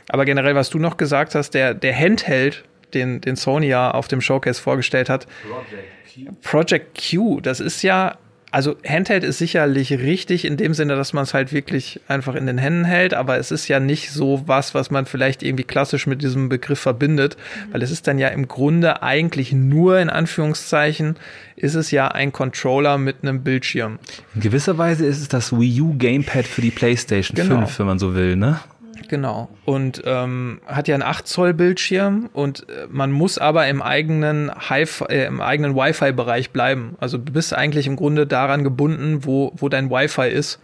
Aber 0.10 0.26
generell, 0.26 0.56
was 0.56 0.70
du 0.70 0.78
noch 0.78 0.98
gesagt 0.98 1.36
hast, 1.36 1.52
der, 1.52 1.74
der 1.74 1.98
Handheld, 1.98 2.64
den, 2.94 3.22
den 3.22 3.36
Sony 3.36 3.68
ja 3.68 3.92
auf 3.92 4.08
dem 4.08 4.22
Showcase 4.22 4.62
vorgestellt 4.62 5.10
hat. 5.10 5.28
Project 5.48 6.14
Q. 6.14 6.36
Project 6.42 7.10
Q, 7.12 7.42
das 7.42 7.60
ist 7.60 7.82
ja 7.82 8.18
also 8.58 8.76
Handheld 8.84 9.24
ist 9.24 9.38
sicherlich 9.38 9.92
richtig 9.92 10.44
in 10.44 10.58
dem 10.58 10.74
Sinne, 10.74 10.96
dass 10.96 11.14
man 11.14 11.22
es 11.22 11.36
halt 11.36 11.54
wirklich 11.54 12.02
einfach 12.08 12.34
in 12.34 12.48
den 12.48 12.58
Händen 12.58 12.86
hält, 12.86 13.14
aber 13.14 13.38
es 13.38 13.52
ist 13.52 13.68
ja 13.68 13.80
nicht 13.80 14.10
so 14.10 14.42
was, 14.48 14.74
was 14.74 14.90
man 14.90 15.06
vielleicht 15.06 15.44
irgendwie 15.44 15.64
klassisch 15.64 16.08
mit 16.08 16.24
diesem 16.24 16.50
Begriff 16.50 16.80
verbindet, 16.80 17.38
mhm. 17.38 17.74
weil 17.74 17.84
es 17.84 17.92
ist 17.92 18.08
dann 18.08 18.18
ja 18.18 18.30
im 18.30 18.48
Grunde 18.48 19.04
eigentlich 19.04 19.54
nur 19.54 20.00
in 20.00 20.10
Anführungszeichen 20.10 21.18
ist 21.56 21.76
es 21.76 21.92
ja 21.92 22.08
ein 22.08 22.32
Controller 22.32 22.98
mit 22.98 23.18
einem 23.22 23.44
Bildschirm. 23.44 24.00
In 24.34 24.42
gewisser 24.42 24.80
Weise 24.80 25.06
ist 25.06 25.22
es 25.22 25.28
das 25.28 25.54
Wii 25.54 25.82
U 25.82 25.96
Gamepad 25.96 26.48
für 26.48 26.62
die 26.62 26.72
PlayStation 26.72 27.36
genau. 27.36 27.60
5, 27.60 27.78
wenn 27.78 27.86
man 27.86 28.00
so 28.00 28.16
will, 28.16 28.38
ne? 28.38 28.60
Genau. 29.08 29.50
Und 29.66 30.02
ähm, 30.06 30.60
hat 30.66 30.88
ja 30.88 30.96
einen 30.96 31.04
8 31.04 31.28
Zoll 31.28 31.54
Bildschirm 31.54 32.30
und 32.34 32.68
äh, 32.70 32.88
man 32.90 33.12
muss 33.12 33.38
aber 33.38 33.68
im 33.68 33.82
eigenen 33.82 34.52
Hi 34.70 34.86
äh, 35.10 35.26
im 35.26 35.42
eigenen 35.42 35.76
Wi-Fi-Bereich 35.76 36.52
bleiben. 36.52 36.96
Also 37.00 37.18
du 37.18 37.32
bist 37.32 37.54
eigentlich 37.54 37.88
im 37.88 37.96
Grunde 37.96 38.28
daran 38.28 38.64
gebunden, 38.64 39.26
wo, 39.26 39.52
wo 39.56 39.70
dein 39.70 39.90
Wi-Fi 39.90 40.30
ist. 40.30 40.60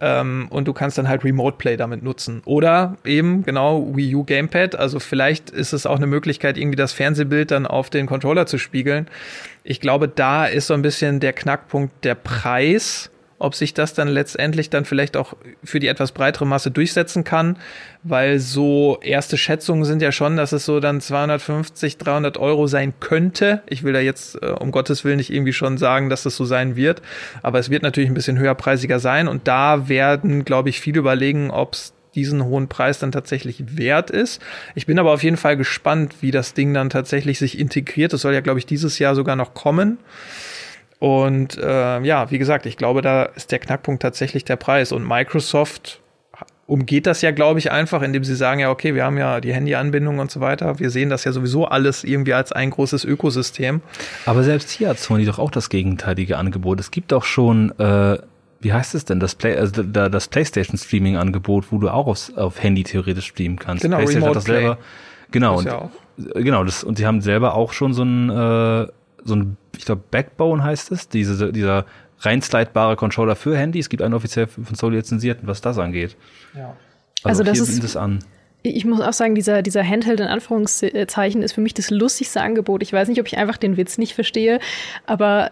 Ähm, 0.00 0.48
und 0.50 0.66
du 0.66 0.72
kannst 0.72 0.98
dann 0.98 1.08
halt 1.08 1.24
Remote 1.24 1.58
Play 1.58 1.76
damit 1.76 2.02
nutzen. 2.02 2.42
Oder 2.44 2.96
eben 3.04 3.44
genau 3.44 3.94
Wii 3.94 4.16
U 4.16 4.24
Gamepad. 4.24 4.74
Also 4.74 4.98
vielleicht 4.98 5.50
ist 5.50 5.72
es 5.72 5.86
auch 5.86 5.96
eine 5.96 6.08
Möglichkeit, 6.08 6.58
irgendwie 6.58 6.76
das 6.76 6.92
Fernsehbild 6.92 7.52
dann 7.52 7.66
auf 7.66 7.88
den 7.88 8.06
Controller 8.06 8.46
zu 8.46 8.58
spiegeln. 8.58 9.06
Ich 9.62 9.80
glaube, 9.80 10.08
da 10.08 10.46
ist 10.46 10.66
so 10.66 10.74
ein 10.74 10.82
bisschen 10.82 11.20
der 11.20 11.32
Knackpunkt 11.32 12.04
der 12.04 12.16
Preis 12.16 13.11
ob 13.42 13.54
sich 13.56 13.74
das 13.74 13.92
dann 13.92 14.08
letztendlich 14.08 14.70
dann 14.70 14.84
vielleicht 14.84 15.16
auch 15.16 15.34
für 15.64 15.80
die 15.80 15.88
etwas 15.88 16.12
breitere 16.12 16.46
Masse 16.46 16.70
durchsetzen 16.70 17.24
kann, 17.24 17.58
weil 18.04 18.38
so 18.38 18.98
erste 19.02 19.36
Schätzungen 19.36 19.84
sind 19.84 20.00
ja 20.00 20.12
schon, 20.12 20.36
dass 20.36 20.52
es 20.52 20.64
so 20.64 20.78
dann 20.78 21.00
250, 21.00 21.98
300 21.98 22.38
Euro 22.38 22.68
sein 22.68 22.94
könnte. 23.00 23.62
Ich 23.68 23.82
will 23.82 23.92
da 23.92 24.00
jetzt 24.00 24.40
äh, 24.40 24.46
um 24.46 24.70
Gottes 24.70 25.04
Willen 25.04 25.16
nicht 25.16 25.32
irgendwie 25.32 25.52
schon 25.52 25.76
sagen, 25.76 26.08
dass 26.08 26.22
das 26.22 26.36
so 26.36 26.44
sein 26.44 26.76
wird, 26.76 27.02
aber 27.42 27.58
es 27.58 27.68
wird 27.68 27.82
natürlich 27.82 28.10
ein 28.10 28.14
bisschen 28.14 28.38
höherpreisiger 28.38 29.00
sein 29.00 29.26
und 29.26 29.48
da 29.48 29.88
werden, 29.88 30.44
glaube 30.44 30.68
ich, 30.68 30.80
viele 30.80 31.00
überlegen, 31.00 31.50
ob 31.50 31.74
es 31.74 31.94
diesen 32.14 32.44
hohen 32.44 32.68
Preis 32.68 32.98
dann 32.98 33.10
tatsächlich 33.10 33.76
wert 33.76 34.10
ist. 34.10 34.40
Ich 34.74 34.86
bin 34.86 34.98
aber 34.98 35.12
auf 35.12 35.22
jeden 35.22 35.36
Fall 35.36 35.56
gespannt, 35.56 36.16
wie 36.20 36.30
das 36.30 36.54
Ding 36.54 36.74
dann 36.74 36.90
tatsächlich 36.90 37.38
sich 37.38 37.58
integriert. 37.58 38.12
Das 38.12 38.20
soll 38.20 38.34
ja, 38.34 38.40
glaube 38.40 38.58
ich, 38.58 38.66
dieses 38.66 38.98
Jahr 38.98 39.14
sogar 39.14 39.34
noch 39.34 39.54
kommen. 39.54 39.98
Und 41.02 41.58
äh, 41.58 42.00
ja, 42.02 42.30
wie 42.30 42.38
gesagt, 42.38 42.64
ich 42.64 42.76
glaube, 42.76 43.02
da 43.02 43.24
ist 43.24 43.50
der 43.50 43.58
Knackpunkt 43.58 44.02
tatsächlich 44.02 44.44
der 44.44 44.54
Preis. 44.54 44.92
Und 44.92 45.04
Microsoft 45.04 46.00
umgeht 46.68 47.08
das 47.08 47.22
ja, 47.22 47.32
glaube 47.32 47.58
ich, 47.58 47.72
einfach, 47.72 48.02
indem 48.02 48.22
sie 48.22 48.36
sagen, 48.36 48.60
ja, 48.60 48.70
okay, 48.70 48.94
wir 48.94 49.02
haben 49.02 49.18
ja 49.18 49.40
die 49.40 49.52
Handyanbindung 49.52 50.20
und 50.20 50.30
so 50.30 50.38
weiter. 50.38 50.78
Wir 50.78 50.90
sehen 50.90 51.10
das 51.10 51.24
ja 51.24 51.32
sowieso 51.32 51.64
alles 51.64 52.04
irgendwie 52.04 52.34
als 52.34 52.52
ein 52.52 52.70
großes 52.70 53.04
Ökosystem. 53.04 53.80
Aber 54.26 54.44
selbst 54.44 54.70
hier 54.70 54.90
hat 54.90 55.00
Sony 55.00 55.24
doch 55.24 55.40
auch 55.40 55.50
das 55.50 55.70
gegenteilige 55.70 56.38
Angebot. 56.38 56.78
Es 56.78 56.92
gibt 56.92 57.12
auch 57.12 57.24
schon, 57.24 57.76
äh, 57.80 58.18
wie 58.60 58.72
heißt 58.72 58.94
es 58.94 59.04
denn, 59.04 59.18
das, 59.18 59.34
Play 59.34 59.56
also 59.56 59.82
das 59.82 60.28
PlayStation 60.28 60.78
Streaming 60.78 61.16
Angebot, 61.16 61.72
wo 61.72 61.78
du 61.78 61.88
auch 61.88 62.06
aufs, 62.06 62.32
auf 62.36 62.62
Handy 62.62 62.84
theoretisch 62.84 63.26
streamen 63.26 63.58
kannst. 63.58 63.82
Genau, 63.82 63.96
PlayStation 63.96 64.22
Remote 64.22 64.38
hat 64.38 64.44
das 64.44 64.44
Play. 64.44 64.60
selber. 64.60 64.78
Genau. 65.32 65.58
Und, 65.58 65.64
ja 65.64 65.90
genau, 66.34 66.64
das, 66.64 66.84
und 66.84 66.98
sie 66.98 67.06
haben 67.06 67.20
selber 67.20 67.54
auch 67.54 67.72
schon 67.72 67.92
so 67.92 68.02
ein, 68.04 68.30
äh, 68.30 68.86
so 69.24 69.34
ein 69.34 69.56
ich 69.76 69.86
glaube, 69.86 70.02
Backbone 70.10 70.62
heißt 70.62 70.92
es, 70.92 71.08
diese, 71.08 71.52
dieser 71.52 71.86
rein 72.20 72.40
slidebare 72.40 72.96
Controller 72.96 73.34
für 73.34 73.56
Handy. 73.56 73.78
Es 73.78 73.88
gibt 73.88 74.02
einen 74.02 74.14
offiziell 74.14 74.46
von 74.46 74.74
Sony 74.74 74.96
lizenzierten, 74.96 75.48
was 75.48 75.60
das 75.60 75.78
angeht. 75.78 76.16
Ja. 76.54 76.76
Also, 77.24 77.42
also 77.42 77.44
das 77.44 77.58
ist, 77.58 77.82
das 77.82 77.96
an. 77.96 78.20
Ich 78.62 78.84
muss 78.84 79.00
auch 79.00 79.12
sagen, 79.12 79.34
dieser, 79.34 79.62
dieser 79.62 79.82
Handheld 79.82 80.20
in 80.20 80.26
Anführungszeichen 80.26 81.42
ist 81.42 81.52
für 81.52 81.60
mich 81.60 81.74
das 81.74 81.90
lustigste 81.90 82.40
Angebot. 82.40 82.82
Ich 82.82 82.92
weiß 82.92 83.08
nicht, 83.08 83.20
ob 83.20 83.26
ich 83.26 83.38
einfach 83.38 83.56
den 83.56 83.76
Witz 83.76 83.98
nicht 83.98 84.14
verstehe, 84.14 84.60
aber 85.06 85.50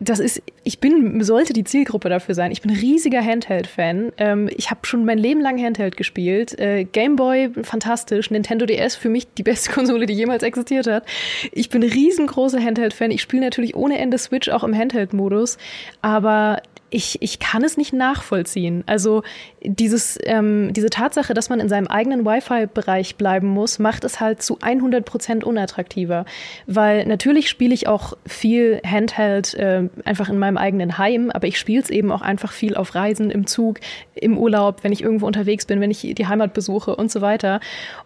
das 0.00 0.18
ist, 0.18 0.42
ich 0.62 0.80
bin, 0.80 1.22
sollte 1.22 1.52
die 1.52 1.64
Zielgruppe 1.64 2.08
dafür 2.08 2.34
sein. 2.34 2.50
Ich 2.50 2.62
bin 2.62 2.70
riesiger 2.70 3.24
Handheld-Fan. 3.24 4.12
Ähm, 4.18 4.50
ich 4.56 4.70
habe 4.70 4.80
schon 4.84 5.04
mein 5.04 5.18
Leben 5.18 5.40
lang 5.40 5.62
Handheld 5.62 5.96
gespielt. 5.96 6.58
Äh, 6.58 6.84
Game 6.84 7.16
Boy, 7.16 7.50
fantastisch. 7.62 8.30
Nintendo 8.30 8.66
DS, 8.66 8.96
für 8.96 9.08
mich 9.08 9.32
die 9.34 9.42
beste 9.42 9.72
Konsole, 9.74 10.06
die 10.06 10.14
jemals 10.14 10.42
existiert 10.42 10.86
hat. 10.86 11.04
Ich 11.52 11.68
bin 11.68 11.82
riesengroßer 11.82 12.62
Handheld-Fan. 12.62 13.10
Ich 13.10 13.22
spiele 13.22 13.42
natürlich 13.42 13.74
ohne 13.74 13.98
Ende 13.98 14.18
Switch 14.18 14.48
auch 14.48 14.64
im 14.64 14.76
Handheld-Modus. 14.76 15.58
Aber 16.02 16.60
ich, 16.94 17.20
ich 17.20 17.40
kann 17.40 17.64
es 17.64 17.76
nicht 17.76 17.92
nachvollziehen. 17.92 18.84
Also 18.86 19.24
dieses, 19.60 20.16
ähm, 20.22 20.72
diese 20.72 20.90
Tatsache, 20.90 21.34
dass 21.34 21.48
man 21.48 21.58
in 21.58 21.68
seinem 21.68 21.88
eigenen 21.88 22.24
Wi-Fi-Bereich 22.24 23.16
bleiben 23.16 23.48
muss, 23.48 23.80
macht 23.80 24.04
es 24.04 24.20
halt 24.20 24.42
zu 24.42 24.58
100 24.60 25.04
Prozent 25.04 25.42
unattraktiver. 25.42 26.24
Weil 26.68 27.04
natürlich 27.06 27.48
spiele 27.48 27.74
ich 27.74 27.88
auch 27.88 28.16
viel 28.26 28.80
Handheld 28.86 29.54
äh, 29.54 29.88
einfach 30.04 30.28
in 30.28 30.38
meinem 30.38 30.56
eigenen 30.56 30.96
Heim, 30.96 31.32
aber 31.32 31.48
ich 31.48 31.58
spiele 31.58 31.82
es 31.82 31.90
eben 31.90 32.12
auch 32.12 32.22
einfach 32.22 32.52
viel 32.52 32.76
auf 32.76 32.94
Reisen, 32.94 33.30
im 33.30 33.48
Zug, 33.48 33.80
im 34.14 34.38
Urlaub, 34.38 34.84
wenn 34.84 34.92
ich 34.92 35.02
irgendwo 35.02 35.26
unterwegs 35.26 35.66
bin, 35.66 35.80
wenn 35.80 35.90
ich 35.90 36.02
die 36.02 36.26
Heimat 36.28 36.54
besuche 36.54 36.94
und 36.94 37.10
so 37.10 37.20
weiter. 37.20 37.58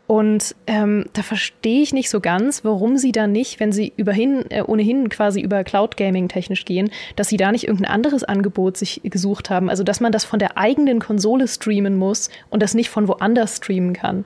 Und 0.08 0.56
ähm, 0.66 1.04
da 1.12 1.22
verstehe 1.22 1.82
ich 1.82 1.92
nicht 1.92 2.08
so 2.08 2.20
ganz, 2.20 2.64
warum 2.64 2.96
sie 2.96 3.12
da 3.12 3.26
nicht, 3.26 3.60
wenn 3.60 3.72
sie 3.72 3.92
überhin, 3.98 4.50
äh, 4.50 4.62
ohnehin 4.62 5.10
quasi 5.10 5.42
über 5.42 5.64
Cloud 5.64 5.98
Gaming 5.98 6.28
technisch 6.28 6.64
gehen, 6.64 6.90
dass 7.14 7.28
sie 7.28 7.36
da 7.36 7.52
nicht 7.52 7.68
irgendein 7.68 7.92
anderes 7.92 8.24
Angebot 8.24 8.78
sich 8.78 9.02
gesucht 9.04 9.50
haben. 9.50 9.68
Also 9.68 9.84
dass 9.84 10.00
man 10.00 10.10
das 10.10 10.24
von 10.24 10.38
der 10.38 10.56
eigenen 10.56 10.98
Konsole 10.98 11.46
streamen 11.46 11.96
muss 11.96 12.30
und 12.48 12.62
das 12.62 12.72
nicht 12.72 12.88
von 12.88 13.06
woanders 13.06 13.58
streamen 13.58 13.92
kann. 13.92 14.24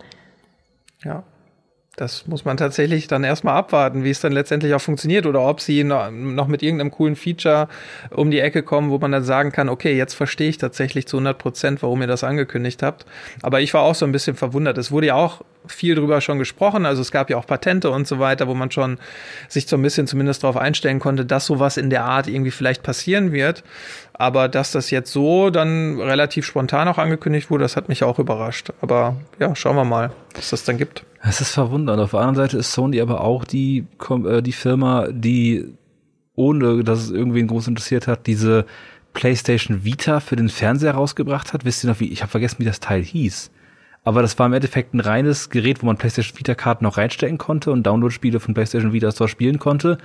Ja. 1.03 1.25
Das 1.97 2.27
muss 2.27 2.47
man 2.47 2.57
tatsächlich 2.57 3.07
dann 3.07 3.23
erstmal 3.23 3.55
abwarten, 3.55 4.03
wie 4.03 4.11
es 4.11 4.21
dann 4.21 4.33
letztendlich 4.33 4.73
auch 4.73 4.81
funktioniert 4.81 5.27
oder 5.27 5.47
ob 5.47 5.61
sie 5.61 5.85
noch, 5.85 6.11
mit 6.11 6.63
irgendeinem 6.63 6.91
coolen 6.91 7.17
Feature 7.17 7.69
um 8.11 8.31
die 8.31 8.41
Ecke 8.41 8.63
kommen, 8.63 8.91
wo 8.91 8.99
man 8.99 9.13
dann 9.13 9.25
sagen 9.25 9.53
kann, 9.53 9.69
okay, 9.69 9.95
jetzt 9.95 10.15
verstehe 10.15 10.49
ich 10.49 10.57
tatsächlich 10.57 11.07
zu 11.07 11.19
100 11.19 11.37
Prozent, 11.37 11.83
warum 11.83 12.01
ihr 12.01 12.07
das 12.07 12.25
angekündigt 12.25 12.83
habt. 12.83 13.05
Aber 13.43 13.61
ich 13.61 13.75
war 13.75 13.83
auch 13.83 13.95
so 13.95 14.07
ein 14.07 14.13
bisschen 14.13 14.37
verwundert. 14.37 14.79
Es 14.79 14.91
wurde 14.91 15.09
ja 15.09 15.17
auch 15.17 15.43
viel 15.67 15.95
drüber 15.95 16.23
schon 16.23 16.39
gesprochen. 16.39 16.87
Also 16.87 17.03
es 17.03 17.13
gab 17.13 17.29
ja 17.29 17.37
auch 17.37 17.47
Patente 17.47 17.91
und 17.91 18.09
so 18.09 18.19
weiter, 18.19 18.49
wo 18.49 18.55
man 18.55 18.71
schon 18.71 18.99
sich 19.49 19.67
so 19.67 19.77
ein 19.77 19.83
bisschen 19.83 20.07
zumindest 20.07 20.45
darauf 20.45 20.57
einstellen 20.57 20.99
konnte, 20.99 21.27
dass 21.27 21.45
sowas 21.45 21.77
in 21.77 21.91
der 21.91 22.05
Art 22.05 22.27
irgendwie 22.27 22.51
vielleicht 22.51 22.83
passieren 22.83 23.33
wird. 23.33 23.65
Aber 24.15 24.49
dass 24.49 24.73
das 24.73 24.91
jetzt 24.91 25.13
so 25.13 25.51
dann 25.51 26.01
relativ 26.01 26.47
spontan 26.47 26.89
auch 26.89 26.99
angekündigt 26.99 27.51
wurde, 27.51 27.65
das 27.65 27.77
hat 27.77 27.91
mich 27.91 28.03
auch 28.03 28.19
überrascht. 28.19 28.73
Aber 28.81 29.17
ja, 29.39 29.55
schauen 29.55 29.77
wir 29.77 29.85
mal, 29.85 30.11
was 30.35 30.51
das 30.51 30.65
dann 30.65 30.79
gibt. 30.79 31.05
Es 31.25 31.41
ist 31.41 31.53
verwundernd. 31.53 32.01
Auf 32.01 32.11
der 32.11 32.21
anderen 32.21 32.37
Seite 32.37 32.59
ist 32.59 32.73
Sony 32.73 33.01
aber 33.01 33.21
auch 33.21 33.45
die, 33.45 33.87
äh, 34.27 34.43
die 34.43 34.53
Firma, 34.53 35.07
die, 35.09 35.73
ohne 36.35 36.83
dass 36.83 36.99
es 36.99 37.11
irgendwen 37.11 37.47
groß 37.47 37.69
interessiert 37.69 38.09
hat, 38.09 38.27
diese 38.27 38.67
PlayStation 39.13 39.85
Vita 39.85 40.21
für 40.21 40.37
den 40.37 40.49
Fernseher 40.49 40.95
rausgebracht 40.95 41.53
hat. 41.53 41.65
Wisst 41.65 41.85
ihr 41.85 41.91
noch, 41.91 42.01
wie, 42.01 42.09
ich 42.09 42.23
habe 42.23 42.31
vergessen, 42.31 42.57
wie 42.59 42.65
das 42.65 42.81
Teil 42.81 43.03
hieß. 43.03 43.51
Aber 44.05 44.21
das 44.21 44.37
war 44.39 44.47
im 44.47 44.53
Endeffekt 44.53 44.95
ein 44.95 45.01
reines 45.01 45.49
Gerät, 45.49 45.81
wo 45.81 45.87
man 45.87 45.97
PlayStation 45.97 46.37
Vita-Karten 46.37 46.83
noch 46.85 46.99
reinstecken 46.99 47.39
konnte 47.39 47.71
und 47.71 47.85
Download-Spiele 47.85 48.41
von 48.41 48.55
PlayStation 48.55 48.93
Vita 48.93 49.15
zwar 49.15 49.29
spielen 49.29 49.61
konnte, 49.61 49.99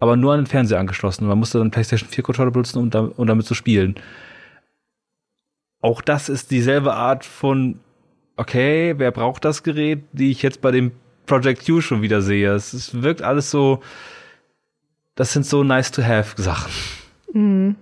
aber 0.00 0.16
nur 0.16 0.32
an 0.32 0.40
den 0.40 0.46
Fernseher 0.46 0.78
angeschlossen. 0.80 1.26
Man 1.26 1.38
musste 1.38 1.58
dann 1.58 1.70
PlayStation 1.70 2.08
4 2.08 2.24
Controller 2.24 2.50
benutzen, 2.52 2.88
da, 2.88 3.00
um 3.00 3.26
damit 3.26 3.44
zu 3.44 3.54
spielen. 3.54 3.96
Auch 5.82 6.00
das 6.00 6.30
ist 6.30 6.50
dieselbe 6.50 6.94
Art 6.94 7.26
von 7.26 7.80
okay, 8.36 8.94
wer 8.96 9.10
braucht 9.10 9.44
das 9.44 9.62
Gerät, 9.62 10.04
die 10.12 10.30
ich 10.30 10.42
jetzt 10.42 10.60
bei 10.60 10.70
dem 10.70 10.92
Project 11.26 11.66
Q 11.66 11.80
schon 11.80 12.02
wieder 12.02 12.22
sehe. 12.22 12.52
Es, 12.52 12.72
es 12.72 13.02
wirkt 13.02 13.22
alles 13.22 13.50
so, 13.50 13.80
das 15.14 15.32
sind 15.32 15.46
so 15.46 15.64
nice 15.64 15.90
to 15.90 16.02
have 16.02 16.40
Sachen. 16.40 16.72
Mhm. 17.32 17.76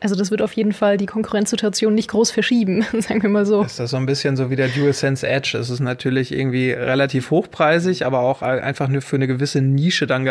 Also 0.00 0.14
das 0.14 0.30
wird 0.30 0.42
auf 0.42 0.52
jeden 0.52 0.72
Fall 0.72 0.96
die 0.96 1.06
Konkurrenzsituation 1.06 1.92
nicht 1.92 2.08
groß 2.08 2.30
verschieben, 2.30 2.86
sagen 3.00 3.20
wir 3.20 3.30
mal 3.30 3.44
so. 3.44 3.62
Ist 3.62 3.80
das 3.80 3.90
so 3.90 3.96
ein 3.96 4.06
bisschen 4.06 4.36
so 4.36 4.48
wie 4.48 4.54
der 4.54 4.68
DualSense 4.68 5.26
Edge? 5.26 5.58
Es 5.58 5.70
ist 5.70 5.80
natürlich 5.80 6.30
irgendwie 6.30 6.70
relativ 6.70 7.32
hochpreisig, 7.32 8.06
aber 8.06 8.20
auch 8.20 8.40
einfach 8.40 8.86
nur 8.86 9.02
für 9.02 9.16
eine 9.16 9.26
gewisse 9.26 9.60
Nische 9.60 10.06
dann 10.06 10.28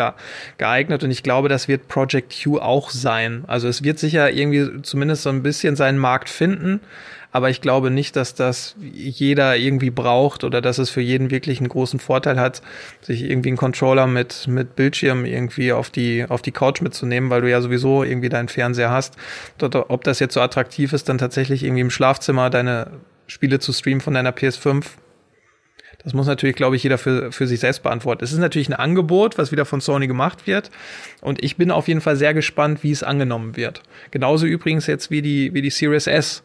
geeignet. 0.56 1.04
Und 1.04 1.10
ich 1.10 1.22
glaube, 1.22 1.50
das 1.50 1.68
wird 1.68 1.86
Project 1.86 2.34
Q 2.42 2.58
auch 2.58 2.88
sein. 2.88 3.44
Also 3.46 3.68
es 3.68 3.84
wird 3.84 3.98
sicher 3.98 4.30
irgendwie 4.30 4.80
zumindest 4.80 5.22
so 5.22 5.28
ein 5.28 5.42
bisschen 5.42 5.76
seinen 5.76 5.98
Markt 5.98 6.30
finden 6.30 6.80
aber 7.30 7.50
ich 7.50 7.60
glaube 7.60 7.90
nicht, 7.90 8.16
dass 8.16 8.34
das 8.34 8.74
jeder 8.80 9.56
irgendwie 9.56 9.90
braucht 9.90 10.44
oder 10.44 10.60
dass 10.60 10.78
es 10.78 10.90
für 10.90 11.00
jeden 11.00 11.30
wirklich 11.30 11.58
einen 11.58 11.68
großen 11.68 12.00
Vorteil 12.00 12.40
hat, 12.40 12.62
sich 13.02 13.22
irgendwie 13.22 13.50
einen 13.50 13.58
Controller 13.58 14.06
mit, 14.06 14.46
mit 14.48 14.76
Bildschirm 14.76 15.24
irgendwie 15.24 15.72
auf 15.72 15.90
die, 15.90 16.24
auf 16.28 16.42
die 16.42 16.52
Couch 16.52 16.80
mitzunehmen, 16.80 17.30
weil 17.30 17.42
du 17.42 17.50
ja 17.50 17.60
sowieso 17.60 18.02
irgendwie 18.02 18.30
deinen 18.30 18.48
Fernseher 18.48 18.90
hast. 18.90 19.16
Ob 19.60 20.04
das 20.04 20.20
jetzt 20.20 20.34
so 20.34 20.40
attraktiv 20.40 20.92
ist, 20.92 21.08
dann 21.08 21.18
tatsächlich 21.18 21.64
irgendwie 21.64 21.82
im 21.82 21.90
Schlafzimmer 21.90 22.48
deine 22.48 22.92
Spiele 23.26 23.58
zu 23.58 23.72
streamen 23.72 24.00
von 24.00 24.14
deiner 24.14 24.30
PS5, 24.30 24.84
das 26.04 26.14
muss 26.14 26.28
natürlich, 26.28 26.54
glaube 26.54 26.76
ich, 26.76 26.82
jeder 26.84 26.96
für, 26.96 27.32
für 27.32 27.46
sich 27.46 27.58
selbst 27.60 27.82
beantworten. 27.82 28.22
Es 28.22 28.32
ist 28.32 28.38
natürlich 28.38 28.68
ein 28.68 28.74
Angebot, 28.74 29.36
was 29.36 29.50
wieder 29.50 29.64
von 29.64 29.80
Sony 29.80 30.06
gemacht 30.06 30.46
wird. 30.46 30.70
Und 31.20 31.42
ich 31.42 31.56
bin 31.56 31.72
auf 31.72 31.88
jeden 31.88 32.00
Fall 32.00 32.16
sehr 32.16 32.34
gespannt, 32.34 32.84
wie 32.84 32.92
es 32.92 33.02
angenommen 33.02 33.56
wird. 33.56 33.82
Genauso 34.12 34.46
übrigens 34.46 34.86
jetzt 34.86 35.10
wie 35.10 35.22
die, 35.22 35.52
wie 35.54 35.62
die 35.62 35.70
Series 35.70 36.06
S 36.06 36.44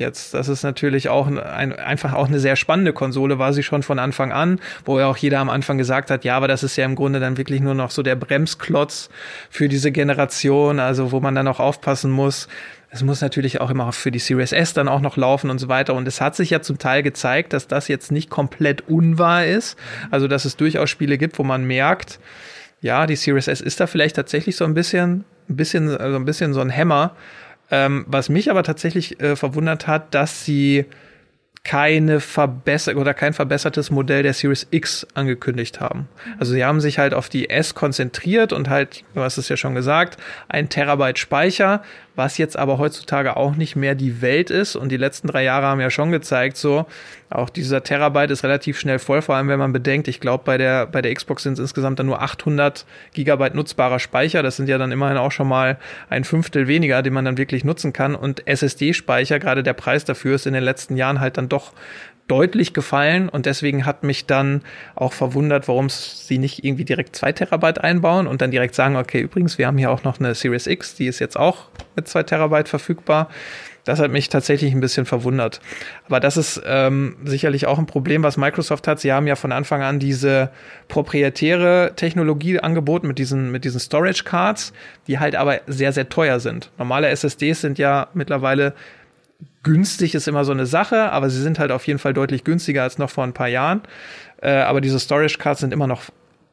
jetzt. 0.00 0.34
Das 0.34 0.48
ist 0.48 0.62
natürlich 0.62 1.08
auch 1.08 1.26
ein, 1.26 1.38
einfach 1.38 2.14
auch 2.14 2.26
eine 2.26 2.40
sehr 2.40 2.56
spannende 2.56 2.92
Konsole, 2.92 3.38
war 3.38 3.52
sie 3.52 3.62
schon 3.62 3.82
von 3.82 3.98
Anfang 3.98 4.32
an, 4.32 4.58
wo 4.84 4.98
ja 4.98 5.06
auch 5.06 5.16
jeder 5.16 5.38
am 5.38 5.50
Anfang 5.50 5.78
gesagt 5.78 6.10
hat, 6.10 6.24
ja, 6.24 6.36
aber 6.36 6.48
das 6.48 6.62
ist 6.62 6.76
ja 6.76 6.84
im 6.84 6.96
Grunde 6.96 7.20
dann 7.20 7.36
wirklich 7.36 7.60
nur 7.60 7.74
noch 7.74 7.90
so 7.90 8.02
der 8.02 8.16
Bremsklotz 8.16 9.10
für 9.50 9.68
diese 9.68 9.92
Generation, 9.92 10.80
also 10.80 11.12
wo 11.12 11.20
man 11.20 11.34
dann 11.34 11.46
auch 11.46 11.60
aufpassen 11.60 12.10
muss. 12.10 12.48
Es 12.92 13.04
muss 13.04 13.20
natürlich 13.20 13.60
auch 13.60 13.70
immer 13.70 13.92
für 13.92 14.10
die 14.10 14.18
Series 14.18 14.50
S 14.50 14.72
dann 14.72 14.88
auch 14.88 15.00
noch 15.00 15.16
laufen 15.16 15.48
und 15.48 15.60
so 15.60 15.68
weiter. 15.68 15.94
Und 15.94 16.08
es 16.08 16.20
hat 16.20 16.34
sich 16.34 16.50
ja 16.50 16.60
zum 16.60 16.78
Teil 16.78 17.04
gezeigt, 17.04 17.52
dass 17.52 17.68
das 17.68 17.86
jetzt 17.86 18.10
nicht 18.10 18.30
komplett 18.30 18.88
unwahr 18.88 19.46
ist. 19.46 19.78
Also, 20.10 20.26
dass 20.26 20.44
es 20.44 20.56
durchaus 20.56 20.90
Spiele 20.90 21.16
gibt, 21.16 21.38
wo 21.38 21.44
man 21.44 21.64
merkt, 21.64 22.18
ja, 22.80 23.06
die 23.06 23.14
Series 23.14 23.46
S 23.46 23.60
ist 23.60 23.78
da 23.78 23.86
vielleicht 23.86 24.16
tatsächlich 24.16 24.56
so 24.56 24.64
ein 24.64 24.74
bisschen, 24.74 25.24
ein 25.48 25.56
bisschen, 25.56 25.96
also 25.96 26.16
ein 26.16 26.24
bisschen 26.24 26.52
so 26.52 26.60
ein 26.60 26.70
Hämmer, 26.70 27.14
ähm, 27.70 28.04
was 28.08 28.28
mich 28.28 28.50
aber 28.50 28.62
tatsächlich 28.62 29.20
äh, 29.20 29.36
verwundert 29.36 29.86
hat, 29.86 30.14
dass 30.14 30.44
sie 30.44 30.86
keine 31.62 32.20
verbessert 32.20 32.96
oder 32.96 33.12
kein 33.12 33.34
verbessertes 33.34 33.90
Modell 33.90 34.22
der 34.22 34.32
Series 34.32 34.66
X 34.70 35.06
angekündigt 35.14 35.80
haben. 35.80 36.08
Also 36.38 36.52
sie 36.52 36.64
haben 36.64 36.80
sich 36.80 36.98
halt 36.98 37.12
auf 37.12 37.28
die 37.28 37.50
S 37.50 37.74
konzentriert 37.74 38.52
und 38.54 38.70
halt, 38.70 39.04
du 39.14 39.20
hast 39.20 39.36
es 39.36 39.48
ja 39.50 39.58
schon 39.58 39.74
gesagt, 39.74 40.18
ein 40.48 40.70
Terabyte 40.70 41.18
Speicher, 41.18 41.82
was 42.20 42.36
jetzt 42.36 42.58
aber 42.58 42.76
heutzutage 42.76 43.38
auch 43.38 43.56
nicht 43.56 43.76
mehr 43.76 43.94
die 43.94 44.20
Welt 44.20 44.50
ist. 44.50 44.76
Und 44.76 44.90
die 44.90 44.98
letzten 44.98 45.26
drei 45.26 45.42
Jahre 45.42 45.64
haben 45.64 45.80
ja 45.80 45.88
schon 45.88 46.12
gezeigt, 46.12 46.58
so, 46.58 46.84
auch 47.30 47.48
dieser 47.48 47.82
Terabyte 47.82 48.30
ist 48.30 48.44
relativ 48.44 48.78
schnell 48.78 48.98
voll, 48.98 49.22
vor 49.22 49.36
allem 49.36 49.48
wenn 49.48 49.58
man 49.58 49.72
bedenkt, 49.72 50.06
ich 50.06 50.20
glaube, 50.20 50.44
bei 50.44 50.58
der, 50.58 50.86
bei 50.86 51.00
der 51.00 51.14
Xbox 51.14 51.44
sind 51.44 51.54
es 51.54 51.58
insgesamt 51.60 51.98
dann 51.98 52.04
nur 52.04 52.20
800 52.20 52.84
Gigabyte 53.14 53.54
nutzbarer 53.54 54.00
Speicher. 54.00 54.42
Das 54.42 54.56
sind 54.56 54.68
ja 54.68 54.76
dann 54.76 54.92
immerhin 54.92 55.16
auch 55.16 55.32
schon 55.32 55.48
mal 55.48 55.78
ein 56.10 56.24
Fünftel 56.24 56.68
weniger, 56.68 57.00
den 57.00 57.14
man 57.14 57.24
dann 57.24 57.38
wirklich 57.38 57.64
nutzen 57.64 57.94
kann. 57.94 58.14
Und 58.14 58.46
SSD-Speicher, 58.46 59.38
gerade 59.38 59.62
der 59.62 59.72
Preis 59.72 60.04
dafür 60.04 60.34
ist 60.34 60.46
in 60.46 60.52
den 60.52 60.62
letzten 60.62 60.98
Jahren 60.98 61.20
halt 61.20 61.38
dann 61.38 61.48
doch 61.48 61.72
deutlich 62.30 62.72
gefallen 62.72 63.28
und 63.28 63.46
deswegen 63.46 63.86
hat 63.86 64.04
mich 64.04 64.26
dann 64.26 64.62
auch 64.94 65.12
verwundert, 65.12 65.66
warum 65.66 65.88
sie 65.88 66.38
nicht 66.38 66.64
irgendwie 66.64 66.84
direkt 66.84 67.16
zwei 67.16 67.32
Terabyte 67.32 67.82
einbauen 67.82 68.28
und 68.28 68.40
dann 68.40 68.52
direkt 68.52 68.74
sagen, 68.74 68.96
okay, 68.96 69.20
übrigens, 69.20 69.58
wir 69.58 69.66
haben 69.66 69.78
hier 69.78 69.90
auch 69.90 70.04
noch 70.04 70.20
eine 70.20 70.34
Series 70.34 70.68
X, 70.68 70.94
die 70.94 71.06
ist 71.06 71.18
jetzt 71.18 71.36
auch 71.36 71.68
mit 71.96 72.06
zwei 72.06 72.22
Terabyte 72.22 72.68
verfügbar. 72.68 73.28
Das 73.84 73.98
hat 73.98 74.10
mich 74.10 74.28
tatsächlich 74.28 74.72
ein 74.72 74.80
bisschen 74.80 75.06
verwundert. 75.06 75.60
Aber 76.06 76.20
das 76.20 76.36
ist 76.36 76.62
ähm, 76.66 77.16
sicherlich 77.24 77.66
auch 77.66 77.78
ein 77.78 77.86
Problem, 77.86 78.22
was 78.22 78.36
Microsoft 78.36 78.86
hat. 78.86 79.00
Sie 79.00 79.12
haben 79.12 79.26
ja 79.26 79.36
von 79.36 79.52
Anfang 79.52 79.82
an 79.82 79.98
diese 79.98 80.50
proprietäre 80.88 81.94
Technologie 81.96 82.60
angeboten 82.60 83.08
mit 83.08 83.18
diesen, 83.18 83.50
mit 83.50 83.64
diesen 83.64 83.80
Storage 83.80 84.22
Cards, 84.24 84.72
die 85.06 85.18
halt 85.18 85.34
aber 85.34 85.60
sehr, 85.66 85.92
sehr 85.92 86.08
teuer 86.08 86.40
sind. 86.40 86.70
Normale 86.78 87.08
SSDs 87.08 87.62
sind 87.62 87.78
ja 87.78 88.08
mittlerweile 88.14 88.74
günstig 89.62 90.14
ist 90.14 90.28
immer 90.28 90.44
so 90.44 90.52
eine 90.52 90.66
Sache, 90.66 91.12
aber 91.12 91.30
sie 91.30 91.40
sind 91.40 91.58
halt 91.58 91.70
auf 91.70 91.86
jeden 91.86 91.98
Fall 91.98 92.14
deutlich 92.14 92.44
günstiger 92.44 92.82
als 92.82 92.98
noch 92.98 93.10
vor 93.10 93.24
ein 93.24 93.34
paar 93.34 93.48
Jahren. 93.48 93.82
Äh, 94.42 94.50
aber 94.50 94.80
diese 94.80 94.98
Storage 94.98 95.38
Cards 95.38 95.60
sind 95.60 95.72
immer 95.72 95.86
noch 95.86 96.04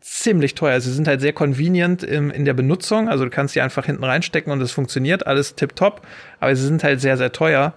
ziemlich 0.01 0.55
teuer. 0.55 0.79
Sie 0.79 0.91
sind 0.91 1.07
halt 1.07 1.21
sehr 1.21 1.33
convenient 1.33 2.03
im, 2.03 2.31
in 2.31 2.45
der 2.45 2.53
Benutzung. 2.53 3.09
Also 3.09 3.25
du 3.25 3.29
kannst 3.29 3.53
sie 3.53 3.61
einfach 3.61 3.85
hinten 3.85 4.03
reinstecken 4.03 4.51
und 4.51 4.61
es 4.61 4.71
funktioniert 4.71 5.27
alles 5.27 5.55
tipptopp. 5.55 6.01
Aber 6.39 6.55
sie 6.55 6.65
sind 6.65 6.83
halt 6.83 7.01
sehr, 7.01 7.17
sehr 7.17 7.31
teuer. 7.31 7.73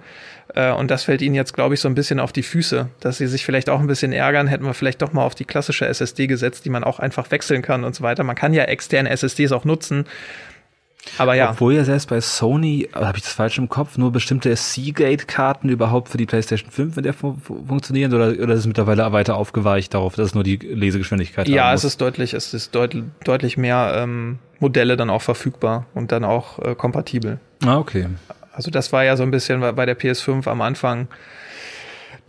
Äh, 0.54 0.72
und 0.72 0.90
das 0.90 1.04
fällt 1.04 1.22
ihnen 1.22 1.34
jetzt, 1.34 1.54
glaube 1.54 1.74
ich, 1.74 1.80
so 1.80 1.88
ein 1.88 1.94
bisschen 1.94 2.20
auf 2.20 2.32
die 2.32 2.42
Füße, 2.42 2.88
dass 3.00 3.18
sie 3.18 3.26
sich 3.26 3.44
vielleicht 3.44 3.68
auch 3.68 3.80
ein 3.80 3.86
bisschen 3.86 4.12
ärgern. 4.12 4.46
Hätten 4.46 4.64
wir 4.64 4.74
vielleicht 4.74 5.02
doch 5.02 5.12
mal 5.12 5.24
auf 5.24 5.34
die 5.34 5.44
klassische 5.44 5.86
SSD 5.86 6.26
gesetzt, 6.26 6.64
die 6.64 6.70
man 6.70 6.84
auch 6.84 6.98
einfach 6.98 7.30
wechseln 7.30 7.62
kann 7.62 7.84
und 7.84 7.94
so 7.94 8.02
weiter. 8.02 8.24
Man 8.24 8.36
kann 8.36 8.52
ja 8.52 8.64
externe 8.64 9.10
SSDs 9.10 9.52
auch 9.52 9.64
nutzen. 9.64 10.06
Aber 11.18 11.34
ja. 11.34 11.50
Obwohl 11.50 11.74
ja 11.74 11.84
selbst 11.84 12.08
bei 12.08 12.20
Sony, 12.20 12.88
habe 12.94 13.18
ich 13.18 13.24
das 13.24 13.32
falsch 13.32 13.58
im 13.58 13.68
Kopf, 13.68 13.98
nur 13.98 14.12
bestimmte 14.12 14.54
Seagate-Karten 14.54 15.68
überhaupt 15.68 16.08
für 16.08 16.18
die 16.18 16.26
PlayStation 16.26 16.70
5 16.70 16.98
in 16.98 17.02
der 17.02 17.14
fun 17.14 17.40
funktionieren 17.40 18.12
oder, 18.14 18.28
oder 18.28 18.54
ist 18.54 18.60
es 18.60 18.66
mittlerweile 18.66 19.10
weiter 19.12 19.36
aufgeweicht 19.36 19.94
darauf, 19.94 20.14
dass 20.14 20.28
es 20.28 20.34
nur 20.34 20.44
die 20.44 20.56
Lesegeschwindigkeit 20.56 21.48
Ja, 21.48 21.72
es 21.72 21.84
ist 21.84 22.00
deutlich, 22.00 22.34
es 22.34 22.54
ist 22.54 22.74
deut 22.74 22.96
deutlich 23.24 23.56
mehr 23.56 23.94
ähm, 23.96 24.38
Modelle 24.58 24.96
dann 24.96 25.10
auch 25.10 25.22
verfügbar 25.22 25.86
und 25.94 26.12
dann 26.12 26.24
auch 26.24 26.58
äh, 26.58 26.74
kompatibel. 26.74 27.40
Ah, 27.64 27.78
okay. 27.78 28.06
Also 28.52 28.70
das 28.70 28.92
war 28.92 29.04
ja 29.04 29.16
so 29.16 29.22
ein 29.22 29.30
bisschen 29.30 29.60
bei 29.60 29.86
der 29.86 29.98
PS5 29.98 30.48
am 30.48 30.60
Anfang 30.60 31.08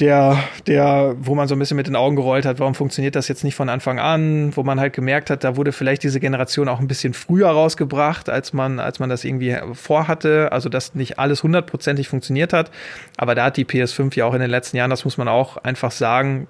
der, 0.02 0.43
der, 0.66 1.16
wo 1.20 1.36
man 1.36 1.47
so 1.47 1.56
ein 1.56 1.60
bisschen 1.60 1.78
mit 1.78 1.86
den 1.88 1.95
Augen 1.95 2.16
gerollt 2.16 2.45
hat, 2.45 2.60
warum 2.60 2.74
funktioniert 2.74 3.16
das 3.16 3.28
jetzt 3.28 3.43
nicht 3.43 3.56
von 3.56 3.70
Anfang 3.70 3.99
an, 3.99 4.56
wo 4.56 4.64
man 4.64 4.80
halt 4.80 4.93
gemerkt 4.93 5.30
hat, 5.30 5.43
da 5.43 5.56
wurde 5.56 5.72
vielleicht 5.72 6.04
diese 6.04 6.20
Generation 6.20 6.68
auch 6.68 6.80
ein 6.80 6.88
bisschen 6.88 7.14
früher 7.14 7.49
rausgebracht, 7.49 8.30
als 8.30 8.52
man, 8.52 8.80
als 8.80 8.99
man 8.99 9.10
das 9.10 9.24
irgendwie 9.24 9.56
vorhatte, 9.74 10.52
also 10.52 10.70
dass 10.70 10.95
nicht 10.95 11.20
alles 11.20 11.43
hundertprozentig 11.43 12.10
funktioniert 12.10 12.52
hat. 12.52 12.72
Aber 13.16 13.36
da 13.36 13.45
hat 13.45 13.58
die 13.58 13.66
PS5 13.66 14.18
ja 14.18 14.26
auch 14.26 14.34
in 14.34 14.41
den 14.41 14.49
letzten 14.49 14.78
Jahren, 14.78 14.89
das 14.89 15.06
muss 15.06 15.18
man 15.18 15.28
auch 15.28 15.58
einfach 15.58 15.91
sagen, 15.91 16.47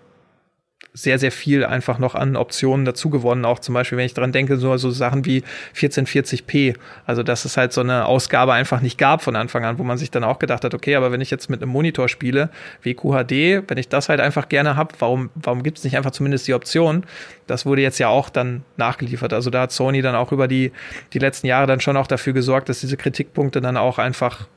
sehr, 0.93 1.19
sehr 1.19 1.31
viel 1.31 1.63
einfach 1.63 1.99
noch 1.99 2.15
an 2.15 2.35
Optionen 2.35 2.85
dazu 2.85 3.09
gewonnen. 3.09 3.45
Auch 3.45 3.59
zum 3.59 3.73
Beispiel, 3.73 3.97
wenn 3.97 4.05
ich 4.05 4.13
dran 4.13 4.33
denke, 4.33 4.57
so, 4.57 4.75
so 4.75 4.91
Sachen 4.91 5.25
wie 5.25 5.43
1440p. 5.75 6.75
Also, 7.05 7.23
dass 7.23 7.45
es 7.45 7.55
halt 7.55 7.71
so 7.71 7.81
eine 7.81 8.05
Ausgabe 8.05 8.53
einfach 8.53 8.81
nicht 8.81 8.97
gab 8.97 9.21
von 9.21 9.35
Anfang 9.35 9.63
an, 9.63 9.79
wo 9.79 9.83
man 9.83 9.97
sich 9.97 10.11
dann 10.11 10.23
auch 10.23 10.37
gedacht 10.37 10.65
hat, 10.65 10.73
okay, 10.73 10.95
aber 10.95 11.11
wenn 11.11 11.21
ich 11.21 11.31
jetzt 11.31 11.49
mit 11.49 11.61
einem 11.61 11.71
Monitor 11.71 12.09
spiele, 12.09 12.49
wie 12.81 12.93
QHD, 12.93 13.69
wenn 13.69 13.77
ich 13.77 13.87
das 13.87 14.09
halt 14.09 14.19
einfach 14.19 14.49
gerne 14.49 14.75
habe, 14.75 14.93
warum, 14.99 15.29
warum 15.35 15.63
gibt 15.63 15.77
es 15.77 15.83
nicht 15.85 15.95
einfach 15.95 16.11
zumindest 16.11 16.47
die 16.47 16.53
Option? 16.53 17.05
Das 17.47 17.65
wurde 17.65 17.81
jetzt 17.81 17.99
ja 17.99 18.09
auch 18.09 18.29
dann 18.29 18.63
nachgeliefert. 18.75 19.31
Also 19.31 19.49
da 19.49 19.61
hat 19.61 19.71
Sony 19.71 20.01
dann 20.01 20.15
auch 20.15 20.33
über 20.33 20.49
die, 20.49 20.73
die 21.13 21.19
letzten 21.19 21.47
Jahre 21.47 21.67
dann 21.67 21.79
schon 21.79 21.95
auch 21.95 22.07
dafür 22.07 22.33
gesorgt, 22.33 22.67
dass 22.67 22.81
diese 22.81 22.97
Kritikpunkte 22.97 23.61
dann 23.61 23.77
auch 23.77 23.97
einfach 23.97 24.47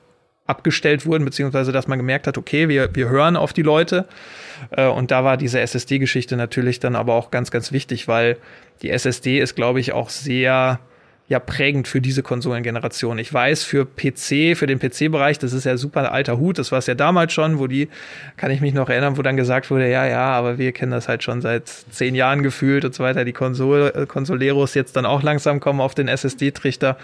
abgestellt 0.46 1.06
wurden, 1.06 1.24
beziehungsweise 1.24 1.72
dass 1.72 1.88
man 1.88 1.98
gemerkt 1.98 2.26
hat, 2.26 2.36
okay, 2.36 2.68
wir, 2.68 2.94
wir 2.94 3.08
hören 3.08 3.36
auf 3.36 3.52
die 3.52 3.62
Leute. 3.62 4.06
Äh, 4.70 4.86
und 4.86 5.10
da 5.10 5.24
war 5.24 5.36
diese 5.36 5.60
SSD-Geschichte 5.60 6.36
natürlich 6.36 6.80
dann 6.80 6.96
aber 6.96 7.14
auch 7.14 7.30
ganz, 7.30 7.50
ganz 7.50 7.72
wichtig, 7.72 8.08
weil 8.08 8.36
die 8.82 8.90
SSD 8.90 9.40
ist, 9.40 9.54
glaube 9.54 9.80
ich, 9.80 9.92
auch 9.92 10.10
sehr 10.10 10.80
ja 11.26 11.38
prägend 11.38 11.88
für 11.88 12.02
diese 12.02 12.22
Konsolengeneration. 12.22 13.18
Ich 13.18 13.32
weiß, 13.32 13.64
für 13.64 13.86
PC, 13.86 14.58
für 14.58 14.66
den 14.66 14.78
PC-Bereich, 14.78 15.38
das 15.38 15.54
ist 15.54 15.64
ja 15.64 15.78
super 15.78 16.12
alter 16.12 16.38
Hut, 16.38 16.58
das 16.58 16.70
war 16.70 16.78
es 16.78 16.86
ja 16.86 16.94
damals 16.94 17.32
schon, 17.32 17.58
wo 17.58 17.66
die, 17.66 17.88
kann 18.36 18.50
ich 18.50 18.60
mich 18.60 18.74
noch 18.74 18.90
erinnern, 18.90 19.16
wo 19.16 19.22
dann 19.22 19.38
gesagt 19.38 19.70
wurde, 19.70 19.90
ja, 19.90 20.06
ja, 20.06 20.32
aber 20.32 20.58
wir 20.58 20.72
kennen 20.72 20.92
das 20.92 21.08
halt 21.08 21.22
schon 21.22 21.40
seit 21.40 21.66
zehn 21.68 22.14
Jahren 22.14 22.42
gefühlt 22.42 22.84
und 22.84 22.94
so 22.94 23.02
weiter, 23.02 23.24
die 23.24 23.32
Konsole, 23.32 23.94
äh, 23.94 24.06
Konsoleros 24.06 24.74
jetzt 24.74 24.96
dann 24.96 25.06
auch 25.06 25.22
langsam 25.22 25.60
kommen 25.60 25.80
auf 25.80 25.94
den 25.94 26.08
SSD-Trichter. 26.08 26.98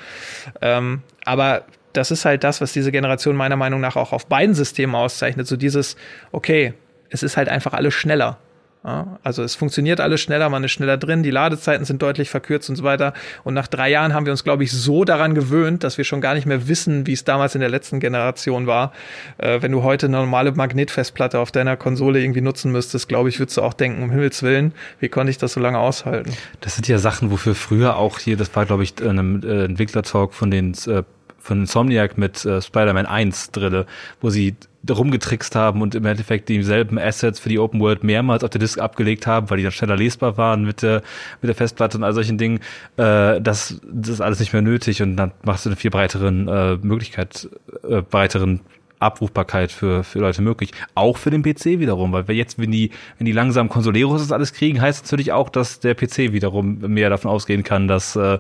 Ähm, 0.61 1.01
aber 1.25 1.65
das 1.93 2.11
ist 2.11 2.25
halt 2.25 2.45
das, 2.45 2.61
was 2.61 2.73
diese 2.73 2.93
Generation 2.93 3.37
meiner 3.37 3.57
Meinung 3.57 3.81
nach 3.81 3.97
auch 3.97 4.13
auf 4.13 4.27
beiden 4.27 4.55
Systemen 4.55 4.95
auszeichnet. 4.95 5.47
So 5.47 5.57
dieses, 5.57 5.97
okay, 6.33 6.75
es 7.11 7.23
ist 7.23 7.37
halt 7.37 7.49
einfach 7.49 7.73
alles 7.73 7.95
schneller. 7.95 8.39
Ja, 8.83 9.19
also 9.23 9.43
es 9.43 9.57
funktioniert 9.57 10.01
alles 10.01 10.23
schneller, 10.23 10.49
man 10.49 10.65
ist 10.65 10.71
schneller 10.71 10.97
drin, 10.97 11.23
die 11.23 11.31
Ladezeiten 11.31 11.85
sind 11.85 12.01
deutlich 12.01 12.31
verkürzt 12.31 12.71
und 12.71 12.77
so 12.77 12.83
weiter. 12.83 13.13
Und 13.45 13.53
nach 13.53 13.67
drei 13.67 13.91
Jahren 13.91 14.15
haben 14.15 14.25
wir 14.25 14.33
uns, 14.33 14.43
glaube 14.43 14.65
ich, 14.65 14.73
so 14.73 15.05
daran 15.05 15.35
gewöhnt, 15.35 15.85
dass 15.85 15.99
wir 15.99 16.05
schon 16.05 16.23
gar 16.23 16.33
nicht 16.33 16.47
mehr 16.47 16.67
wissen, 16.67 17.07
wie 17.07 17.13
es 17.13 17.25
damals 17.25 17.55
in 17.55 17.61
der 17.61 17.69
letzten 17.69 18.01
Generation 18.01 18.67
war. 18.67 18.93
Äh, 19.37 19.61
wenn 19.61 19.73
du 19.73 19.83
heute 19.83 20.07
eine 20.07 20.17
normale 20.17 20.53
Magnetfestplatte 20.53 21.39
auf 21.41 21.53
deiner 21.53 21.77
Konsole 21.77 22.23
irgendwie 22.23 22.41
nutzen 22.41 22.73
müsstest, 22.73 23.07
glaube 23.07 23.29
ich, 23.29 23.39
würdest 23.39 23.59
du 23.59 23.63
auch 23.63 23.75
denken, 23.75 24.03
um 24.03 24.11
Himmels 24.11 24.43
Willen, 24.43 24.73
wie 24.99 25.11
konnte 25.11 25.31
ich 25.31 25.37
das 25.37 25.53
so 25.53 25.61
lange 25.61 25.79
aushalten? 25.79 26.33
Das 26.63 26.75
sind 26.75 26.89
ja 26.89 26.97
Sachen, 26.99 27.31
wofür 27.31 27.55
früher 27.55 27.97
auch 27.97 28.19
hier, 28.19 28.39
das 28.39 28.57
war, 28.57 28.65
glaube 28.65 28.83
ich, 28.83 28.99
in 28.99 29.11
einem 29.11 29.43
äh, 29.43 29.65
Entwickler-Talk 29.65 30.33
von 30.33 30.51
den 30.51 30.73
äh, 30.87 31.03
von 31.41 31.61
Insomniac 31.61 32.17
mit 32.19 32.45
äh, 32.45 32.63
Spider-Man 32.63 33.07
1 33.07 33.51
Drille, 33.51 33.87
wo 34.21 34.31
sie 34.31 34.55
rumgetrickst 34.89 35.55
haben 35.57 35.83
und 35.83 35.95
im 35.95 36.07
Endeffekt 36.07 36.49
dieselben 36.49 36.99
Assets 36.99 37.39
für 37.39 37.49
die 37.49 37.59
Open 37.59 37.81
World 37.81 38.03
mehrmals 38.03 38.45
auf 38.45 38.51
der 38.51 38.61
Disk 38.61 38.79
abgelegt 38.79 39.27
haben, 39.27 39.51
weil 39.51 39.59
die 39.59 39.63
dann 39.63 39.73
schneller 39.73 39.97
lesbar 39.97 40.39
waren 40.39 40.65
mit 40.65 40.83
der, 40.83 41.03
mit 41.43 41.49
der 41.49 41.55
Festplatte 41.55 41.99
und 41.99 42.05
all 42.05 42.15
solchen 42.15 42.39
Dingen. 42.39 42.61
Äh, 42.97 43.41
das, 43.41 43.81
das 43.91 44.09
ist 44.09 44.21
alles 44.21 44.41
nicht 44.41 44.53
mehr 44.53 44.63
nötig 44.63 45.03
und 45.03 45.17
dann 45.17 45.33
machst 45.43 45.67
du 45.67 45.71
eine 45.71 45.77
viel 45.77 45.91
breiteren 45.91 46.49
äh, 46.49 46.77
Möglichkeit, 46.77 47.49
äh, 47.89 48.01
breiteren 48.03 48.61
Abrufbarkeit 49.01 49.73
für, 49.73 50.05
für 50.05 50.19
Leute 50.19 50.43
möglich. 50.43 50.73
Auch 50.95 51.17
für 51.17 51.31
den 51.31 51.43
PC 51.43 51.81
wiederum, 51.81 52.13
weil 52.13 52.29
wir 52.29 52.35
jetzt, 52.35 52.59
wenn 52.59 52.71
die, 52.71 52.91
wenn 53.19 53.25
die 53.25 53.33
langsam 53.33 53.69
Konsoleros 53.69 54.21
das 54.21 54.33
alles 54.33 54.53
kriegen, 54.53 54.81
heißt 54.81 55.05
natürlich 55.05 55.33
auch, 55.33 55.49
dass 55.49 55.81
der 55.81 55.95
PC 55.95 56.33
wiederum 56.33 56.79
mehr 56.79 57.11
davon 57.11 57.31
ausgehen 57.31 57.65
kann, 57.65 57.89
dass 57.89 58.15
äh, 58.17 58.39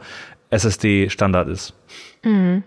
SSD 0.50 1.08
Standard 1.08 1.48
ist. 1.48 1.74
Mhm. 2.24 2.62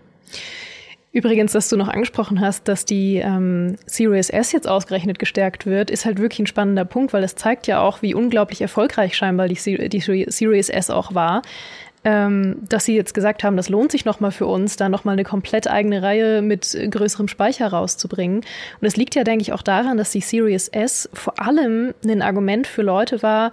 Übrigens, 1.14 1.52
dass 1.52 1.68
du 1.68 1.76
noch 1.76 1.86
angesprochen 1.86 2.40
hast, 2.40 2.66
dass 2.66 2.84
die 2.84 3.18
ähm, 3.18 3.76
Series 3.86 4.30
S 4.30 4.50
jetzt 4.50 4.66
ausgerechnet 4.68 5.20
gestärkt 5.20 5.64
wird, 5.64 5.88
ist 5.88 6.04
halt 6.04 6.18
wirklich 6.18 6.40
ein 6.40 6.48
spannender 6.48 6.84
Punkt, 6.84 7.12
weil 7.12 7.22
es 7.22 7.36
zeigt 7.36 7.68
ja 7.68 7.80
auch, 7.80 8.02
wie 8.02 8.14
unglaublich 8.14 8.60
erfolgreich 8.60 9.16
scheinbar 9.16 9.46
die, 9.46 9.88
die 9.88 10.00
Series 10.00 10.68
S 10.70 10.90
auch 10.90 11.14
war. 11.14 11.42
Ähm, 12.06 12.56
dass 12.68 12.84
sie 12.84 12.96
jetzt 12.96 13.14
gesagt 13.14 13.44
haben, 13.44 13.56
das 13.56 13.70
lohnt 13.70 13.92
sich 13.92 14.04
nochmal 14.04 14.32
für 14.32 14.46
uns, 14.46 14.76
da 14.76 14.90
nochmal 14.90 15.14
eine 15.14 15.24
komplett 15.24 15.70
eigene 15.70 16.02
Reihe 16.02 16.42
mit 16.42 16.76
größerem 16.90 17.28
Speicher 17.28 17.68
rauszubringen. 17.68 18.38
Und 18.38 18.86
es 18.86 18.96
liegt 18.96 19.14
ja, 19.14 19.24
denke 19.24 19.40
ich, 19.40 19.52
auch 19.54 19.62
daran, 19.62 19.96
dass 19.96 20.10
die 20.10 20.20
Series 20.20 20.68
S 20.68 21.08
vor 21.14 21.40
allem 21.40 21.94
ein 22.04 22.20
Argument 22.20 22.66
für 22.66 22.82
Leute 22.82 23.22
war, 23.22 23.52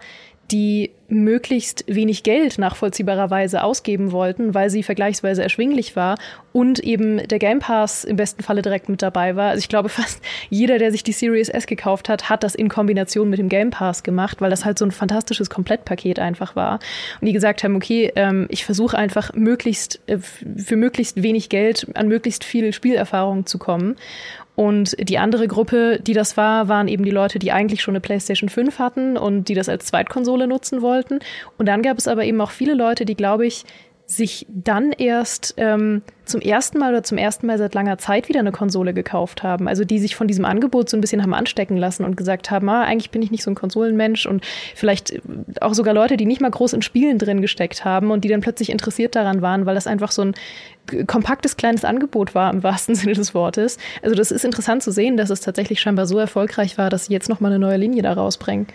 die 0.51 0.91
möglichst 1.11 1.83
wenig 1.87 2.23
Geld 2.23 2.57
nachvollziehbarerweise 2.57 3.63
ausgeben 3.63 4.13
wollten, 4.13 4.53
weil 4.53 4.69
sie 4.69 4.81
vergleichsweise 4.81 5.43
erschwinglich 5.43 5.95
war 5.95 6.17
und 6.53 6.79
eben 6.79 7.27
der 7.27 7.37
Game 7.37 7.59
Pass 7.59 8.05
im 8.05 8.15
besten 8.15 8.43
Falle 8.43 8.61
direkt 8.61 8.87
mit 8.87 9.01
dabei 9.01 9.35
war. 9.35 9.49
Also 9.49 9.59
ich 9.59 9.67
glaube, 9.67 9.89
fast 9.89 10.21
jeder, 10.49 10.77
der 10.77 10.91
sich 10.91 11.03
die 11.03 11.11
Series 11.11 11.49
S 11.49 11.67
gekauft 11.67 12.07
hat, 12.07 12.29
hat 12.29 12.43
das 12.43 12.55
in 12.55 12.69
Kombination 12.69 13.29
mit 13.29 13.39
dem 13.39 13.49
Game 13.49 13.71
Pass 13.71 14.03
gemacht, 14.03 14.39
weil 14.39 14.49
das 14.49 14.63
halt 14.63 14.79
so 14.79 14.85
ein 14.85 14.91
fantastisches 14.91 15.49
Komplettpaket 15.49 16.19
einfach 16.19 16.55
war. 16.55 16.79
Und 17.19 17.27
die 17.27 17.33
gesagt 17.33 17.63
haben, 17.63 17.75
okay, 17.75 18.11
ähm, 18.15 18.47
ich 18.49 18.63
versuche 18.63 18.97
einfach 18.97 19.33
möglichst 19.33 19.99
äh, 20.07 20.17
für 20.17 20.77
möglichst 20.77 21.21
wenig 21.21 21.49
Geld 21.49 21.87
an 21.93 22.07
möglichst 22.07 22.45
viel 22.45 22.71
Spielerfahrung 22.71 23.45
zu 23.45 23.57
kommen. 23.57 23.97
Und 24.55 24.95
die 24.99 25.17
andere 25.17 25.47
Gruppe, 25.47 25.99
die 26.05 26.13
das 26.13 26.35
war, 26.37 26.67
waren 26.67 26.87
eben 26.87 27.05
die 27.05 27.11
Leute, 27.11 27.39
die 27.39 27.51
eigentlich 27.51 27.81
schon 27.81 27.93
eine 27.93 28.01
PlayStation 28.01 28.49
5 28.49 28.79
hatten 28.79 29.17
und 29.17 29.47
die 29.47 29.53
das 29.53 29.69
als 29.69 29.85
Zweitkonsole 29.85 30.47
nutzen 30.47 30.81
wollten. 30.81 31.19
Und 31.57 31.67
dann 31.67 31.81
gab 31.81 31.97
es 31.97 32.07
aber 32.07 32.25
eben 32.25 32.41
auch 32.41 32.51
viele 32.51 32.73
Leute, 32.73 33.05
die, 33.05 33.15
glaube 33.15 33.45
ich, 33.45 33.63
sich 34.11 34.45
dann 34.49 34.91
erst 34.91 35.53
ähm, 35.57 36.01
zum 36.25 36.41
ersten 36.41 36.77
Mal 36.77 36.91
oder 36.91 37.03
zum 37.03 37.17
ersten 37.17 37.47
Mal 37.47 37.57
seit 37.57 37.73
langer 37.73 37.97
Zeit 37.97 38.29
wieder 38.29 38.39
eine 38.39 38.51
Konsole 38.51 38.93
gekauft 38.93 39.43
haben. 39.43 39.67
Also 39.67 39.85
die 39.85 39.99
sich 39.99 40.15
von 40.15 40.27
diesem 40.27 40.45
Angebot 40.45 40.89
so 40.89 40.97
ein 40.97 41.01
bisschen 41.01 41.21
haben 41.21 41.33
anstecken 41.33 41.77
lassen 41.77 42.03
und 42.03 42.17
gesagt 42.17 42.51
haben, 42.51 42.69
ah, 42.69 42.83
eigentlich 42.83 43.11
bin 43.11 43.21
ich 43.21 43.31
nicht 43.31 43.43
so 43.43 43.51
ein 43.51 43.55
Konsolenmensch 43.55 44.25
und 44.25 44.43
vielleicht 44.75 45.11
äh, 45.11 45.21
auch 45.61 45.73
sogar 45.73 45.93
Leute, 45.93 46.17
die 46.17 46.25
nicht 46.25 46.41
mal 46.41 46.51
groß 46.51 46.73
in 46.73 46.81
Spielen 46.81 47.17
drin 47.17 47.41
gesteckt 47.41 47.85
haben 47.85 48.11
und 48.11 48.23
die 48.23 48.29
dann 48.29 48.41
plötzlich 48.41 48.69
interessiert 48.69 49.15
daran 49.15 49.41
waren, 49.41 49.65
weil 49.65 49.75
das 49.75 49.87
einfach 49.87 50.11
so 50.11 50.23
ein 50.23 50.35
kompaktes 51.07 51.55
kleines 51.55 51.85
Angebot 51.85 52.35
war 52.35 52.51
im 52.51 52.63
wahrsten 52.63 52.95
Sinne 52.95 53.13
des 53.13 53.33
Wortes. 53.33 53.77
Also 54.01 54.15
das 54.15 54.31
ist 54.31 54.45
interessant 54.45 54.83
zu 54.83 54.91
sehen, 54.91 55.17
dass 55.17 55.29
es 55.29 55.41
tatsächlich 55.41 55.79
scheinbar 55.79 56.05
so 56.05 56.17
erfolgreich 56.17 56.77
war, 56.77 56.89
dass 56.89 57.05
sie 57.05 57.13
jetzt 57.13 57.29
noch 57.29 57.39
mal 57.39 57.49
eine 57.49 57.59
neue 57.59 57.77
Linie 57.77 58.03
da 58.03 58.13
rausbringen. 58.13 58.67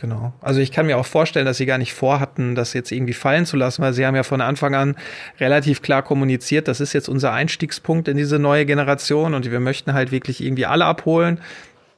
Genau. 0.00 0.32
Also 0.40 0.60
ich 0.60 0.72
kann 0.72 0.86
mir 0.86 0.98
auch 0.98 1.06
vorstellen, 1.06 1.46
dass 1.46 1.58
sie 1.58 1.66
gar 1.66 1.78
nicht 1.78 1.94
vorhatten, 1.94 2.54
das 2.54 2.72
jetzt 2.72 2.90
irgendwie 2.90 3.12
fallen 3.12 3.46
zu 3.46 3.56
lassen, 3.56 3.82
weil 3.82 3.92
sie 3.92 4.04
haben 4.04 4.16
ja 4.16 4.24
von 4.24 4.40
Anfang 4.40 4.74
an 4.74 4.96
relativ 5.38 5.82
klar 5.82 6.02
kommuniziert, 6.02 6.68
das 6.68 6.80
ist 6.80 6.92
jetzt 6.92 7.08
unser 7.08 7.32
Einstiegspunkt 7.32 8.08
in 8.08 8.16
diese 8.16 8.38
neue 8.38 8.66
Generation 8.66 9.34
und 9.34 9.50
wir 9.50 9.60
möchten 9.60 9.94
halt 9.94 10.10
wirklich 10.10 10.42
irgendwie 10.42 10.66
alle 10.66 10.84
abholen. 10.84 11.40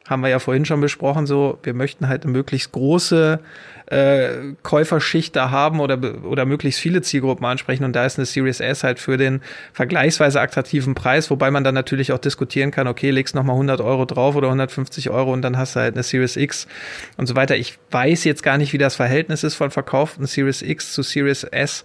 Haben 0.08 0.22
wir 0.22 0.28
ja 0.28 0.38
vorhin 0.38 0.64
schon 0.64 0.80
besprochen, 0.80 1.26
so, 1.26 1.58
wir 1.62 1.74
möchten 1.74 2.08
halt 2.08 2.22
eine 2.22 2.32
möglichst 2.32 2.72
große 2.72 3.40
äh, 3.86 4.28
Käuferschicht 4.62 5.36
da 5.36 5.50
haben 5.50 5.80
oder, 5.80 5.98
oder 6.24 6.44
möglichst 6.44 6.80
viele 6.80 7.02
Zielgruppen 7.02 7.46
ansprechen. 7.46 7.84
Und 7.84 7.94
da 7.94 8.04
ist 8.04 8.18
eine 8.18 8.26
Series 8.26 8.60
S 8.60 8.84
halt 8.84 8.98
für 8.98 9.16
den 9.16 9.40
vergleichsweise 9.72 10.40
attraktiven 10.40 10.94
Preis, 10.94 11.30
wobei 11.30 11.50
man 11.50 11.64
dann 11.64 11.74
natürlich 11.74 12.12
auch 12.12 12.18
diskutieren 12.18 12.70
kann, 12.70 12.88
okay, 12.88 13.10
legst 13.10 13.34
noch 13.34 13.44
mal 13.44 13.52
100 13.52 13.80
Euro 13.80 14.04
drauf 14.04 14.34
oder 14.34 14.48
150 14.48 15.10
Euro 15.10 15.32
und 15.32 15.42
dann 15.42 15.56
hast 15.56 15.76
du 15.76 15.80
halt 15.80 15.94
eine 15.94 16.02
Series 16.02 16.36
X 16.36 16.66
und 17.16 17.26
so 17.26 17.36
weiter. 17.36 17.56
Ich 17.56 17.78
weiß 17.90 18.24
jetzt 18.24 18.42
gar 18.42 18.58
nicht, 18.58 18.72
wie 18.72 18.78
das 18.78 18.96
Verhältnis 18.96 19.44
ist 19.44 19.54
von 19.54 19.70
verkauften 19.70 20.26
Series 20.26 20.62
X 20.62 20.92
zu 20.92 21.02
Series 21.02 21.44
S. 21.44 21.84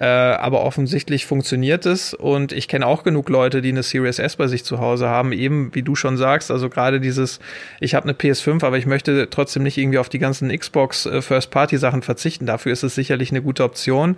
Äh, 0.00 0.04
aber 0.04 0.62
offensichtlich 0.62 1.26
funktioniert 1.26 1.84
es 1.84 2.14
und 2.14 2.52
ich 2.52 2.68
kenne 2.68 2.86
auch 2.86 3.02
genug 3.02 3.28
Leute, 3.28 3.60
die 3.60 3.70
eine 3.70 3.82
Series 3.82 4.20
S 4.20 4.36
bei 4.36 4.46
sich 4.46 4.64
zu 4.64 4.78
Hause 4.78 5.08
haben, 5.08 5.32
eben 5.32 5.74
wie 5.74 5.82
du 5.82 5.96
schon 5.96 6.16
sagst, 6.16 6.52
also 6.52 6.70
gerade 6.70 7.00
dieses, 7.00 7.40
ich 7.80 7.96
habe 7.96 8.04
eine 8.04 8.12
PS5, 8.12 8.64
aber 8.64 8.78
ich 8.78 8.86
möchte 8.86 9.28
trotzdem 9.28 9.64
nicht 9.64 9.76
irgendwie 9.76 9.98
auf 9.98 10.08
die 10.08 10.20
ganzen 10.20 10.56
Xbox 10.56 11.06
äh, 11.06 11.20
First-Party-Sachen 11.20 12.02
verzichten. 12.02 12.46
Dafür 12.46 12.72
ist 12.72 12.84
es 12.84 12.94
sicherlich 12.94 13.30
eine 13.30 13.42
gute 13.42 13.64
Option. 13.64 14.16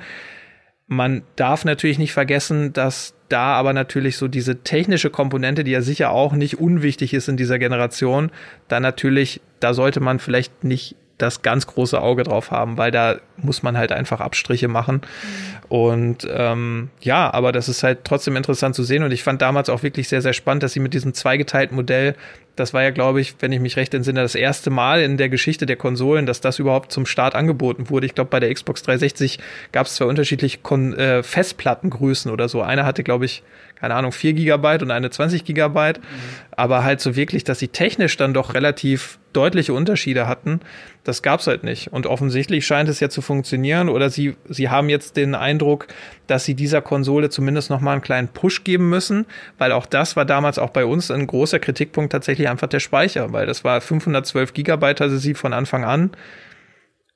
Man 0.87 1.23
darf 1.37 1.65
natürlich 1.65 1.99
nicht 1.99 2.13
vergessen, 2.13 2.75
dass 2.75 3.15
da 3.31 3.55
aber 3.55 3.73
natürlich 3.73 4.19
so 4.19 4.29
diese 4.29 4.63
technische 4.63 5.09
Komponente, 5.09 5.65
die 5.65 5.71
ja 5.71 5.81
sicher 5.81 6.11
auch 6.11 6.35
nicht 6.35 6.59
unwichtig 6.59 7.15
ist 7.15 7.29
in 7.29 7.39
dieser 7.39 7.59
Generation, 7.59 8.33
da 8.69 8.81
natürlich, 8.81 9.41
da 9.61 9.73
sollte 9.73 10.01
man 10.01 10.19
vielleicht 10.19 10.63
nicht 10.63 10.97
das 11.17 11.43
ganz 11.43 11.67
große 11.67 12.01
Auge 12.01 12.23
drauf 12.23 12.51
haben, 12.51 12.77
weil 12.77 12.91
da 12.91 13.17
muss 13.37 13.63
man 13.63 13.77
halt 13.77 13.93
einfach 13.93 14.21
Abstriche 14.21 14.69
machen. 14.69 14.97
Mhm. 14.97 15.60
Und 15.71 16.27
ähm, 16.29 16.91
ja, 17.01 17.33
aber 17.33 17.53
das 17.53 17.69
ist 17.69 17.85
halt 17.85 18.01
trotzdem 18.03 18.35
interessant 18.35 18.75
zu 18.75 18.83
sehen. 18.83 19.05
Und 19.05 19.13
ich 19.13 19.23
fand 19.23 19.41
damals 19.41 19.71
auch 19.71 19.85
wirklich 19.85 20.09
sehr, 20.09 20.21
sehr 20.21 20.33
spannend, 20.33 20.65
dass 20.65 20.73
sie 20.73 20.81
mit 20.81 20.95
diesem 20.95 21.15
zweigeteilten 21.15 21.77
Modell, 21.77 22.17
das 22.57 22.75
war 22.75 22.83
ja, 22.83 22.91
glaube 22.91 23.21
ich, 23.21 23.37
wenn 23.39 23.53
ich 23.53 23.61
mich 23.61 23.77
recht 23.77 23.95
entsinne, 23.95 24.21
das 24.21 24.35
erste 24.35 24.71
Mal 24.71 25.01
in 25.01 25.17
der 25.17 25.29
Geschichte 25.29 25.67
der 25.67 25.77
Konsolen, 25.77 26.27
dass 26.27 26.41
das 26.41 26.59
überhaupt 26.59 26.91
zum 26.91 27.07
Start 27.07 27.37
angeboten 27.37 27.89
wurde. 27.89 28.07
Ich 28.07 28.17
glaube, 28.17 28.31
bei 28.31 28.41
der 28.41 28.53
Xbox 28.53 28.83
360 28.83 29.39
gab 29.71 29.87
es 29.87 29.95
zwei 29.95 30.07
unterschiedliche 30.07 30.59
Kon 30.59 30.93
äh, 30.95 31.23
Festplattengrößen 31.23 32.33
oder 32.33 32.49
so. 32.49 32.63
Eine 32.63 32.85
hatte, 32.85 33.05
glaube 33.05 33.27
ich, 33.27 33.45
keine 33.81 33.95
Ahnung, 33.95 34.13
4 34.13 34.35
Gigabyte 34.35 34.83
und 34.83 34.91
eine 34.91 35.11
20 35.11 35.45
Gigabyte. 35.45 35.99
Mhm. 35.99 36.05
Aber 36.53 36.85
halt 36.85 37.01
so 37.01 37.17
wirklich, 37.17 37.45
dass 37.45 37.59
sie 37.59 37.69
technisch 37.69 38.17
dann 38.17 38.35
doch 38.35 38.55
relativ 38.55 39.19
deutliche 39.33 39.73
Unterschiede 39.73 40.27
hatten, 40.27 40.61
das 41.05 41.23
gab's 41.23 41.47
halt 41.47 41.65
nicht. 41.65 41.93
Und 41.93 42.07
offensichtlich 42.07 42.67
scheint 42.67 42.89
es 42.89 43.01
ja 43.01 43.09
zu 43.09 43.23
funktionieren 43.23 43.89
oder 43.89 44.11
sie, 44.11 44.37
sie 44.49 44.69
haben 44.69 44.89
jetzt 44.89 45.17
den 45.17 45.35
Eindruck, 45.35 45.87
dass 46.27 46.45
sie 46.45 46.55
dieser 46.55 46.83
Konsole 46.83 47.31
zumindest 47.31 47.71
noch 47.71 47.81
mal 47.81 47.93
einen 47.93 48.03
kleinen 48.03 48.29
Push 48.29 48.65
geben 48.65 48.91
müssen, 48.91 49.27
weil 49.57 49.73
auch 49.73 49.87
das 49.87 50.17
war 50.17 50.25
damals 50.25 50.59
auch 50.59 50.71
bei 50.71 50.85
uns 50.85 51.11
ein 51.11 51.27
großer 51.27 51.59
Kritikpunkt 51.59 52.13
tatsächlich 52.13 52.49
einfach 52.49 52.69
der 52.69 52.81
Speicher, 52.81 53.33
weil 53.33 53.47
das 53.47 53.65
war 53.65 53.81
512 53.81 54.53
Gigabyte 54.53 55.01
hatte 55.01 55.19
sie 55.19 55.35
von 55.35 55.53
Anfang 55.53 55.85
an 55.85 56.11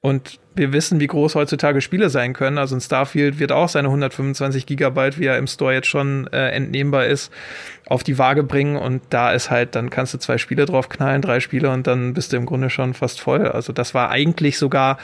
und 0.04 0.38
wir 0.54 0.74
wissen, 0.74 1.00
wie 1.00 1.06
groß 1.06 1.34
heutzutage 1.34 1.80
Spiele 1.80 2.10
sein 2.10 2.34
können. 2.34 2.58
Also 2.58 2.76
ein 2.76 2.82
Starfield 2.82 3.38
wird 3.38 3.52
auch 3.52 3.70
seine 3.70 3.88
125 3.88 4.66
Gigabyte, 4.66 5.18
wie 5.18 5.24
er 5.24 5.38
im 5.38 5.46
Store 5.46 5.72
jetzt 5.72 5.86
schon 5.86 6.26
äh, 6.26 6.50
entnehmbar 6.50 7.06
ist, 7.06 7.32
auf 7.86 8.02
die 8.02 8.18
Waage 8.18 8.42
bringen. 8.42 8.76
Und 8.76 9.00
da 9.08 9.32
ist 9.32 9.50
halt, 9.50 9.74
dann 9.74 9.88
kannst 9.88 10.12
du 10.12 10.18
zwei 10.18 10.36
Spiele 10.36 10.66
drauf 10.66 10.90
knallen, 10.90 11.22
drei 11.22 11.40
Spiele 11.40 11.70
und 11.70 11.86
dann 11.86 12.12
bist 12.12 12.34
du 12.34 12.36
im 12.36 12.44
Grunde 12.44 12.68
schon 12.68 12.92
fast 12.92 13.18
voll. 13.18 13.48
Also 13.48 13.72
das 13.72 13.94
war 13.94 14.10
eigentlich 14.10 14.58
sogar 14.58 14.98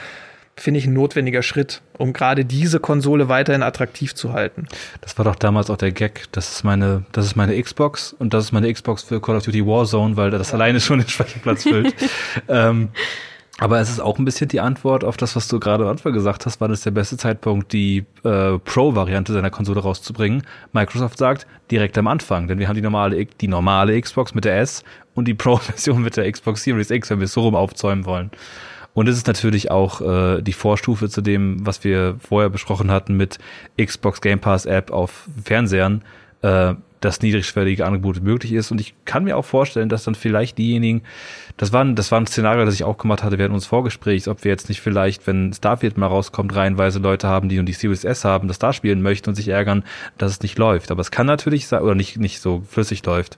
finde 0.57 0.79
ich, 0.79 0.85
ein 0.85 0.93
notwendiger 0.93 1.41
Schritt, 1.41 1.81
um 1.97 2.13
gerade 2.13 2.45
diese 2.45 2.79
Konsole 2.79 3.29
weiterhin 3.29 3.63
attraktiv 3.63 4.13
zu 4.13 4.33
halten. 4.33 4.67
Das 4.99 5.17
war 5.17 5.25
doch 5.25 5.35
damals 5.35 5.71
auch 5.71 5.77
der 5.77 5.91
Gag. 5.91 6.25
Das 6.33 6.51
ist 6.51 6.63
meine, 6.63 7.05
das 7.13 7.25
ist 7.25 7.35
meine 7.35 7.59
Xbox 7.59 8.13
und 8.13 8.35
das 8.35 8.43
ist 8.43 8.51
meine 8.51 8.71
Xbox 8.71 9.01
für 9.01 9.19
Call 9.19 9.37
of 9.37 9.43
Duty 9.43 9.65
Warzone, 9.65 10.17
weil 10.17 10.29
das 10.29 10.49
ja. 10.49 10.55
alleine 10.55 10.79
schon 10.79 10.99
den 10.99 11.07
Speicherplatz 11.07 11.63
füllt. 11.63 11.95
ähm, 12.47 12.89
aber 13.61 13.79
es 13.79 13.91
ist 13.91 13.99
auch 13.99 14.17
ein 14.17 14.25
bisschen 14.25 14.47
die 14.47 14.59
Antwort 14.59 15.03
auf 15.03 15.17
das, 15.17 15.35
was 15.35 15.47
du 15.47 15.59
gerade 15.59 15.83
am 15.83 15.91
Anfang 15.91 16.13
gesagt 16.13 16.47
hast, 16.47 16.59
wann 16.61 16.71
ist 16.71 16.83
der 16.83 16.89
beste 16.89 17.15
Zeitpunkt, 17.15 17.71
die 17.73 18.05
äh, 18.23 18.57
Pro-Variante 18.57 19.33
seiner 19.33 19.51
Konsole 19.51 19.81
rauszubringen. 19.81 20.41
Microsoft 20.73 21.19
sagt, 21.19 21.45
direkt 21.69 21.95
am 21.99 22.07
Anfang, 22.07 22.47
denn 22.47 22.57
wir 22.57 22.67
haben 22.67 22.75
die 22.75 22.81
normale, 22.81 23.23
die 23.23 23.47
normale 23.47 24.01
Xbox 24.01 24.33
mit 24.33 24.45
der 24.45 24.59
S 24.59 24.83
und 25.13 25.27
die 25.27 25.33
Pro-Version 25.35 26.01
mit 26.01 26.17
der 26.17 26.31
Xbox 26.31 26.63
Series 26.63 26.89
X, 26.89 27.11
wenn 27.11 27.19
wir 27.19 27.25
es 27.25 27.33
so 27.33 27.41
rum 27.41 27.53
aufzäumen 27.53 28.05
wollen. 28.05 28.31
Und 28.95 29.07
es 29.07 29.15
ist 29.15 29.27
natürlich 29.27 29.69
auch 29.69 30.01
äh, 30.01 30.41
die 30.41 30.53
Vorstufe 30.53 31.07
zu 31.07 31.21
dem, 31.21 31.63
was 31.63 31.83
wir 31.83 32.15
vorher 32.17 32.49
besprochen 32.49 32.89
hatten 32.89 33.15
mit 33.15 33.37
Xbox 33.79 34.21
Game 34.21 34.39
Pass 34.39 34.65
App 34.65 34.89
auf 34.89 35.29
Fernsehern. 35.43 36.01
Äh, 36.41 36.73
dass 37.01 37.21
niedrigschwellige 37.21 37.85
Angebote 37.85 38.21
möglich 38.21 38.53
ist. 38.53 38.71
Und 38.71 38.79
ich 38.79 38.93
kann 39.05 39.25
mir 39.25 39.35
auch 39.35 39.45
vorstellen, 39.45 39.89
dass 39.89 40.05
dann 40.05 40.15
vielleicht 40.15 40.57
diejenigen, 40.57 41.01
das 41.57 41.73
war, 41.73 41.83
ein, 41.83 41.95
das 41.95 42.11
war 42.11 42.19
ein 42.19 42.27
Szenario, 42.27 42.63
das 42.63 42.75
ich 42.75 42.83
auch 42.83 42.97
gemacht 42.97 43.23
hatte 43.23 43.37
während 43.37 43.53
unseres 43.53 43.69
Vorgesprächs, 43.69 44.27
ob 44.27 44.43
wir 44.43 44.51
jetzt 44.51 44.69
nicht 44.69 44.81
vielleicht, 44.81 45.27
wenn 45.27 45.51
Starfield 45.51 45.97
mal 45.97 46.07
rauskommt, 46.07 46.55
reihenweise 46.55 46.99
Leute 46.99 47.27
haben, 47.27 47.49
die 47.49 47.57
nun 47.57 47.65
die 47.65 47.73
Series 47.73 48.05
S 48.05 48.23
haben, 48.23 48.47
das 48.47 48.59
da 48.59 48.71
spielen 48.71 49.01
möchten 49.01 49.29
und 49.29 49.35
sich 49.35 49.49
ärgern, 49.49 49.83
dass 50.17 50.31
es 50.31 50.41
nicht 50.41 50.57
läuft. 50.57 50.91
Aber 50.91 51.01
es 51.01 51.11
kann 51.11 51.27
natürlich 51.27 51.67
sein, 51.67 51.81
oder 51.81 51.95
nicht, 51.95 52.17
nicht 52.17 52.39
so 52.39 52.63
flüssig 52.67 53.05
läuft. 53.05 53.37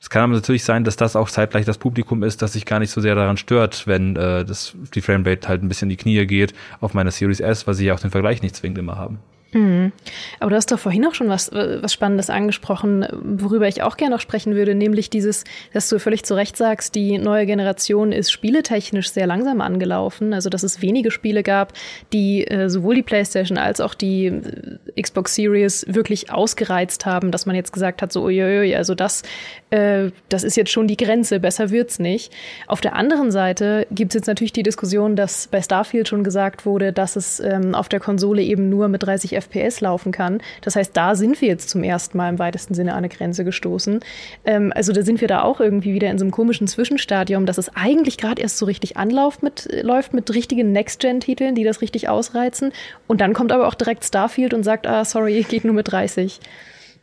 Es 0.00 0.08
kann 0.08 0.22
aber 0.22 0.32
natürlich 0.32 0.64
sein, 0.64 0.84
dass 0.84 0.96
das 0.96 1.14
auch 1.14 1.28
zeitgleich 1.28 1.66
das 1.66 1.76
Publikum 1.76 2.22
ist, 2.22 2.40
das 2.40 2.54
sich 2.54 2.64
gar 2.64 2.78
nicht 2.78 2.90
so 2.90 3.02
sehr 3.02 3.14
daran 3.14 3.36
stört, 3.36 3.86
wenn 3.86 4.16
äh, 4.16 4.46
das, 4.46 4.74
die 4.94 5.02
Framerate 5.02 5.46
halt 5.46 5.62
ein 5.62 5.68
bisschen 5.68 5.86
in 5.86 5.90
die 5.90 6.02
Knie 6.02 6.26
geht 6.26 6.54
auf 6.80 6.94
meiner 6.94 7.10
Series 7.10 7.40
S, 7.40 7.66
weil 7.66 7.74
sie 7.74 7.84
ja 7.84 7.94
auch 7.94 8.00
den 8.00 8.10
Vergleich 8.10 8.40
nicht 8.40 8.56
zwingend 8.56 8.78
immer 8.78 8.96
haben. 8.96 9.18
Mhm. 9.52 9.92
Aber 10.38 10.50
du 10.50 10.56
hast 10.56 10.70
doch 10.70 10.78
vorhin 10.78 11.04
auch 11.06 11.14
schon 11.14 11.28
was, 11.28 11.50
was 11.52 11.92
Spannendes 11.92 12.30
angesprochen, 12.30 13.06
worüber 13.20 13.66
ich 13.66 13.82
auch 13.82 13.96
gerne 13.96 14.14
noch 14.14 14.20
sprechen 14.20 14.54
würde, 14.54 14.74
nämlich 14.74 15.10
dieses, 15.10 15.44
dass 15.72 15.88
du 15.88 15.98
völlig 15.98 16.24
zu 16.24 16.34
Recht 16.34 16.56
sagst, 16.56 16.94
die 16.94 17.18
neue 17.18 17.46
Generation 17.46 18.12
ist 18.12 18.30
spieletechnisch 18.30 19.10
sehr 19.10 19.26
langsam 19.26 19.60
angelaufen. 19.60 20.32
Also, 20.34 20.50
dass 20.50 20.62
es 20.62 20.82
wenige 20.82 21.10
Spiele 21.10 21.42
gab, 21.42 21.72
die 22.12 22.46
äh, 22.46 22.68
sowohl 22.68 22.94
die 22.94 23.02
PlayStation 23.02 23.58
als 23.58 23.80
auch 23.80 23.94
die 23.94 24.26
äh, 24.26 25.02
Xbox 25.02 25.34
Series 25.34 25.84
wirklich 25.88 26.30
ausgereizt 26.32 27.06
haben, 27.06 27.32
dass 27.32 27.46
man 27.46 27.56
jetzt 27.56 27.72
gesagt 27.72 28.02
hat, 28.02 28.12
so, 28.12 28.22
uiuiui, 28.22 28.76
also 28.76 28.94
das, 28.94 29.22
äh, 29.70 30.10
das 30.28 30.44
ist 30.44 30.56
jetzt 30.56 30.70
schon 30.70 30.86
die 30.86 30.96
Grenze, 30.96 31.40
besser 31.40 31.70
wird's 31.70 31.98
nicht. 31.98 32.32
Auf 32.68 32.80
der 32.80 32.94
anderen 32.94 33.32
Seite 33.32 33.86
gibt 33.90 34.12
es 34.12 34.20
jetzt 34.20 34.26
natürlich 34.26 34.52
die 34.52 34.62
Diskussion, 34.62 35.16
dass 35.16 35.48
bei 35.48 35.60
Starfield 35.60 36.06
schon 36.06 36.22
gesagt 36.22 36.66
wurde, 36.66 36.92
dass 36.92 37.16
es 37.16 37.40
ähm, 37.40 37.74
auf 37.74 37.88
der 37.88 38.00
Konsole 38.00 38.42
eben 38.42 38.68
nur 38.68 38.88
mit 38.88 39.02
30 39.02 39.39
FPS 39.40 39.80
laufen 39.80 40.12
kann. 40.12 40.40
Das 40.62 40.76
heißt, 40.76 40.96
da 40.96 41.14
sind 41.14 41.40
wir 41.40 41.48
jetzt 41.48 41.70
zum 41.70 41.82
ersten 41.82 42.16
Mal 42.18 42.28
im 42.28 42.38
weitesten 42.38 42.74
Sinne 42.74 42.92
an 42.92 42.98
eine 42.98 43.08
Grenze 43.08 43.44
gestoßen. 43.44 44.00
Ähm, 44.44 44.72
also 44.74 44.92
da 44.92 45.02
sind 45.02 45.20
wir 45.20 45.28
da 45.28 45.42
auch 45.42 45.60
irgendwie 45.60 45.94
wieder 45.94 46.10
in 46.10 46.18
so 46.18 46.24
einem 46.24 46.32
komischen 46.32 46.66
Zwischenstadium, 46.66 47.46
dass 47.46 47.58
es 47.58 47.74
eigentlich 47.74 48.18
gerade 48.18 48.42
erst 48.42 48.58
so 48.58 48.66
richtig 48.66 48.96
anläuft 48.96 49.42
mit, 49.42 49.68
läuft 49.82 50.14
mit 50.14 50.32
richtigen 50.32 50.72
Next-Gen-Titeln, 50.72 51.54
die 51.54 51.64
das 51.64 51.80
richtig 51.80 52.08
ausreizen. 52.08 52.72
Und 53.06 53.20
dann 53.20 53.32
kommt 53.32 53.52
aber 53.52 53.66
auch 53.66 53.74
direkt 53.74 54.04
Starfield 54.04 54.54
und 54.54 54.62
sagt, 54.62 54.86
ah, 54.86 55.04
sorry, 55.04 55.42
geht 55.48 55.64
nur 55.64 55.74
mit 55.74 55.90
30. 55.90 56.40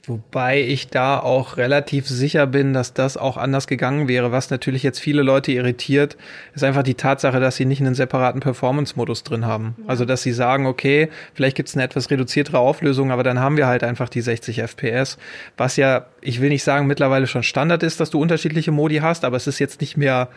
Wobei 0.08 0.62
ich 0.62 0.88
da 0.88 1.20
auch 1.20 1.58
relativ 1.58 2.08
sicher 2.08 2.48
bin, 2.48 2.74
dass 2.74 2.94
das 2.94 3.18
auch 3.18 3.36
anders 3.36 3.68
gegangen 3.68 4.08
wäre. 4.08 4.32
Was 4.32 4.50
natürlich 4.50 4.82
jetzt 4.82 5.00
viele 5.00 5.22
Leute 5.22 5.52
irritiert, 5.52 6.16
ist 6.56 6.64
einfach 6.64 6.84
die 6.84 6.94
Tatsache, 6.94 7.42
dass 7.42 7.58
sie 7.58 7.66
nicht 7.66 7.82
einen 7.82 7.94
separaten 7.94 8.40
Performance-Modus 8.40 9.24
drin 9.24 9.46
haben. 9.46 9.76
Ja. 9.80 9.84
Also, 9.88 10.06
dass 10.06 10.24
sie 10.24 10.32
sagen, 10.32 10.66
okay, 10.66 11.10
vielleicht 11.34 11.58
gibt 11.58 11.68
es 11.68 11.76
eine 11.76 11.84
etwas 11.84 12.10
reduziertere 12.10 12.60
Auflösung, 12.60 13.12
aber 13.12 13.24
dann 13.24 13.40
haben 13.40 13.58
wir 13.58 13.68
halt 13.68 13.84
einfach 13.84 14.08
die 14.08 14.22
60 14.22 14.62
FPS. 14.62 15.18
Was 15.58 15.76
ja, 15.76 16.06
ich 16.22 16.40
will 16.40 16.50
nicht 16.50 16.64
sagen, 16.64 16.88
mittlerweile 16.88 17.28
schon 17.28 17.44
Standard 17.44 17.84
ist, 17.84 18.00
dass 18.00 18.10
du 18.10 18.22
unterschiedliche 18.22 18.72
Modi 18.72 18.98
hast, 18.98 19.26
aber 19.26 19.36
es 19.36 19.46
ist 19.46 19.60
jetzt 19.60 19.82
nicht 19.82 19.98
mehr 19.98 20.30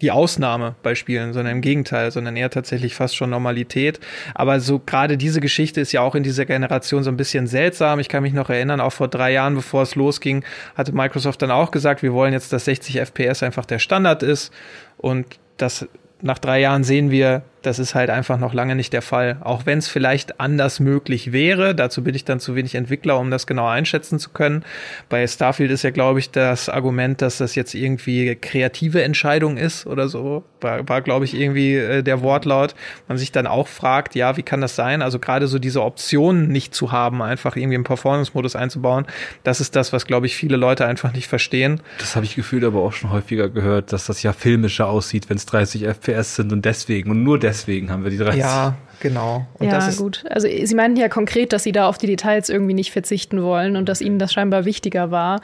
die 0.00 0.12
Ausnahme 0.12 0.76
bei 0.84 0.94
Spielen, 0.94 1.32
sondern 1.32 1.56
im 1.56 1.60
Gegenteil, 1.60 2.12
sondern 2.12 2.36
eher 2.36 2.50
tatsächlich 2.50 2.94
fast 2.94 3.16
schon 3.16 3.30
Normalität. 3.30 3.98
Aber 4.32 4.60
so 4.60 4.78
gerade 4.78 5.16
diese 5.16 5.40
Geschichte 5.40 5.80
ist 5.80 5.90
ja 5.90 6.02
auch 6.02 6.14
in 6.14 6.22
dieser 6.22 6.46
Generation 6.46 7.02
so 7.02 7.10
ein 7.10 7.16
bisschen 7.16 7.48
seltsam. 7.48 7.98
Ich 7.98 8.08
kann 8.08 8.22
mich 8.22 8.32
noch 8.32 8.48
erinnern, 8.48 8.80
auch 8.80 8.92
vor 8.92 9.08
drei 9.08 9.32
Jahren, 9.32 9.56
bevor 9.56 9.82
es 9.82 9.96
losging, 9.96 10.44
hatte 10.76 10.92
Microsoft 10.92 11.42
dann 11.42 11.50
auch 11.50 11.72
gesagt, 11.72 12.02
wir 12.02 12.12
wollen 12.12 12.32
jetzt, 12.32 12.52
dass 12.52 12.66
60 12.66 13.00
FPS 13.00 13.42
einfach 13.42 13.64
der 13.64 13.80
Standard 13.80 14.22
ist. 14.22 14.52
Und 14.98 15.26
das 15.56 15.88
nach 16.22 16.38
drei 16.38 16.60
Jahren 16.60 16.84
sehen 16.84 17.10
wir, 17.10 17.42
das 17.62 17.78
ist 17.78 17.94
halt 17.94 18.10
einfach 18.10 18.38
noch 18.38 18.54
lange 18.54 18.76
nicht 18.76 18.92
der 18.92 19.02
Fall. 19.02 19.38
Auch 19.40 19.66
wenn 19.66 19.78
es 19.78 19.88
vielleicht 19.88 20.40
anders 20.40 20.80
möglich 20.80 21.32
wäre. 21.32 21.74
Dazu 21.74 22.04
bin 22.04 22.14
ich 22.14 22.24
dann 22.24 22.40
zu 22.40 22.54
wenig 22.54 22.74
Entwickler, 22.74 23.18
um 23.18 23.30
das 23.30 23.46
genau 23.46 23.66
einschätzen 23.66 24.18
zu 24.18 24.30
können. 24.30 24.64
Bei 25.08 25.26
Starfield 25.26 25.70
ist 25.70 25.82
ja, 25.82 25.90
glaube 25.90 26.20
ich, 26.20 26.30
das 26.30 26.68
Argument, 26.68 27.20
dass 27.20 27.38
das 27.38 27.54
jetzt 27.54 27.74
irgendwie 27.74 28.36
kreative 28.36 29.02
Entscheidung 29.02 29.56
ist 29.56 29.86
oder 29.86 30.08
so. 30.08 30.44
War, 30.60 30.88
war 30.88 31.02
glaube 31.02 31.24
ich, 31.24 31.34
irgendwie 31.34 31.74
äh, 31.74 32.02
der 32.02 32.22
Wortlaut. 32.22 32.74
Man 33.08 33.18
sich 33.18 33.32
dann 33.32 33.46
auch 33.46 33.68
fragt, 33.68 34.14
ja, 34.14 34.36
wie 34.36 34.42
kann 34.42 34.60
das 34.60 34.76
sein? 34.76 35.02
Also 35.02 35.18
gerade 35.18 35.46
so 35.48 35.58
diese 35.58 35.82
Optionen 35.82 36.48
nicht 36.48 36.74
zu 36.74 36.92
haben, 36.92 37.22
einfach 37.22 37.56
irgendwie 37.56 37.76
im 37.76 37.84
Performance-Modus 37.84 38.56
einzubauen, 38.56 39.06
das 39.42 39.60
ist 39.60 39.76
das, 39.76 39.92
was, 39.92 40.06
glaube 40.06 40.26
ich, 40.26 40.36
viele 40.36 40.56
Leute 40.56 40.86
einfach 40.86 41.12
nicht 41.12 41.26
verstehen. 41.26 41.80
Das 41.98 42.16
habe 42.16 42.24
ich 42.24 42.34
gefühlt 42.34 42.64
aber 42.64 42.80
auch 42.80 42.92
schon 42.92 43.10
häufiger 43.10 43.48
gehört, 43.48 43.92
dass 43.92 44.06
das 44.06 44.22
ja 44.22 44.32
filmischer 44.32 44.88
aussieht, 44.88 45.28
wenn 45.28 45.36
es 45.36 45.46
30 45.46 45.84
FPS 45.84 46.36
sind 46.36 46.52
und 46.52 46.64
deswegen 46.64 47.10
und 47.10 47.22
nur 47.22 47.38
deswegen 47.38 47.47
deswegen 47.48 47.90
haben 47.90 48.04
wir 48.04 48.10
die 48.10 48.18
30. 48.18 48.40
Ja, 48.40 48.76
genau. 49.00 49.46
Und 49.58 49.66
ja, 49.66 49.72
das 49.72 49.88
ist 49.88 49.98
gut. 49.98 50.24
Also 50.30 50.48
Sie 50.48 50.74
meinten 50.74 50.98
ja 50.98 51.08
konkret, 51.08 51.52
dass 51.52 51.62
Sie 51.62 51.72
da 51.72 51.88
auf 51.88 51.98
die 51.98 52.06
Details 52.06 52.48
irgendwie 52.48 52.74
nicht 52.74 52.92
verzichten 52.92 53.42
wollen 53.42 53.76
und 53.76 53.88
dass 53.88 54.00
Ihnen 54.00 54.18
das 54.18 54.32
scheinbar 54.32 54.64
wichtiger 54.64 55.10
war. 55.10 55.40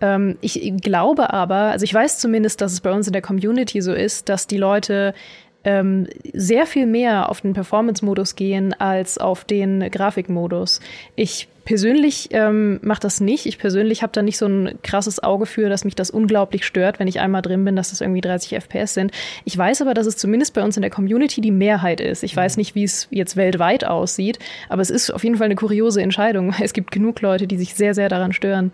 Ähm, 0.00 0.36
ich 0.40 0.72
glaube 0.82 1.32
aber, 1.32 1.70
also 1.70 1.84
ich 1.84 1.94
weiß 1.94 2.18
zumindest, 2.18 2.60
dass 2.60 2.72
es 2.72 2.80
bei 2.80 2.92
uns 2.92 3.06
in 3.06 3.12
der 3.12 3.22
Community 3.22 3.80
so 3.80 3.92
ist, 3.92 4.28
dass 4.28 4.46
die 4.46 4.58
Leute 4.58 5.14
ähm, 5.64 6.06
sehr 6.32 6.66
viel 6.66 6.86
mehr 6.86 7.30
auf 7.30 7.40
den 7.40 7.54
Performance-Modus 7.54 8.36
gehen 8.36 8.74
als 8.74 9.18
auf 9.18 9.44
den 9.44 9.90
Grafikmodus. 9.90 10.80
Ich 11.16 11.48
persönlich 11.64 12.28
ähm, 12.32 12.78
mache 12.82 13.00
das 13.00 13.20
nicht. 13.20 13.46
Ich 13.46 13.58
persönlich 13.58 14.02
habe 14.02 14.12
da 14.12 14.22
nicht 14.22 14.38
so 14.38 14.46
ein 14.46 14.78
krasses 14.82 15.22
Auge 15.22 15.46
für, 15.46 15.68
dass 15.68 15.84
mich 15.84 15.94
das 15.94 16.10
unglaublich 16.10 16.64
stört, 16.64 16.98
wenn 16.98 17.08
ich 17.08 17.20
einmal 17.20 17.42
drin 17.42 17.64
bin, 17.64 17.76
dass 17.76 17.90
das 17.90 18.00
irgendwie 18.00 18.20
30 18.20 18.54
FPS 18.54 18.94
sind. 18.94 19.12
Ich 19.44 19.56
weiß 19.56 19.82
aber, 19.82 19.94
dass 19.94 20.06
es 20.06 20.16
zumindest 20.16 20.54
bei 20.54 20.62
uns 20.62 20.76
in 20.76 20.82
der 20.82 20.90
Community 20.90 21.40
die 21.40 21.50
Mehrheit 21.50 22.00
ist. 22.00 22.22
Ich 22.22 22.36
weiß 22.36 22.56
nicht, 22.56 22.74
wie 22.74 22.84
es 22.84 23.08
jetzt 23.10 23.36
weltweit 23.36 23.84
aussieht, 23.84 24.38
aber 24.68 24.82
es 24.82 24.90
ist 24.90 25.10
auf 25.10 25.24
jeden 25.24 25.36
Fall 25.36 25.46
eine 25.46 25.56
kuriose 25.56 26.02
Entscheidung. 26.02 26.54
Es 26.60 26.72
gibt 26.72 26.90
genug 26.90 27.20
Leute, 27.20 27.46
die 27.46 27.58
sich 27.58 27.74
sehr, 27.74 27.94
sehr 27.94 28.08
daran 28.08 28.32
stören. 28.32 28.72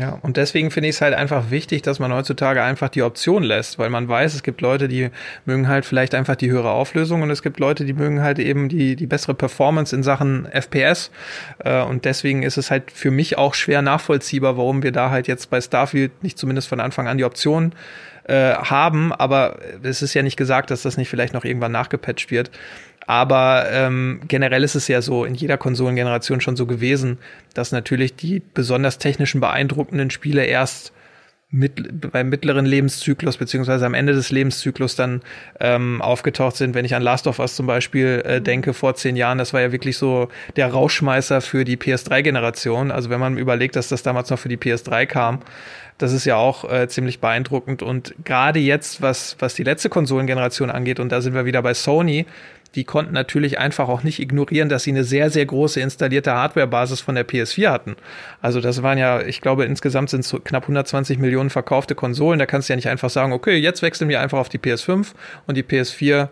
Ja, 0.00 0.18
und 0.22 0.38
deswegen 0.38 0.70
finde 0.70 0.88
ich 0.88 0.94
es 0.94 1.02
halt 1.02 1.12
einfach 1.12 1.50
wichtig, 1.50 1.82
dass 1.82 1.98
man 1.98 2.10
heutzutage 2.10 2.62
einfach 2.62 2.88
die 2.88 3.02
Option 3.02 3.42
lässt, 3.42 3.78
weil 3.78 3.90
man 3.90 4.08
weiß, 4.08 4.34
es 4.34 4.42
gibt 4.42 4.62
Leute, 4.62 4.88
die 4.88 5.10
mögen 5.44 5.68
halt 5.68 5.84
vielleicht 5.84 6.14
einfach 6.14 6.36
die 6.36 6.50
höhere 6.50 6.70
Auflösung 6.70 7.20
und 7.20 7.28
es 7.28 7.42
gibt 7.42 7.60
Leute, 7.60 7.84
die 7.84 7.92
mögen 7.92 8.22
halt 8.22 8.38
eben 8.38 8.70
die, 8.70 8.96
die 8.96 9.06
bessere 9.06 9.34
Performance 9.34 9.94
in 9.94 10.02
Sachen 10.02 10.46
FPS. 10.50 11.10
Äh, 11.58 11.82
und 11.82 12.06
deswegen 12.06 12.42
ist 12.42 12.56
es 12.56 12.70
halt 12.70 12.90
für 12.90 13.10
mich 13.10 13.36
auch 13.36 13.52
schwer 13.52 13.82
nachvollziehbar, 13.82 14.56
warum 14.56 14.82
wir 14.82 14.90
da 14.90 15.10
halt 15.10 15.28
jetzt 15.28 15.50
bei 15.50 15.60
Starfield 15.60 16.24
nicht 16.24 16.38
zumindest 16.38 16.68
von 16.68 16.80
Anfang 16.80 17.06
an 17.06 17.18
die 17.18 17.24
Option 17.24 17.74
äh, 18.24 18.54
haben. 18.54 19.12
Aber 19.12 19.58
es 19.82 20.00
ist 20.00 20.14
ja 20.14 20.22
nicht 20.22 20.38
gesagt, 20.38 20.70
dass 20.70 20.80
das 20.80 20.96
nicht 20.96 21.10
vielleicht 21.10 21.34
noch 21.34 21.44
irgendwann 21.44 21.72
nachgepatcht 21.72 22.30
wird. 22.30 22.50
Aber 23.10 23.66
ähm, 23.72 24.20
generell 24.28 24.62
ist 24.62 24.76
es 24.76 24.86
ja 24.86 25.02
so 25.02 25.24
in 25.24 25.34
jeder 25.34 25.58
Konsolengeneration 25.58 26.40
schon 26.40 26.54
so 26.54 26.64
gewesen, 26.64 27.18
dass 27.54 27.72
natürlich 27.72 28.14
die 28.14 28.40
besonders 28.54 28.98
technischen 28.98 29.40
beeindruckenden 29.40 30.10
Spiele 30.10 30.44
erst 30.44 30.92
mit, 31.50 32.12
beim 32.12 32.28
mittleren 32.28 32.66
Lebenszyklus 32.66 33.36
beziehungsweise 33.36 33.84
am 33.84 33.94
Ende 33.94 34.12
des 34.12 34.30
Lebenszyklus 34.30 34.94
dann 34.94 35.22
ähm, 35.58 36.00
aufgetaucht 36.00 36.54
sind. 36.54 36.76
Wenn 36.76 36.84
ich 36.84 36.94
an 36.94 37.02
Last 37.02 37.26
of 37.26 37.40
Us 37.40 37.56
zum 37.56 37.66
Beispiel 37.66 38.22
äh, 38.24 38.40
denke, 38.40 38.74
vor 38.74 38.94
zehn 38.94 39.16
Jahren, 39.16 39.38
das 39.38 39.52
war 39.52 39.60
ja 39.60 39.72
wirklich 39.72 39.98
so 39.98 40.28
der 40.54 40.68
Rauschmeißer 40.68 41.40
für 41.40 41.64
die 41.64 41.76
PS3-Generation. 41.76 42.92
Also 42.92 43.10
wenn 43.10 43.18
man 43.18 43.38
überlegt, 43.38 43.74
dass 43.74 43.88
das 43.88 44.04
damals 44.04 44.30
noch 44.30 44.38
für 44.38 44.48
die 44.48 44.56
PS3 44.56 45.06
kam, 45.06 45.40
das 45.98 46.12
ist 46.12 46.26
ja 46.26 46.36
auch 46.36 46.70
äh, 46.70 46.86
ziemlich 46.86 47.18
beeindruckend. 47.18 47.82
Und 47.82 48.14
gerade 48.24 48.60
jetzt, 48.60 49.02
was, 49.02 49.34
was 49.40 49.54
die 49.54 49.64
letzte 49.64 49.88
Konsolengeneration 49.88 50.70
angeht, 50.70 51.00
und 51.00 51.10
da 51.10 51.20
sind 51.20 51.34
wir 51.34 51.44
wieder 51.44 51.60
bei 51.60 51.74
Sony, 51.74 52.26
die 52.74 52.84
konnten 52.84 53.12
natürlich 53.12 53.58
einfach 53.58 53.88
auch 53.88 54.02
nicht 54.02 54.20
ignorieren, 54.20 54.68
dass 54.68 54.84
sie 54.84 54.90
eine 54.90 55.04
sehr, 55.04 55.30
sehr 55.30 55.44
große 55.44 55.80
installierte 55.80 56.32
Hardware-Basis 56.32 57.00
von 57.00 57.16
der 57.16 57.26
PS4 57.26 57.68
hatten. 57.68 57.96
Also 58.40 58.60
das 58.60 58.82
waren 58.82 58.98
ja, 58.98 59.20
ich 59.20 59.40
glaube, 59.40 59.64
insgesamt 59.64 60.10
sind 60.10 60.20
es 60.20 60.28
so 60.28 60.38
knapp 60.38 60.64
120 60.64 61.18
Millionen 61.18 61.50
verkaufte 61.50 61.94
Konsolen. 61.94 62.38
Da 62.38 62.46
kannst 62.46 62.68
du 62.68 62.72
ja 62.72 62.76
nicht 62.76 62.88
einfach 62.88 63.10
sagen, 63.10 63.32
okay, 63.32 63.56
jetzt 63.56 63.82
wechseln 63.82 64.08
wir 64.08 64.20
einfach 64.20 64.38
auf 64.38 64.48
die 64.48 64.58
PS5 64.58 65.08
und 65.46 65.56
die 65.56 65.64
PS4 65.64 66.28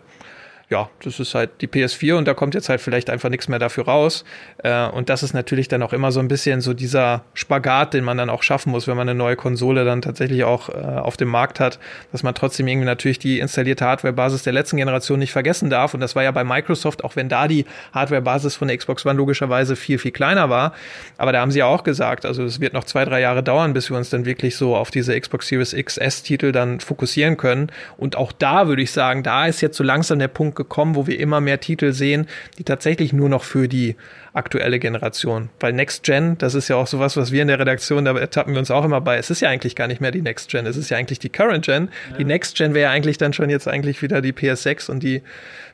ja, 0.69 0.87
das 1.03 1.19
ist 1.19 1.33
halt 1.33 1.49
die 1.61 1.67
PS4 1.67 2.13
und 2.13 2.27
da 2.27 2.35
kommt 2.35 2.53
jetzt 2.53 2.69
halt 2.69 2.79
vielleicht 2.79 3.09
einfach 3.09 3.29
nichts 3.29 3.47
mehr 3.47 3.57
dafür 3.57 3.85
raus. 3.85 4.23
Äh, 4.63 4.87
und 4.89 5.09
das 5.09 5.23
ist 5.23 5.33
natürlich 5.33 5.67
dann 5.67 5.81
auch 5.81 5.93
immer 5.93 6.11
so 6.11 6.19
ein 6.19 6.27
bisschen 6.27 6.61
so 6.61 6.75
dieser 6.75 7.23
Spagat, 7.33 7.95
den 7.95 8.03
man 8.03 8.17
dann 8.17 8.29
auch 8.29 8.43
schaffen 8.43 8.71
muss, 8.71 8.87
wenn 8.87 8.95
man 8.95 9.09
eine 9.09 9.17
neue 9.17 9.35
Konsole 9.35 9.83
dann 9.83 10.03
tatsächlich 10.03 10.43
auch 10.43 10.69
äh, 10.69 10.73
auf 10.73 11.17
dem 11.17 11.29
Markt 11.29 11.59
hat, 11.59 11.79
dass 12.11 12.21
man 12.21 12.35
trotzdem 12.35 12.67
irgendwie 12.67 12.85
natürlich 12.85 13.17
die 13.17 13.39
installierte 13.39 13.83
Hardware-Basis 13.83 14.43
der 14.43 14.53
letzten 14.53 14.77
Generation 14.77 15.17
nicht 15.17 15.31
vergessen 15.31 15.71
darf. 15.71 15.95
Und 15.95 16.01
das 16.01 16.15
war 16.15 16.21
ja 16.21 16.29
bei 16.29 16.43
Microsoft, 16.43 17.03
auch 17.03 17.15
wenn 17.15 17.29
da 17.29 17.47
die 17.47 17.65
Hardware-Basis 17.93 18.55
von 18.55 18.67
der 18.67 18.77
Xbox 18.77 19.07
One 19.07 19.17
logischerweise 19.17 19.75
viel, 19.75 19.97
viel 19.97 20.11
kleiner 20.11 20.51
war. 20.51 20.73
Aber 21.17 21.31
da 21.31 21.41
haben 21.41 21.49
sie 21.49 21.59
ja 21.59 21.65
auch 21.65 21.83
gesagt, 21.83 22.27
also 22.27 22.43
es 22.43 22.59
wird 22.59 22.73
noch 22.73 22.83
zwei, 22.83 23.05
drei 23.05 23.21
Jahre 23.21 23.41
dauern, 23.41 23.73
bis 23.73 23.89
wir 23.89 23.97
uns 23.97 24.11
dann 24.11 24.25
wirklich 24.25 24.55
so 24.55 24.75
auf 24.75 24.91
diese 24.91 25.19
Xbox 25.19 25.47
Series 25.47 25.75
XS-Titel 25.75 26.51
dann 26.51 26.79
fokussieren 26.79 27.37
können. 27.37 27.71
Und 27.97 28.17
auch 28.17 28.31
da 28.31 28.67
würde 28.67 28.83
ich 28.83 28.91
sagen, 28.91 29.23
da 29.23 29.47
ist 29.47 29.61
jetzt 29.61 29.75
so 29.75 29.83
langsam 29.83 30.19
der 30.19 30.27
Punkt 30.27 30.58
gekommen, 30.59 30.95
wo 30.95 31.07
wir 31.07 31.17
immer 31.19 31.39
mehr 31.39 31.61
Titel 31.61 31.93
sehen, 31.93 32.27
die 32.57 32.65
tatsächlich 32.65 33.13
nur 33.13 33.29
noch 33.29 33.43
für 33.43 33.69
die 33.69 33.95
aktuelle 34.33 34.77
Generation. 34.77 35.49
Weil 35.59 35.71
Next 35.71 36.03
Gen, 36.03 36.37
das 36.37 36.53
ist 36.53 36.67
ja 36.67 36.75
auch 36.75 36.85
sowas, 36.85 37.15
was 37.15 37.31
wir 37.31 37.41
in 37.41 37.47
der 37.47 37.59
Redaktion, 37.59 38.03
da 38.03 38.15
ertappen 38.15 38.53
wir 38.53 38.59
uns 38.59 38.69
auch 38.69 38.83
immer 38.83 38.99
bei. 38.99 39.17
Es 39.17 39.29
ist 39.29 39.39
ja 39.39 39.49
eigentlich 39.49 39.75
gar 39.75 39.87
nicht 39.87 40.01
mehr 40.01 40.11
die 40.11 40.21
Next 40.21 40.51
Gen, 40.51 40.65
es 40.65 40.75
ist 40.75 40.89
ja 40.89 40.97
eigentlich 40.97 41.19
die 41.19 41.29
Current 41.29 41.65
Gen. 41.65 41.89
Ja. 42.11 42.17
Die 42.17 42.25
Next 42.25 42.57
Gen 42.57 42.73
wäre 42.73 42.91
eigentlich 42.91 43.17
dann 43.17 43.31
schon 43.31 43.49
jetzt 43.49 43.67
eigentlich 43.67 44.01
wieder 44.01 44.21
die 44.21 44.33
PS6 44.33 44.91
und 44.91 45.01
die, 45.01 45.23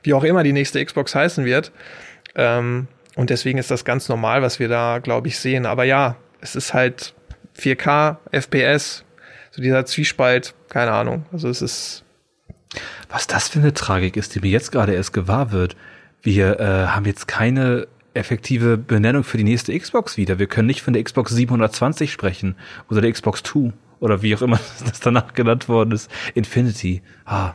wie 0.03 0.14
auch 0.14 0.24
immer 0.24 0.44
die 0.44 0.53
nächste 0.53 0.84
Xbox 0.86 1.16
heißen 1.16 1.44
wird. 1.44 1.72
Ähm, 2.36 2.88
und 3.16 3.32
deswegen 3.32 3.57
ist 3.57 3.72
das 3.72 3.86
ganz 3.86 4.07
normal, 4.07 4.44
was 4.44 4.60
wir 4.60 4.68
da, 4.68 4.99
glaube 4.99 5.28
ich, 5.30 5.40
sehen. 5.40 5.66
Aber 5.66 5.84
ja, 5.84 6.16
es 6.41 6.56
ist 6.56 6.74
halt 6.76 7.14
4K, 7.57 8.18
FPS, 8.32 9.03
so 9.52 9.62
dieser 9.62 9.86
Zwiespalt, 9.86 10.53
keine 10.70 10.91
Ahnung. 10.91 11.26
Also 11.32 11.49
es 11.49 11.62
ist 11.62 12.05
was 13.10 13.28
das 13.28 13.48
für 13.48 13.60
eine 13.60 13.74
Tragik 13.74 14.18
ist, 14.18 14.36
die 14.36 14.40
mir 14.40 14.50
jetzt 14.50 14.72
gerade 14.72 14.94
erst 14.94 15.14
gewahr 15.14 15.52
wird. 15.52 15.76
Wir 16.22 16.60
äh, 16.60 16.88
haben 16.88 17.06
jetzt 17.06 17.28
keine 17.28 17.88
effektive 18.16 18.78
Benennung 18.78 19.24
für 19.24 19.38
die 19.38 19.44
nächste 19.44 19.78
Xbox 19.78 20.18
wieder. 20.18 20.40
Wir 20.40 20.48
können 20.48 20.68
nicht 20.68 20.82
von 20.82 20.94
der 20.94 21.04
Xbox 21.04 21.34
720 21.34 22.12
sprechen 22.12 22.56
oder 22.90 23.02
der 23.02 23.12
Xbox 23.12 23.44
2 23.44 23.74
oder 24.00 24.22
wie 24.22 24.36
auch 24.36 24.42
immer 24.42 24.60
das 24.86 25.00
danach 25.00 25.34
genannt 25.34 25.70
worden 25.70 25.92
ist. 25.92 26.10
Infinity. 26.34 27.02
Ah. 27.26 27.54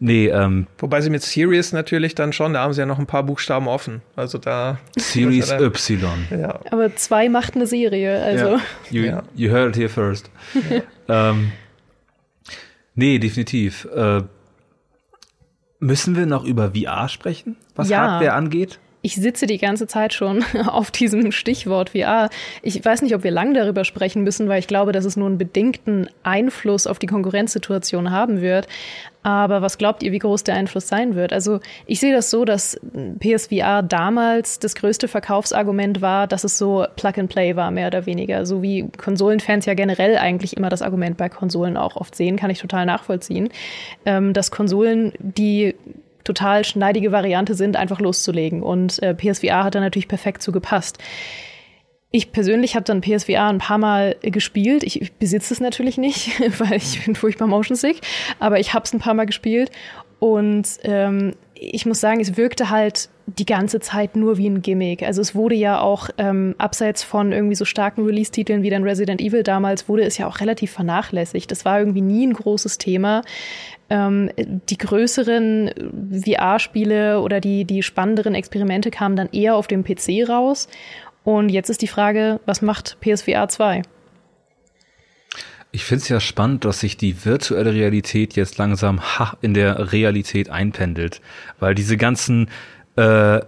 Nee, 0.00 0.26
ähm. 0.26 0.66
Wobei 0.78 1.00
sie 1.00 1.08
mit 1.08 1.22
Series 1.22 1.72
natürlich 1.72 2.14
dann 2.14 2.32
schon, 2.32 2.52
da 2.52 2.62
haben 2.62 2.72
sie 2.72 2.80
ja 2.80 2.86
noch 2.86 2.98
ein 2.98 3.06
paar 3.06 3.22
Buchstaben 3.22 3.68
offen. 3.68 4.02
Also 4.16 4.38
da. 4.38 4.78
Series 4.96 5.50
Y. 5.58 6.26
Ja. 6.30 6.60
Aber 6.70 6.94
zwei 6.96 7.28
macht 7.28 7.54
eine 7.54 7.66
Serie, 7.66 8.20
also. 8.20 8.56
Ja. 8.56 8.60
You, 8.90 9.02
ja. 9.04 9.22
you 9.34 9.50
heard 9.50 9.70
it 9.70 9.76
here 9.76 9.88
first. 9.88 10.30
ähm, 11.08 11.52
nee, 12.94 13.18
definitiv. 13.18 13.86
Äh, 13.94 14.22
Müssen 15.84 16.16
wir 16.16 16.24
noch 16.24 16.44
über 16.44 16.70
VR 16.70 17.10
sprechen, 17.10 17.56
was 17.76 17.90
ja. 17.90 17.98
Hardware 17.98 18.32
angeht? 18.32 18.78
Ich 19.02 19.16
sitze 19.16 19.46
die 19.46 19.58
ganze 19.58 19.86
Zeit 19.86 20.14
schon 20.14 20.42
auf 20.66 20.90
diesem 20.90 21.30
Stichwort 21.30 21.90
VR. 21.90 22.30
Ich 22.62 22.82
weiß 22.82 23.02
nicht, 23.02 23.14
ob 23.14 23.22
wir 23.22 23.30
lang 23.30 23.52
darüber 23.52 23.84
sprechen 23.84 24.22
müssen, 24.22 24.48
weil 24.48 24.60
ich 24.60 24.66
glaube, 24.66 24.92
dass 24.92 25.04
es 25.04 25.18
nur 25.18 25.26
einen 25.26 25.36
bedingten 25.36 26.08
Einfluss 26.22 26.86
auf 26.86 26.98
die 26.98 27.06
Konkurrenzsituation 27.06 28.10
haben 28.10 28.40
wird. 28.40 28.66
Aber 29.24 29.62
was 29.62 29.78
glaubt 29.78 30.02
ihr, 30.02 30.12
wie 30.12 30.18
groß 30.18 30.44
der 30.44 30.54
Einfluss 30.54 30.86
sein 30.86 31.14
wird? 31.14 31.32
Also 31.32 31.60
ich 31.86 31.98
sehe 31.98 32.14
das 32.14 32.30
so, 32.30 32.44
dass 32.44 32.78
PSVR 33.18 33.82
damals 33.82 34.58
das 34.58 34.74
größte 34.74 35.08
Verkaufsargument 35.08 36.02
war, 36.02 36.26
dass 36.26 36.44
es 36.44 36.58
so 36.58 36.84
Plug-and-Play 36.96 37.56
war, 37.56 37.70
mehr 37.70 37.86
oder 37.86 38.04
weniger. 38.04 38.44
So 38.44 38.60
wie 38.62 38.86
Konsolenfans 38.98 39.64
ja 39.64 39.72
generell 39.72 40.18
eigentlich 40.18 40.58
immer 40.58 40.68
das 40.68 40.82
Argument 40.82 41.16
bei 41.16 41.30
Konsolen 41.30 41.78
auch 41.78 41.96
oft 41.96 42.14
sehen, 42.14 42.36
kann 42.36 42.50
ich 42.50 42.60
total 42.60 42.84
nachvollziehen. 42.84 43.48
Ähm, 44.04 44.34
dass 44.34 44.50
Konsolen, 44.50 45.14
die 45.18 45.74
total 46.22 46.64
schneidige 46.64 47.10
Variante 47.10 47.54
sind, 47.54 47.76
einfach 47.76 48.00
loszulegen. 48.00 48.62
Und 48.62 49.02
äh, 49.02 49.14
PSVR 49.14 49.64
hat 49.64 49.74
da 49.74 49.80
natürlich 49.80 50.08
perfekt 50.08 50.42
zugepasst. 50.42 50.98
Ich 52.16 52.30
persönlich 52.30 52.76
habe 52.76 52.84
dann 52.84 53.00
PSVR 53.00 53.48
ein 53.48 53.58
paar 53.58 53.76
Mal 53.76 54.14
gespielt. 54.22 54.84
Ich, 54.84 55.14
besitze 55.14 55.52
es 55.52 55.58
natürlich 55.58 55.98
nicht, 55.98 56.40
weil 56.60 56.76
ich 56.76 57.04
bin 57.04 57.16
furchtbar 57.16 57.48
motion 57.48 57.76
sick, 57.76 58.02
aber 58.38 58.60
ich 58.60 58.72
habe 58.72 58.84
es 58.84 58.92
ein 58.92 59.00
paar 59.00 59.14
Mal 59.14 59.24
gespielt 59.24 59.72
und 60.20 60.64
ähm, 60.84 61.34
ich 61.56 61.86
muss 61.86 62.00
sagen, 62.00 62.20
es 62.20 62.36
wirkte 62.36 62.70
halt 62.70 63.08
die 63.26 63.46
ganze 63.46 63.80
Zeit 63.80 64.14
nur 64.14 64.38
wie 64.38 64.48
ein 64.48 64.62
Gimmick. 64.62 65.02
Also 65.02 65.20
es 65.22 65.34
wurde 65.34 65.56
ja 65.56 65.80
auch 65.80 66.08
ähm, 66.16 66.54
abseits 66.58 67.02
von 67.02 67.32
irgendwie 67.32 67.56
so 67.56 67.64
starken 67.64 68.04
Release-Titeln 68.04 68.62
wie 68.62 68.70
dann 68.70 68.84
Resident 68.84 69.20
Evil 69.20 69.42
damals, 69.42 69.88
wurde 69.88 70.04
es 70.04 70.16
ja 70.16 70.28
auch 70.28 70.38
relativ 70.38 70.70
vernachlässigt. 70.70 71.50
Das 71.50 71.64
war 71.64 71.80
irgendwie 71.80 72.00
nie 72.00 72.28
ein 72.28 72.34
großes 72.34 72.78
Thema. 72.78 73.22
Ähm, 73.90 74.30
die 74.36 74.78
größeren 74.78 75.70
VR-Spiele 76.24 77.20
oder 77.20 77.40
die, 77.40 77.64
die 77.64 77.82
spannenderen 77.82 78.34
Experimente 78.34 78.90
kamen 78.90 79.16
dann 79.16 79.30
eher 79.32 79.56
auf 79.56 79.66
dem 79.66 79.84
PC 79.84 80.28
raus. 80.28 80.68
Und 81.24 81.48
jetzt 81.48 81.70
ist 81.70 81.82
die 81.82 81.88
Frage, 81.88 82.40
was 82.46 82.62
macht 82.62 82.98
PSVR 83.00 83.48
2? 83.48 83.82
Ich 85.72 85.84
finde 85.84 86.02
es 86.02 86.08
ja 86.08 86.20
spannend, 86.20 86.64
dass 86.64 86.80
sich 86.80 86.96
die 86.96 87.24
virtuelle 87.24 87.74
Realität 87.74 88.36
jetzt 88.36 88.58
langsam 88.58 89.00
ha, 89.00 89.36
in 89.40 89.54
der 89.54 89.92
Realität 89.92 90.48
einpendelt, 90.48 91.20
weil 91.58 91.74
diese 91.74 91.96
ganzen 91.96 92.48
äh, 92.94 93.40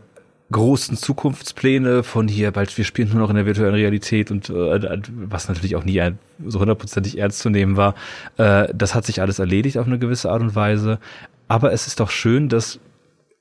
großen 0.51 0.97
Zukunftspläne 0.97 2.03
von 2.03 2.27
hier, 2.29 2.51
bald 2.51 2.77
wir 2.77 2.85
spielen 2.85 3.11
nur 3.11 3.21
noch 3.21 3.31
in 3.31 3.37
der 3.37 3.47
virtuellen 3.47 3.75
Realität 3.75 4.31
und 4.31 4.49
äh, 4.51 4.99
was 5.09 5.49
natürlich 5.49 5.77
auch 5.77 5.85
nie 5.85 6.03
so 6.45 6.59
hundertprozentig 6.59 7.19
ernst 7.19 7.41
zu 7.41 7.51
nehmen 7.51 7.77
war, 7.77 7.95
äh, 8.39 8.69
das 8.75 8.95
hat 8.95 9.05
sich 9.07 9.21
alles 9.21 9.39
erledigt 9.39 9.79
auf 9.79 9.87
eine 9.87 9.99
gewisse 9.99 10.31
Art 10.31 10.41
und 10.41 10.55
Weise. 10.55 10.99
Aber 11.49 11.73
es 11.73 11.87
ist 11.87 12.01
doch 12.01 12.11
schön, 12.11 12.49
dass 12.49 12.81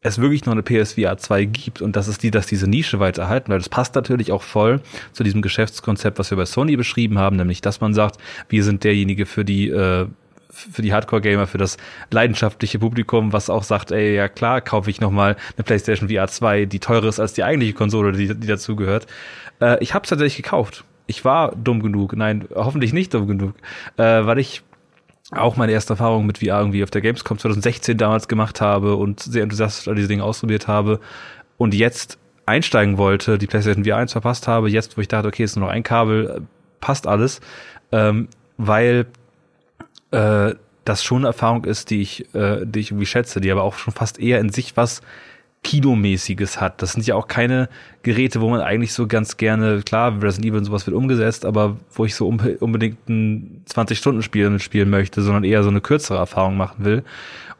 es 0.06 0.20
wirklich 0.20 0.46
noch 0.46 0.54
eine 0.54 0.62
PSVR 0.62 1.18
2 1.18 1.46
gibt 1.46 1.82
und 1.82 1.96
dass 1.96 2.08
es 2.08 2.18
die, 2.18 2.30
dass 2.32 2.46
diese 2.46 2.70
Nische 2.70 3.00
weiter 3.00 3.24
erhalten, 3.24 3.52
weil 3.52 3.58
das 3.58 3.70
passt 3.70 3.96
natürlich 3.96 4.32
auch 4.32 4.44
voll 4.44 4.82
zu 5.14 5.24
diesem 5.24 5.42
Geschäftskonzept, 5.42 6.20
was 6.20 6.30
wir 6.30 6.38
bei 6.38 6.46
Sony 6.46 6.76
beschrieben 6.76 7.18
haben, 7.18 7.38
nämlich, 7.38 7.62
dass 7.62 7.82
man 7.82 7.94
sagt, 7.94 8.18
wir 8.48 8.64
sind 8.64 8.84
derjenige 8.84 9.26
für 9.26 9.44
die 9.44 9.70
äh, 9.70 10.06
für 10.50 10.82
die 10.82 10.94
Hardcore-Gamer, 10.94 11.48
für 11.48 11.58
das 11.58 11.76
leidenschaftliche 12.12 12.80
Publikum, 12.80 13.34
was 13.34 13.50
auch 13.50 13.64
sagt, 13.64 13.92
ey, 13.92 14.16
ja 14.16 14.30
klar, 14.30 14.62
kaufe 14.62 14.90
ich 14.90 15.02
nochmal 15.02 15.36
eine 15.58 15.64
PlayStation 15.66 16.08
VR 16.08 16.28
2, 16.30 16.64
die 16.66 16.80
teurer 16.80 17.08
ist 17.08 17.20
als 17.20 17.34
die 17.34 17.44
eigentliche 17.44 17.74
Konsole, 17.74 18.14
die, 18.14 18.34
die 18.34 18.48
dazugehört. 18.48 19.06
Äh, 19.60 19.84
ich 19.84 19.94
habe 19.94 20.04
es 20.04 20.10
tatsächlich 20.10 20.38
gekauft. 20.44 20.86
Ich 21.08 21.26
war 21.26 21.54
dumm 21.58 21.84
genug, 21.84 22.16
nein, 22.16 22.48
hoffentlich 22.56 22.94
nicht 22.94 23.14
dumm 23.14 23.28
genug, 23.28 23.56
äh, 23.98 24.26
weil 24.26 24.40
ich 24.40 24.64
auch 25.32 25.56
meine 25.56 25.72
erste 25.72 25.94
Erfahrung 25.94 26.26
mit 26.26 26.40
VR 26.40 26.60
irgendwie 26.60 26.84
auf 26.84 26.92
der 26.92 27.02
Gamescom 27.02 27.38
2016 27.38 27.98
damals 27.98 28.28
gemacht 28.28 28.62
habe 28.62 28.96
und 28.96 29.20
sehr 29.20 29.44
enthusiastisch 29.44 29.88
all 29.88 29.96
diese 29.96 30.08
Dinge 30.08 30.24
ausprobiert 30.24 30.68
habe 30.68 31.00
und 31.58 31.74
jetzt 31.74 32.20
einsteigen 32.46 32.98
wollte, 32.98 33.38
die 33.38 33.48
PlayStation 33.48 33.86
VR 33.86 33.98
1 33.98 34.12
verpasst 34.12 34.48
habe, 34.48 34.70
jetzt 34.70 34.98
wo 34.98 35.02
ich 35.02 35.08
dachte, 35.08 35.28
okay, 35.28 35.44
es 35.44 35.52
ist 35.52 35.58
nur 35.58 35.68
noch 35.68 35.74
ein 35.74 35.84
Kabel, 35.84 36.44
passt 36.80 37.08
alles, 37.08 37.42
ähm, 37.92 38.28
weil 38.58 39.08
äh, 40.12 40.54
das 40.86 41.04
schon 41.04 41.20
eine 41.20 41.28
Erfahrung 41.28 41.66
ist, 41.66 41.90
die 41.90 42.02
ich, 42.02 42.34
äh, 42.36 42.64
die 42.64 42.80
ich 42.80 42.92
irgendwie 42.92 43.08
schätze, 43.08 43.42
die 43.42 43.52
aber 43.52 43.64
auch 43.64 43.74
schon 43.74 43.94
fast 43.94 44.20
eher 44.20 44.40
in 44.40 44.50
sich 44.50 44.78
was 44.78 45.02
Kinomäßiges 45.66 46.62
hat. 46.62 46.84
Das 46.84 46.94
sind 46.94 47.08
ja 47.08 47.16
auch 47.16 47.28
keine 47.28 47.70
Geräte, 48.04 48.40
wo 48.40 48.50
man 48.50 48.62
eigentlich 48.62 48.94
so 48.94 49.08
ganz 49.08 49.36
gerne, 49.38 49.82
klar, 49.82 50.14
Resident 50.22 50.46
Evil 50.46 50.60
und 50.60 50.66
sowas 50.66 50.86
wird 50.86 50.96
umgesetzt, 50.96 51.44
aber 51.44 51.78
wo 51.92 52.06
ich 52.06 52.14
so 52.14 52.28
unbedingt 52.28 53.10
ein 53.10 53.64
20-Stunden-Spiel 53.68 54.52
mitspielen 54.52 54.92
möchte, 54.92 55.24
sondern 55.24 55.44
eher 55.44 55.64
so 55.64 55.70
eine 55.70 55.82
kürzere 55.82 56.20
Erfahrung 56.20 56.56
machen 56.56 56.86
will. 56.86 57.04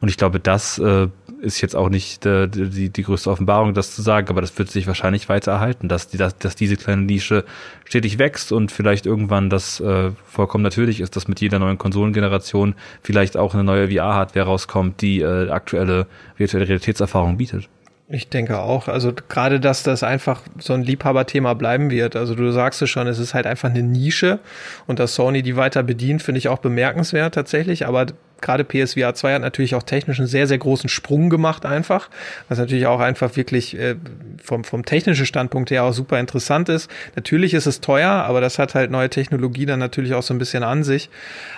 Und 0.02 0.10
ich 0.10 0.18
glaube, 0.18 0.40
das 0.40 0.78
äh, 0.78 1.08
ist 1.42 1.62
jetzt 1.62 1.76
auch 1.76 1.90
nicht 1.90 2.28
äh, 2.28 2.48
die, 2.48 2.90
die 2.90 3.02
größte 3.02 3.32
Offenbarung, 3.32 3.74
das 3.74 3.96
zu 3.96 4.04
sagen, 4.04 4.30
aber 4.30 4.42
das 4.42 4.56
wird 4.56 4.70
sich 4.70 4.86
wahrscheinlich 4.86 5.28
weiter 5.28 5.54
erhalten, 5.54 5.88
dass, 5.88 6.08
die, 6.08 6.18
dass, 6.18 6.38
dass 6.38 6.56
diese 6.56 6.76
kleine 6.76 7.02
Nische 7.02 7.44
stetig 7.86 8.20
wächst 8.20 8.52
und 8.52 8.72
vielleicht 8.72 9.08
irgendwann 9.08 9.50
das 9.50 9.80
äh, 9.80 10.12
vollkommen 10.28 10.64
natürlich 10.64 11.02
ist, 11.02 11.16
dass 11.16 11.28
mit 11.28 11.42
jeder 11.42 11.58
neuen 11.58 11.80
Konsolengeneration 11.80 12.76
vielleicht 13.02 13.36
auch 13.36 13.56
eine 13.56 13.64
neue 13.64 13.90
VR-Hardware 13.90 14.46
rauskommt, 14.46 15.02
die 15.02 15.22
äh, 15.22 15.50
aktuelle 15.50 16.06
virtuelle 16.38 16.68
Realitätserfahrung 16.68 17.38
bietet. 17.38 17.68
Ich 18.08 18.30
denke 18.30 18.60
auch. 18.60 18.88
Also 18.88 19.14
gerade, 19.14 19.60
dass 19.60 19.82
das 19.82 20.04
einfach 20.04 20.44
so 20.60 20.74
ein 20.74 20.84
Liebhaberthema 20.84 21.56
bleiben 21.56 21.90
wird. 21.90 22.16
Also 22.16 22.36
du 22.36 22.52
sagst 22.52 22.82
es 22.84 22.90
schon, 22.90 23.08
es 23.08 23.18
ist 23.18 23.34
halt 23.34 23.48
einfach 23.48 23.70
eine 23.70 23.82
Nische 23.82 24.40
und 24.86 25.00
dass 25.00 25.16
Sony 25.16 25.42
die 25.42 25.56
weiter 25.56 25.82
bedient, 25.82 26.22
finde 26.22 26.38
ich 26.38 26.48
auch 26.48 26.60
bemerkenswert 26.60 27.34
tatsächlich. 27.34 27.88
Aber 27.88 28.06
gerade 28.42 28.64
PSVR 28.64 29.14
2 29.14 29.34
hat 29.36 29.42
natürlich 29.42 29.76
auch 29.76 29.84
technisch 29.84 30.20
einen 30.20 30.28
sehr, 30.28 30.48
sehr 30.48 30.58
großen 30.58 30.90
Sprung 30.90 31.30
gemacht 31.30 31.66
einfach, 31.66 32.10
was 32.50 32.58
natürlich 32.58 32.88
auch 32.88 33.00
einfach 33.00 33.36
wirklich 33.36 33.78
äh, 33.78 33.96
vom, 34.44 34.64
vom 34.64 34.86
technischen 34.86 35.26
Standpunkt 35.26 35.72
her 35.72 35.84
auch 35.84 35.94
super 35.94 36.20
interessant 36.20 36.70
ist. 36.70 36.90
Natürlich 37.16 37.54
ist 37.54 37.66
es 37.66 37.82
teuer, 37.82 38.10
aber 38.10 38.42
das 38.42 38.60
hat 38.60 38.76
halt 38.76 38.92
neue 38.92 39.10
Technologie 39.10 39.66
dann 39.66 39.80
natürlich 39.80 40.14
auch 40.14 40.24
so 40.24 40.34
ein 40.34 40.38
bisschen 40.38 40.64
an 40.64 40.84
sich. 40.84 41.10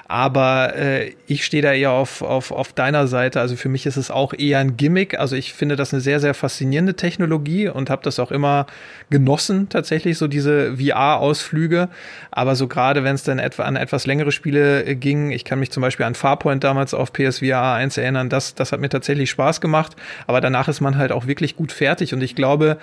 Aber 0.07 0.75
äh, 0.75 1.13
ich 1.27 1.43
stehe 1.43 1.61
da 1.61 1.73
eher 1.73 1.91
auf, 1.91 2.21
auf, 2.21 2.51
auf 2.51 2.71
deiner 2.71 3.07
Seite. 3.07 3.41
Also 3.41 3.57
für 3.57 3.67
mich 3.67 3.85
ist 3.85 3.97
es 3.97 4.09
auch 4.09 4.33
eher 4.33 4.59
ein 4.59 4.77
Gimmick. 4.77 5.19
Also 5.19 5.35
ich 5.35 5.53
finde 5.53 5.75
das 5.75 5.93
eine 5.93 6.01
sehr, 6.01 6.21
sehr 6.21 6.33
faszinierende 6.33 6.95
Technologie 6.95 7.67
und 7.67 7.89
habe 7.89 8.03
das 8.03 8.19
auch 8.19 8.31
immer 8.31 8.67
genossen, 9.09 9.67
tatsächlich, 9.69 10.17
so 10.17 10.27
diese 10.27 10.77
VR-Ausflüge. 10.77 11.89
Aber 12.31 12.55
so 12.55 12.67
gerade, 12.67 13.03
wenn 13.03 13.15
es 13.15 13.23
dann 13.23 13.39
etwa 13.39 13.63
an 13.63 13.75
etwas 13.75 14.05
längere 14.05 14.31
Spiele 14.31 14.85
äh, 14.85 14.95
ging, 14.95 15.31
ich 15.31 15.43
kann 15.43 15.59
mich 15.59 15.71
zum 15.71 15.81
Beispiel 15.81 16.05
an 16.05 16.15
Farpoint 16.15 16.63
damals 16.68 16.94
auf 16.94 17.14
PSVR 17.14 17.73
1 17.73 17.98
erinnern, 17.98 18.30
das, 18.30 18.53
das 18.53 18.72
hat 18.72 18.80
mir 18.80 18.89
tatsächlich 18.89 19.30
Spaß 19.30 19.61
gemacht. 19.61 19.95
Aber 20.27 20.41
danach 20.41 20.68
ist 20.68 20.81
man 20.81 20.98
halt 20.98 21.11
auch 21.11 21.27
wirklich 21.27 21.56
gut 21.56 21.72
fertig. 21.72 22.14
Und 22.14 22.22
ich 22.22 22.35
glaube, 22.35 22.77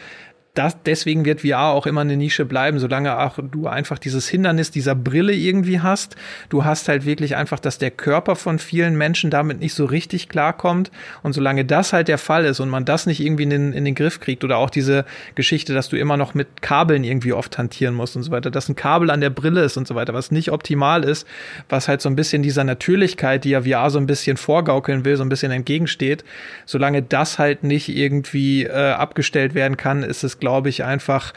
das, 0.55 0.76
deswegen 0.85 1.24
wird 1.24 1.40
VR 1.40 1.70
auch 1.70 1.85
immer 1.85 2.02
eine 2.02 2.16
Nische 2.16 2.44
bleiben, 2.44 2.78
solange 2.78 3.18
auch 3.18 3.40
du 3.43 3.66
einfach 3.66 3.98
dieses 3.98 4.28
Hindernis 4.28 4.70
dieser 4.70 4.94
Brille 4.94 5.32
irgendwie 5.32 5.81
hast. 5.81 6.14
Du 6.48 6.64
hast 6.64 6.86
halt 6.86 7.05
wirklich 7.05 7.35
einfach, 7.35 7.59
dass 7.59 7.78
der 7.78 7.90
Körper 7.90 8.36
von 8.36 8.60
vielen 8.60 8.97
Menschen 8.97 9.31
damit 9.31 9.59
nicht 9.59 9.74
so 9.74 9.85
richtig 9.85 10.28
klarkommt. 10.28 10.93
Und 11.24 11.32
solange 11.32 11.64
das 11.64 11.93
halt 11.93 12.06
der 12.06 12.18
Fall 12.18 12.44
ist 12.44 12.60
und 12.60 12.68
man 12.68 12.85
das 12.85 13.06
nicht 13.06 13.18
irgendwie 13.18 13.43
in 13.43 13.51
den, 13.51 13.72
in 13.72 13.85
den 13.85 13.97
Griff 13.97 14.20
kriegt 14.20 14.44
oder 14.44 14.59
auch 14.59 14.70
diese 14.70 15.05
Geschichte, 15.35 15.74
dass 15.74 15.89
du 15.89 15.97
immer 15.97 16.16
noch 16.16 16.35
mit 16.35 16.62
Kabeln 16.62 17.02
irgendwie 17.02 17.32
oft 17.32 17.59
hantieren 17.59 17.94
musst 17.94 18.14
und 18.14 18.22
so 18.22 18.31
weiter, 18.31 18.52
dass 18.52 18.68
ein 18.68 18.76
Kabel 18.76 19.10
an 19.10 19.20
der 19.20 19.31
Brille 19.31 19.64
ist 19.64 19.76
und 19.76 19.89
so 19.89 19.97
weiter, 19.97 20.14
was 20.14 20.31
nicht 20.31 20.52
optimal 20.52 21.02
ist, 21.02 21.26
was 21.68 21.89
halt 21.89 22.01
so 22.01 22.09
ein 22.09 22.14
bisschen 22.14 22.44
dieser 22.44 22.62
Natürlichkeit, 22.62 23.43
die 23.43 23.51
ja 23.51 23.62
VR 23.62 23.90
so 23.90 23.98
ein 23.98 24.06
bisschen 24.06 24.36
vorgaukeln 24.36 25.05
will, 25.05 25.16
so 25.16 25.24
ein 25.24 25.28
bisschen 25.28 25.51
entgegensteht. 25.51 26.22
Solange 26.64 27.02
das 27.02 27.40
halt 27.40 27.64
nicht 27.64 27.89
irgendwie 27.89 28.66
äh, 28.66 28.93
abgestellt 28.93 29.55
werden 29.56 29.76
kann, 29.76 30.05
ist 30.05 30.22
es 30.22 30.39
glaube 30.44 30.68
ich, 30.68 30.84
einfach 30.84 31.32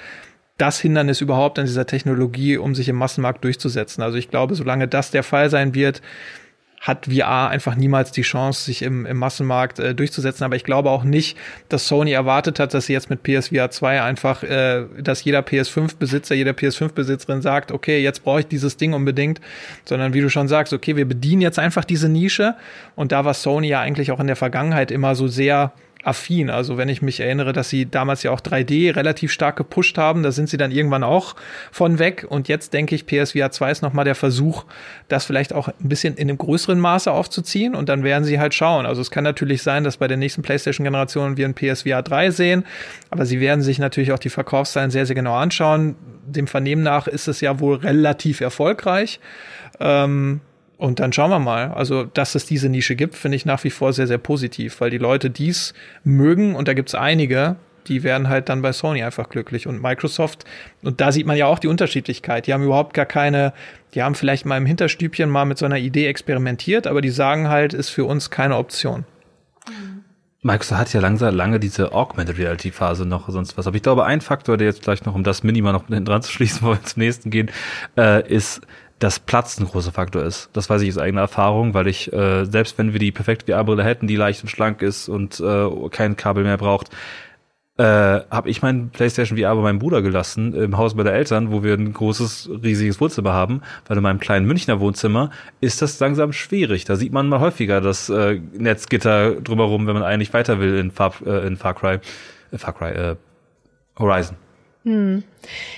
das 0.58 0.82
Hindernis 0.82 1.22
überhaupt 1.22 1.60
an 1.60 1.66
dieser 1.66 1.86
Technologie, 1.86 2.58
um 2.58 2.76
sich 2.76 2.90
im 2.90 2.98
Massenmarkt 2.98 3.42
durchzusetzen. 3.42 4.04
Also 4.04 4.18
ich 4.18 4.30
glaube, 4.30 4.54
solange 4.54 4.90
das 4.90 5.12
der 5.12 5.24
Fall 5.24 5.50
sein 5.50 5.74
wird, 5.74 6.02
hat 6.82 7.06
VR 7.06 7.48
einfach 7.48 7.76
niemals 7.76 8.12
die 8.12 8.22
Chance, 8.22 8.66
sich 8.66 8.82
im, 8.82 9.06
im 9.06 9.18
Massenmarkt 9.18 9.80
äh, 9.80 9.96
durchzusetzen. 9.96 10.44
Aber 10.44 10.58
ich 10.58 10.66
glaube 10.66 10.90
auch 10.90 11.06
nicht, 11.06 11.38
dass 11.70 11.88
Sony 11.88 12.12
erwartet 12.12 12.60
hat, 12.60 12.74
dass 12.74 12.88
sie 12.88 12.94
jetzt 12.94 13.10
mit 13.10 13.24
PSVR 13.24 13.72
2 13.72 14.02
einfach, 14.02 14.44
äh, 14.44 14.84
dass 15.00 15.24
jeder 15.24 15.40
PS5-Besitzer, 15.40 16.36
jeder 16.36 16.52
PS5-Besitzerin 16.52 17.42
sagt, 17.42 17.72
okay, 17.72 18.04
jetzt 18.04 18.26
brauche 18.26 18.42
ich 18.42 18.48
dieses 18.48 18.76
Ding 18.76 18.94
unbedingt, 18.94 19.40
sondern 19.86 20.14
wie 20.14 20.22
du 20.22 20.30
schon 20.30 20.50
sagst, 20.50 20.74
okay, 20.74 20.98
wir 20.98 21.08
bedienen 21.08 21.42
jetzt 21.42 21.60
einfach 21.60 21.86
diese 21.86 22.10
Nische. 22.10 22.56
Und 22.96 23.14
da 23.14 23.24
war 23.24 23.34
Sony 23.34 23.70
ja 23.70 23.80
eigentlich 23.80 24.12
auch 24.12 24.20
in 24.20 24.28
der 24.28 24.36
Vergangenheit 24.36 24.92
immer 24.92 25.16
so 25.16 25.28
sehr 25.28 25.72
affin. 26.04 26.50
Also 26.50 26.78
wenn 26.78 26.90
ich 26.90 27.02
mich 27.02 27.20
erinnere, 27.20 27.54
dass 27.54 27.70
sie 27.70 27.90
damals 27.90 28.24
ja 28.24 28.32
auch 28.32 28.40
3D 28.40 28.96
relativ 28.96 29.32
stark 29.32 29.56
gepusht 29.56 29.98
haben, 29.98 30.24
da 30.24 30.32
sind 30.32 30.50
sie 30.50 30.58
dann 30.58 30.72
irgendwann 30.72 31.04
auch 31.04 31.36
von 31.72 32.00
weg. 32.00 32.26
Und 32.28 32.48
jetzt 32.48 32.74
denke 32.74 32.96
ich, 32.96 33.06
PSVR 33.06 33.52
2 33.52 33.72
ist 33.72 33.82
nochmal 33.82 34.06
der 34.06 34.16
Versuch, 34.16 34.66
das 35.08 35.26
vielleicht 35.26 35.54
auch 35.54 35.68
ein 35.68 35.90
bisschen 35.90 36.16
in 36.16 36.30
einem 36.30 36.38
größeren 36.38 36.80
Maße 36.80 37.12
aufzuziehen. 37.12 37.76
Und 37.76 37.90
dann 37.90 38.04
werden 38.04 38.24
sie 38.24 38.40
halt 38.40 38.54
schauen. 38.54 38.86
Also 38.86 39.02
es 39.02 39.12
kann 39.12 39.24
natürlich 39.24 39.64
sein, 39.64 39.84
dass 39.84 39.98
bei 39.98 40.08
der 40.08 40.18
nächsten 40.18 40.42
PlayStation-Generation 40.42 41.38
wir 41.38 41.46
ein 41.48 41.56
PSVR 41.56 42.04
3 42.04 42.32
sehen. 42.32 42.66
Aber 43.10 43.26
sie 43.26 43.40
werden 43.40 43.62
sich 43.62 43.80
natürlich 43.80 44.12
auch 44.12 44.20
die 44.20 44.30
Verkaufszahlen 44.30 44.92
sehr, 44.92 45.06
sehr 45.06 45.16
genau 45.16 45.36
anschauen. 45.36 45.96
Dem 46.26 46.48
Vernehmen 46.48 46.84
nach 46.84 47.08
ist 47.08 47.28
es 47.28 47.42
ja 47.42 47.60
wohl 47.60 47.78
relativ 47.78 48.42
erfolgreich. 48.42 49.20
Ähm, 49.80 50.42
und 50.78 51.00
dann 51.00 51.12
schauen 51.12 51.32
wir 51.32 51.40
mal. 51.40 51.72
Also, 51.72 52.04
dass 52.04 52.36
es 52.36 52.46
diese 52.46 52.70
Nische 52.70 52.96
gibt, 52.96 53.16
finde 53.16 53.36
ich 53.36 53.46
nach 53.46 53.64
wie 53.64 53.70
vor 53.70 53.94
sehr, 53.94 54.08
sehr 54.08 54.18
positiv, 54.18 54.80
weil 54.80 54.90
die 54.90 54.98
Leute 54.98 55.30
dies 55.30 55.74
mögen 56.04 56.56
und 56.56 56.68
da 56.68 56.74
gibt 56.74 56.90
es 56.90 56.96
einige, 56.96 57.56
die 57.88 58.04
werden 58.04 58.30
halt 58.30 58.50
dann 58.50 58.62
bei 58.62 58.74
Sony 58.74 59.04
einfach 59.04 59.30
glücklich. 59.30 59.66
Und 59.68 59.82
Microsoft, 59.82 60.46
und 60.84 61.02
da 61.02 61.12
sieht 61.12 61.26
man 61.26 61.38
ja 61.38 61.48
auch 61.48 61.60
die 61.60 61.68
Unterschiedlichkeit. 61.68 62.48
Die 62.48 62.54
haben 62.54 62.64
überhaupt 62.64 62.94
gar 62.94 63.06
keine, 63.06 63.54
die 63.94 64.04
haben 64.04 64.16
vielleicht 64.16 64.46
mal 64.46 64.58
im 64.58 64.66
Hinterstübchen 64.66 65.30
mal 65.30 65.46
mit 65.46 65.58
so 65.58 65.66
einer 65.66 65.78
Idee 65.78 66.08
experimentiert, 66.08 66.86
aber 66.86 67.02
die 67.02 67.10
sagen 67.10 67.50
halt, 67.50 67.74
ist 67.74 67.90
für 67.90 68.06
uns 68.06 68.30
keine 68.30 68.58
Option. 68.58 69.06
Microsoft 70.44 70.80
hat 70.80 70.94
ja 70.94 71.02
langsam 71.02 71.36
lange 71.36 71.60
diese 71.60 71.92
Augmented 71.94 72.38
Reality 72.38 72.72
Phase 72.72 73.06
noch 73.06 73.28
sonst 73.30 73.58
was. 73.58 73.68
Aber 73.68 73.76
ich 73.76 73.84
glaube, 73.84 74.06
ein 74.06 74.22
Faktor, 74.22 74.58
der 74.58 74.68
jetzt 74.68 74.84
gleich 74.84 75.04
noch, 75.04 75.16
um 75.16 75.24
das 75.24 75.44
Minima 75.44 75.72
noch 75.72 75.88
hinten 75.88 76.06
dran 76.06 76.22
zu 76.22 76.32
schließen, 76.32 76.62
wo 76.66 76.72
wir 76.72 76.84
zum 76.84 77.02
nächsten 77.02 77.32
gehen, 77.32 77.50
äh, 77.98 78.28
ist, 78.28 78.62
dass 79.00 79.20
Platz 79.20 79.60
ein 79.60 79.68
großer 79.68 79.92
Faktor 79.92 80.24
ist. 80.24 80.50
Das 80.54 80.70
weiß 80.70 80.82
ich 80.82 80.90
aus 80.90 80.98
eigener 80.98 81.22
Erfahrung, 81.22 81.74
weil 81.74 81.88
ich, 81.88 82.12
äh, 82.12 82.46
selbst 82.46 82.78
wenn 82.78 82.94
wir 82.94 83.00
die 83.00 83.12
perfekte 83.12 83.52
VR-Brille 83.52 83.84
hätten, 83.84 84.08
die 84.08 84.16
leicht 84.16 84.42
und 84.44 84.50
schlank 84.50 84.82
ist 84.82 85.08
und 85.08 85.40
äh, 85.40 85.70
kein 85.90 86.16
Kabel 86.16 86.44
mehr 86.44 86.58
braucht, 86.58 86.90
äh, 87.78 87.84
habe 87.84 88.50
ich 88.50 88.64
mein 88.64 88.90
PlayStation 88.90 89.38
VR 89.38 89.56
bei 89.56 89.62
meinem 89.62 89.78
Bruder 89.78 90.02
gelassen 90.02 90.56
im 90.56 90.78
Haus 90.78 90.96
meiner 90.96 91.12
Eltern, 91.12 91.52
wo 91.52 91.62
wir 91.64 91.76
ein 91.76 91.94
großes, 91.94 92.50
riesiges 92.64 93.00
Wohnzimmer 93.00 93.34
haben, 93.34 93.62
weil 93.88 93.98
in 93.98 94.04
meinem 94.04 94.20
kleinen 94.20 94.48
Münchner 94.48 94.80
Wohnzimmer 94.80 95.30
ist 95.62 95.84
das 95.84 96.00
langsam 96.00 96.34
schwierig. 96.34 96.86
Da 96.86 96.96
sieht 96.96 97.14
man 97.14 97.30
mal 97.30 97.40
häufiger 97.40 97.80
das 97.80 98.10
äh, 98.10 98.42
Netzgitter 98.54 99.36
drumherum, 99.42 99.86
wenn 99.86 99.94
man 99.94 100.04
eigentlich 100.04 100.34
weiter 100.34 100.60
will 100.60 100.76
in 100.80 100.90
Far, 100.90 101.14
äh, 101.24 101.46
in 101.46 101.56
Far 101.56 101.76
Cry, 101.76 102.00
äh, 102.52 102.58
Far 102.58 102.74
Cry, 102.74 102.92
äh, 102.94 103.16
Horizon. 104.00 104.38
Hm. 104.84 105.24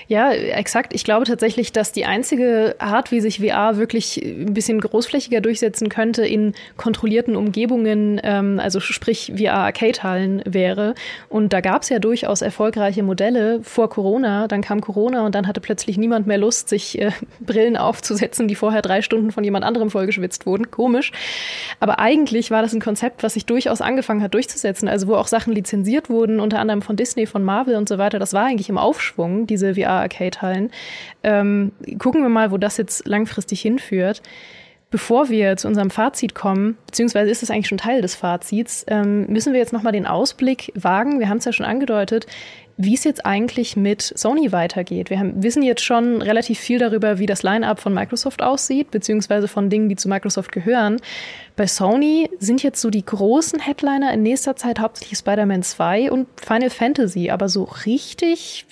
Ja, 0.08 0.32
exakt. 0.32 0.94
Ich 0.96 1.04
glaube 1.04 1.26
tatsächlich, 1.26 1.72
dass 1.72 1.92
die 1.92 2.06
einzige 2.06 2.76
Art, 2.80 3.12
wie 3.12 3.20
sich 3.20 3.40
VR 3.40 3.78
wirklich 3.78 4.18
ein 4.18 4.54
bisschen 4.54 4.80
großflächiger 4.80 5.40
durchsetzen 5.42 5.90
könnte 5.90 6.26
in 6.26 6.54
kontrollierten 6.78 7.36
Umgebungen, 7.36 8.20
ähm, 8.24 8.60
also 8.60 8.80
sprich 8.80 9.32
VR-Arcade-Hallen 9.36 10.42
wäre. 10.46 10.96
Und 11.30 11.54
da 11.54 11.62
gab 11.62 11.84
es 11.84 11.90
ja 11.90 12.00
durchaus 12.00 12.42
erfolgreiche 12.42 13.04
Modelle 13.04 13.60
vor 13.64 13.90
Corona. 13.90 14.48
Dann 14.48 14.62
kam 14.62 14.82
Corona 14.82 15.26
und 15.26 15.36
dann 15.36 15.46
hatte 15.46 15.62
plötzlich 15.62 15.98
niemand 15.98 16.26
mehr 16.26 16.40
Lust, 16.40 16.70
sich 16.70 17.00
äh, 17.00 17.12
Brillen 17.40 17.78
aufzusetzen, 17.78 18.48
die 18.48 18.56
vorher 18.56 18.82
drei 18.82 19.04
Stunden 19.04 19.32
von 19.32 19.44
jemand 19.44 19.64
anderem 19.64 19.92
vollgeschwitzt 19.92 20.46
wurden. 20.48 20.72
Komisch. 20.72 21.12
Aber 21.80 22.00
eigentlich 22.00 22.50
war 22.50 22.64
das 22.64 22.74
ein 22.74 22.82
Konzept, 22.82 23.22
was 23.22 23.36
sich 23.36 23.46
durchaus 23.46 23.82
angefangen 23.82 24.24
hat 24.24 24.34
durchzusetzen. 24.34 24.88
Also 24.88 25.08
wo 25.08 25.16
auch 25.16 25.28
Sachen 25.28 25.54
lizenziert 25.54 26.10
wurden, 26.10 26.40
unter 26.40 26.60
anderem 26.60 26.82
von 26.82 26.96
Disney, 26.96 27.28
von 27.28 27.44
Marvel 27.44 27.76
und 27.76 27.88
so 27.88 28.00
weiter. 28.00 28.18
Das 28.18 28.34
war 28.34 28.46
eigentlich 28.46 28.70
im 28.70 28.80
Aufschwung, 28.80 29.46
diese 29.50 29.76
VR-Arcade-Hallen. 29.76 30.72
Ähm, 31.24 31.72
gucken 31.98 32.22
wir 32.22 32.30
mal, 32.30 32.52
wo 32.52 32.58
das 32.58 32.78
jetzt 32.78 33.08
langfristig 33.08 33.62
hinführt. 33.62 34.22
Bevor 34.92 35.30
wir 35.30 35.56
zu 35.56 35.68
unserem 35.68 35.92
Fazit 35.92 36.34
kommen, 36.34 36.76
beziehungsweise 36.88 37.30
ist 37.30 37.44
es 37.44 37.52
eigentlich 37.52 37.68
schon 37.68 37.78
Teil 37.78 38.02
des 38.02 38.16
Fazits, 38.16 38.86
ähm, 38.88 39.28
müssen 39.28 39.54
wir 39.54 39.60
jetzt 39.60 39.72
nochmal 39.72 39.94
den 39.94 40.08
Ausblick 40.08 40.72
wagen. 40.74 41.20
Wir 41.20 41.30
haben 41.30 41.38
es 41.38 41.46
ja 41.46 41.54
schon 41.54 41.66
angedeutet 41.66 42.26
wie 42.82 42.94
es 42.94 43.04
jetzt 43.04 43.26
eigentlich 43.26 43.76
mit 43.76 44.02
Sony 44.02 44.54
weitergeht. 44.54 45.10
Wir 45.10 45.20
haben, 45.20 45.44
wissen 45.44 45.64
jetzt 45.64 45.84
schon 45.84 46.22
relativ 46.22 46.60
viel 46.60 46.80
darüber, 46.80 47.20
wie 47.20 47.26
das 47.26 47.44
Line-up 47.44 47.82
von 47.82 47.94
Microsoft 47.94 48.42
aussieht, 48.42 48.90
beziehungsweise 48.90 49.50
von 49.50 49.70
Dingen, 49.70 49.90
die 49.90 49.98
zu 49.98 50.08
Microsoft 50.08 50.54
gehören. 50.54 51.02
Bei 51.58 51.68
Sony 51.68 52.30
sind 52.40 52.64
jetzt 52.64 52.80
so 52.80 52.90
die 52.90 53.06
großen 53.06 53.60
Headliner 53.60 54.14
in 54.14 54.24
nächster 54.24 54.56
Zeit 54.56 54.80
hauptsächlich 54.80 55.20
Spider-Man 55.20 55.62
2 55.62 56.10
und 56.10 56.28
Final 56.42 56.70
Fantasy, 56.70 57.30
aber 57.32 57.50
so 57.50 57.64
richtig, 57.86 58.66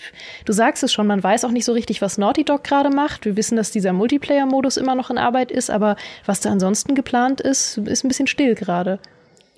du 0.46 0.54
sagst 0.54 0.84
es 0.84 0.94
schon, 0.94 1.06
man 1.06 1.22
weiß 1.22 1.44
auch 1.44 1.52
nicht 1.52 1.66
so 1.66 1.74
richtig, 1.74 2.02
was 2.02 2.18
Naughty 2.18 2.46
Dog 2.46 2.64
gerade 2.64 2.90
macht. 2.90 3.26
Wir 3.26 3.36
wissen, 3.36 3.58
dass 3.58 3.72
dieser 3.72 3.92
Multiplayer-Modus 3.92 4.78
immer 4.78 4.96
noch 4.96 5.10
in 5.10 5.18
Arbeit 5.18 5.52
ist, 5.52 5.70
aber 5.70 5.98
was 6.26 6.40
da 6.40 6.50
ansonsten 6.50 6.96
geplant 6.96 7.42
ist, 7.42 7.78
ist 7.80 8.06
ein 8.06 8.08
bisschen 8.08 8.28
still 8.28 8.56
gerade. 8.56 9.00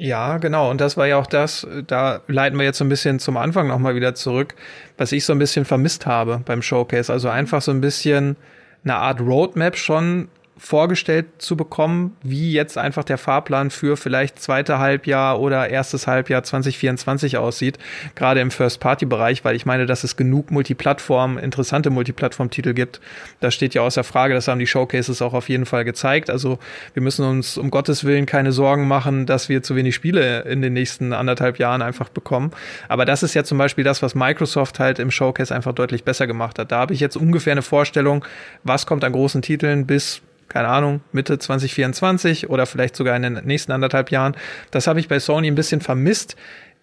Ja, 0.01 0.37
genau. 0.37 0.71
Und 0.71 0.79
das 0.79 0.95
war 0.95 1.07
ja 1.07 1.17
auch 1.17 1.27
das, 1.27 1.67
da 1.87 2.21
leiten 2.27 2.57
wir 2.57 2.63
jetzt 2.63 2.77
so 2.77 2.85
ein 2.85 2.89
bisschen 2.89 3.19
zum 3.19 3.35
Anfang 3.35 3.67
nochmal 3.67 3.95
wieder 3.95 4.15
zurück, 4.15 4.55
was 4.97 5.11
ich 5.11 5.25
so 5.25 5.33
ein 5.33 5.39
bisschen 5.39 5.65
vermisst 5.65 6.05
habe 6.05 6.41
beim 6.45 6.61
Showcase. 6.61 7.11
Also 7.11 7.27
einfach 7.27 7.61
so 7.61 7.71
ein 7.71 7.81
bisschen 7.81 8.37
eine 8.85 8.95
Art 8.95 9.19
Roadmap 9.19 9.75
schon 9.75 10.29
vorgestellt 10.59 11.25
zu 11.37 11.55
bekommen, 11.55 12.17
wie 12.21 12.51
jetzt 12.51 12.77
einfach 12.77 13.05
der 13.05 13.17
Fahrplan 13.17 13.71
für 13.71 13.95
vielleicht 13.95 14.41
zweite 14.41 14.77
Halbjahr 14.77 15.39
oder 15.39 15.69
erstes 15.69 16.05
Halbjahr 16.05 16.43
2024 16.43 17.37
aussieht, 17.37 17.79
gerade 18.13 18.41
im 18.41 18.51
First-Party-Bereich, 18.51 19.45
weil 19.45 19.55
ich 19.55 19.65
meine, 19.65 19.85
dass 19.85 20.03
es 20.03 20.17
genug 20.17 20.51
Multiplattform, 20.51 21.37
interessante 21.37 21.89
Multiplattform-Titel 21.89 22.73
gibt. 22.73 22.99
Das 23.39 23.55
steht 23.55 23.73
ja 23.73 23.81
außer 23.83 24.03
Frage, 24.03 24.33
das 24.33 24.49
haben 24.49 24.59
die 24.59 24.67
Showcases 24.67 25.21
auch 25.21 25.33
auf 25.33 25.47
jeden 25.47 25.65
Fall 25.65 25.85
gezeigt. 25.85 26.29
Also 26.29 26.59
wir 26.93 27.01
müssen 27.01 27.25
uns 27.25 27.57
um 27.57 27.71
Gottes 27.71 28.03
Willen 28.03 28.25
keine 28.25 28.51
Sorgen 28.51 28.87
machen, 28.87 29.25
dass 29.25 29.47
wir 29.47 29.63
zu 29.63 29.77
wenig 29.77 29.95
Spiele 29.95 30.41
in 30.41 30.61
den 30.61 30.73
nächsten 30.73 31.13
anderthalb 31.13 31.57
Jahren 31.57 31.81
einfach 31.81 32.09
bekommen. 32.09 32.51
Aber 32.89 33.05
das 33.05 33.23
ist 33.23 33.33
ja 33.33 33.45
zum 33.45 33.57
Beispiel 33.57 33.85
das, 33.85 34.01
was 34.01 34.13
Microsoft 34.13 34.79
halt 34.79 34.99
im 34.99 35.09
Showcase 35.09 35.55
einfach 35.55 35.73
deutlich 35.73 36.03
besser 36.03 36.27
gemacht 36.27 36.59
hat. 36.59 36.73
Da 36.73 36.79
habe 36.79 36.93
ich 36.93 36.99
jetzt 36.99 37.15
ungefähr 37.15 37.53
eine 37.53 37.61
Vorstellung, 37.61 38.25
was 38.63 38.85
kommt 38.85 39.05
an 39.05 39.13
großen 39.13 39.41
Titeln 39.41 39.87
bis 39.87 40.21
keine 40.49 40.67
Ahnung, 40.67 41.01
Mitte 41.11 41.39
2024 41.39 42.49
oder 42.49 42.65
vielleicht 42.65 42.95
sogar 42.95 43.15
in 43.15 43.21
den 43.21 43.33
nächsten 43.45 43.71
anderthalb 43.71 44.11
Jahren. 44.11 44.35
Das 44.71 44.87
habe 44.87 44.99
ich 44.99 45.07
bei 45.07 45.19
Sony 45.19 45.47
ein 45.47 45.55
bisschen 45.55 45.81
vermisst. 45.81 46.35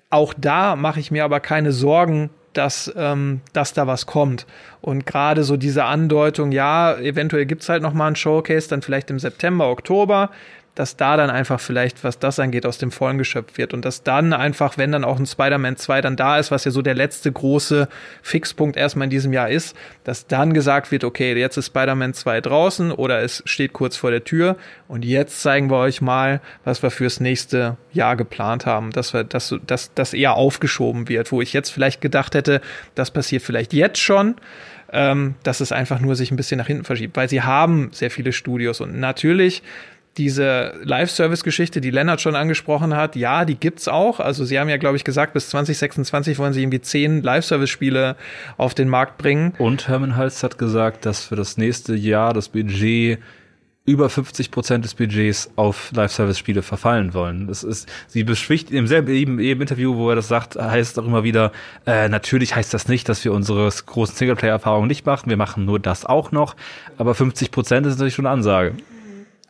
Auch 0.09 0.33
da 0.37 0.77
mache 0.77 1.01
ich 1.01 1.11
mir 1.11 1.25
aber 1.25 1.41
keine 1.41 1.73
Sorgen, 1.73 2.31
dass, 2.53 2.93
ähm, 2.97 3.41
dass 3.53 3.73
da 3.73 3.87
was 3.87 4.07
kommt. 4.07 4.47
Und 4.81 5.05
gerade 5.05 5.45
so 5.45 5.57
diese 5.57 5.85
Andeutung, 5.85 6.53
ja, 6.53 6.97
eventuell 6.97 7.45
gibt's 7.45 7.69
halt 7.69 7.83
noch 7.83 7.93
mal 7.93 8.09
ein 8.09 8.17
Showcase, 8.17 8.69
dann 8.69 8.83
vielleicht 8.83 9.11
im 9.11 9.19
September, 9.19 9.69
Oktober 9.69 10.31
dass 10.77 10.97
da 10.97 11.17
dann 11.17 11.31
einfach 11.31 11.59
vielleicht, 11.59 12.05
was 12.05 12.19
das 12.19 12.39
angeht, 12.39 12.67
aus 12.67 12.77
dem 12.77 12.93
Vollen 12.93 13.17
geschöpft 13.17 13.57
wird. 13.57 13.73
Und 13.75 13.85
dass 13.85 14.03
dann 14.03 14.35
einfach, 14.35 14.77
wenn 14.77 14.93
dann 14.93 15.05
auch 15.05 15.19
ein 15.19 15.27
Spider-Man 15.27 15.79
2 15.79 16.03
dann 16.03 16.17
da 16.17 16.39
ist, 16.39 16.51
was 16.51 16.65
ja 16.65 16.71
so 16.71 16.83
der 16.83 16.95
letzte 16.95 17.33
große 17.33 17.89
Fixpunkt 18.23 18.77
erstmal 18.77 19.05
in 19.05 19.11
diesem 19.11 19.33
Jahr 19.33 19.49
ist, 19.49 19.75
dass 20.05 20.27
dann 20.27 20.53
gesagt 20.53 20.93
wird, 20.93 21.03
okay, 21.03 21.35
jetzt 21.35 21.57
ist 21.57 21.69
Spider-Man 21.69 22.13
2 22.13 22.43
draußen 22.43 22.93
oder 22.93 23.23
es 23.23 23.43
steht 23.47 23.73
kurz 23.73 23.97
vor 23.97 24.11
der 24.11 24.25
Tür 24.25 24.57
und 24.87 25.05
jetzt 25.05 25.41
zeigen 25.41 25.71
wir 25.71 25.79
euch 25.79 26.03
mal, 26.03 26.43
was 26.65 26.83
wir 26.83 26.91
fürs 26.91 27.21
nächste 27.21 27.79
Jahr 27.93 28.15
geplant 28.15 28.67
haben, 28.67 28.91
dass 28.91 29.15
wir, 29.15 29.25
dass, 29.25 29.55
dass 29.67 29.95
das 29.95 30.13
eher 30.13 30.35
aufgeschoben 30.35 31.09
wird, 31.09 31.33
wo 31.33 31.41
ich 31.41 31.55
jetzt 31.55 31.71
vielleicht 31.71 32.03
gedacht 32.03 32.35
hätte, 32.35 32.61
das 32.95 33.11
passiert 33.11 33.43
vielleicht 33.43 33.73
jetzt 33.73 33.99
schon, 33.99 34.35
ähm, 34.93 35.37
dass 35.43 35.61
es 35.61 35.73
einfach 35.73 36.01
nur 36.01 36.17
sich 36.17 36.31
ein 36.31 36.37
bisschen 36.37 36.59
nach 36.59 36.67
hinten 36.67 36.85
verschiebt, 36.85 37.17
weil 37.17 37.31
sie 37.31 37.41
haben 37.41 37.89
sehr 37.93 38.11
viele 38.11 38.33
Studios 38.33 38.83
und 38.83 39.01
natürlich 39.01 39.63
diese 40.19 40.75
Live-Service-Geschichte, 40.83 41.81
die 41.81 41.91
Lennart 41.91 42.21
schon 42.21 42.37
angesprochen 42.37 42.97
hat, 42.97 43.17
ja, 43.17 43.45
die 43.45 43.57
gibt's 43.57 43.89
auch. 43.89 44.21
Also 44.21 44.45
sie 44.45 44.59
haben 44.59 44.69
ja, 44.69 44.77
glaube 44.77 44.97
ich, 44.97 45.05
gesagt, 45.05 45.35
bis 45.35 45.51
2026 45.51 46.39
wollen 46.39 46.53
sie 46.53 46.63
irgendwie 46.63 46.81
zehn 46.81 47.23
Live-Service-Spiele 47.23 48.17
auf 48.57 48.75
den 48.75 48.89
Markt 48.89 49.19
bringen. 49.19 49.55
Und 49.59 49.89
Hermann 49.89 50.17
Hals 50.17 50.43
hat 50.43 50.59
gesagt, 50.59 51.07
dass 51.07 51.27
für 51.27 51.37
das 51.37 51.57
nächste 51.57 51.95
Jahr 51.95 52.33
das 52.33 52.49
Budget 52.49 53.19
über 53.87 54.11
50 54.11 54.51
Prozent 54.51 54.85
des 54.85 54.95
Budgets 54.95 55.51
auf 55.55 55.93
Live-Service-Spiele 55.95 56.63
verfallen 56.63 57.15
wollen. 57.15 57.47
Das 57.47 57.63
ist, 57.63 57.89
sie 58.09 58.25
beschwicht 58.25 58.73
im 58.73 58.89
selben 58.89 59.09
eben, 59.15 59.39
eben 59.39 59.61
Interview, 59.61 59.95
wo 59.95 60.11
er 60.11 60.17
das 60.17 60.27
sagt, 60.27 60.57
heißt 60.57 60.99
auch 60.99 61.07
immer 61.07 61.23
wieder, 61.23 61.53
äh, 61.87 62.09
natürlich 62.09 62.57
heißt 62.57 62.75
das 62.75 62.89
nicht, 62.89 63.09
dass 63.09 63.25
wir 63.25 63.33
unsere 63.33 63.69
großen 63.69 64.17
Singleplayer-Erfahrungen 64.17 64.89
nicht 64.89 65.07
machen. 65.07 65.31
Wir 65.31 65.37
machen 65.37 65.65
nur 65.65 65.79
das 65.79 66.05
auch 66.05 66.33
noch. 66.33 66.57
Aber 66.99 67.15
50 67.15 67.53
Prozent 67.53 67.87
ist 67.87 67.95
natürlich 67.95 68.15
schon 68.15 68.27
eine 68.27 68.35
Ansage. 68.35 68.75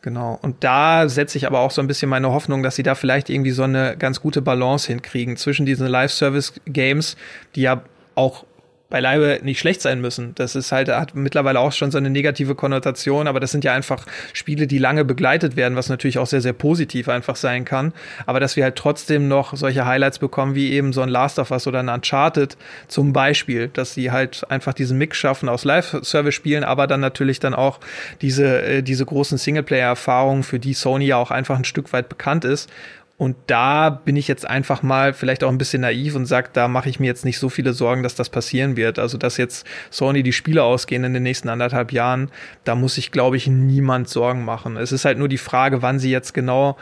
Genau. 0.07 0.39
Und 0.41 0.63
da 0.63 1.09
setze 1.09 1.37
ich 1.37 1.47
aber 1.47 1.59
auch 1.59 1.71
so 1.71 1.81
ein 1.81 1.87
bisschen 1.87 2.07
meine 2.07 2.31
Hoffnung, 2.31 2.63
dass 2.63 2.77
sie 2.77 2.83
da 2.83 2.95
vielleicht 2.95 3.29
irgendwie 3.29 3.51
so 3.51 3.63
eine 3.63 3.97
ganz 3.97 4.21
gute 4.21 4.41
Balance 4.41 4.87
hinkriegen 4.87 5.35
zwischen 5.35 5.65
diesen 5.65 5.85
Live-Service-Games, 5.85 7.17
die 7.55 7.63
ja 7.63 7.81
auch 8.15 8.45
beileibe 8.89 9.39
nicht 9.43 9.59
schlecht 9.59 9.81
sein 9.81 9.99
müssen. 9.99 10.33
Das 10.35 10.55
ist 10.55 10.71
halt, 10.71 10.87
hat 10.87 11.13
mittlerweile 11.13 11.59
auch 11.59 11.73
schon 11.73 11.91
so 11.91 11.97
eine 11.97 12.09
negative 12.09 12.55
Konnotation, 12.55 13.27
aber 13.27 13.39
das 13.39 13.51
sind 13.51 13.63
ja 13.63 13.73
einfach 13.73 14.05
Spiele, 14.31 14.65
die 14.65 14.77
lange 14.77 15.03
begleitet 15.03 15.55
werden, 15.55 15.75
was 15.75 15.89
natürlich 15.89 16.19
auch 16.19 16.27
sehr, 16.27 16.41
sehr 16.41 16.53
positiv 16.53 17.09
einfach 17.09 17.35
sein 17.35 17.65
kann. 17.65 17.93
Aber 18.25 18.39
dass 18.39 18.55
wir 18.55 18.63
halt 18.63 18.75
trotzdem 18.75 19.27
noch 19.27 19.55
solche 19.55 19.85
Highlights 19.85 20.19
bekommen, 20.19 20.55
wie 20.55 20.71
eben 20.71 20.93
so 20.93 21.01
ein 21.01 21.09
Last 21.09 21.37
of 21.37 21.51
Us 21.51 21.67
oder 21.67 21.79
ein 21.79 21.89
Uncharted 21.89 22.57
zum 22.87 23.11
Beispiel, 23.11 23.67
dass 23.67 23.93
sie 23.93 24.11
halt 24.11 24.49
einfach 24.49 24.73
diesen 24.73 24.97
Mix 24.97 25.17
schaffen 25.17 25.49
aus 25.49 25.65
Live-Service-Spielen, 25.65 26.63
aber 26.63 26.87
dann 26.87 27.01
natürlich 27.01 27.39
dann 27.39 27.53
auch 27.53 27.79
diese, 28.21 28.61
äh, 28.61 28.83
diese 28.83 29.05
großen 29.05 29.37
Singleplayer-Erfahrungen, 29.37 30.43
für 30.43 30.59
die 30.59 30.73
Sony 30.73 31.07
ja 31.07 31.17
auch 31.17 31.31
einfach 31.31 31.57
ein 31.57 31.65
Stück 31.65 31.91
weit 31.91 32.07
bekannt 32.07 32.45
ist 32.45 32.69
und 33.17 33.35
da 33.47 33.89
bin 33.89 34.15
ich 34.15 34.27
jetzt 34.27 34.47
einfach 34.47 34.83
mal 34.83 35.11
vielleicht 35.11 35.43
auch 35.43 35.49
ein 35.49 35.57
bisschen 35.57 35.81
naiv 35.81 36.15
und 36.15 36.27
sage, 36.27 36.49
da 36.53 36.67
mache 36.67 36.87
ich 36.87 36.99
mir 36.99 37.07
jetzt 37.07 37.25
nicht 37.25 37.39
so 37.39 37.49
viele 37.49 37.73
Sorgen, 37.73 38.03
dass 38.03 38.13
das 38.13 38.29
passieren 38.29 38.77
wird. 38.77 38.99
Also, 38.99 39.17
dass 39.17 39.37
jetzt 39.37 39.65
Sony 39.89 40.21
die 40.21 40.33
Spiele 40.33 40.63
ausgehen 40.63 41.03
in 41.03 41.15
den 41.15 41.23
nächsten 41.23 41.49
anderthalb 41.49 41.91
Jahren, 41.91 42.29
da 42.63 42.75
muss 42.75 42.95
sich, 42.95 43.11
glaube 43.11 43.35
ich, 43.35 43.47
niemand 43.47 44.07
Sorgen 44.07 44.45
machen. 44.45 44.77
Es 44.77 44.91
ist 44.91 45.03
halt 45.03 45.17
nur 45.17 45.29
die 45.29 45.39
Frage, 45.39 45.81
wann 45.81 45.97
sie 45.97 46.11
jetzt 46.11 46.35
genau 46.35 46.77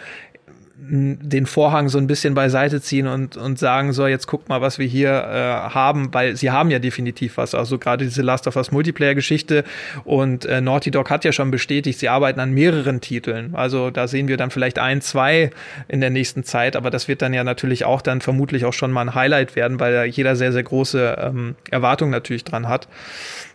den 0.78 1.46
Vorhang 1.46 1.88
so 1.88 1.98
ein 1.98 2.06
bisschen 2.06 2.34
beiseite 2.34 2.82
ziehen 2.82 3.08
und, 3.08 3.38
und 3.38 3.58
sagen, 3.58 3.94
so, 3.94 4.08
jetzt 4.08 4.28
guckt 4.28 4.50
mal, 4.50 4.60
was 4.60 4.78
wir 4.78 4.86
hier 4.86 5.10
äh, 5.10 5.74
haben, 5.74 6.14
weil 6.14 6.36
sie 6.36 6.52
haben 6.52 6.70
ja 6.70 6.80
definitiv 6.80 7.38
was. 7.38 7.56
Also 7.56 7.80
gerade 7.80 8.04
diese 8.04 8.22
Last 8.22 8.46
of 8.46 8.58
Us 8.58 8.72
Multiplayer-Geschichte 8.72 9.64
und 10.04 10.46
äh, 10.46 10.60
Naughty 10.60 10.92
Dog 10.92 11.10
hat 11.10 11.24
ja 11.24 11.32
schon 11.32 11.50
bestätigt, 11.50 12.00
sie 12.00 12.10
arbeiten 12.10 12.42
an 12.42 12.52
mehreren 12.52 13.00
Titeln. 13.00 13.56
Also 13.56 13.90
da 13.90 14.08
sehen 14.08 14.28
wir 14.28 14.36
dann 14.36 14.52
vielleicht 14.52 14.78
ein, 14.78 15.00
zwei 15.00 15.50
in 15.88 16.02
der 16.02 16.10
nächsten 16.10 16.44
Zeit, 16.44 16.76
aber 16.76 16.90
das 16.90 17.08
wird 17.08 17.22
dann 17.22 17.34
ja 17.34 17.46
natürlich 17.46 17.86
auch 17.86 18.02
dann 18.02 18.20
vermutlich 18.20 18.66
auch 18.66 18.74
schon 18.74 18.92
mal 18.92 19.02
ein 19.02 19.16
Highlight 19.16 19.56
werden, 19.56 19.80
weil 19.80 19.94
da 19.94 20.04
jeder 20.04 20.36
sehr, 20.36 20.52
sehr 20.52 20.64
große 20.64 21.18
ähm, 21.22 21.56
Erwartungen 21.72 22.12
natürlich 22.12 22.44
dran 22.44 22.68
hat. 22.68 22.90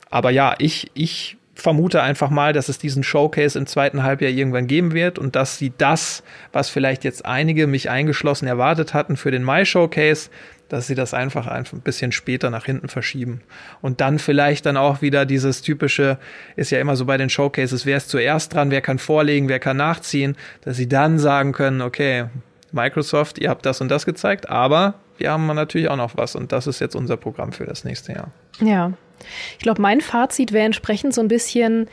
Aber 0.08 0.30
ja, 0.30 0.54
ich, 0.58 0.90
ich 0.94 1.36
vermute 1.60 2.02
einfach 2.02 2.30
mal, 2.30 2.52
dass 2.52 2.68
es 2.68 2.78
diesen 2.78 3.02
Showcase 3.02 3.58
im 3.58 3.66
zweiten 3.66 4.02
Halbjahr 4.02 4.30
irgendwann 4.30 4.66
geben 4.66 4.92
wird 4.92 5.18
und 5.18 5.36
dass 5.36 5.58
sie 5.58 5.72
das, 5.76 6.22
was 6.52 6.68
vielleicht 6.68 7.04
jetzt 7.04 7.24
einige, 7.24 7.66
mich 7.66 7.90
eingeschlossen, 7.90 8.46
erwartet 8.46 8.94
hatten 8.94 9.16
für 9.16 9.30
den 9.30 9.42
Mai-Showcase, 9.42 10.30
dass 10.68 10.86
sie 10.86 10.94
das 10.94 11.14
einfach 11.14 11.46
ein 11.46 11.64
bisschen 11.82 12.12
später 12.12 12.48
nach 12.50 12.64
hinten 12.64 12.88
verschieben. 12.88 13.42
Und 13.80 14.00
dann 14.00 14.18
vielleicht 14.18 14.66
dann 14.66 14.76
auch 14.76 15.02
wieder 15.02 15.26
dieses 15.26 15.62
typische, 15.62 16.18
ist 16.56 16.70
ja 16.70 16.80
immer 16.80 16.96
so 16.96 17.04
bei 17.04 17.16
den 17.16 17.28
Showcases, 17.28 17.86
wer 17.86 17.96
ist 17.96 18.08
zuerst 18.08 18.54
dran, 18.54 18.70
wer 18.70 18.80
kann 18.80 18.98
vorlegen, 18.98 19.48
wer 19.48 19.58
kann 19.58 19.76
nachziehen, 19.76 20.36
dass 20.62 20.76
sie 20.76 20.88
dann 20.88 21.18
sagen 21.18 21.52
können, 21.52 21.82
okay, 21.82 22.26
Microsoft, 22.72 23.38
ihr 23.38 23.50
habt 23.50 23.66
das 23.66 23.80
und 23.80 23.88
das 23.88 24.06
gezeigt, 24.06 24.48
aber 24.48 24.94
wir 25.18 25.32
haben 25.32 25.46
natürlich 25.48 25.90
auch 25.90 25.96
noch 25.96 26.16
was 26.16 26.36
und 26.36 26.52
das 26.52 26.66
ist 26.66 26.80
jetzt 26.80 26.94
unser 26.94 27.16
Programm 27.16 27.52
für 27.52 27.66
das 27.66 27.84
nächste 27.84 28.12
Jahr. 28.12 28.30
Ja, 28.60 28.92
ich 29.52 29.62
glaube, 29.62 29.82
mein 29.82 30.00
Fazit 30.00 30.52
wäre 30.52 30.66
entsprechend 30.66 31.14
so 31.14 31.20
ein 31.20 31.28
bisschen, 31.28 31.88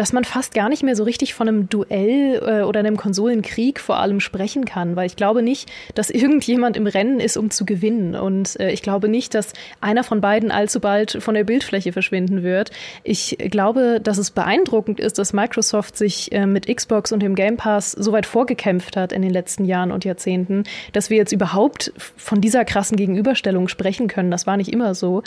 dass 0.00 0.14
man 0.14 0.24
fast 0.24 0.54
gar 0.54 0.70
nicht 0.70 0.82
mehr 0.82 0.96
so 0.96 1.04
richtig 1.04 1.34
von 1.34 1.46
einem 1.46 1.68
Duell 1.68 2.40
äh, 2.42 2.62
oder 2.62 2.80
einem 2.80 2.96
Konsolenkrieg 2.96 3.78
vor 3.78 3.98
allem 3.98 4.20
sprechen 4.20 4.64
kann, 4.64 4.96
weil 4.96 5.04
ich 5.06 5.14
glaube 5.14 5.42
nicht, 5.42 5.70
dass 5.94 6.08
irgendjemand 6.10 6.78
im 6.78 6.86
Rennen 6.86 7.20
ist, 7.20 7.36
um 7.36 7.50
zu 7.50 7.66
gewinnen. 7.66 8.14
Und 8.14 8.58
äh, 8.58 8.70
ich 8.70 8.80
glaube 8.80 9.08
nicht, 9.08 9.34
dass 9.34 9.52
einer 9.82 10.02
von 10.02 10.22
beiden 10.22 10.50
allzu 10.50 10.80
bald 10.80 11.18
von 11.20 11.34
der 11.34 11.44
Bildfläche 11.44 11.92
verschwinden 11.92 12.42
wird. 12.42 12.70
Ich 13.04 13.36
glaube, 13.50 14.00
dass 14.02 14.16
es 14.16 14.30
beeindruckend 14.30 15.00
ist, 15.00 15.18
dass 15.18 15.34
Microsoft 15.34 15.98
sich 15.98 16.32
äh, 16.32 16.46
mit 16.46 16.74
Xbox 16.74 17.12
und 17.12 17.20
dem 17.20 17.34
Game 17.34 17.58
Pass 17.58 17.92
so 17.92 18.12
weit 18.12 18.24
vorgekämpft 18.24 18.96
hat 18.96 19.12
in 19.12 19.20
den 19.20 19.30
letzten 19.30 19.66
Jahren 19.66 19.92
und 19.92 20.06
Jahrzehnten, 20.06 20.64
dass 20.94 21.10
wir 21.10 21.18
jetzt 21.18 21.32
überhaupt 21.32 21.92
von 22.16 22.40
dieser 22.40 22.64
krassen 22.64 22.96
Gegenüberstellung 22.96 23.68
sprechen 23.68 24.08
können. 24.08 24.30
Das 24.30 24.46
war 24.46 24.56
nicht 24.56 24.72
immer 24.72 24.94
so. 24.94 25.22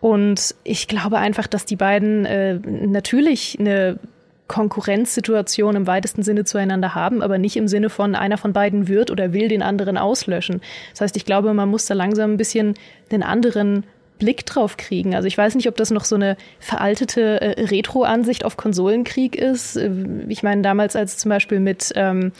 Und 0.00 0.54
ich 0.64 0.86
glaube 0.88 1.18
einfach, 1.18 1.46
dass 1.46 1.64
die 1.64 1.76
beiden 1.76 2.24
äh, 2.24 2.54
natürlich 2.54 3.56
eine 3.58 3.98
Konkurrenzsituation 4.46 5.76
im 5.76 5.86
weitesten 5.86 6.22
Sinne 6.22 6.44
zueinander 6.44 6.94
haben, 6.94 7.22
aber 7.22 7.38
nicht 7.38 7.56
im 7.56 7.68
Sinne 7.68 7.90
von 7.90 8.14
einer 8.14 8.38
von 8.38 8.52
beiden 8.52 8.88
wird 8.88 9.10
oder 9.10 9.32
will 9.32 9.48
den 9.48 9.62
anderen 9.62 9.98
auslöschen. 9.98 10.62
Das 10.92 11.02
heißt, 11.02 11.16
ich 11.16 11.24
glaube, 11.24 11.52
man 11.52 11.68
muss 11.68 11.86
da 11.86 11.94
langsam 11.94 12.32
ein 12.32 12.36
bisschen 12.38 12.74
den 13.12 13.22
anderen 13.22 13.84
Blick 14.18 14.46
drauf 14.46 14.76
kriegen. 14.76 15.14
Also 15.14 15.28
ich 15.28 15.38
weiß 15.38 15.54
nicht, 15.54 15.68
ob 15.68 15.76
das 15.76 15.90
noch 15.90 16.04
so 16.04 16.16
eine 16.16 16.36
veraltete 16.58 17.40
äh, 17.40 17.64
Retro-Ansicht 17.64 18.44
auf 18.44 18.56
Konsolenkrieg 18.56 19.36
ist. 19.36 19.76
Äh, 19.76 19.90
ich 20.28 20.42
meine, 20.42 20.62
damals 20.62 20.96
als 20.96 21.18
zum 21.18 21.28
Beispiel 21.28 21.60
mit 21.60 21.92
ähm, 21.94 22.32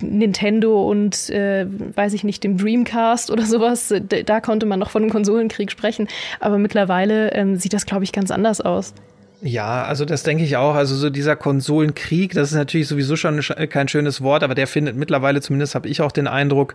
Nintendo 0.00 0.88
und 0.88 1.30
äh, 1.30 1.66
weiß 1.66 2.12
ich 2.14 2.24
nicht, 2.24 2.44
dem 2.44 2.56
Dreamcast 2.56 3.30
oder 3.30 3.44
sowas, 3.44 3.92
da 4.26 4.40
konnte 4.40 4.66
man 4.66 4.78
noch 4.78 4.90
von 4.90 5.02
einem 5.02 5.10
Konsolenkrieg 5.10 5.70
sprechen. 5.70 6.08
Aber 6.40 6.58
mittlerweile 6.58 7.32
ähm, 7.32 7.56
sieht 7.56 7.72
das, 7.72 7.86
glaube 7.86 8.04
ich, 8.04 8.12
ganz 8.12 8.30
anders 8.30 8.60
aus. 8.60 8.94
Ja, 9.44 9.82
also 9.82 10.04
das 10.04 10.22
denke 10.22 10.44
ich 10.44 10.56
auch. 10.56 10.76
Also 10.76 10.94
so 10.94 11.10
dieser 11.10 11.34
Konsolenkrieg, 11.34 12.32
das 12.32 12.52
ist 12.52 12.56
natürlich 12.56 12.86
sowieso 12.86 13.16
schon 13.16 13.40
kein 13.70 13.88
schönes 13.88 14.22
Wort, 14.22 14.44
aber 14.44 14.54
der 14.54 14.68
findet 14.68 14.94
mittlerweile, 14.94 15.40
zumindest 15.40 15.74
habe 15.74 15.88
ich 15.88 16.00
auch 16.00 16.12
den 16.12 16.28
Eindruck, 16.28 16.74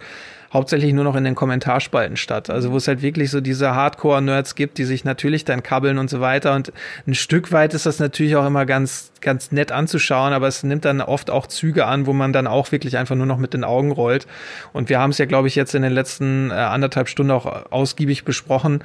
hauptsächlich 0.51 0.91
nur 0.91 1.05
noch 1.05 1.15
in 1.15 1.23
den 1.23 1.33
Kommentarspalten 1.33 2.17
statt. 2.17 2.49
Also 2.49 2.73
wo 2.73 2.77
es 2.77 2.89
halt 2.89 3.01
wirklich 3.01 3.31
so 3.31 3.39
diese 3.39 3.73
Hardcore-Nerds 3.73 4.55
gibt, 4.55 4.79
die 4.79 4.83
sich 4.83 5.05
natürlich 5.05 5.45
dann 5.45 5.63
kabbeln 5.63 5.97
und 5.97 6.09
so 6.09 6.19
weiter. 6.19 6.55
Und 6.55 6.73
ein 7.05 7.15
Stück 7.15 7.53
weit 7.53 7.73
ist 7.73 7.85
das 7.85 7.99
natürlich 7.99 8.35
auch 8.35 8.45
immer 8.45 8.65
ganz, 8.65 9.13
ganz 9.21 9.53
nett 9.53 9.71
anzuschauen, 9.71 10.33
aber 10.33 10.47
es 10.49 10.63
nimmt 10.63 10.83
dann 10.83 10.99
oft 10.99 11.29
auch 11.29 11.47
Züge 11.47 11.85
an, 11.85 12.05
wo 12.05 12.11
man 12.11 12.33
dann 12.33 12.47
auch 12.47 12.73
wirklich 12.73 12.97
einfach 12.97 13.15
nur 13.15 13.27
noch 13.27 13.37
mit 13.37 13.53
den 13.53 13.63
Augen 13.63 13.91
rollt. 13.93 14.27
Und 14.73 14.89
wir 14.89 14.99
haben 14.99 15.11
es 15.11 15.19
ja, 15.19 15.25
glaube 15.25 15.47
ich, 15.47 15.55
jetzt 15.55 15.73
in 15.73 15.83
den 15.83 15.93
letzten 15.93 16.51
äh, 16.51 16.55
anderthalb 16.55 17.07
Stunden 17.07 17.31
auch 17.31 17.71
ausgiebig 17.71 18.25
besprochen. 18.25 18.83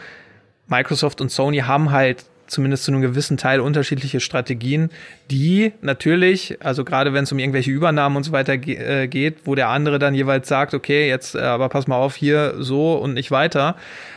Microsoft 0.68 1.20
und 1.20 1.32
Sony 1.32 1.58
haben 1.58 1.90
halt 1.90 2.24
zumindest 2.52 2.84
zu 2.84 2.92
einem 2.92 3.00
gewissen 3.00 3.36
Teil 3.36 3.60
unterschiedliche 3.60 4.20
Strategien, 4.20 4.90
die 5.30 5.72
natürlich, 5.80 6.58
also 6.60 6.84
gerade 6.84 7.12
wenn 7.14 7.24
es 7.24 7.32
um 7.32 7.38
irgendwelche 7.38 7.70
Übernahmen 7.70 8.16
und 8.16 8.24
so 8.24 8.32
weiter 8.32 8.58
ge 8.58 8.76
äh, 8.76 9.08
geht, 9.08 9.38
wo 9.44 9.54
der 9.54 9.68
andere 9.68 9.98
dann 9.98 10.14
jeweils 10.14 10.48
sagt, 10.48 10.74
okay, 10.74 11.08
jetzt 11.08 11.34
äh, 11.34 11.40
aber 11.40 11.68
pass 11.68 11.86
mal 11.86 11.96
auf, 11.96 12.14
hier 12.14 12.54
so 12.58 12.94
und 12.94 13.14
nicht 13.14 13.30
weiter, 13.30 13.76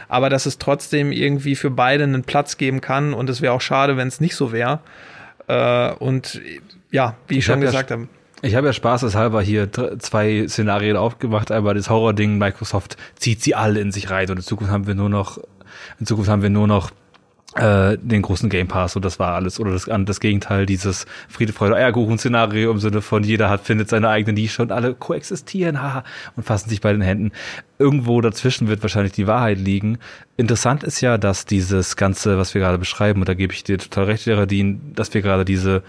aber 0.10 0.30
dass 0.30 0.46
es 0.46 0.58
trotzdem 0.58 1.12
irgendwie 1.12 1.56
für 1.56 1.72
beide 1.72 2.04
einen 2.04 2.24
Platz 2.24 2.58
geben 2.58 2.82
kann 2.82 3.14
und 3.14 3.30
es 3.30 3.42
wäre 3.42 3.54
auch 3.54 3.62
schade, 3.62 3.96
wenn 3.96 4.10
es 4.10 4.20
nicht 4.20 4.36
so 4.36 4.52
wäre. 4.52 4.80
Äh, 5.48 5.94
und 5.94 6.42
ja, 6.92 7.16
wie 7.28 7.36
ich, 7.36 7.40
ich 7.40 7.46
schon 7.46 7.56
hab 7.56 7.62
gesagt 7.62 7.90
ja, 7.90 7.98
habe. 7.98 8.08
Ich 8.42 8.56
habe 8.56 8.68
ja 8.68 8.74
spaßeshalber 8.74 9.42
hier 9.42 9.70
zwei 10.00 10.46
Szenarien 10.48 10.98
aufgemacht. 10.98 11.52
Einmal 11.52 11.74
das 11.74 11.90
Horror-Ding, 11.90 12.38
Microsoft 12.38 12.98
zieht 13.16 13.42
sie 13.42 13.56
alle 13.56 13.80
in 13.80 13.92
sich 13.92 14.10
rein 14.10 14.30
und 14.30 14.38
in 14.38 14.44
Zukunft 14.44 14.72
haben 14.72 14.88
wir 14.88 14.94
nur 14.94 15.10
noch, 15.10 15.40
in 16.00 16.06
Zukunft 16.06 16.30
haben 16.30 16.42
wir 16.42 16.50
nur 16.50 16.68
noch 16.68 16.92
äh, 17.56 17.98
den 17.98 18.22
großen 18.22 18.50
Game 18.50 18.68
Pass 18.68 18.96
und 18.96 19.06
das 19.06 19.18
war 19.20 19.34
alles. 19.34 19.60
Oder 19.60 19.72
das, 19.72 19.90
das 19.90 20.20
Gegenteil, 20.20 20.66
dieses 20.66 21.06
Friede, 21.30 21.54
Freude, 21.54 21.76
Eierkuchen-Szenario 21.76 22.72
im 22.72 22.80
Sinne 22.80 23.02
von 23.02 23.24
jeder 23.24 23.50
hat, 23.50 23.62
findet 23.62 23.90
seine 23.90 24.10
eigene 24.10 24.34
Nische 24.34 24.62
und 24.62 24.72
alle 24.72 24.94
koexistieren, 24.94 25.82
haha, 25.82 26.04
und 26.36 26.44
fassen 26.44 26.70
sich 26.70 26.82
bei 26.82 26.92
den 26.92 27.02
Händen. 27.02 27.32
Irgendwo 27.80 28.20
dazwischen 28.22 28.68
wird 28.68 28.82
wahrscheinlich 28.82 29.14
die 29.14 29.28
Wahrheit 29.28 29.60
liegen. 29.60 30.00
Interessant 30.38 30.84
ist 30.84 31.02
ja, 31.02 31.18
dass 31.18 31.46
dieses 31.46 31.96
Ganze, 31.96 32.38
was 32.38 32.54
wir 32.54 32.62
gerade 32.62 32.78
beschreiben, 32.78 33.22
und 33.22 33.30
da 33.30 33.34
gebe 33.34 33.54
ich 33.54 33.64
dir 33.64 33.78
total 33.78 34.06
recht, 34.06 34.26
Geraldine, 34.26 34.80
dass 34.94 35.14
wir 35.14 35.22
gerade 35.22 35.46
diese 35.46 35.84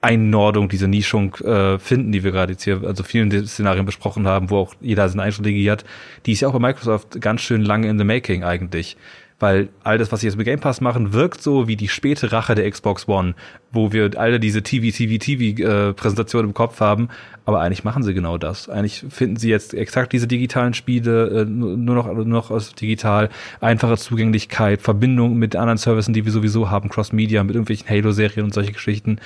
Einnordung, 0.00 0.68
diese 0.68 0.88
Nischung 0.88 1.36
äh, 1.36 1.78
finden, 1.78 2.10
die 2.10 2.24
wir 2.24 2.32
gerade 2.32 2.52
jetzt 2.52 2.64
hier, 2.64 2.82
also 2.84 3.04
vielen 3.04 3.46
Szenarien 3.46 3.86
besprochen 3.86 4.26
haben, 4.26 4.50
wo 4.50 4.58
auch 4.58 4.74
jeder 4.80 5.08
seine 5.08 5.22
Einstrategie 5.22 5.70
hat, 5.70 5.84
die 6.26 6.32
ist 6.32 6.40
ja 6.40 6.48
auch 6.48 6.52
bei 6.52 6.58
Microsoft 6.58 7.20
ganz 7.20 7.40
schön 7.40 7.62
lange 7.62 7.88
in 7.88 7.98
the 7.98 8.04
making 8.04 8.42
eigentlich 8.42 8.96
weil 9.42 9.70
all 9.82 9.98
das, 9.98 10.12
was 10.12 10.20
sie 10.20 10.28
jetzt 10.28 10.36
mit 10.36 10.46
Game 10.46 10.60
Pass 10.60 10.80
machen, 10.80 11.12
wirkt 11.12 11.42
so 11.42 11.66
wie 11.66 11.74
die 11.74 11.88
späte 11.88 12.30
Rache 12.30 12.54
der 12.54 12.70
Xbox 12.70 13.08
One, 13.08 13.34
wo 13.72 13.92
wir 13.92 14.12
alle 14.16 14.38
diese 14.38 14.62
TV, 14.62 14.96
TV, 14.96 15.18
TV 15.18 15.62
äh, 15.64 16.40
im 16.40 16.54
Kopf 16.54 16.78
haben, 16.78 17.08
aber 17.44 17.60
eigentlich 17.60 17.82
machen 17.82 18.04
sie 18.04 18.14
genau 18.14 18.38
das. 18.38 18.68
Eigentlich 18.68 19.04
finden 19.08 19.36
sie 19.36 19.50
jetzt 19.50 19.74
exakt 19.74 20.12
diese 20.12 20.28
digitalen 20.28 20.74
Spiele 20.74 21.42
äh, 21.42 21.44
nur 21.44 21.96
noch 21.96 22.06
nur 22.06 22.24
noch 22.24 22.52
aus 22.52 22.72
digital, 22.76 23.30
einfache 23.60 23.96
Zugänglichkeit, 23.96 24.80
Verbindung 24.80 25.36
mit 25.36 25.56
anderen 25.56 25.78
Services, 25.78 26.12
die 26.12 26.24
wir 26.24 26.30
sowieso 26.30 26.70
haben, 26.70 26.88
Cross 26.88 27.12
Media 27.12 27.42
mit 27.42 27.56
irgendwelchen 27.56 27.88
Halo 27.88 28.12
Serien 28.12 28.44
und 28.44 28.54
solche 28.54 28.70
Geschichten 28.70 29.18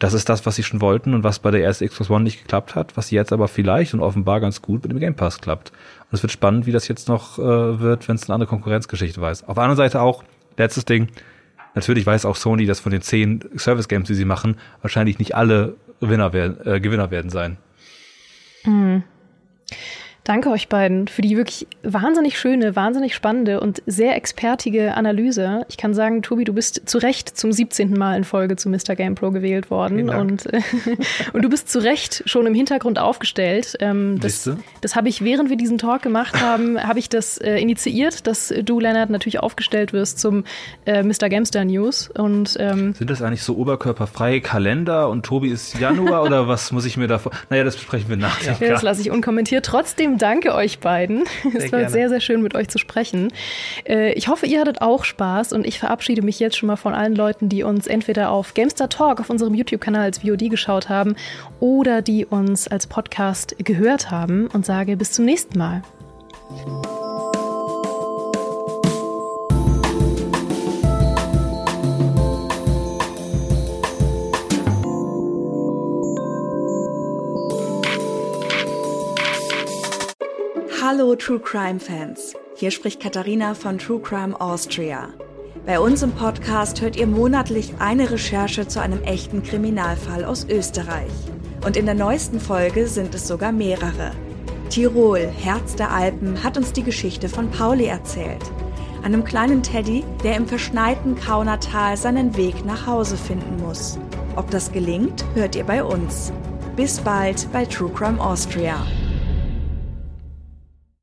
das 0.00 0.14
ist 0.14 0.30
das, 0.30 0.46
was 0.46 0.56
sie 0.56 0.62
schon 0.62 0.80
wollten 0.80 1.12
und 1.12 1.24
was 1.24 1.38
bei 1.38 1.50
der 1.50 1.62
ersten 1.62 1.86
Xbox 1.86 2.10
One 2.10 2.24
nicht 2.24 2.42
geklappt 2.42 2.74
hat, 2.74 2.96
was 2.96 3.10
jetzt 3.10 3.34
aber 3.34 3.48
vielleicht 3.48 3.92
und 3.92 4.00
offenbar 4.00 4.40
ganz 4.40 4.62
gut 4.62 4.82
mit 4.82 4.90
dem 4.90 4.98
Game 4.98 5.14
Pass 5.14 5.40
klappt. 5.40 5.70
Und 6.10 6.16
es 6.16 6.22
wird 6.22 6.32
spannend, 6.32 6.64
wie 6.64 6.72
das 6.72 6.88
jetzt 6.88 7.06
noch 7.06 7.38
äh, 7.38 7.80
wird, 7.80 8.08
wenn 8.08 8.16
es 8.16 8.24
eine 8.24 8.34
andere 8.34 8.48
Konkurrenzgeschichte 8.48 9.20
weiß. 9.20 9.46
Auf 9.46 9.54
der 9.54 9.62
anderen 9.62 9.76
Seite 9.76 10.00
auch, 10.00 10.24
letztes 10.56 10.86
Ding, 10.86 11.08
natürlich 11.74 12.06
weiß 12.06 12.24
auch 12.24 12.36
Sony, 12.36 12.64
dass 12.64 12.80
von 12.80 12.92
den 12.92 13.02
zehn 13.02 13.44
Service 13.58 13.88
Games, 13.88 14.08
die 14.08 14.14
sie 14.14 14.24
machen, 14.24 14.56
wahrscheinlich 14.80 15.18
nicht 15.18 15.34
alle 15.34 15.76
Gewinner 16.00 16.32
werden, 16.32 16.66
äh, 16.66 16.80
Gewinner 16.80 17.10
werden 17.10 17.30
sein. 17.30 17.58
Mhm. 18.64 19.04
Danke 20.30 20.50
euch 20.50 20.68
beiden 20.68 21.08
für 21.08 21.22
die 21.22 21.36
wirklich 21.36 21.66
wahnsinnig 21.82 22.38
schöne, 22.38 22.76
wahnsinnig 22.76 23.16
spannende 23.16 23.58
und 23.58 23.82
sehr 23.86 24.14
expertige 24.14 24.94
Analyse. 24.94 25.66
Ich 25.68 25.76
kann 25.76 25.92
sagen, 25.92 26.22
Tobi, 26.22 26.44
du 26.44 26.52
bist 26.52 26.88
zu 26.88 26.98
Recht 26.98 27.36
zum 27.36 27.50
17. 27.50 27.94
Mal 27.94 28.16
in 28.16 28.22
Folge 28.22 28.54
zu 28.54 28.68
Mr. 28.68 28.94
Game 28.94 29.16
Pro 29.16 29.32
gewählt 29.32 29.72
worden. 29.72 30.08
Und, 30.08 30.46
und 31.32 31.42
du 31.42 31.48
bist 31.48 31.68
zu 31.68 31.82
Recht 31.82 32.22
schon 32.26 32.46
im 32.46 32.54
Hintergrund 32.54 33.00
aufgestellt. 33.00 33.76
Ähm, 33.80 34.20
das 34.20 34.48
das 34.80 34.94
habe 34.94 35.08
ich, 35.08 35.24
während 35.24 35.50
wir 35.50 35.56
diesen 35.56 35.78
Talk 35.78 36.02
gemacht 36.02 36.40
haben, 36.40 36.80
habe 36.86 37.00
ich 37.00 37.08
das 37.08 37.38
äh, 37.38 37.56
initiiert, 37.56 38.28
dass 38.28 38.54
du, 38.62 38.78
Lennart, 38.78 39.10
natürlich 39.10 39.40
aufgestellt 39.40 39.92
wirst 39.92 40.20
zum 40.20 40.44
äh, 40.86 41.02
Mr. 41.02 41.28
Gamester 41.28 41.64
News. 41.64 42.08
Und, 42.08 42.56
ähm, 42.60 42.94
Sind 42.94 43.10
das 43.10 43.20
eigentlich 43.20 43.42
so 43.42 43.56
oberkörperfreie 43.56 44.40
Kalender 44.40 45.08
und 45.08 45.26
Tobi 45.26 45.48
ist 45.48 45.76
Januar 45.80 46.22
oder 46.22 46.46
was 46.46 46.70
muss 46.70 46.84
ich 46.84 46.96
mir 46.96 47.08
davor? 47.08 47.32
Naja, 47.48 47.64
das 47.64 47.74
besprechen 47.74 48.08
wir 48.08 48.16
nachher. 48.16 48.56
Ja, 48.60 48.68
das 48.68 48.82
lasse 48.82 49.00
ich 49.00 49.10
unkommentiert. 49.10 49.66
Trotzdem 49.66 50.10
Trotzdem 50.10 50.19
danke 50.22 50.54
euch 50.54 50.78
beiden. 50.78 51.24
Sehr 51.42 51.54
es 51.54 51.72
war 51.72 51.80
gerne. 51.80 51.90
sehr, 51.92 52.08
sehr 52.08 52.20
schön, 52.20 52.42
mit 52.42 52.54
euch 52.54 52.68
zu 52.68 52.78
sprechen. 52.78 53.32
Äh, 53.86 54.12
ich 54.12 54.28
hoffe, 54.28 54.46
ihr 54.46 54.60
hattet 54.60 54.82
auch 54.82 55.04
Spaß 55.04 55.52
und 55.52 55.66
ich 55.66 55.78
verabschiede 55.78 56.22
mich 56.22 56.38
jetzt 56.40 56.56
schon 56.56 56.66
mal 56.66 56.76
von 56.76 56.94
allen 56.94 57.14
Leuten, 57.14 57.48
die 57.48 57.62
uns 57.62 57.86
entweder 57.86 58.30
auf 58.30 58.54
Gamestar 58.54 58.88
Talk 58.88 59.20
auf 59.20 59.30
unserem 59.30 59.54
YouTube-Kanal 59.54 60.02
als 60.02 60.18
VOD 60.18 60.50
geschaut 60.50 60.88
haben 60.88 61.16
oder 61.58 62.02
die 62.02 62.26
uns 62.26 62.68
als 62.68 62.86
Podcast 62.86 63.56
gehört 63.58 64.10
haben 64.10 64.46
und 64.48 64.66
sage 64.66 64.96
bis 64.96 65.12
zum 65.12 65.24
nächsten 65.24 65.58
Mal. 65.58 65.82
Hallo 80.92 81.14
True 81.14 81.38
Crime 81.38 81.78
Fans. 81.78 82.34
Hier 82.56 82.72
spricht 82.72 83.00
Katharina 83.00 83.54
von 83.54 83.78
True 83.78 84.00
Crime 84.00 84.40
Austria. 84.40 85.10
Bei 85.64 85.78
uns 85.78 86.02
im 86.02 86.10
Podcast 86.10 86.80
hört 86.80 86.96
ihr 86.96 87.06
monatlich 87.06 87.74
eine 87.78 88.10
Recherche 88.10 88.66
zu 88.66 88.80
einem 88.80 89.00
echten 89.04 89.44
Kriminalfall 89.44 90.24
aus 90.24 90.48
Österreich. 90.48 91.12
Und 91.64 91.76
in 91.76 91.86
der 91.86 91.94
neuesten 91.94 92.40
Folge 92.40 92.88
sind 92.88 93.14
es 93.14 93.28
sogar 93.28 93.52
mehrere. 93.52 94.10
Tirol, 94.68 95.28
Herz 95.28 95.76
der 95.76 95.92
Alpen, 95.92 96.42
hat 96.42 96.56
uns 96.56 96.72
die 96.72 96.82
Geschichte 96.82 97.28
von 97.28 97.52
Pauli 97.52 97.86
erzählt. 97.86 98.42
Einem 99.04 99.22
kleinen 99.22 99.62
Teddy, 99.62 100.02
der 100.24 100.34
im 100.34 100.48
verschneiten 100.48 101.14
Kaunertal 101.14 101.96
seinen 101.96 102.36
Weg 102.36 102.64
nach 102.64 102.88
Hause 102.88 103.16
finden 103.16 103.62
muss. 103.62 103.96
Ob 104.34 104.50
das 104.50 104.72
gelingt, 104.72 105.24
hört 105.34 105.54
ihr 105.54 105.62
bei 105.64 105.84
uns. 105.84 106.32
Bis 106.74 106.98
bald 106.98 107.46
bei 107.52 107.64
True 107.64 107.92
Crime 107.94 108.20
Austria. 108.20 108.84